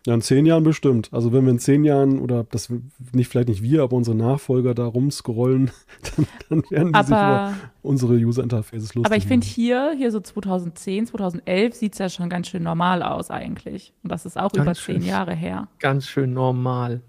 Ja, 0.06 0.14
in 0.14 0.20
zehn 0.22 0.46
Jahren 0.46 0.62
bestimmt. 0.62 1.08
Also 1.12 1.32
wenn 1.32 1.44
wir 1.44 1.50
in 1.50 1.58
zehn 1.58 1.84
Jahren 1.84 2.20
oder 2.20 2.44
das 2.44 2.72
nicht 3.12 3.28
vielleicht 3.28 3.48
nicht 3.48 3.60
wir, 3.62 3.82
aber 3.82 3.96
unsere 3.96 4.16
Nachfolger 4.16 4.72
da 4.72 4.86
rumscrollen, 4.86 5.72
dann, 6.16 6.26
dann 6.48 6.62
werden 6.70 6.92
die 6.92 6.98
sich 7.00 7.08
über 7.08 7.16
Aber, 7.18 7.54
unsere 7.82 8.14
User-Interfaces 8.14 8.94
lustig 8.94 9.04
aber 9.06 9.16
ich 9.16 9.26
finde 9.26 9.44
hier, 9.44 9.94
hier 9.98 10.12
so 10.12 10.20
2010, 10.20 11.06
2011 11.06 11.74
sieht 11.74 11.92
es 11.94 11.98
ja 11.98 12.08
schon 12.08 12.30
ganz 12.30 12.46
schön 12.46 12.62
normal 12.62 13.02
aus 13.02 13.30
eigentlich. 13.30 13.92
Und 14.04 14.12
das 14.12 14.24
ist 14.26 14.38
auch 14.38 14.52
Ganz 14.52 14.64
über 14.64 14.74
schön. 14.76 15.00
zehn 15.00 15.10
Jahre 15.10 15.34
her. 15.34 15.66
Ganz 15.80 16.06
schön 16.06 16.32
normal. 16.32 17.02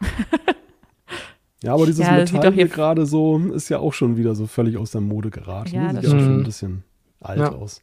Ja, 1.62 1.74
aber 1.74 1.84
dieses 1.84 2.06
Ja, 2.06 2.12
Metall 2.16 2.52
hier 2.54 2.68
gerade 2.68 3.04
so 3.04 3.36
ist 3.52 3.68
ja 3.68 3.78
auch 3.80 3.92
schon 3.92 4.16
wieder 4.16 4.34
so 4.34 4.46
völlig 4.46 4.78
aus 4.78 4.92
der 4.92 5.02
Mode 5.02 5.28
geraten. 5.28 5.74
Ja, 5.74 5.92
das 5.92 6.04
Sieht 6.04 6.10
ja 6.12 6.18
auch 6.18 6.22
schon 6.22 6.40
ein 6.40 6.44
bisschen 6.44 6.84
alt 7.20 7.38
Ja. 7.38 7.52
aus. 7.52 7.82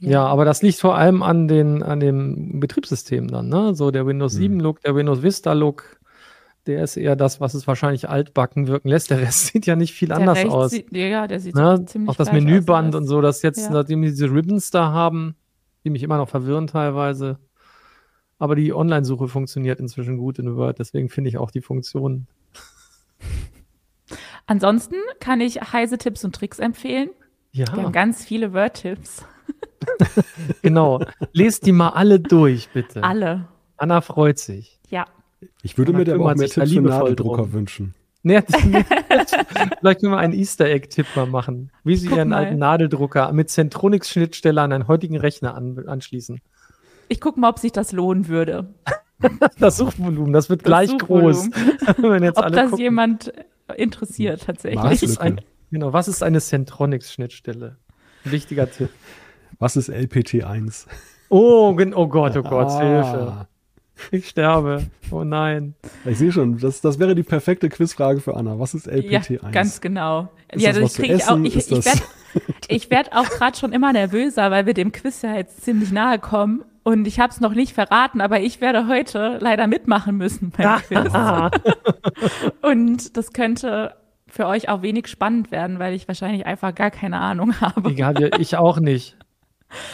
Ja. 0.00 0.26
aber 0.26 0.44
das 0.44 0.62
liegt 0.62 0.78
vor 0.80 0.96
allem 0.96 1.22
an, 1.22 1.48
den, 1.48 1.82
an 1.82 2.00
dem 2.00 2.60
Betriebssystem 2.60 3.28
dann, 3.28 3.48
ne? 3.48 3.74
So 3.74 3.90
der 3.90 4.06
Windows 4.06 4.34
Mhm. 4.34 4.38
7 4.38 4.60
Look, 4.60 4.80
der 4.82 4.94
Windows 4.94 5.22
Vista 5.22 5.52
Look, 5.54 5.98
der 6.66 6.84
ist 6.84 6.96
eher 6.96 7.16
das, 7.16 7.40
was 7.40 7.54
es 7.54 7.66
wahrscheinlich 7.66 8.08
altbacken 8.08 8.68
wirken 8.68 8.88
lässt. 8.88 9.10
Der 9.10 9.20
Rest 9.20 9.46
sieht 9.52 9.66
ja 9.66 9.74
nicht 9.76 9.92
viel 9.94 10.08
Der 10.08 10.18
anders 10.18 10.44
aus. 10.46 10.70
Sieht, 10.70 10.94
ja, 10.94 11.26
der 11.26 11.40
sieht 11.40 11.54
Ne? 11.54 11.84
ziemlich 11.86 12.10
Auch 12.10 12.16
das 12.16 12.30
Menüband 12.32 12.94
und 12.94 13.06
so, 13.06 13.20
das 13.20 13.42
jetzt, 13.42 13.58
Ja. 13.66 13.70
nachdem 13.70 14.02
wir 14.02 14.10
diese 14.10 14.30
Ribbons 14.30 14.70
da 14.70 14.92
haben, 14.92 15.34
die 15.84 15.90
mich 15.90 16.02
immer 16.02 16.16
noch 16.18 16.28
verwirren 16.28 16.66
teilweise. 16.66 17.38
Aber 18.38 18.54
die 18.54 18.72
Online-Suche 18.72 19.26
funktioniert 19.26 19.80
inzwischen 19.80 20.16
gut 20.16 20.38
in 20.38 20.54
Word, 20.56 20.78
deswegen 20.78 21.08
finde 21.08 21.28
ich 21.30 21.38
auch 21.38 21.50
die 21.50 21.60
Funktion. 21.62 22.26
Ansonsten 24.46 24.94
kann 25.20 25.40
ich 25.40 25.56
heise 25.72 25.98
Tipps 25.98 26.24
und 26.24 26.34
Tricks 26.34 26.58
empfehlen. 26.58 27.10
Wir 27.52 27.66
Ja, 27.66 27.72
haben 27.72 27.92
ganz 27.92 28.24
viele 28.24 28.52
Word-Tipps. 28.52 29.24
genau. 30.62 31.00
Lest 31.32 31.66
die 31.66 31.72
mal 31.72 31.90
alle 31.90 32.20
durch, 32.20 32.68
bitte. 32.72 33.02
Alle. 33.02 33.46
Anna 33.76 34.00
freut 34.00 34.38
sich. 34.38 34.78
Ja. 34.88 35.06
Ich 35.62 35.78
würde 35.78 35.90
Anna 35.90 35.98
mir 35.98 36.04
da 36.04 36.16
auch 36.16 36.34
mehr 36.34 36.48
Tipps 36.48 36.72
für 36.72 36.80
Nadeldrucker 36.80 37.42
drum. 37.42 37.52
wünschen. 37.52 37.94
Nee, 38.24 38.42
vielleicht 38.48 40.00
können 40.00 40.12
wir 40.12 40.18
einen 40.18 40.32
Easter 40.34 40.66
Egg-Tipp 40.66 41.06
mal 41.14 41.26
machen. 41.26 41.70
Wie 41.84 41.94
Sie 41.96 42.08
Guck 42.08 42.18
Ihren 42.18 42.30
mal. 42.30 42.38
alten 42.44 42.58
Nadeldrucker 42.58 43.32
mit 43.32 43.48
Centronix-Schnittstelle 43.48 44.60
an 44.60 44.72
einen 44.72 44.88
heutigen 44.88 45.16
Rechner 45.16 45.54
an, 45.54 45.84
anschließen. 45.86 46.40
Ich 47.08 47.20
gucke 47.20 47.38
mal, 47.38 47.48
ob 47.50 47.58
sich 47.60 47.72
das 47.72 47.92
lohnen 47.92 48.28
würde. 48.28 48.74
Das 49.58 49.78
Suchvolumen, 49.78 50.32
das 50.32 50.48
wird 50.48 50.60
Das 50.60 50.66
gleich 50.66 50.96
groß. 50.96 51.50
Wenn 51.96 52.22
jetzt 52.22 52.38
Ob 52.38 52.44
alle 52.44 52.54
das 52.54 52.70
gucken. 52.70 52.84
jemand 52.84 53.32
interessiert 53.76 54.44
tatsächlich. 54.46 54.80
Was? 54.80 55.02
Ist 55.02 55.18
ein, 55.20 55.40
genau, 55.72 55.92
was 55.92 56.06
ist 56.06 56.22
eine 56.22 56.40
Centronix-Schnittstelle? 56.40 57.78
Wichtiger 58.22 58.70
Tipp. 58.70 58.90
Was 59.58 59.76
ist 59.76 59.90
LPT1? 59.90 60.86
Oh, 61.30 61.76
oh 61.94 62.06
Gott, 62.08 62.36
oh 62.36 62.42
Gott, 62.42 62.68
Ah. 62.70 62.80
Hilfe. 62.80 63.46
Ich 64.12 64.28
sterbe. 64.28 64.86
Oh 65.10 65.24
nein. 65.24 65.74
Ich 66.04 66.18
sehe 66.18 66.30
schon, 66.30 66.56
das, 66.58 66.80
das 66.80 67.00
wäre 67.00 67.16
die 67.16 67.24
perfekte 67.24 67.68
Quizfrage 67.68 68.20
für 68.20 68.36
Anna. 68.36 68.58
Was 68.58 68.72
ist 68.74 68.86
Ja, 68.86 68.92
LPT1? 68.94 69.50
ganz 69.50 69.80
genau. 69.80 70.28
Ist 70.52 70.62
ja, 70.62 70.72
das 70.72 70.82
was 70.82 70.92
zu 70.94 71.02
krieg 71.02 71.10
ich 71.16 71.28
auch. 71.28 71.38
Ich, 71.40 71.56
Ist 71.56 71.72
ich 71.72 71.76
das- 71.78 71.86
werde 71.86 72.00
ich 72.68 72.90
werd 72.90 73.12
auch 73.12 73.28
gerade 73.28 73.56
schon 73.58 73.72
immer 73.72 73.92
nervöser, 73.92 74.50
weil 74.52 74.66
wir 74.66 74.74
dem 74.74 74.92
Quiz 74.92 75.22
ja 75.22 75.34
jetzt 75.34 75.64
ziemlich 75.64 75.90
nahe 75.90 76.18
kommen. 76.20 76.62
Und 76.84 77.06
ich 77.08 77.18
habe 77.20 77.32
es 77.32 77.40
noch 77.40 77.52
nicht 77.54 77.72
verraten, 77.74 78.20
aber 78.20 78.40
ich 78.40 78.60
werde 78.60 78.86
heute 78.86 79.38
leider 79.40 79.66
mitmachen 79.66 80.16
müssen 80.16 80.50
beim 80.56 80.78
Quiz. 80.82 81.12
Ah, 81.12 81.50
Und 82.62 83.16
das 83.16 83.32
könnte 83.32 83.94
für 84.26 84.46
euch 84.46 84.68
auch 84.68 84.82
wenig 84.82 85.08
spannend 85.08 85.50
werden, 85.50 85.78
weil 85.80 85.92
ich 85.94 86.06
wahrscheinlich 86.06 86.46
einfach 86.46 86.74
gar 86.74 86.90
keine 86.90 87.18
Ahnung 87.18 87.60
habe. 87.60 87.90
egal, 87.90 88.30
ich 88.38 88.56
auch 88.56 88.78
nicht. 88.78 89.16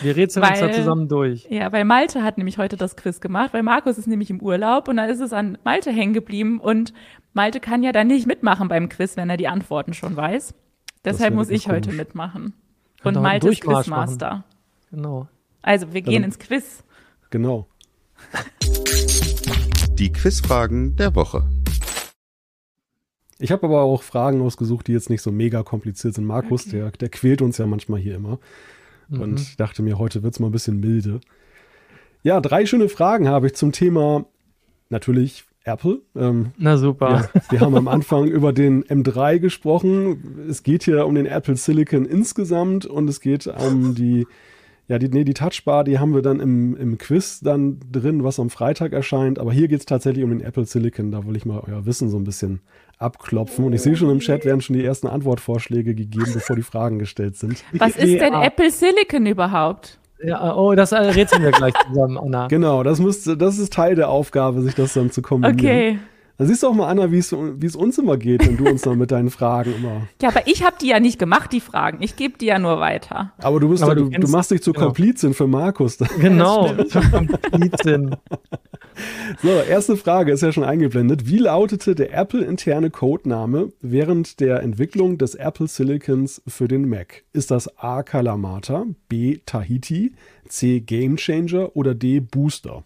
Wir 0.02 0.14
rätseln 0.16 0.44
uns 0.46 0.60
da 0.60 0.66
Weil- 0.66 0.74
zusammen 0.74 1.08
durch. 1.08 1.46
Ja, 1.50 1.72
weil 1.72 1.84
Malte 1.84 2.22
hat 2.22 2.38
nämlich 2.38 2.58
heute 2.58 2.76
das 2.76 2.96
Quiz 2.96 3.20
gemacht, 3.20 3.52
weil 3.52 3.62
Markus 3.62 3.98
ist 3.98 4.06
nämlich 4.06 4.30
im 4.30 4.40
Urlaub 4.40 4.86
und 4.88 4.96
dann 4.96 5.08
ist 5.10 5.20
es 5.20 5.32
an 5.32 5.58
Malte 5.64 5.90
hängen 5.90 6.14
geblieben 6.14 6.60
und 6.60 6.92
Malte 7.32 7.58
kann 7.58 7.82
ja 7.82 7.90
dann 7.92 8.06
nicht 8.06 8.26
mitmachen 8.26 8.68
beim 8.68 8.88
Quiz, 8.88 9.16
wenn 9.16 9.28
er 9.30 9.36
die 9.36 9.48
Antworten 9.48 9.92
schon 9.94 10.14
weiß. 10.16 10.54
Deshalb 11.04 11.34
muss 11.34 11.50
ich 11.50 11.64
komisch. 11.64 11.76
heute 11.76 11.92
mitmachen. 11.92 12.54
Und 13.02 13.20
Malte 13.20 13.48
ist 13.48 13.60
Quizmaster. 13.62 14.44
Genau. 14.90 15.26
Also, 15.60 15.92
wir 15.92 16.02
gehen 16.02 16.14
Dann- 16.22 16.24
ins 16.24 16.38
Quiz. 16.38 16.84
Genau. 17.30 17.66
Die 19.98 20.12
Quizfragen 20.12 20.96
der 20.96 21.14
Woche. 21.14 21.44
Ich 23.38 23.50
habe 23.52 23.66
aber 23.66 23.82
auch 23.82 24.02
Fragen 24.02 24.40
ausgesucht, 24.42 24.86
die 24.86 24.92
jetzt 24.92 25.10
nicht 25.10 25.22
so 25.22 25.30
mega 25.32 25.62
kompliziert 25.62 26.14
sind. 26.14 26.24
Markus, 26.24 26.66
Okay. 26.66 26.78
der, 26.78 26.90
der 26.92 27.08
quält 27.08 27.42
uns 27.42 27.58
ja 27.58 27.66
manchmal 27.66 28.00
hier 28.00 28.14
immer. 28.14 28.38
Mhm. 29.08 29.20
Und 29.20 29.40
ich 29.40 29.56
dachte 29.56 29.82
mir, 29.82 29.98
heute 29.98 30.22
wird 30.22 30.34
es 30.34 30.40
mal 30.40 30.46
ein 30.48 30.52
bisschen 30.52 30.80
milde. 30.80 31.20
Ja, 32.22 32.40
drei 32.40 32.66
schöne 32.66 32.88
Fragen 32.88 33.28
habe 33.28 33.46
ich 33.46 33.54
zum 33.54 33.72
Thema 33.72 34.24
natürlich 34.88 35.44
Apple. 35.64 36.02
Ähm, 36.14 36.52
Na 36.58 36.76
super. 36.76 37.28
ja, 37.34 37.42
wir 37.50 37.60
haben 37.60 37.74
am 37.74 37.88
Anfang 37.88 38.26
über 38.26 38.52
den 38.52 38.84
M3 38.84 39.38
gesprochen. 39.38 40.46
Es 40.48 40.62
geht 40.62 40.84
hier 40.84 41.06
um 41.06 41.14
den 41.14 41.26
Apple 41.26 41.56
Silicon 41.56 42.04
insgesamt 42.04 42.86
und 42.86 43.08
es 43.08 43.20
geht 43.20 43.46
um 43.46 43.94
die, 43.94 44.26
ja, 44.88 44.98
die, 44.98 45.08
nee, 45.08 45.24
die 45.24 45.34
Touchbar, 45.34 45.84
die 45.84 45.98
haben 45.98 46.14
wir 46.14 46.20
dann 46.20 46.40
im, 46.40 46.76
im 46.76 46.98
Quiz 46.98 47.40
dann 47.40 47.80
drin, 47.90 48.24
was 48.24 48.38
am 48.38 48.50
Freitag 48.50 48.92
erscheint. 48.92 49.38
Aber 49.38 49.52
hier 49.52 49.68
geht 49.68 49.80
es 49.80 49.86
tatsächlich 49.86 50.22
um 50.22 50.30
den 50.30 50.42
Apple 50.42 50.66
Silicon. 50.66 51.10
Da 51.10 51.26
will 51.26 51.36
ich 51.36 51.46
mal 51.46 51.60
euer 51.66 51.86
Wissen 51.86 52.10
so 52.10 52.18
ein 52.18 52.24
bisschen 52.24 52.60
abklopfen. 52.98 53.64
Und 53.64 53.72
ich 53.72 53.82
sehe 53.82 53.96
schon 53.96 54.10
im 54.10 54.20
Chat 54.20 54.44
werden 54.44 54.60
schon 54.60 54.76
die 54.76 54.84
ersten 54.84 55.06
Antwortvorschläge 55.06 55.94
gegeben, 55.94 56.30
bevor 56.32 56.56
die 56.56 56.62
Fragen 56.62 56.98
gestellt 56.98 57.36
sind. 57.36 57.64
Was 57.72 57.96
ist 57.96 58.20
denn 58.20 58.32
Ja. 58.32 58.44
Apple 58.44 58.70
Silicon 58.70 59.26
überhaupt? 59.26 59.98
Ja, 60.22 60.56
oh, 60.56 60.74
das 60.74 60.92
äh, 60.92 60.96
rätseln 60.96 61.42
wir 61.42 61.50
gleich 61.50 61.74
zusammen, 61.88 62.16
Anna. 62.18 62.48
Genau, 62.48 62.82
das 62.82 62.98
müsste, 62.98 63.36
das 63.36 63.58
ist 63.58 63.72
Teil 63.72 63.94
der 63.94 64.08
Aufgabe, 64.08 64.62
sich 64.62 64.74
das 64.74 64.94
dann 64.94 65.10
zu 65.10 65.20
kombinieren. 65.20 65.58
Okay. 65.58 65.98
Dann 66.36 66.48
siehst 66.48 66.64
du 66.64 66.66
auch 66.66 66.74
mal, 66.74 66.88
Anna, 66.88 67.12
wie 67.12 67.18
es 67.18 67.32
uns 67.76 67.98
immer 67.98 68.16
geht, 68.16 68.44
wenn 68.44 68.56
du 68.56 68.68
uns 68.68 68.82
dann 68.82 68.98
mit 68.98 69.12
deinen 69.12 69.30
Fragen 69.30 69.74
immer. 69.76 70.08
Ja, 70.22 70.30
aber 70.30 70.46
ich 70.48 70.64
habe 70.64 70.76
die 70.80 70.88
ja 70.88 70.98
nicht 70.98 71.18
gemacht, 71.18 71.52
die 71.52 71.60
Fragen. 71.60 72.02
Ich 72.02 72.16
gebe 72.16 72.38
die 72.38 72.46
ja 72.46 72.58
nur 72.58 72.80
weiter. 72.80 73.32
Aber 73.38 73.60
du 73.60 73.68
bist 73.68 73.82
Aber 73.82 73.92
ja, 73.92 74.00
du 74.00 74.08
du, 74.10 74.18
du 74.20 74.28
machst 74.28 74.50
dich 74.50 74.62
zur 74.62 74.72
genau. 74.74 74.86
Komplizin 74.86 75.34
für 75.34 75.46
Markus. 75.46 75.98
Genau. 76.18 76.74
Komplizin. 77.10 78.16
So, 79.42 79.48
erste 79.48 79.96
Frage 79.96 80.32
ist 80.32 80.42
ja 80.42 80.52
schon 80.52 80.64
eingeblendet. 80.64 81.26
Wie 81.28 81.38
lautete 81.38 81.94
der 81.94 82.12
Apple-interne 82.16 82.90
Codename 82.90 83.72
während 83.80 84.40
der 84.40 84.62
Entwicklung 84.62 85.18
des 85.18 85.34
Apple 85.34 85.68
Silicons 85.68 86.42
für 86.46 86.68
den 86.68 86.88
Mac? 86.88 87.24
Ist 87.32 87.50
das 87.50 87.78
A. 87.78 88.02
Kalamata, 88.02 88.86
B. 89.08 89.38
Tahiti, 89.46 90.14
C. 90.48 90.80
Game 90.80 91.16
Changer 91.16 91.76
oder 91.76 91.94
D. 91.94 92.20
Booster? 92.20 92.84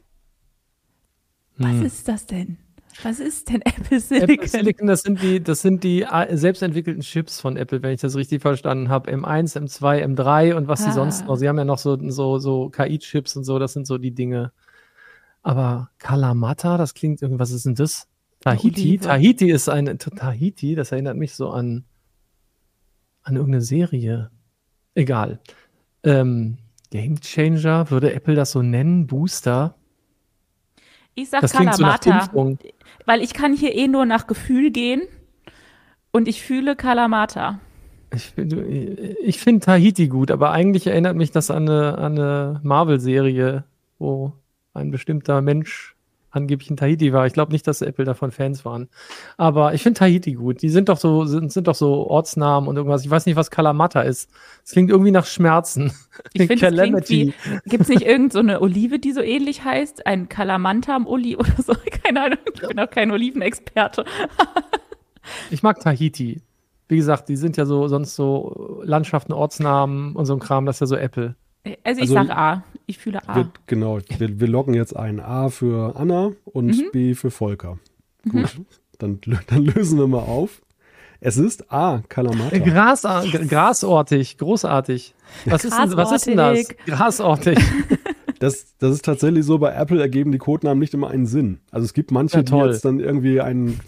Was 1.57 1.71
Hm. 1.73 1.85
ist 1.87 2.09
das 2.09 2.27
denn? 2.27 2.57
Was 3.05 3.21
ist 3.21 3.49
denn 3.49 3.63
Apple 3.63 4.01
Silicon? 4.01 4.31
Apple 4.35 4.49
Silicon, 4.49 4.87
das 4.89 5.03
sind 5.03 5.23
die, 5.23 5.41
das 5.43 5.63
sind 5.63 5.85
die 5.85 6.03
äh, 6.03 6.37
selbstentwickelten 6.37 7.03
Chips 7.03 7.41
von 7.41 7.57
Apple, 7.57 7.83
wenn 7.83 7.93
ich 7.95 8.01
das 8.01 8.17
richtig 8.17 8.43
verstanden 8.43 8.89
habe. 8.89 9.11
M1, 9.13 9.57
M2, 9.57 10.05
M3 10.05 10.55
und 10.55 10.67
was 10.69 10.81
sie 10.83 10.91
Ah. 10.91 10.93
sonst 10.93 11.27
noch. 11.27 11.37
Sie 11.37 11.49
haben 11.49 11.59
ja 11.59 11.65
noch 11.65 11.79
so, 11.79 11.97
so, 12.11 12.39
so 12.39 12.71
KI-Chips 12.71 13.37
und 13.37 13.45
so, 13.45 13.59
das 13.59 13.73
sind 13.73 13.87
so 13.87 13.99
die 13.99 14.11
Dinge. 14.13 14.53
Aber 15.43 15.91
Kalamata, 15.99 16.77
das 16.77 16.95
klingt 16.95 17.23
irgendwas, 17.23 17.51
ist 17.53 17.67
denn 17.67 17.75
das? 17.77 18.09
Tahiti? 18.41 18.99
Tahiti 18.99 19.51
ist 19.51 19.69
ein, 19.69 19.99
Tahiti, 19.99 20.75
das 20.75 20.93
erinnert 20.93 21.17
mich 21.17 21.35
so 21.35 21.51
an, 21.51 21.85
an 23.23 23.37
irgendeine 23.37 23.63
Serie. 23.63 24.31
Egal. 24.95 25.41
Ähm, 26.03 26.59
Game 26.91 27.21
Changer, 27.21 27.91
würde 27.91 28.13
Apple 28.13 28.35
das 28.35 28.53
so 28.53 28.63
nennen? 28.63 29.07
Booster? 29.07 29.75
Ich 31.15 31.31
sag 31.31 31.41
Das 31.41 31.53
klingt 31.53 31.75
so 31.75 31.83
nach 31.83 31.99
Kalamata, 32.01 32.27
Impfung. 32.27 32.59
Weil 33.09 33.23
ich 33.23 33.33
kann 33.33 33.55
hier 33.55 33.75
eh 33.75 33.89
nur 33.89 34.05
nach 34.05 34.27
Gefühl 34.27 34.71
gehen 34.71 35.01
und 36.13 36.29
ich 36.29 36.43
fühle 36.43 36.77
Kalamata. 36.77 37.59
Ich, 38.15 38.35
ich 39.25 39.41
finde 39.41 39.65
Tahiti 39.65 40.09
gut, 40.09 40.31
aber 40.31 40.53
eigentlich 40.53 40.87
erinnert 40.87 41.17
mich 41.17 41.31
das 41.31 41.51
an 41.51 41.71
eine, 41.71 41.97
an 41.97 42.19
eine 42.19 42.61
Marvel-Serie, 42.63 43.65
wo 43.99 44.35
ein 44.75 44.91
bestimmter 44.91 45.41
Mensch 45.41 45.97
angeblich 46.31 46.71
in 46.71 46.77
Tahiti 46.77 47.13
war. 47.13 47.27
Ich 47.27 47.33
glaube 47.33 47.53
nicht, 47.53 47.67
dass 47.67 47.83
Apple 47.83 48.05
davon 48.05 48.31
Fans 48.31 48.65
waren. 48.65 48.89
Aber 49.37 49.75
ich 49.75 49.83
finde 49.83 49.99
Tahiti 49.99 50.33
gut. 50.33 50.63
Die 50.63 50.69
sind 50.69 50.89
doch 50.89 50.99
so, 50.99 51.25
sind, 51.25 51.53
sind 51.53 51.69
doch 51.69 51.75
so 51.75 52.07
Ortsnamen 52.07 52.69
und 52.69 52.77
irgendwas. 52.77 53.05
Ich 53.05 53.11
weiß 53.11 53.27
nicht, 53.27 53.37
was 53.37 53.51
Kalamata 53.51 54.03
ist. 54.03 54.31
Es 54.65 54.73
klingt 54.73 54.91
irgendwie 54.91 55.11
nach 55.11 55.27
Schmerzen. 55.27 55.93
Ich 56.33 56.47
finde, 56.47 57.03
gibt 57.67 57.83
es 57.83 57.89
nicht 57.89 58.03
irgend 58.03 58.33
so 58.33 58.41
eine 58.41 58.61
Olive, 58.61 58.99
die 58.99 59.13
so 59.13 59.21
ähnlich 59.21 59.65
heißt? 59.65 60.07
Ein 60.07 60.29
Kalamantam-Oli 60.29 61.37
oder 61.37 61.63
so? 61.65 61.75
Keine 62.03 62.23
Ahnung, 62.23 62.39
ich 62.53 62.61
bin 62.61 62.79
auch 62.79 62.91
kein 62.91 63.11
Olivenexperte. 63.11 64.05
Ich 65.51 65.63
mag 65.63 65.79
Tahiti. 65.81 66.41
Wie 66.89 66.97
gesagt, 66.97 67.29
die 67.29 67.37
sind 67.37 67.59
ja 67.59 67.67
so 67.67 67.87
sonst 67.87 68.17
so 68.17 68.81
Landschaften, 68.83 69.35
Ortsnamen 69.35 70.17
und 70.17 70.25
so 70.25 70.33
ein 70.33 70.39
Kram. 70.39 70.65
Das 70.65 70.77
ist 70.77 70.81
ja 70.81 70.87
so 70.87 70.97
Apple. 70.97 71.37
Also 71.85 72.03
ich 72.03 72.11
Also- 72.11 72.15
sag 72.15 72.31
A. 72.31 72.65
Ich 72.87 72.99
fühle 72.99 73.27
A. 73.29 73.37
Wir, 73.37 73.51
genau, 73.67 73.99
wir, 74.19 74.41
wir 74.41 74.49
loggen 74.49 74.73
jetzt 74.75 74.97
ein 74.97 75.21
A 75.21 75.51
für 75.51 75.95
Anna 75.97 76.33
und 76.45 76.69
Mhm. 76.69 76.85
B 76.93 77.15
für 77.15 77.31
Volker. 77.31 77.79
Gut, 78.29 78.61
dann, 78.99 79.19
lö- 79.21 79.39
dann 79.47 79.65
lösen 79.67 79.99
wir 79.99 80.07
mal 80.07 80.21
auf. 80.23 80.63
Es 81.21 81.37
ist 81.37 81.71
A, 81.73 82.01
Kalamata. 82.09 82.55
Äh, 82.57 82.61
Gras, 82.61 83.03
g- 83.31 83.45
grasortig, 83.47 84.39
großartig. 84.39 85.15
Was 85.47 85.65
ist, 85.65 85.77
denn, 85.77 85.97
was 85.97 86.13
ist 86.13 86.27
denn 86.27 86.37
das? 86.37 86.69
Grasortig. 86.87 87.59
Das, 88.41 88.77
das 88.79 88.95
ist 88.95 89.05
tatsächlich 89.05 89.45
so, 89.45 89.59
bei 89.59 89.73
Apple 89.73 90.01
ergeben 90.01 90.33
die 90.33 90.39
Codenamen 90.39 90.79
nicht 90.79 90.95
immer 90.95 91.11
einen 91.11 91.27
Sinn. 91.27 91.59
Also 91.71 91.85
es 91.85 91.93
gibt 91.93 92.11
manche, 92.11 92.39
Ja, 92.39 92.43
die 92.43 92.55
jetzt 92.55 92.85
dann 92.85 93.01
irgendwie 93.01 93.41
ein, 93.41 93.81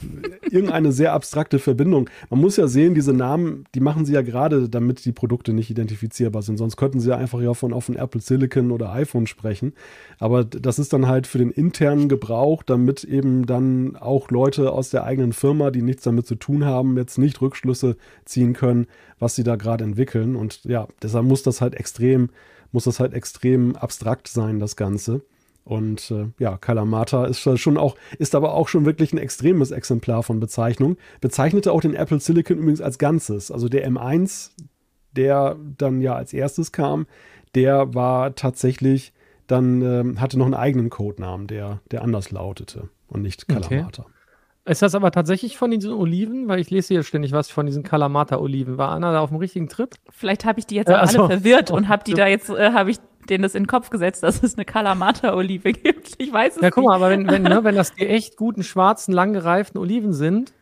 irgendeine 0.50 0.92
sehr 0.92 1.12
abstrakte 1.12 1.58
Verbindung. 1.58 2.10
Man 2.30 2.40
muss 2.40 2.56
ja 2.56 2.66
sehen, 2.66 2.94
diese 2.94 3.12
Namen, 3.12 3.64
die 3.74 3.80
machen 3.80 4.04
sie 4.04 4.12
ja 4.12 4.22
gerade, 4.22 4.68
damit 4.68 5.04
die 5.04 5.12
Produkte 5.12 5.52
nicht 5.52 5.70
identifizierbar 5.70 6.42
sind. 6.42 6.56
Sonst 6.56 6.76
könnten 6.76 7.00
sie 7.00 7.10
ja 7.10 7.16
einfach 7.16 7.40
ja 7.40 7.54
von 7.54 7.72
auf 7.72 7.88
ein 7.88 7.96
Apple 7.96 8.20
Silicon 8.20 8.72
oder 8.72 8.92
iPhone 8.92 9.26
sprechen. 9.26 9.72
Aber 10.18 10.44
das 10.44 10.78
ist 10.78 10.92
dann 10.92 11.06
halt 11.06 11.26
für 11.26 11.38
den 11.38 11.50
internen 11.50 12.08
Gebrauch, 12.08 12.62
damit 12.62 13.04
eben 13.04 13.46
dann 13.46 13.96
auch 13.96 14.30
Leute 14.30 14.72
aus 14.72 14.90
der 14.90 15.04
eigenen 15.04 15.32
Firma, 15.32 15.70
die 15.70 15.82
nichts 15.82 16.02
damit 16.02 16.26
zu 16.26 16.34
tun 16.34 16.64
haben, 16.64 16.96
jetzt 16.96 17.18
nicht 17.18 17.40
Rückschlüsse 17.40 17.96
ziehen 18.24 18.52
können, 18.52 18.86
was 19.18 19.36
sie 19.36 19.44
da 19.44 19.56
gerade 19.56 19.84
entwickeln. 19.84 20.34
Und 20.34 20.64
ja, 20.64 20.88
deshalb 21.02 21.24
muss 21.24 21.42
das 21.42 21.60
halt 21.60 21.74
extrem 21.74 22.30
muss 22.72 22.84
das 22.84 23.00
halt 23.00 23.14
extrem 23.14 23.76
abstrakt 23.76 24.28
sein, 24.28 24.60
das 24.60 24.76
Ganze. 24.76 25.22
Und 25.64 26.10
äh, 26.10 26.28
ja, 26.38 26.56
Kalamata 26.56 27.26
ist 27.26 27.40
schon 27.60 27.76
auch, 27.76 27.96
ist 28.18 28.34
aber 28.34 28.54
auch 28.54 28.68
schon 28.68 28.86
wirklich 28.86 29.12
ein 29.12 29.18
extremes 29.18 29.70
Exemplar 29.70 30.22
von 30.22 30.40
Bezeichnung. 30.40 30.96
Bezeichnete 31.20 31.72
auch 31.72 31.80
den 31.80 31.94
Apple 31.94 32.20
Silicon 32.20 32.58
übrigens 32.58 32.80
als 32.80 32.98
Ganzes. 32.98 33.50
Also 33.50 33.68
der 33.68 33.88
M1, 33.88 34.50
der 35.12 35.56
dann 35.78 36.00
ja 36.00 36.14
als 36.14 36.32
erstes 36.32 36.72
kam, 36.72 37.06
der 37.54 37.94
war 37.94 38.34
tatsächlich 38.34 39.12
dann, 39.46 39.82
ähm, 39.82 40.20
hatte 40.20 40.38
noch 40.38 40.46
einen 40.46 40.54
eigenen 40.54 40.90
Codenamen, 40.90 41.46
der, 41.46 41.80
der 41.90 42.02
anders 42.02 42.30
lautete 42.30 42.88
und 43.08 43.22
nicht 43.22 43.46
Okay. 44.02 44.10
Ist 44.66 44.82
das 44.82 44.94
aber 44.94 45.10
tatsächlich 45.10 45.56
von 45.56 45.70
diesen 45.70 45.92
Oliven? 45.92 46.48
Weil 46.48 46.60
ich 46.60 46.70
lese 46.70 46.94
hier 46.94 47.02
ständig 47.02 47.32
was 47.32 47.50
von 47.50 47.66
diesen 47.66 47.82
Kalamata-Oliven. 47.82 48.76
War 48.78 48.90
Anna 48.90 49.12
da 49.12 49.20
auf 49.20 49.30
dem 49.30 49.38
richtigen 49.38 49.68
Trip? 49.68 49.90
Vielleicht 50.10 50.44
habe 50.44 50.58
ich 50.60 50.66
die 50.66 50.74
jetzt 50.76 50.88
Äh, 50.88 50.94
auch 50.94 50.98
also- 50.98 51.22
alle 51.24 51.28
verwirrt 51.40 51.70
und 51.70 51.88
habe 51.88 52.04
die 52.04 52.14
da 52.14 52.26
jetzt, 52.26 52.50
äh, 52.50 52.72
habe 52.72 52.90
ich 52.90 52.98
denen 53.28 53.42
das 53.42 53.54
in 53.54 53.62
den 53.64 53.68
Kopf 53.68 53.90
gesetzt, 53.90 54.22
dass 54.22 54.42
es 54.42 54.56
eine 54.56 54.64
Kalamata-Olive 54.64 55.72
gibt. 55.72 56.14
Ich 56.18 56.32
weiß 56.32 56.56
es 56.56 56.62
Ja, 56.62 56.70
guck 56.70 56.84
mal, 56.84 56.94
nicht. 56.98 57.04
aber 57.04 57.10
wenn, 57.10 57.28
wenn, 57.28 57.42
ne, 57.42 57.64
wenn 57.64 57.74
das 57.74 57.94
die 57.94 58.06
echt 58.06 58.36
guten, 58.36 58.62
schwarzen, 58.62 59.12
lang 59.12 59.32
gereiften 59.32 59.78
Oliven 59.78 60.12
sind, 60.12 60.52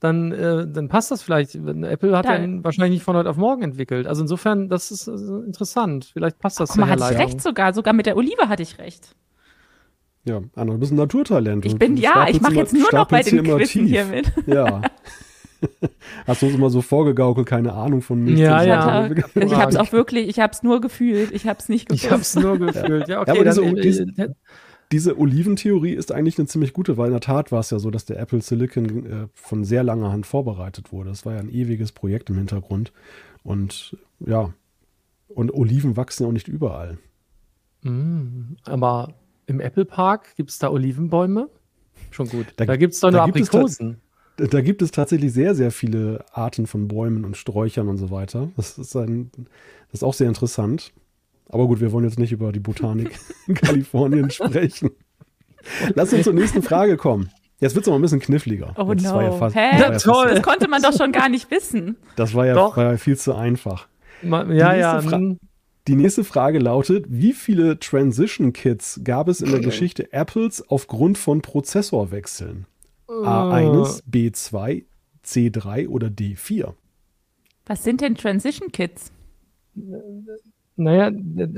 dann, 0.00 0.32
äh, 0.32 0.66
dann 0.68 0.88
passt 0.88 1.10
das 1.12 1.22
vielleicht. 1.22 1.54
Apple 1.54 2.16
hat 2.16 2.26
Da- 2.26 2.36
ja 2.38 2.64
wahrscheinlich 2.64 2.94
nicht 2.94 3.04
von 3.04 3.16
heute 3.16 3.30
auf 3.30 3.36
morgen 3.36 3.62
entwickelt. 3.62 4.06
Also 4.06 4.22
insofern, 4.22 4.68
das 4.68 4.90
ist 4.90 5.06
äh, 5.08 5.12
interessant. 5.46 6.10
Vielleicht 6.12 6.38
passt 6.38 6.60
das 6.60 6.70
Guck 6.70 6.78
mal, 6.80 6.90
hatte 6.90 7.04
ich 7.12 7.18
recht 7.18 7.40
sogar. 7.40 7.72
Sogar 7.72 7.94
mit 7.94 8.06
der 8.06 8.16
Olive 8.16 8.48
hatte 8.48 8.62
ich 8.62 8.78
recht. 8.78 9.14
Ja, 10.24 10.40
Anna, 10.54 10.72
du 10.72 10.78
bist 10.78 10.92
ein 10.92 10.96
Naturtalent. 10.96 11.64
Ich 11.66 11.76
bin, 11.78 11.96
ja, 11.96 12.26
ich 12.30 12.40
mache 12.40 12.54
jetzt 12.54 12.72
nur 12.72 12.88
noch 12.92 13.08
bei 13.08 13.22
den 13.22 13.44
hier 13.44 13.56
Quizzen 13.56 13.82
tief. 13.86 13.90
hier 13.90 14.04
mit. 14.06 14.32
Ja. 14.46 14.80
Hast 16.26 16.42
du 16.42 16.46
uns 16.46 16.54
immer 16.54 16.68
so 16.68 16.82
vorgegaukelt, 16.82 17.46
keine 17.46 17.72
Ahnung 17.72 18.02
von 18.02 18.22
Milch. 18.22 18.38
Ja, 18.38 18.58
zu 18.58 18.64
Ich, 18.64 18.68
ja. 18.68 18.82
sagen. 18.82 19.22
hatte, 19.22 19.40
ich 19.44 19.54
habe 19.54 19.70
es 19.70 19.76
auch 19.76 19.92
wirklich, 19.92 20.28
ich 20.28 20.38
habe 20.40 20.52
es 20.52 20.62
nur 20.62 20.80
gefühlt, 20.82 21.30
ich 21.32 21.46
habe 21.46 21.58
es 21.58 21.68
nicht 21.70 21.90
Ich 21.92 22.02
gewusst. 22.08 22.36
habe 22.36 22.54
es 22.56 22.60
nur 22.60 22.72
gefühlt. 22.72 23.08
Ja, 23.08 23.22
okay, 23.22 23.30
aber 23.30 23.44
diese- 23.44 23.62
dann, 23.62 23.76
äh, 23.76 23.80
diese- 23.80 24.02
äh, 24.16 24.28
Diese 24.92 25.18
Oliventheorie 25.18 25.92
ist 25.94 26.12
eigentlich 26.12 26.38
eine 26.38 26.46
ziemlich 26.46 26.74
gute, 26.74 26.98
weil 26.98 27.06
in 27.06 27.12
der 27.12 27.20
Tat 27.22 27.50
war 27.50 27.60
es 27.60 27.70
ja 27.70 27.78
so, 27.78 27.90
dass 27.90 28.04
der 28.04 28.18
Apple 28.20 28.42
Silicon 28.42 29.06
äh, 29.06 29.26
von 29.32 29.64
sehr 29.64 29.82
langer 29.82 30.12
Hand 30.12 30.26
vorbereitet 30.26 30.92
wurde. 30.92 31.08
Das 31.08 31.24
war 31.24 31.32
ja 31.34 31.40
ein 31.40 31.48
ewiges 31.50 31.92
Projekt 31.92 32.28
im 32.28 32.36
Hintergrund. 32.36 32.92
Und 33.42 33.96
ja, 34.20 34.52
und 35.28 35.52
Oliven 35.54 35.96
wachsen 35.96 36.24
ja 36.24 36.28
auch 36.28 36.32
nicht 36.32 36.48
überall. 36.48 36.98
Mm, 37.82 38.56
aber 38.64 39.14
im 39.46 39.60
Apple 39.60 39.84
Park 39.84 40.34
gibt 40.36 40.50
es 40.50 40.58
da 40.58 40.70
Olivenbäume? 40.70 41.48
Schon 42.10 42.28
gut. 42.28 42.46
Da- 42.56 42.64
Da, 42.66 42.76
gibt 42.76 42.94
es 42.94 43.00
doch 43.00 43.10
da 43.10 43.18
nur 43.26 43.26
gibt 43.34 43.40
es 43.40 43.48
Aprikosen. 43.48 44.00
Da 44.36 44.60
gibt 44.62 44.82
es 44.82 44.90
tatsächlich 44.90 45.32
sehr, 45.32 45.54
sehr 45.54 45.70
viele 45.70 46.24
Arten 46.32 46.66
von 46.66 46.88
Bäumen 46.88 47.24
und 47.24 47.36
Sträuchern 47.36 47.88
und 47.88 47.98
so 47.98 48.10
weiter. 48.10 48.48
Das 48.56 48.78
ist, 48.78 48.96
ein, 48.96 49.30
das 49.92 50.00
ist 50.00 50.02
auch 50.02 50.14
sehr 50.14 50.26
interessant. 50.28 50.92
Aber 51.48 51.66
gut, 51.68 51.80
wir 51.80 51.92
wollen 51.92 52.04
jetzt 52.04 52.18
nicht 52.18 52.32
über 52.32 52.50
die 52.50 52.58
Botanik 52.60 53.16
in 53.46 53.54
Kalifornien 53.54 54.30
sprechen. 54.30 54.90
Lass 55.94 56.12
uns 56.12 56.24
zur 56.24 56.32
nächsten 56.32 56.62
Frage 56.62 56.96
kommen. 56.96 57.30
Jetzt 57.60 57.74
wird 57.76 57.84
es 57.84 57.88
aber 57.88 57.98
ein 57.98 58.02
bisschen 58.02 58.18
kniffliger. 58.20 58.74
Oh 58.76 58.90
Jetzt 58.92 59.04
no. 59.04 59.14
war 59.14 59.22
ja 59.22 59.32
fast, 59.32 59.54
Hä? 59.54 59.60
war 59.60 59.78
ja 59.78 59.92
fast- 59.92 60.04
Toll. 60.04 60.28
Das 60.30 60.42
konnte 60.42 60.68
man 60.68 60.82
doch 60.82 60.96
schon 60.96 61.12
gar 61.12 61.28
nicht 61.28 61.50
wissen. 61.50 61.96
Das 62.16 62.34
war 62.34 62.44
ja, 62.46 62.56
war 62.56 62.76
ja 62.92 62.96
viel 62.96 63.16
zu 63.16 63.34
einfach. 63.34 63.86
Ma- 64.22 64.50
Ja, 64.52 64.74
ja. 64.74 65.00
Fra- 65.00 65.18
mm. 65.18 65.38
Die 65.86 65.96
nächste 65.96 66.24
Frage 66.24 66.58
lautet: 66.58 67.06
Wie 67.08 67.32
viele 67.32 67.78
Transition 67.78 68.52
Kits 68.52 69.00
gab 69.04 69.28
es 69.28 69.40
in 69.40 69.50
der 69.50 69.60
Geschichte 69.60 70.12
Apples 70.12 70.66
aufgrund 70.68 71.18
von 71.18 71.42
Prozessorwechseln? 71.42 72.66
A1, 73.06 74.02
B2, 74.10 74.84
C3 75.24 75.88
oder 75.88 76.08
D4? 76.08 76.72
Was 77.66 77.84
sind 77.84 78.00
denn 78.00 78.14
Transition 78.14 78.72
Kits? 78.72 79.12
Naja, 80.76 81.10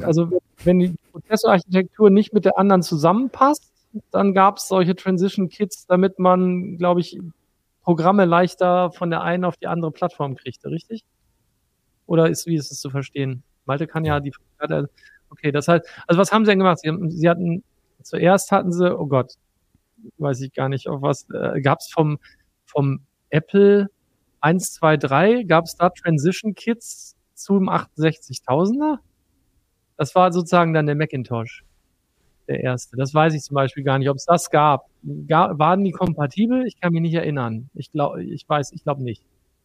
also 0.02 0.30
wenn 0.64 0.80
die 0.80 0.94
Prozessorarchitektur 1.12 2.10
nicht 2.10 2.32
mit 2.32 2.44
der 2.44 2.58
anderen 2.58 2.82
zusammenpasst, 2.82 3.72
dann 4.10 4.34
gab 4.34 4.58
es 4.58 4.68
solche 4.68 4.96
Transition 4.96 5.48
Kits, 5.48 5.86
damit 5.86 6.18
man, 6.18 6.78
glaube 6.78 7.00
ich, 7.00 7.18
Programme 7.82 8.24
leichter 8.24 8.90
von 8.90 9.10
der 9.10 9.22
einen 9.22 9.44
auf 9.44 9.56
die 9.56 9.68
andere 9.68 9.92
Plattform 9.92 10.34
kriegte, 10.34 10.70
richtig? 10.70 11.04
Oder 12.06 12.28
ist, 12.28 12.46
wie 12.46 12.56
ist 12.56 12.72
es 12.72 12.80
zu 12.80 12.90
verstehen? 12.90 13.44
Malte 13.66 13.86
kann 13.86 14.04
ja 14.04 14.20
die 14.20 14.32
Frage, 14.58 14.88
okay, 15.30 15.52
das 15.52 15.68
heißt, 15.68 15.86
also 16.06 16.20
was 16.20 16.32
haben 16.32 16.44
sie 16.44 16.50
denn 16.50 16.58
gemacht? 16.58 16.78
Sie, 16.80 16.88
haben, 16.88 17.10
sie 17.10 17.28
hatten, 17.28 17.64
zuerst 18.02 18.52
hatten 18.52 18.72
sie, 18.72 18.96
oh 18.96 19.06
Gott, 19.06 19.34
weiß 20.18 20.40
ich 20.40 20.52
gar 20.52 20.68
nicht, 20.68 20.88
auf 20.88 21.02
was, 21.02 21.26
äh, 21.30 21.60
gab 21.60 21.78
es 21.80 21.90
vom, 21.92 22.18
vom 22.66 23.00
Apple 23.30 23.88
1, 24.40 24.74
2, 24.74 24.96
3, 24.96 25.42
gab 25.44 25.64
es 25.64 25.76
da 25.76 25.90
Transition 25.90 26.54
Kits 26.54 27.16
zum 27.34 27.68
68.000er? 27.68 28.98
Das 29.96 30.14
war 30.14 30.32
sozusagen 30.32 30.74
dann 30.74 30.86
der 30.86 30.94
Macintosh, 30.94 31.64
der 32.48 32.60
erste. 32.60 32.96
Das 32.96 33.14
weiß 33.14 33.34
ich 33.34 33.42
zum 33.42 33.54
Beispiel 33.54 33.82
gar 33.82 33.98
nicht, 33.98 34.10
ob 34.10 34.16
es 34.16 34.26
das 34.26 34.50
gab. 34.50 34.86
Ga 35.26 35.58
waren 35.58 35.84
die 35.84 35.92
kompatibel? 35.92 36.66
Ich 36.66 36.80
kann 36.80 36.92
mich 36.92 37.02
nicht 37.02 37.14
erinnern. 37.14 37.70
Ich 37.74 37.92
glaube, 37.92 38.22
ich 38.22 38.46
weiß, 38.48 38.72
ich 38.72 38.82
glaube 38.82 39.02
nicht. 39.02 39.22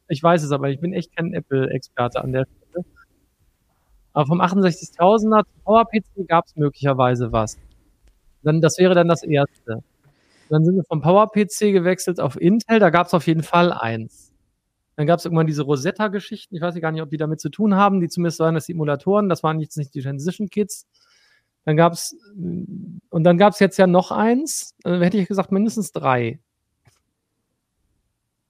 Ich 0.08 0.24
weiß 0.24 0.43
es 0.43 0.52
aber, 0.52 0.70
ich 0.70 0.80
bin 0.80 0.93
echt 0.93 1.16
kein 1.16 1.34
Apple-Experte 1.34 2.22
an 2.24 2.32
der 2.32 2.45
Stelle. 2.45 2.61
Aber 4.14 4.28
vom 4.28 4.41
68.000er 4.41 5.45
zum 5.45 5.64
PowerPC 5.64 6.28
gab 6.28 6.45
es 6.45 6.55
möglicherweise 6.55 7.32
was. 7.32 7.57
Dann, 8.43 8.62
das 8.62 8.78
wäre 8.78 8.95
dann 8.95 9.07
das 9.07 9.24
erste. 9.24 9.84
Dann 10.49 10.66
sind 10.66 10.76
wir 10.76 10.84
vom 10.84 11.01
PowerPC 11.01 11.72
gewechselt 11.72 12.20
auf 12.20 12.39
Intel, 12.39 12.80
da 12.80 12.89
gab 12.89 13.07
es 13.07 13.14
auf 13.14 13.28
jeden 13.28 13.43
Fall 13.43 13.72
eins. 13.72 14.34
Dann 14.97 15.07
gab 15.07 15.20
es 15.20 15.26
irgendwann 15.26 15.47
diese 15.47 15.64
Rosetta-Geschichten, 15.64 16.55
ich 16.55 16.62
weiß 16.62 16.76
gar 16.82 16.91
nicht, 16.91 17.01
ob 17.01 17.09
die 17.09 17.18
damit 17.18 17.39
zu 17.39 17.49
tun 17.49 17.76
haben, 17.76 18.01
die 18.01 18.09
zumindest 18.09 18.39
waren 18.39 18.55
das 18.55 18.66
Simulatoren, 18.66 19.30
das 19.30 19.43
waren 19.43 19.59
jetzt 19.59 19.78
nicht 19.78 19.95
die 19.95 20.01
Transition 20.01 20.49
Kits. 20.49 20.86
Dann 21.64 21.78
gab 21.78 21.93
es, 21.93 22.16
und 22.36 23.24
dann 23.24 23.38
gab 23.38 23.53
es 23.53 23.59
jetzt 23.59 23.78
ja 23.78 23.88
noch 23.88 24.12
eins, 24.12 24.76
äh, 24.84 24.99
hätte 24.99 25.18
ich 25.18 25.28
gesagt, 25.28 25.51
mindestens 25.51 25.91
drei. 25.91 26.39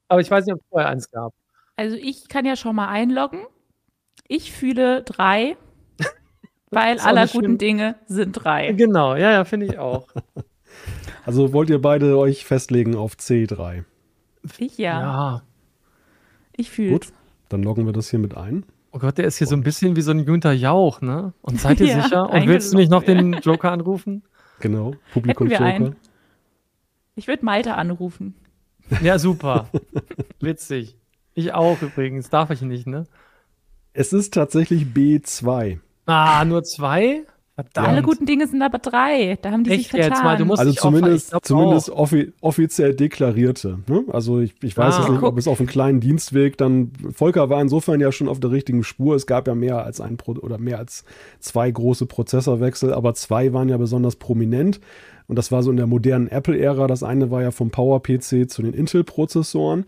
Aber 0.08 0.22
ich 0.22 0.32
weiß 0.32 0.46
nicht, 0.46 0.56
ob 0.56 0.62
es 0.62 0.68
vorher 0.70 0.90
eins 0.90 1.12
gab. 1.12 1.34
Also 1.76 1.96
ich 1.96 2.28
kann 2.28 2.46
ja 2.46 2.56
schon 2.56 2.76
mal 2.76 2.88
einloggen. 2.88 3.46
Ich 4.28 4.52
fühle 4.52 5.04
drei, 5.04 5.58
weil 6.72 7.00
aller 7.00 7.28
guten 7.28 7.46
schlimm. 7.46 7.58
Dinge 7.58 7.96
sind 8.08 8.34
drei. 8.34 8.72
Genau, 8.74 9.16
ja, 9.16 9.32
ja, 9.32 9.46
finde 9.46 9.68
ich 9.68 9.78
auch. 9.78 10.08
Also 11.24 11.54
wollt 11.54 11.70
ihr 11.70 11.80
beide 11.80 12.18
euch 12.18 12.46
festlegen 12.46 12.96
auf 12.96 13.14
C3? 13.14 13.84
Ich 14.58 14.78
ja. 14.80 15.02
ja. 15.02 15.42
Ich 16.56 16.72
fühle 16.72 16.94
Gut, 16.94 17.08
dann 17.50 17.62
loggen 17.62 17.86
wir 17.86 17.94
das 17.94 18.10
hier 18.10 18.20
mit 18.20 18.36
ein. 18.36 18.66
Oh 18.92 19.00
Gott, 19.00 19.18
der 19.18 19.26
ist 19.26 19.38
hier 19.38 19.48
so 19.48 19.56
ein 19.56 19.64
bisschen 19.64 19.96
wie 19.96 20.02
so 20.02 20.12
ein 20.12 20.26
Günther 20.26 20.52
Jauch, 20.52 21.02
ne? 21.02 21.34
Und 21.42 21.60
seid 21.62 21.80
ihr 21.80 21.88
Ja, 21.88 22.04
sicher? 22.04 22.30
Und 22.30 22.48
willst 22.48 22.74
du 22.74 22.78
nicht 22.78 22.90
noch 22.90 23.04
den 23.04 23.34
Joker 23.34 23.72
anrufen? 23.72 24.24
Genau, 24.60 24.92
wir 24.92 25.00
Publikumsjoker. 25.14 25.64
einen? 25.64 25.96
Ich 27.16 27.28
würde 27.28 27.46
Malte 27.46 27.76
anrufen. 27.76 28.36
Ja, 29.02 29.20
super. 29.20 29.70
Witzig. 30.40 30.98
Ich 31.34 31.54
auch 31.54 31.82
übrigens. 31.82 32.30
Darf 32.30 32.50
ich 32.50 32.62
nicht, 32.62 32.88
ne? 32.88 33.06
Es 33.94 34.14
ist 34.14 34.34
tatsächlich 34.34 34.86
B2. 34.94 35.80
Ah, 36.06 36.46
nur 36.46 36.64
zwei? 36.64 37.24
Verdammt. 37.56 37.88
Alle 37.90 38.02
guten 38.02 38.26
Dinge 38.26 38.48
sind 38.48 38.62
aber 38.62 38.80
drei. 38.80 39.38
Da 39.42 39.52
haben 39.52 39.66
die 39.66 39.72
Echt 39.72 39.82
sich 39.84 39.92
vertan. 39.92 40.10
jetzt 40.12 40.24
mal, 40.24 40.38
du 40.38 40.46
musst- 40.46 40.62
Also 40.62 40.72
zumindest, 40.74 41.26
ich 41.26 41.30
glaub 41.32 41.46
zumindest 41.46 41.90
offi 41.90 42.32
offiziell 42.40 42.96
deklarierte. 42.96 43.80
Ne? 43.88 44.06
Also 44.08 44.40
ich, 44.40 44.56
ich 44.64 44.76
weiß 44.78 44.96
Ah. 44.96 45.00
jetzt 45.02 45.10
nicht, 45.12 45.22
ob 45.22 45.38
es 45.38 45.48
auf 45.50 45.60
einem 45.60 45.68
kleinen 45.68 46.00
Dienstweg 46.00 46.58
dann. 46.58 46.92
Volker 47.14 47.50
war 47.50 47.62
insofern 47.62 48.00
ja 48.00 48.12
schon 48.14 48.30
auf 48.30 48.40
der 48.40 48.52
richtigen 48.52 48.84
Spur. 48.86 49.16
Es 49.16 49.28
gab 49.28 49.48
ja 49.48 49.54
mehr 49.54 49.84
als 49.84 50.00
ein 50.00 50.16
Pro 50.16 50.32
oder 50.32 50.58
mehr 50.58 50.80
als 50.80 51.04
zwei 51.40 51.70
große 51.70 52.06
Prozessorwechsel, 52.06 52.94
aber 52.94 53.14
zwei 53.16 53.52
waren 53.52 53.68
ja 53.68 53.78
besonders 53.78 54.16
prominent. 54.16 54.80
Und 55.28 55.36
das 55.38 55.52
war 55.52 55.62
so 55.62 55.72
in 55.72 55.78
der 55.78 55.88
modernen 55.88 56.30
Apple-Ära. 56.30 56.88
Das 56.88 57.04
eine 57.04 57.30
war 57.32 57.42
ja 57.42 57.52
vom 57.52 57.70
Power-PC 57.70 58.50
zu 58.50 58.62
den 58.64 58.74
Intel-Prozessoren. 58.74 59.86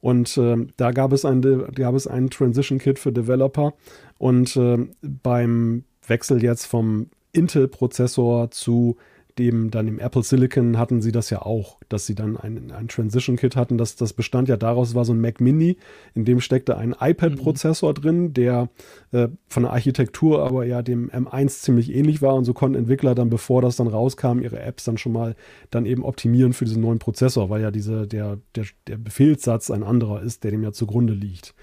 Und 0.00 0.36
ähm, 0.38 0.68
da 0.76 0.92
gab 0.92 1.12
es, 1.12 1.24
ein, 1.24 1.42
gab 1.74 1.94
es 1.94 2.06
ein 2.06 2.30
Transition-Kit 2.30 2.98
für 2.98 3.12
Developer. 3.12 3.74
Und 4.18 4.56
ähm, 4.56 4.90
beim 5.02 5.84
Wechsel 6.06 6.42
jetzt 6.42 6.66
vom 6.66 7.10
Intel-Prozessor 7.32 8.50
zu 8.50 8.96
dem 9.38 9.70
dann 9.70 9.88
im 9.88 9.98
Apple 9.98 10.22
Silicon 10.22 10.78
hatten 10.78 11.00
sie 11.02 11.12
das 11.12 11.30
ja 11.30 11.42
auch, 11.42 11.78
dass 11.88 12.06
sie 12.06 12.14
dann 12.14 12.36
ein, 12.36 12.70
ein 12.72 12.88
Transition-Kit 12.88 13.56
hatten. 13.56 13.78
Das, 13.78 13.96
das 13.96 14.12
bestand 14.12 14.48
ja 14.48 14.56
daraus, 14.56 14.94
war 14.94 15.04
so 15.04 15.12
ein 15.12 15.20
Mac 15.20 15.40
Mini, 15.40 15.76
in 16.14 16.24
dem 16.24 16.40
steckte 16.40 16.76
ein 16.76 16.94
iPad-Prozessor 16.98 17.94
drin, 17.94 18.32
der 18.34 18.68
äh, 19.12 19.28
von 19.48 19.64
der 19.64 19.72
Architektur 19.72 20.44
aber 20.44 20.64
ja 20.64 20.82
dem 20.82 21.10
M1 21.10 21.60
ziemlich 21.60 21.94
ähnlich 21.94 22.22
war 22.22 22.34
und 22.34 22.44
so 22.44 22.54
konnten 22.54 22.78
Entwickler 22.78 23.14
dann, 23.14 23.30
bevor 23.30 23.62
das 23.62 23.76
dann 23.76 23.88
rauskam, 23.88 24.40
ihre 24.40 24.60
Apps 24.60 24.84
dann 24.84 24.98
schon 24.98 25.12
mal 25.12 25.36
dann 25.70 25.86
eben 25.86 26.04
optimieren 26.04 26.52
für 26.52 26.64
diesen 26.64 26.82
neuen 26.82 26.98
Prozessor, 26.98 27.50
weil 27.50 27.62
ja 27.62 27.70
diese, 27.70 28.06
der, 28.06 28.38
der, 28.54 28.64
der 28.86 28.98
Befehlssatz 28.98 29.70
ein 29.70 29.82
anderer 29.82 30.22
ist, 30.22 30.44
der 30.44 30.50
dem 30.50 30.62
ja 30.62 30.72
zugrunde 30.72 31.12
liegt. 31.12 31.54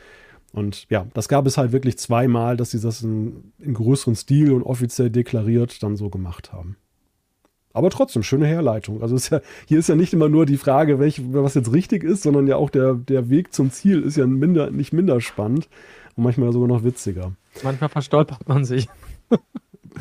Und 0.53 0.87
ja, 0.89 1.05
das 1.13 1.27
gab 1.27 1.45
es 1.45 1.57
halt 1.57 1.71
wirklich 1.71 1.99
zweimal, 1.99 2.57
dass 2.57 2.71
sie 2.71 2.79
das 2.79 3.03
in, 3.03 3.53
in 3.59 3.73
größeren 3.73 4.15
Stil 4.15 4.51
und 4.51 4.63
offiziell 4.63 5.09
deklariert 5.09 5.83
dann 5.83 5.95
so 5.95 6.09
gemacht 6.09 6.51
haben. 6.51 6.77
Aber 7.77 7.89
trotzdem, 7.91 8.23
schöne 8.23 8.47
Herleitung. 8.47 9.01
Also 9.01 9.15
ist 9.15 9.29
ja, 9.29 9.41
hier 9.67 9.79
ist 9.79 9.87
ja 9.87 9.95
nicht 9.95 10.13
immer 10.13 10.29
nur 10.29 10.45
die 10.45 10.57
Frage, 10.57 10.99
welch, 10.99 11.21
was 11.31 11.53
jetzt 11.53 11.71
richtig 11.71 12.03
ist, 12.03 12.23
sondern 12.23 12.47
ja 12.47 12.55
auch 12.55 12.69
der, 12.69 12.95
der 12.95 13.29
Weg 13.29 13.53
zum 13.53 13.71
Ziel 13.71 14.01
ist 14.01 14.17
ja 14.17 14.25
minder, 14.25 14.71
nicht 14.71 14.93
minder 14.93 15.21
spannend 15.21 15.69
und 16.15 16.23
manchmal 16.23 16.51
sogar 16.51 16.67
noch 16.67 16.83
witziger. 16.83 17.33
Manchmal 17.63 17.89
verstolpert 17.89 18.47
man 18.47 18.65
sich. 18.65 18.87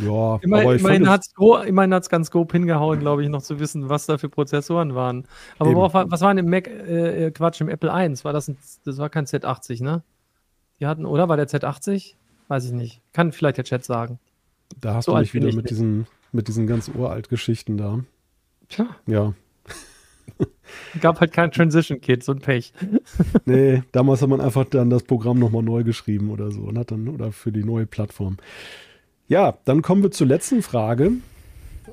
Ja, 0.01 0.37
Immer, 0.43 0.61
aber 0.61 0.75
ich 0.75 0.83
immerhin 0.83 1.09
hat 1.09 2.03
es 2.03 2.09
ganz 2.09 2.31
grob 2.31 2.53
hingehauen, 2.53 2.99
glaube 2.99 3.23
ich, 3.23 3.29
noch 3.29 3.43
zu 3.43 3.61
wissen, 3.61 3.89
was 3.89 4.07
da 4.07 4.19
für 4.19 4.29
Prozessoren 4.29 4.95
waren. 4.95 5.27
Aber 5.59 5.75
worauf, 5.75 5.93
was 5.95 6.21
war 6.21 6.35
denn 6.35 6.45
im 6.45 6.51
Mac, 6.51 6.67
äh, 6.69 7.27
äh, 7.27 7.31
Quatsch, 7.31 7.61
im 7.61 7.69
Apple 7.69 7.91
I? 7.91 8.25
War 8.25 8.33
das, 8.33 8.49
ein, 8.49 8.57
das 8.85 8.99
war 8.99 9.11
kein 9.11 9.27
Z80, 9.27 9.83
ne? 9.83 10.03
Die 10.81 10.87
hatten, 10.87 11.07
oder? 11.07 11.29
War 11.29 11.37
der 11.37 11.49
Z80? 11.49 12.15
Weiß 12.49 12.65
ich 12.65 12.73
nicht. 12.73 13.03
Kann 13.13 13.33
vielleicht 13.33 13.59
der 13.59 13.65
Chat 13.65 13.85
sagen. 13.85 14.19
da 14.81 14.95
hast 14.95 15.07
so 15.07 15.13
du 15.13 15.19
mich 15.19 15.35
wieder 15.35 15.47
mit 15.47 15.57
nicht. 15.57 15.71
diesen, 15.71 16.07
mit 16.37 16.49
diesen 16.49 16.67
ganz 16.67 16.89
uralt 16.89 17.29
Geschichten 17.29 17.77
da. 17.77 18.01
Tja, 18.69 18.87
Ja. 19.07 19.35
gab 21.01 21.21
halt 21.21 21.33
kein 21.33 21.51
Transition-Kit, 21.51 22.23
so 22.23 22.33
ein 22.33 22.41
Pech. 22.41 22.73
Nee, 23.45 23.83
damals 23.93 24.23
hat 24.23 24.29
man 24.29 24.41
einfach 24.41 24.65
dann 24.65 24.91
das 24.91 25.03
Programm 25.05 25.39
nochmal 25.39 25.63
neu 25.63 25.85
geschrieben 25.85 26.31
oder 26.31 26.51
so 26.51 26.63
und 26.63 26.79
hat 26.79 26.91
dann, 26.91 27.09
oder 27.09 27.33
für 27.33 27.53
die 27.53 27.65
neue 27.65 27.87
Plattform. 27.87 28.37
Ja, 29.29 29.59
dann 29.65 29.83
kommen 29.83 30.03
wir 30.03 30.11
zur 30.11 30.27
letzten 30.27 30.63
Frage. 30.63 31.13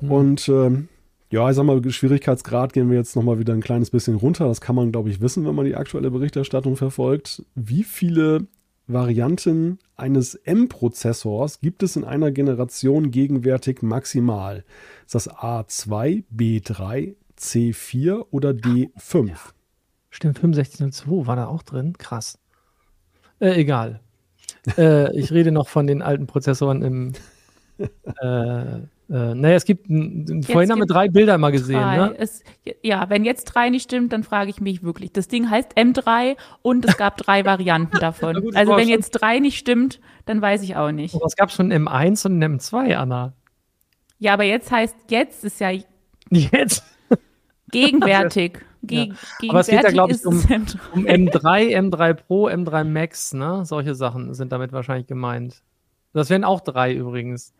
Und 0.00 0.48
ähm, 0.48 0.88
ja, 1.30 1.48
ich 1.50 1.56
sag 1.56 1.64
mal, 1.64 1.82
Schwierigkeitsgrad 1.90 2.72
gehen 2.72 2.90
wir 2.90 2.96
jetzt 2.96 3.16
nochmal 3.16 3.38
wieder 3.38 3.54
ein 3.54 3.60
kleines 3.60 3.90
bisschen 3.90 4.16
runter. 4.16 4.46
Das 4.46 4.60
kann 4.60 4.76
man, 4.76 4.92
glaube 4.92 5.10
ich, 5.10 5.20
wissen, 5.20 5.44
wenn 5.46 5.54
man 5.54 5.64
die 5.64 5.76
aktuelle 5.76 6.10
Berichterstattung 6.10 6.76
verfolgt. 6.76 7.42
Wie 7.54 7.82
viele 7.82 8.46
Varianten 8.86 9.78
eines 9.96 10.34
M-Prozessors 10.34 11.60
gibt 11.60 11.82
es 11.82 11.96
in 11.96 12.04
einer 12.04 12.30
Generation 12.30 13.10
gegenwärtig 13.10 13.82
maximal? 13.82 14.64
Ist 15.06 15.14
das 15.14 15.30
A2, 15.30 16.24
B3, 16.34 17.14
C4 17.38 18.26
oder 18.30 18.50
D5? 18.50 19.36
Stimmt, 20.10 20.38
6502 20.38 21.26
war 21.26 21.36
da 21.36 21.46
auch 21.46 21.62
drin. 21.62 21.94
Krass. 21.96 22.38
Äh, 23.40 23.60
egal. 23.60 24.00
äh, 24.76 25.16
ich 25.18 25.32
rede 25.32 25.50
noch 25.50 25.68
von 25.68 25.86
den 25.86 26.02
alten 26.02 26.26
Prozessoren 26.26 26.82
im. 26.82 27.12
Äh, 28.20 28.82
äh, 29.10 29.34
naja, 29.34 29.56
es 29.56 29.64
gibt. 29.64 29.88
n- 29.90 30.42
Vorhin 30.44 30.70
haben 30.70 30.78
wir 30.80 30.86
drei 30.86 31.08
Bilder 31.08 31.36
mal 31.38 31.50
gesehen, 31.52 31.80
Drei. 31.80 31.96
ne? 31.96 32.14
Es, 32.18 32.42
ja, 32.82 33.08
wenn 33.10 33.24
jetzt 33.24 33.44
drei 33.44 33.68
nicht 33.70 33.82
stimmt, 33.84 34.12
dann 34.12 34.22
frage 34.22 34.50
ich 34.50 34.60
mich 34.60 34.82
wirklich. 34.82 35.12
Das 35.12 35.28
Ding 35.28 35.50
heißt 35.50 35.76
M3 35.76 36.36
und 36.62 36.84
es 36.86 36.96
gab 36.96 37.16
drei 37.18 37.44
Varianten 37.44 37.98
davon. 37.98 38.40
Gut, 38.40 38.56
also 38.56 38.76
wenn 38.76 38.88
jetzt 38.88 39.10
drei 39.10 39.38
nicht 39.40 39.58
stimmt, 39.58 40.00
dann 40.26 40.40
weiß 40.40 40.62
ich 40.62 40.76
auch 40.76 40.90
nicht. 40.90 41.14
Aber 41.14 41.26
es 41.26 41.36
gab 41.36 41.50
schon 41.52 41.70
einen 41.70 41.86
M1 41.88 42.26
und 42.26 42.42
einen 42.42 42.58
M2, 42.58 42.94
Anna. 42.96 43.34
Ja, 44.18 44.32
aber 44.34 44.44
jetzt 44.44 44.70
heißt, 44.70 44.96
jetzt 45.10 45.44
ist 45.44 45.60
ja 45.60 45.70
Jetzt. 46.30 46.82
gegenwärtig. 47.70 48.58
Ge 48.82 49.12
Aber 49.48 49.60
es 49.60 49.66
geht 49.68 49.82
ja, 49.82 49.90
gegenwärtig 49.90 49.94
glaub 49.94 50.10
ich, 50.10 50.26
um- 50.26 50.36
es 50.36 50.46
M3. 50.46 50.76
Um 50.92 51.06
M3, 51.06 51.76
M3 51.90 52.14
Pro, 52.14 52.48
M3 52.48 52.84
Max, 52.84 53.32
ne? 53.32 53.64
Solche 53.64 53.94
Sachen 53.94 54.34
sind 54.34 54.52
damit 54.52 54.72
wahrscheinlich 54.72 55.06
gemeint. 55.06 55.62
Das 56.12 56.30
wären 56.30 56.44
auch 56.44 56.60
drei 56.60 56.94
übrigens. 56.94 57.52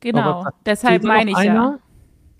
Genau, 0.00 0.40
Aber 0.40 0.54
deshalb 0.64 1.02
meine 1.04 1.30
ich 1.30 1.38
ja. 1.38 1.42
einer? 1.52 1.78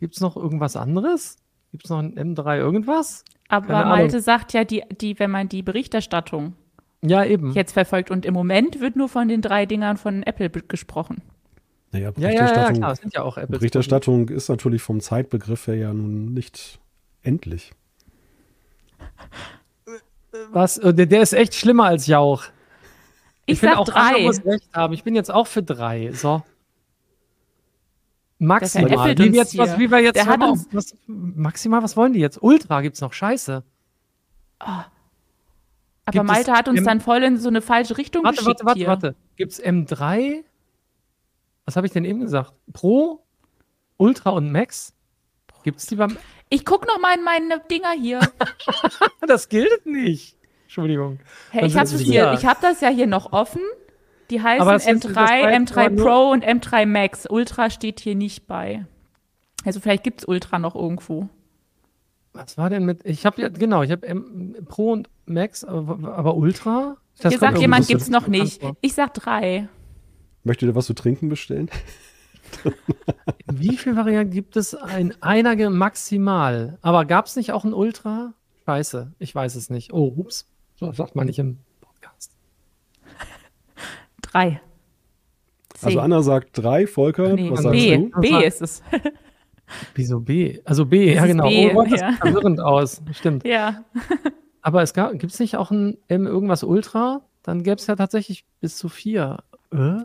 Gibt 0.00 0.14
es 0.14 0.20
noch 0.20 0.36
irgendwas 0.36 0.76
anderes? 0.76 1.38
Gibt 1.72 1.84
es 1.84 1.90
noch 1.90 1.98
ein 1.98 2.14
M3 2.14 2.58
irgendwas? 2.58 3.24
Aber 3.48 3.66
Keine 3.66 3.78
Ahnung. 3.78 3.90
Malte 3.98 4.20
sagt 4.20 4.52
ja, 4.52 4.64
die, 4.64 4.82
die, 5.00 5.18
wenn 5.18 5.30
man 5.30 5.48
die 5.48 5.62
Berichterstattung 5.62 6.54
Ja, 7.02 7.24
eben. 7.24 7.52
jetzt 7.52 7.72
verfolgt 7.72 8.10
und 8.10 8.26
im 8.26 8.34
Moment 8.34 8.80
wird 8.80 8.96
nur 8.96 9.08
von 9.08 9.28
den 9.28 9.40
drei 9.42 9.66
Dingern 9.66 9.96
von 9.96 10.22
Apple 10.22 10.50
gesprochen. 10.50 11.22
Naja, 11.92 12.12
ja, 12.16 12.28
ja, 12.28 12.28
ja, 12.28 12.40
Berichterstattung, 12.40 12.76
klar, 12.76 12.96
sind 12.96 13.14
ja 13.14 13.22
auch 13.22 13.36
Apple. 13.36 13.58
Berichterstattung 13.58 14.28
ist 14.28 14.48
natürlich 14.48 14.82
vom 14.82 15.00
Zeitbegriff 15.00 15.66
her 15.66 15.76
ja 15.76 15.92
nun 15.94 16.34
nicht 16.34 16.80
endlich. 17.22 17.72
Was? 20.50 20.78
Äh, 20.78 20.92
Der, 20.94 21.06
der 21.06 21.22
ist 21.22 21.32
echt 21.32 21.54
schlimmer 21.54 21.84
als 21.84 22.06
Jauch. 22.06 22.44
Ich, 23.46 23.60
finde 23.60 23.76
sag 23.76 23.80
auch, 23.80 23.88
drei. 23.88 24.22
muss 24.22 24.44
recht 24.44 24.68
haben. 24.74 24.92
Ich 24.92 25.04
bin 25.04 25.14
jetzt 25.14 25.30
auch 25.30 25.46
für 25.46 25.62
drei. 25.62 26.10
So. 26.12 26.42
Maximal. 28.38 29.16
wir 29.16 29.26
jetzt, 29.28 29.56
was, 29.56 29.78
wie 29.78 29.90
wir 29.90 29.98
jetzt 30.00 30.16
Der 30.16 30.26
mal 30.36 30.50
uns- 30.50 30.68
was, 30.72 30.94
maximal, 31.06 31.82
was 31.82 31.96
wollen 31.96 32.12
die 32.12 32.20
jetzt? 32.20 32.42
Ultra 32.42 32.82
gibt's 32.82 33.00
noch. 33.00 33.12
Scheiße. 33.12 33.62
Aber 34.58 34.84
Gibt 36.10 36.24
Malte 36.26 36.52
hat 36.52 36.68
uns 36.68 36.78
M- 36.80 36.84
dann 36.84 37.00
voll 37.00 37.22
in 37.22 37.38
so 37.38 37.48
eine 37.48 37.62
falsche 37.62 37.96
Richtung 37.98 38.24
Warte, 38.24 38.38
geschickt 38.38 38.64
warte, 38.64 38.86
warte, 38.86 39.02
warte. 39.10 39.16
Gibt's 39.36 39.60
M3? 39.62 40.44
Was 41.64 41.76
habe 41.76 41.86
ich 41.86 41.92
denn 41.92 42.04
eben 42.04 42.20
gesagt? 42.20 42.52
Pro, 42.72 43.24
Ultra 43.96 44.30
und 44.30 44.52
Max? 44.52 44.92
Gibt's 45.64 45.86
die 45.86 45.96
beim. 45.96 46.16
Ich 46.48 46.64
guck 46.64 46.86
noch 46.86 47.00
mal 47.00 47.16
in 47.16 47.24
meine 47.24 47.60
Dinger 47.70 47.92
hier. 47.92 48.20
Das 49.26 49.48
gilt 49.48 49.84
nicht. 49.86 50.36
Entschuldigung. 50.64 51.18
Hey, 51.50 51.66
ich 51.66 51.74
sie 51.86 52.04
hier, 52.04 52.32
ich 52.34 52.46
habe 52.46 52.60
das 52.62 52.80
ja 52.80 52.88
hier 52.88 53.08
noch 53.08 53.32
offen. 53.32 53.62
Die 54.30 54.42
heißen 54.42 54.60
Aber 54.60 54.72
das 54.72 54.86
heißt, 54.86 55.04
M3, 55.04 55.08
das 55.08 55.16
war 55.16 55.50
jetzt 55.50 55.72
M3 55.72 55.80
aber 55.80 55.90
nur- 55.90 56.06
Pro 56.06 56.30
und 56.30 56.44
M3 56.44 56.86
Max. 56.86 57.26
Ultra 57.28 57.70
steht 57.70 58.00
hier 58.00 58.14
nicht 58.14 58.46
bei. 58.46 58.86
Also 59.64 59.80
vielleicht 59.80 60.04
gibt's 60.04 60.24
Ultra 60.26 60.58
noch 60.58 60.74
irgendwo. 60.74 61.28
Was 62.32 62.58
war 62.58 62.70
denn 62.70 62.84
mit. 62.84 63.04
Ich 63.04 63.24
habe 63.24 63.40
ja, 63.40 63.48
genau, 63.48 63.82
ich 63.82 63.90
habe 63.90 64.06
Pro 64.68 64.92
und 64.92 65.08
Max, 65.24 65.64
aber, 65.64 66.12
aber 66.12 66.36
Ultra? 66.36 66.96
Das 67.18 67.32
Hier 67.32 67.38
sagt 67.38 67.58
jemand, 67.58 67.88
gibt's 67.88 68.06
so 68.06 68.12
noch 68.12 68.28
nicht. 68.28 68.60
Ich 68.80 68.94
sag 68.94 69.14
drei. 69.14 69.68
Möchtet 70.44 70.68
ihr 70.68 70.74
was 70.74 70.86
zu 70.86 70.94
trinken 70.94 71.28
bestellen? 71.28 71.70
In 73.46 73.58
wie 73.60 73.76
viele 73.76 73.96
Varianten 73.96 74.32
gibt 74.32 74.56
es 74.56 74.74
ein 74.74 75.14
einer 75.22 75.70
maximal? 75.70 76.78
Aber 76.82 77.04
gab 77.04 77.26
es 77.26 77.36
nicht 77.36 77.52
auch 77.52 77.64
ein 77.64 77.72
Ultra? 77.72 78.34
Scheiße, 78.66 79.12
ich 79.18 79.34
weiß 79.34 79.56
es 79.56 79.70
nicht. 79.70 79.92
Oh, 79.92 80.12
ups. 80.16 80.46
So 80.76 80.92
sagt 80.92 81.16
man 81.16 81.26
nicht 81.26 81.38
im. 81.38 81.58
Drei. 84.30 84.60
C. 85.74 85.86
Also 85.86 86.00
Anna 86.00 86.22
sagt 86.22 86.50
drei, 86.52 86.86
Volker, 86.86 87.34
nee, 87.34 87.50
was 87.50 87.62
sagst 87.62 87.78
B. 87.78 87.96
du? 87.96 88.20
B 88.20 88.44
ist 88.44 88.62
es. 88.62 88.82
Wieso 89.94 90.20
B? 90.20 90.60
Also 90.64 90.86
B, 90.86 91.14
Das 91.14 91.16
ja 91.16 91.26
genau. 91.26 91.48
B, 91.48 91.70
oh 91.70 91.74
Gott, 91.74 91.92
das 91.92 92.00
ja. 92.00 92.10
sieht 92.10 92.18
verwirrend 92.20 92.60
aus. 92.60 93.02
Stimmt. 93.12 93.44
ja. 93.44 93.84
Aber 94.62 94.82
es 94.82 94.94
gibt 94.94 95.32
es 95.32 95.38
nicht 95.38 95.56
auch 95.56 95.70
ein 95.70 95.96
M 96.08 96.26
irgendwas 96.26 96.64
Ultra? 96.64 97.22
Dann 97.44 97.62
gäbe 97.62 97.76
es 97.76 97.86
ja 97.86 97.94
tatsächlich 97.94 98.44
bis 98.60 98.76
zu 98.76 98.88
vier. 98.88 99.44
Äh? 99.72 100.00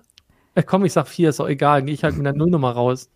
äh? 0.54 0.64
komm, 0.64 0.86
ich 0.86 0.94
sag 0.94 1.08
vier, 1.08 1.30
ist 1.30 1.40
doch 1.40 1.48
egal. 1.48 1.82
Gehe 1.82 1.96
ich 1.96 2.04
halt 2.04 2.16
mit 2.16 2.26
der 2.28 2.34
Nullnummer 2.34 2.72
raus. 2.72 3.10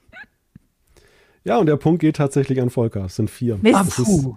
Ja, 1.44 1.60
und 1.60 1.68
der 1.68 1.77
Punkt 1.77 2.02
geht 2.02 2.15
tatsächlich 2.15 2.60
an 2.60 2.72
Volker. 2.72 3.06
Es 3.06 3.18
sind 3.18 3.30
vier. 3.30 3.60
Mist. 3.61 3.76
Das 3.76 3.99
ist, 3.99 4.27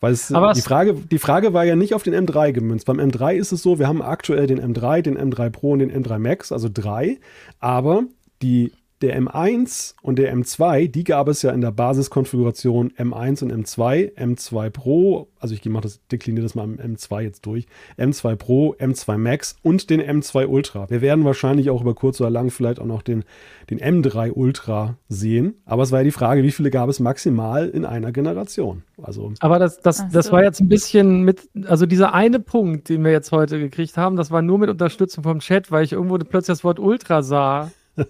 weil 0.00 0.12
es, 0.12 0.32
Aber 0.32 0.52
die, 0.52 0.60
Frage, 0.60 0.94
die 0.94 1.18
Frage 1.18 1.52
war 1.52 1.64
ja 1.64 1.76
nicht 1.76 1.94
auf 1.94 2.02
den 2.02 2.14
M3 2.14 2.52
gemünzt. 2.52 2.86
Beim 2.86 3.00
M3 3.00 3.34
ist 3.34 3.52
es 3.52 3.62
so, 3.62 3.78
wir 3.78 3.88
haben 3.88 4.02
aktuell 4.02 4.46
den 4.46 4.60
M3, 4.60 5.02
den 5.02 5.18
M3 5.18 5.50
Pro 5.50 5.72
und 5.72 5.78
den 5.78 5.90
M3 5.90 6.18
Max, 6.18 6.52
also 6.52 6.68
drei. 6.72 7.18
Aber 7.60 8.04
die 8.42 8.72
der 9.06 9.22
M1 9.22 9.94
und 10.02 10.18
der 10.18 10.36
M2, 10.36 10.88
die 10.88 11.04
gab 11.04 11.28
es 11.28 11.42
ja 11.42 11.52
in 11.52 11.60
der 11.60 11.70
Basiskonfiguration 11.70 12.90
M1 12.98 13.44
und 13.44 13.52
M2, 13.52 14.16
M2 14.16 14.70
Pro, 14.70 15.28
also 15.38 15.54
ich 15.54 15.64
mache 15.66 15.84
das, 15.84 16.00
dekliniere 16.10 16.42
das 16.42 16.56
mal 16.56 16.64
im 16.64 16.96
M2 16.96 17.20
jetzt 17.20 17.46
durch, 17.46 17.66
M2 17.96 18.34
Pro, 18.34 18.74
M2 18.80 19.16
Max 19.16 19.54
und 19.62 19.90
den 19.90 20.02
M2 20.02 20.46
Ultra. 20.46 20.90
Wir 20.90 21.02
werden 21.02 21.24
wahrscheinlich 21.24 21.70
auch 21.70 21.82
über 21.82 21.94
kurz 21.94 22.20
oder 22.20 22.30
lang 22.30 22.50
vielleicht 22.50 22.80
auch 22.80 22.86
noch 22.86 23.02
den, 23.02 23.22
den 23.70 23.78
M3 23.78 24.32
Ultra 24.32 24.96
sehen, 25.08 25.54
aber 25.64 25.84
es 25.84 25.92
war 25.92 26.00
ja 26.00 26.04
die 26.04 26.10
Frage, 26.10 26.42
wie 26.42 26.50
viele 26.50 26.70
gab 26.70 26.88
es 26.88 26.98
maximal 26.98 27.68
in 27.68 27.84
einer 27.84 28.10
Generation? 28.10 28.82
Also 29.00 29.32
aber 29.38 29.60
das, 29.60 29.80
das, 29.80 29.98
so. 29.98 30.04
das 30.12 30.32
war 30.32 30.42
jetzt 30.42 30.60
ein 30.60 30.68
bisschen 30.68 31.22
mit, 31.22 31.48
also 31.66 31.86
dieser 31.86 32.12
eine 32.12 32.40
Punkt, 32.40 32.88
den 32.88 33.04
wir 33.04 33.12
jetzt 33.12 33.30
heute 33.30 33.60
gekriegt 33.60 33.96
haben, 33.96 34.16
das 34.16 34.32
war 34.32 34.42
nur 34.42 34.58
mit 34.58 34.68
Unterstützung 34.68 35.22
vom 35.22 35.38
Chat, 35.38 35.70
weil 35.70 35.84
ich 35.84 35.92
irgendwo 35.92 36.18
plötzlich 36.18 36.56
das 36.56 36.64
Wort 36.64 36.80
Ultra 36.80 37.22
sah. 37.22 37.70
Äh, 37.96 38.04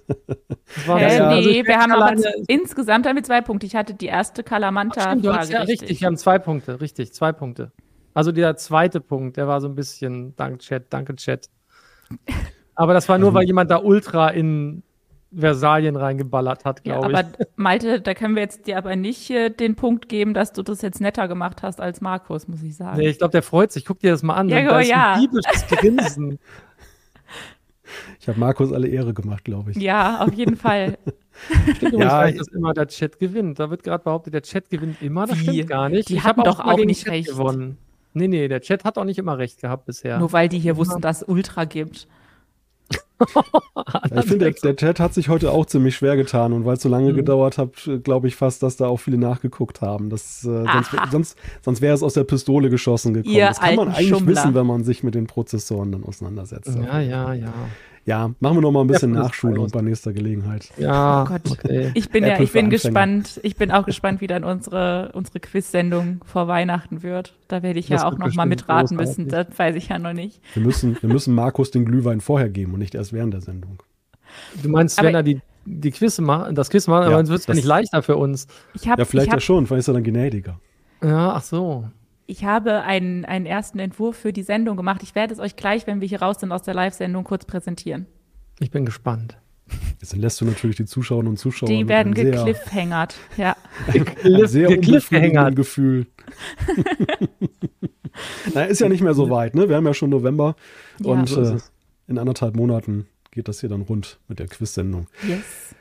ja, 0.88 0.94
also 0.94 1.48
nee, 1.48 1.64
wir 1.64 1.78
haben 1.78 1.92
aber 1.92 2.12
insgesamt 2.48 3.06
haben 3.06 3.16
wir 3.16 3.22
zwei 3.22 3.40
Punkte. 3.40 3.66
Ich 3.66 3.76
hatte 3.76 3.94
die 3.94 4.06
erste 4.06 4.42
Kalamanta-Frage. 4.42 5.22
Ja, 5.22 5.36
richtig. 5.60 5.68
richtig, 5.68 6.00
wir 6.00 6.06
haben 6.06 6.16
zwei 6.16 6.38
Punkte, 6.38 6.80
richtig, 6.80 7.12
zwei 7.14 7.32
Punkte. 7.32 7.72
Also 8.14 8.32
der 8.32 8.56
zweite 8.56 9.00
Punkt, 9.00 9.36
der 9.36 9.46
war 9.46 9.60
so 9.60 9.68
ein 9.68 9.74
bisschen, 9.74 10.34
dank 10.36 10.60
Chat, 10.60 10.86
danke 10.90 11.14
Chat. 11.16 11.48
Aber 12.74 12.94
das 12.94 13.08
war 13.08 13.18
nur, 13.18 13.32
weil 13.34 13.44
jemand 13.44 13.70
da 13.70 13.78
ultra 13.78 14.30
in 14.30 14.82
Versalien 15.34 15.96
reingeballert 15.96 16.64
hat, 16.64 16.84
glaube 16.84 17.12
ja, 17.12 17.20
ich. 17.20 17.26
Aber 17.26 17.46
Malte, 17.56 18.00
da 18.00 18.14
können 18.14 18.34
wir 18.34 18.42
jetzt 18.42 18.66
dir 18.66 18.78
aber 18.78 18.96
nicht 18.96 19.28
äh, 19.30 19.50
den 19.50 19.74
Punkt 19.74 20.08
geben, 20.08 20.34
dass 20.34 20.52
du 20.52 20.62
das 20.62 20.82
jetzt 20.82 21.00
netter 21.00 21.28
gemacht 21.28 21.62
hast 21.62 21.80
als 21.80 22.00
Markus, 22.00 22.48
muss 22.48 22.62
ich 22.62 22.76
sagen. 22.76 22.98
Nee, 22.98 23.08
ich 23.08 23.18
glaube, 23.18 23.32
der 23.32 23.42
freut 23.42 23.72
sich. 23.72 23.84
Guck 23.84 24.00
dir 24.00 24.12
das 24.12 24.22
mal 24.22 24.34
an. 24.34 24.48
Ja, 24.48 24.62
da 24.62 24.80
ist 24.80 24.88
ja. 24.88 25.14
ein 25.14 25.20
diebisches 25.20 25.66
Grinsen. 25.68 26.38
Ich 28.20 28.28
habe 28.28 28.40
Markus 28.40 28.73
alle 28.73 28.89
Ehre 28.89 29.14
gemacht, 29.14 29.44
glaube 29.44 29.70
ich. 29.70 29.77
Ja, 29.77 30.20
auf 30.20 30.32
jeden 30.32 30.56
Fall. 30.56 30.98
Stimmt 31.77 31.98
ja, 31.98 32.27
nicht, 32.27 32.40
dass 32.40 32.48
immer 32.48 32.73
der 32.73 32.89
Chat 32.89 33.18
gewinnt. 33.18 33.59
Da 33.60 33.70
wird 33.70 33.82
gerade 33.82 34.02
behauptet, 34.02 34.35
der 34.35 34.43
Chat 34.43 34.68
gewinnt 34.70 35.01
immer. 35.01 35.27
Das 35.27 35.39
Wie? 35.39 35.43
stimmt 35.43 35.68
gar 35.68 35.89
nicht. 35.89 36.09
Die 36.09 36.16
ich 36.16 36.24
haben 36.24 36.43
doch 36.43 36.60
auch, 36.60 36.73
auch 36.73 36.85
nicht 36.85 37.06
recht 37.06 37.28
gewonnen. 37.28 37.78
Nee, 38.14 38.28
nee, 38.28 38.48
der 38.48 38.62
Chat 38.62 38.85
hat 38.85 38.97
auch 38.97 39.05
nicht 39.05 39.18
immer 39.18 39.36
recht 39.39 39.60
gehabt 39.60 39.85
bisher. 39.85 40.18
Nur 40.18 40.32
weil 40.32 40.48
die 40.48 40.59
hier 40.59 40.77
wussten, 40.77 41.01
dass 41.02 41.23
es 41.23 41.28
Ultra 41.28 41.64
gibt. 41.64 42.09
ich 44.14 44.24
finde, 44.26 44.50
der, 44.50 44.52
der, 44.52 44.76
Chat 44.76 45.00
hat 45.00 45.14
sich 45.14 45.28
heute 45.28 45.50
auch 45.50 45.64
ziemlich 45.66 45.96
schwer 45.96 46.16
getan 46.16 46.52
und 46.52 46.66
weil 46.66 46.74
es 46.74 46.82
so 46.82 46.88
lange 46.88 47.12
mhm. 47.12 47.16
gedauert 47.16 47.56
hat, 47.56 47.70
glaube 48.04 48.28
ich 48.28 48.36
fast, 48.36 48.62
dass 48.62 48.76
da 48.76 48.88
auch 48.88 48.98
viele 48.98 49.16
nachgeguckt 49.16 49.80
haben. 49.80 50.10
Das, 50.10 50.44
äh, 50.44 50.64
sonst, 50.64 50.90
sonst, 51.10 51.38
sonst 51.62 51.80
wäre 51.80 51.94
es 51.94 52.02
aus 52.02 52.14
der 52.14 52.24
Pistole 52.24 52.68
geschossen 52.68 53.14
gekommen. 53.14 53.34
Ihr 53.34 53.46
das 53.46 53.60
kann 53.60 53.76
man 53.76 53.88
eigentlich 53.88 54.08
Schummler. 54.08 54.32
wissen, 54.32 54.54
wenn 54.54 54.66
man 54.66 54.84
sich 54.84 55.02
mit 55.02 55.14
den 55.14 55.26
Prozessoren 55.26 55.92
dann 55.92 56.04
auseinandersetzt. 56.04 56.76
Ja, 56.76 57.00
ja, 57.00 57.32
ja. 57.32 57.52
Ja, 58.06 58.30
machen 58.38 58.56
wir 58.56 58.60
noch 58.60 58.70
mal 58.70 58.82
ein 58.82 58.86
bisschen 58.86 59.12
ja, 59.14 59.22
Nachschulung 59.22 59.68
bei 59.72 59.82
nächster 59.82 60.12
Gelegenheit. 60.12 60.70
Ja, 60.78 61.24
oh 61.24 61.26
Gott. 61.26 61.50
Okay. 61.50 61.90
Ich 61.94 62.08
bin 62.08 62.24
ja, 62.24 62.38
ich 62.38 62.52
bin 62.52 62.70
gespannt. 62.70 63.40
Ich 63.42 63.56
bin 63.56 63.72
auch 63.72 63.84
gespannt, 63.84 64.20
wie 64.20 64.28
dann 64.28 64.44
unsere, 64.44 65.10
unsere 65.12 65.40
Quiz-Sendung 65.40 66.20
vor 66.24 66.46
Weihnachten 66.46 67.02
wird. 67.02 67.34
Da 67.48 67.64
werde 67.64 67.80
ich 67.80 67.88
das 67.88 68.02
ja 68.02 68.08
auch 68.08 68.16
noch 68.16 68.32
mal 68.34 68.46
mitraten 68.46 68.96
müssen. 68.96 69.26
Das 69.26 69.48
weiß 69.56 69.74
ich 69.74 69.88
ja 69.88 69.98
noch 69.98 70.12
nicht. 70.12 70.40
Wir 70.54 70.62
müssen, 70.62 70.96
wir 71.00 71.08
müssen 71.08 71.34
Markus 71.34 71.72
den 71.72 71.84
Glühwein 71.84 72.20
vorher 72.20 72.48
geben 72.48 72.74
und 72.74 72.78
nicht 72.78 72.94
erst 72.94 73.12
während 73.12 73.34
der 73.34 73.40
Sendung. 73.40 73.82
Du 74.62 74.68
meinst, 74.68 75.00
aber 75.00 75.08
wenn 75.08 75.14
er 75.16 75.22
die, 75.24 75.40
die 75.64 75.90
Quiz 75.90 76.20
macht, 76.20 76.56
das 76.56 76.70
Quiz 76.70 76.86
macht, 76.86 77.02
ja, 77.02 77.08
aber 77.08 77.16
dann 77.16 77.26
wird 77.26 77.40
es 77.40 77.46
ja 77.48 77.54
nicht 77.54 77.66
leichter 77.66 78.04
für 78.04 78.16
uns. 78.16 78.46
Ich 78.74 78.86
hab, 78.86 79.00
ja, 79.00 79.04
vielleicht 79.04 79.30
hab, 79.30 79.38
ja 79.38 79.40
schon, 79.40 79.66
vielleicht 79.66 79.80
ist 79.80 79.88
er 79.88 79.94
dann 79.94 80.04
gnädiger. 80.04 80.60
Ja, 81.02 81.32
ach 81.32 81.42
so 81.42 81.86
ich 82.26 82.44
habe 82.44 82.82
einen, 82.82 83.24
einen 83.24 83.46
ersten 83.46 83.78
Entwurf 83.78 84.16
für 84.16 84.32
die 84.32 84.42
Sendung 84.42 84.76
gemacht. 84.76 85.02
Ich 85.02 85.14
werde 85.14 85.32
es 85.32 85.40
euch 85.40 85.56
gleich, 85.56 85.86
wenn 85.86 86.00
wir 86.00 86.08
hier 86.08 86.22
raus 86.22 86.40
sind 86.40 86.52
aus 86.52 86.62
der 86.62 86.74
Live-Sendung, 86.74 87.24
kurz 87.24 87.44
präsentieren. 87.44 88.06
Ich 88.58 88.70
bin 88.70 88.84
gespannt. 88.84 89.38
Jetzt 90.00 90.14
lässt 90.14 90.40
du 90.40 90.44
natürlich 90.44 90.76
die 90.76 90.84
Zuschauerinnen 90.84 91.30
und 91.30 91.36
Zuschauer. 91.38 91.68
Die 91.68 91.88
werden 91.88 92.14
gekliffhängert, 92.14 93.16
ja. 93.36 93.56
sehr 94.46 94.70
unbefriedigendes 94.70 95.56
Gefühl. 95.56 96.06
Na, 98.54 98.64
ist 98.64 98.80
ja 98.80 98.88
nicht 98.88 99.02
mehr 99.02 99.14
so 99.14 99.28
weit, 99.28 99.54
ne? 99.54 99.68
Wir 99.68 99.76
haben 99.76 99.86
ja 99.86 99.94
schon 99.94 100.10
November 100.10 100.54
ja, 101.00 101.10
und 101.10 101.28
so 101.28 101.42
äh, 101.42 101.58
in 102.06 102.18
anderthalb 102.18 102.54
Monaten 102.54 103.06
geht 103.32 103.48
das 103.48 103.60
hier 103.60 103.68
dann 103.68 103.82
rund 103.82 104.18
mit 104.28 104.38
der 104.38 104.46
Quiz-Sendung. 104.46 105.08
Yes. 105.26 105.74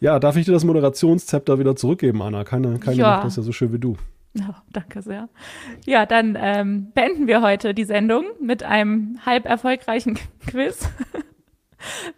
Ja, 0.00 0.18
darf 0.18 0.36
ich 0.36 0.44
dir 0.44 0.52
das 0.52 0.64
Moderationszepter 0.64 1.58
wieder 1.58 1.74
zurückgeben, 1.76 2.22
Anna? 2.22 2.44
Keine, 2.44 2.78
keine 2.78 2.98
ja. 2.98 3.16
macht 3.16 3.24
das 3.24 3.36
ja 3.36 3.42
so 3.42 3.52
schön 3.52 3.72
wie 3.72 3.78
du. 3.78 3.96
Oh, 4.40 4.54
danke 4.72 5.00
sehr. 5.00 5.28
Ja, 5.86 6.06
dann 6.06 6.36
ähm, 6.40 6.90
beenden 6.92 7.26
wir 7.28 7.40
heute 7.40 7.72
die 7.72 7.84
Sendung 7.84 8.26
mit 8.40 8.62
einem 8.64 9.20
halb 9.24 9.46
erfolgreichen 9.46 10.18
Quiz. 10.46 10.88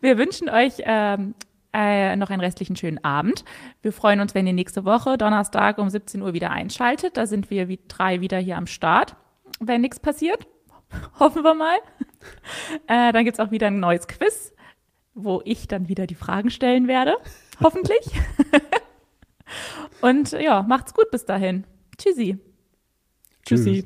Wir 0.01 0.17
wünschen 0.17 0.49
euch 0.49 0.75
ähm, 0.79 1.35
äh, 1.75 2.17
noch 2.17 2.31
einen 2.31 2.41
restlichen 2.41 2.75
schönen 2.75 3.05
Abend. 3.05 3.45
Wir 3.83 3.93
freuen 3.93 4.21
uns, 4.21 4.35
wenn 4.35 4.47
ihr 4.47 4.55
nächste 4.55 4.87
Woche, 4.87 5.19
Donnerstag 5.19 5.77
um 5.77 5.91
17 5.91 6.23
Uhr 6.23 6.33
wieder 6.33 6.51
einschaltet. 6.51 7.19
Da 7.19 7.27
sind 7.27 7.51
wir 7.51 7.69
wie 7.69 7.81
drei 7.87 8.23
wieder 8.23 8.39
hier 8.39 8.57
am 8.57 8.67
Start, 8.67 9.15
wenn 9.61 9.83
nichts 9.83 10.01
passiert. 10.01 10.47
Hoffen 11.21 11.43
wir 11.43 11.55
mal. 11.55 11.77
Äh, 12.87 13.13
dann 13.13 13.25
gibt 13.25 13.39
es 13.39 13.45
auch 13.45 13.51
wieder 13.51 13.67
ein 13.67 13.79
neues 13.79 14.09
Quiz, 14.09 14.55
wo 15.15 15.43
ich 15.45 15.69
dann 15.69 15.89
wieder 15.89 16.07
die 16.07 16.15
Fragen 16.15 16.51
stellen 16.51 16.89
werde. 16.89 17.17
Hoffentlich. 17.63 18.11
Und 20.01 20.33
ja, 20.33 20.63
macht's 20.63 20.95
gut 20.95 21.11
bis 21.11 21.27
dahin. 21.27 21.65
Tschüssi. 21.99 22.39
Tschüssi. 23.45 23.85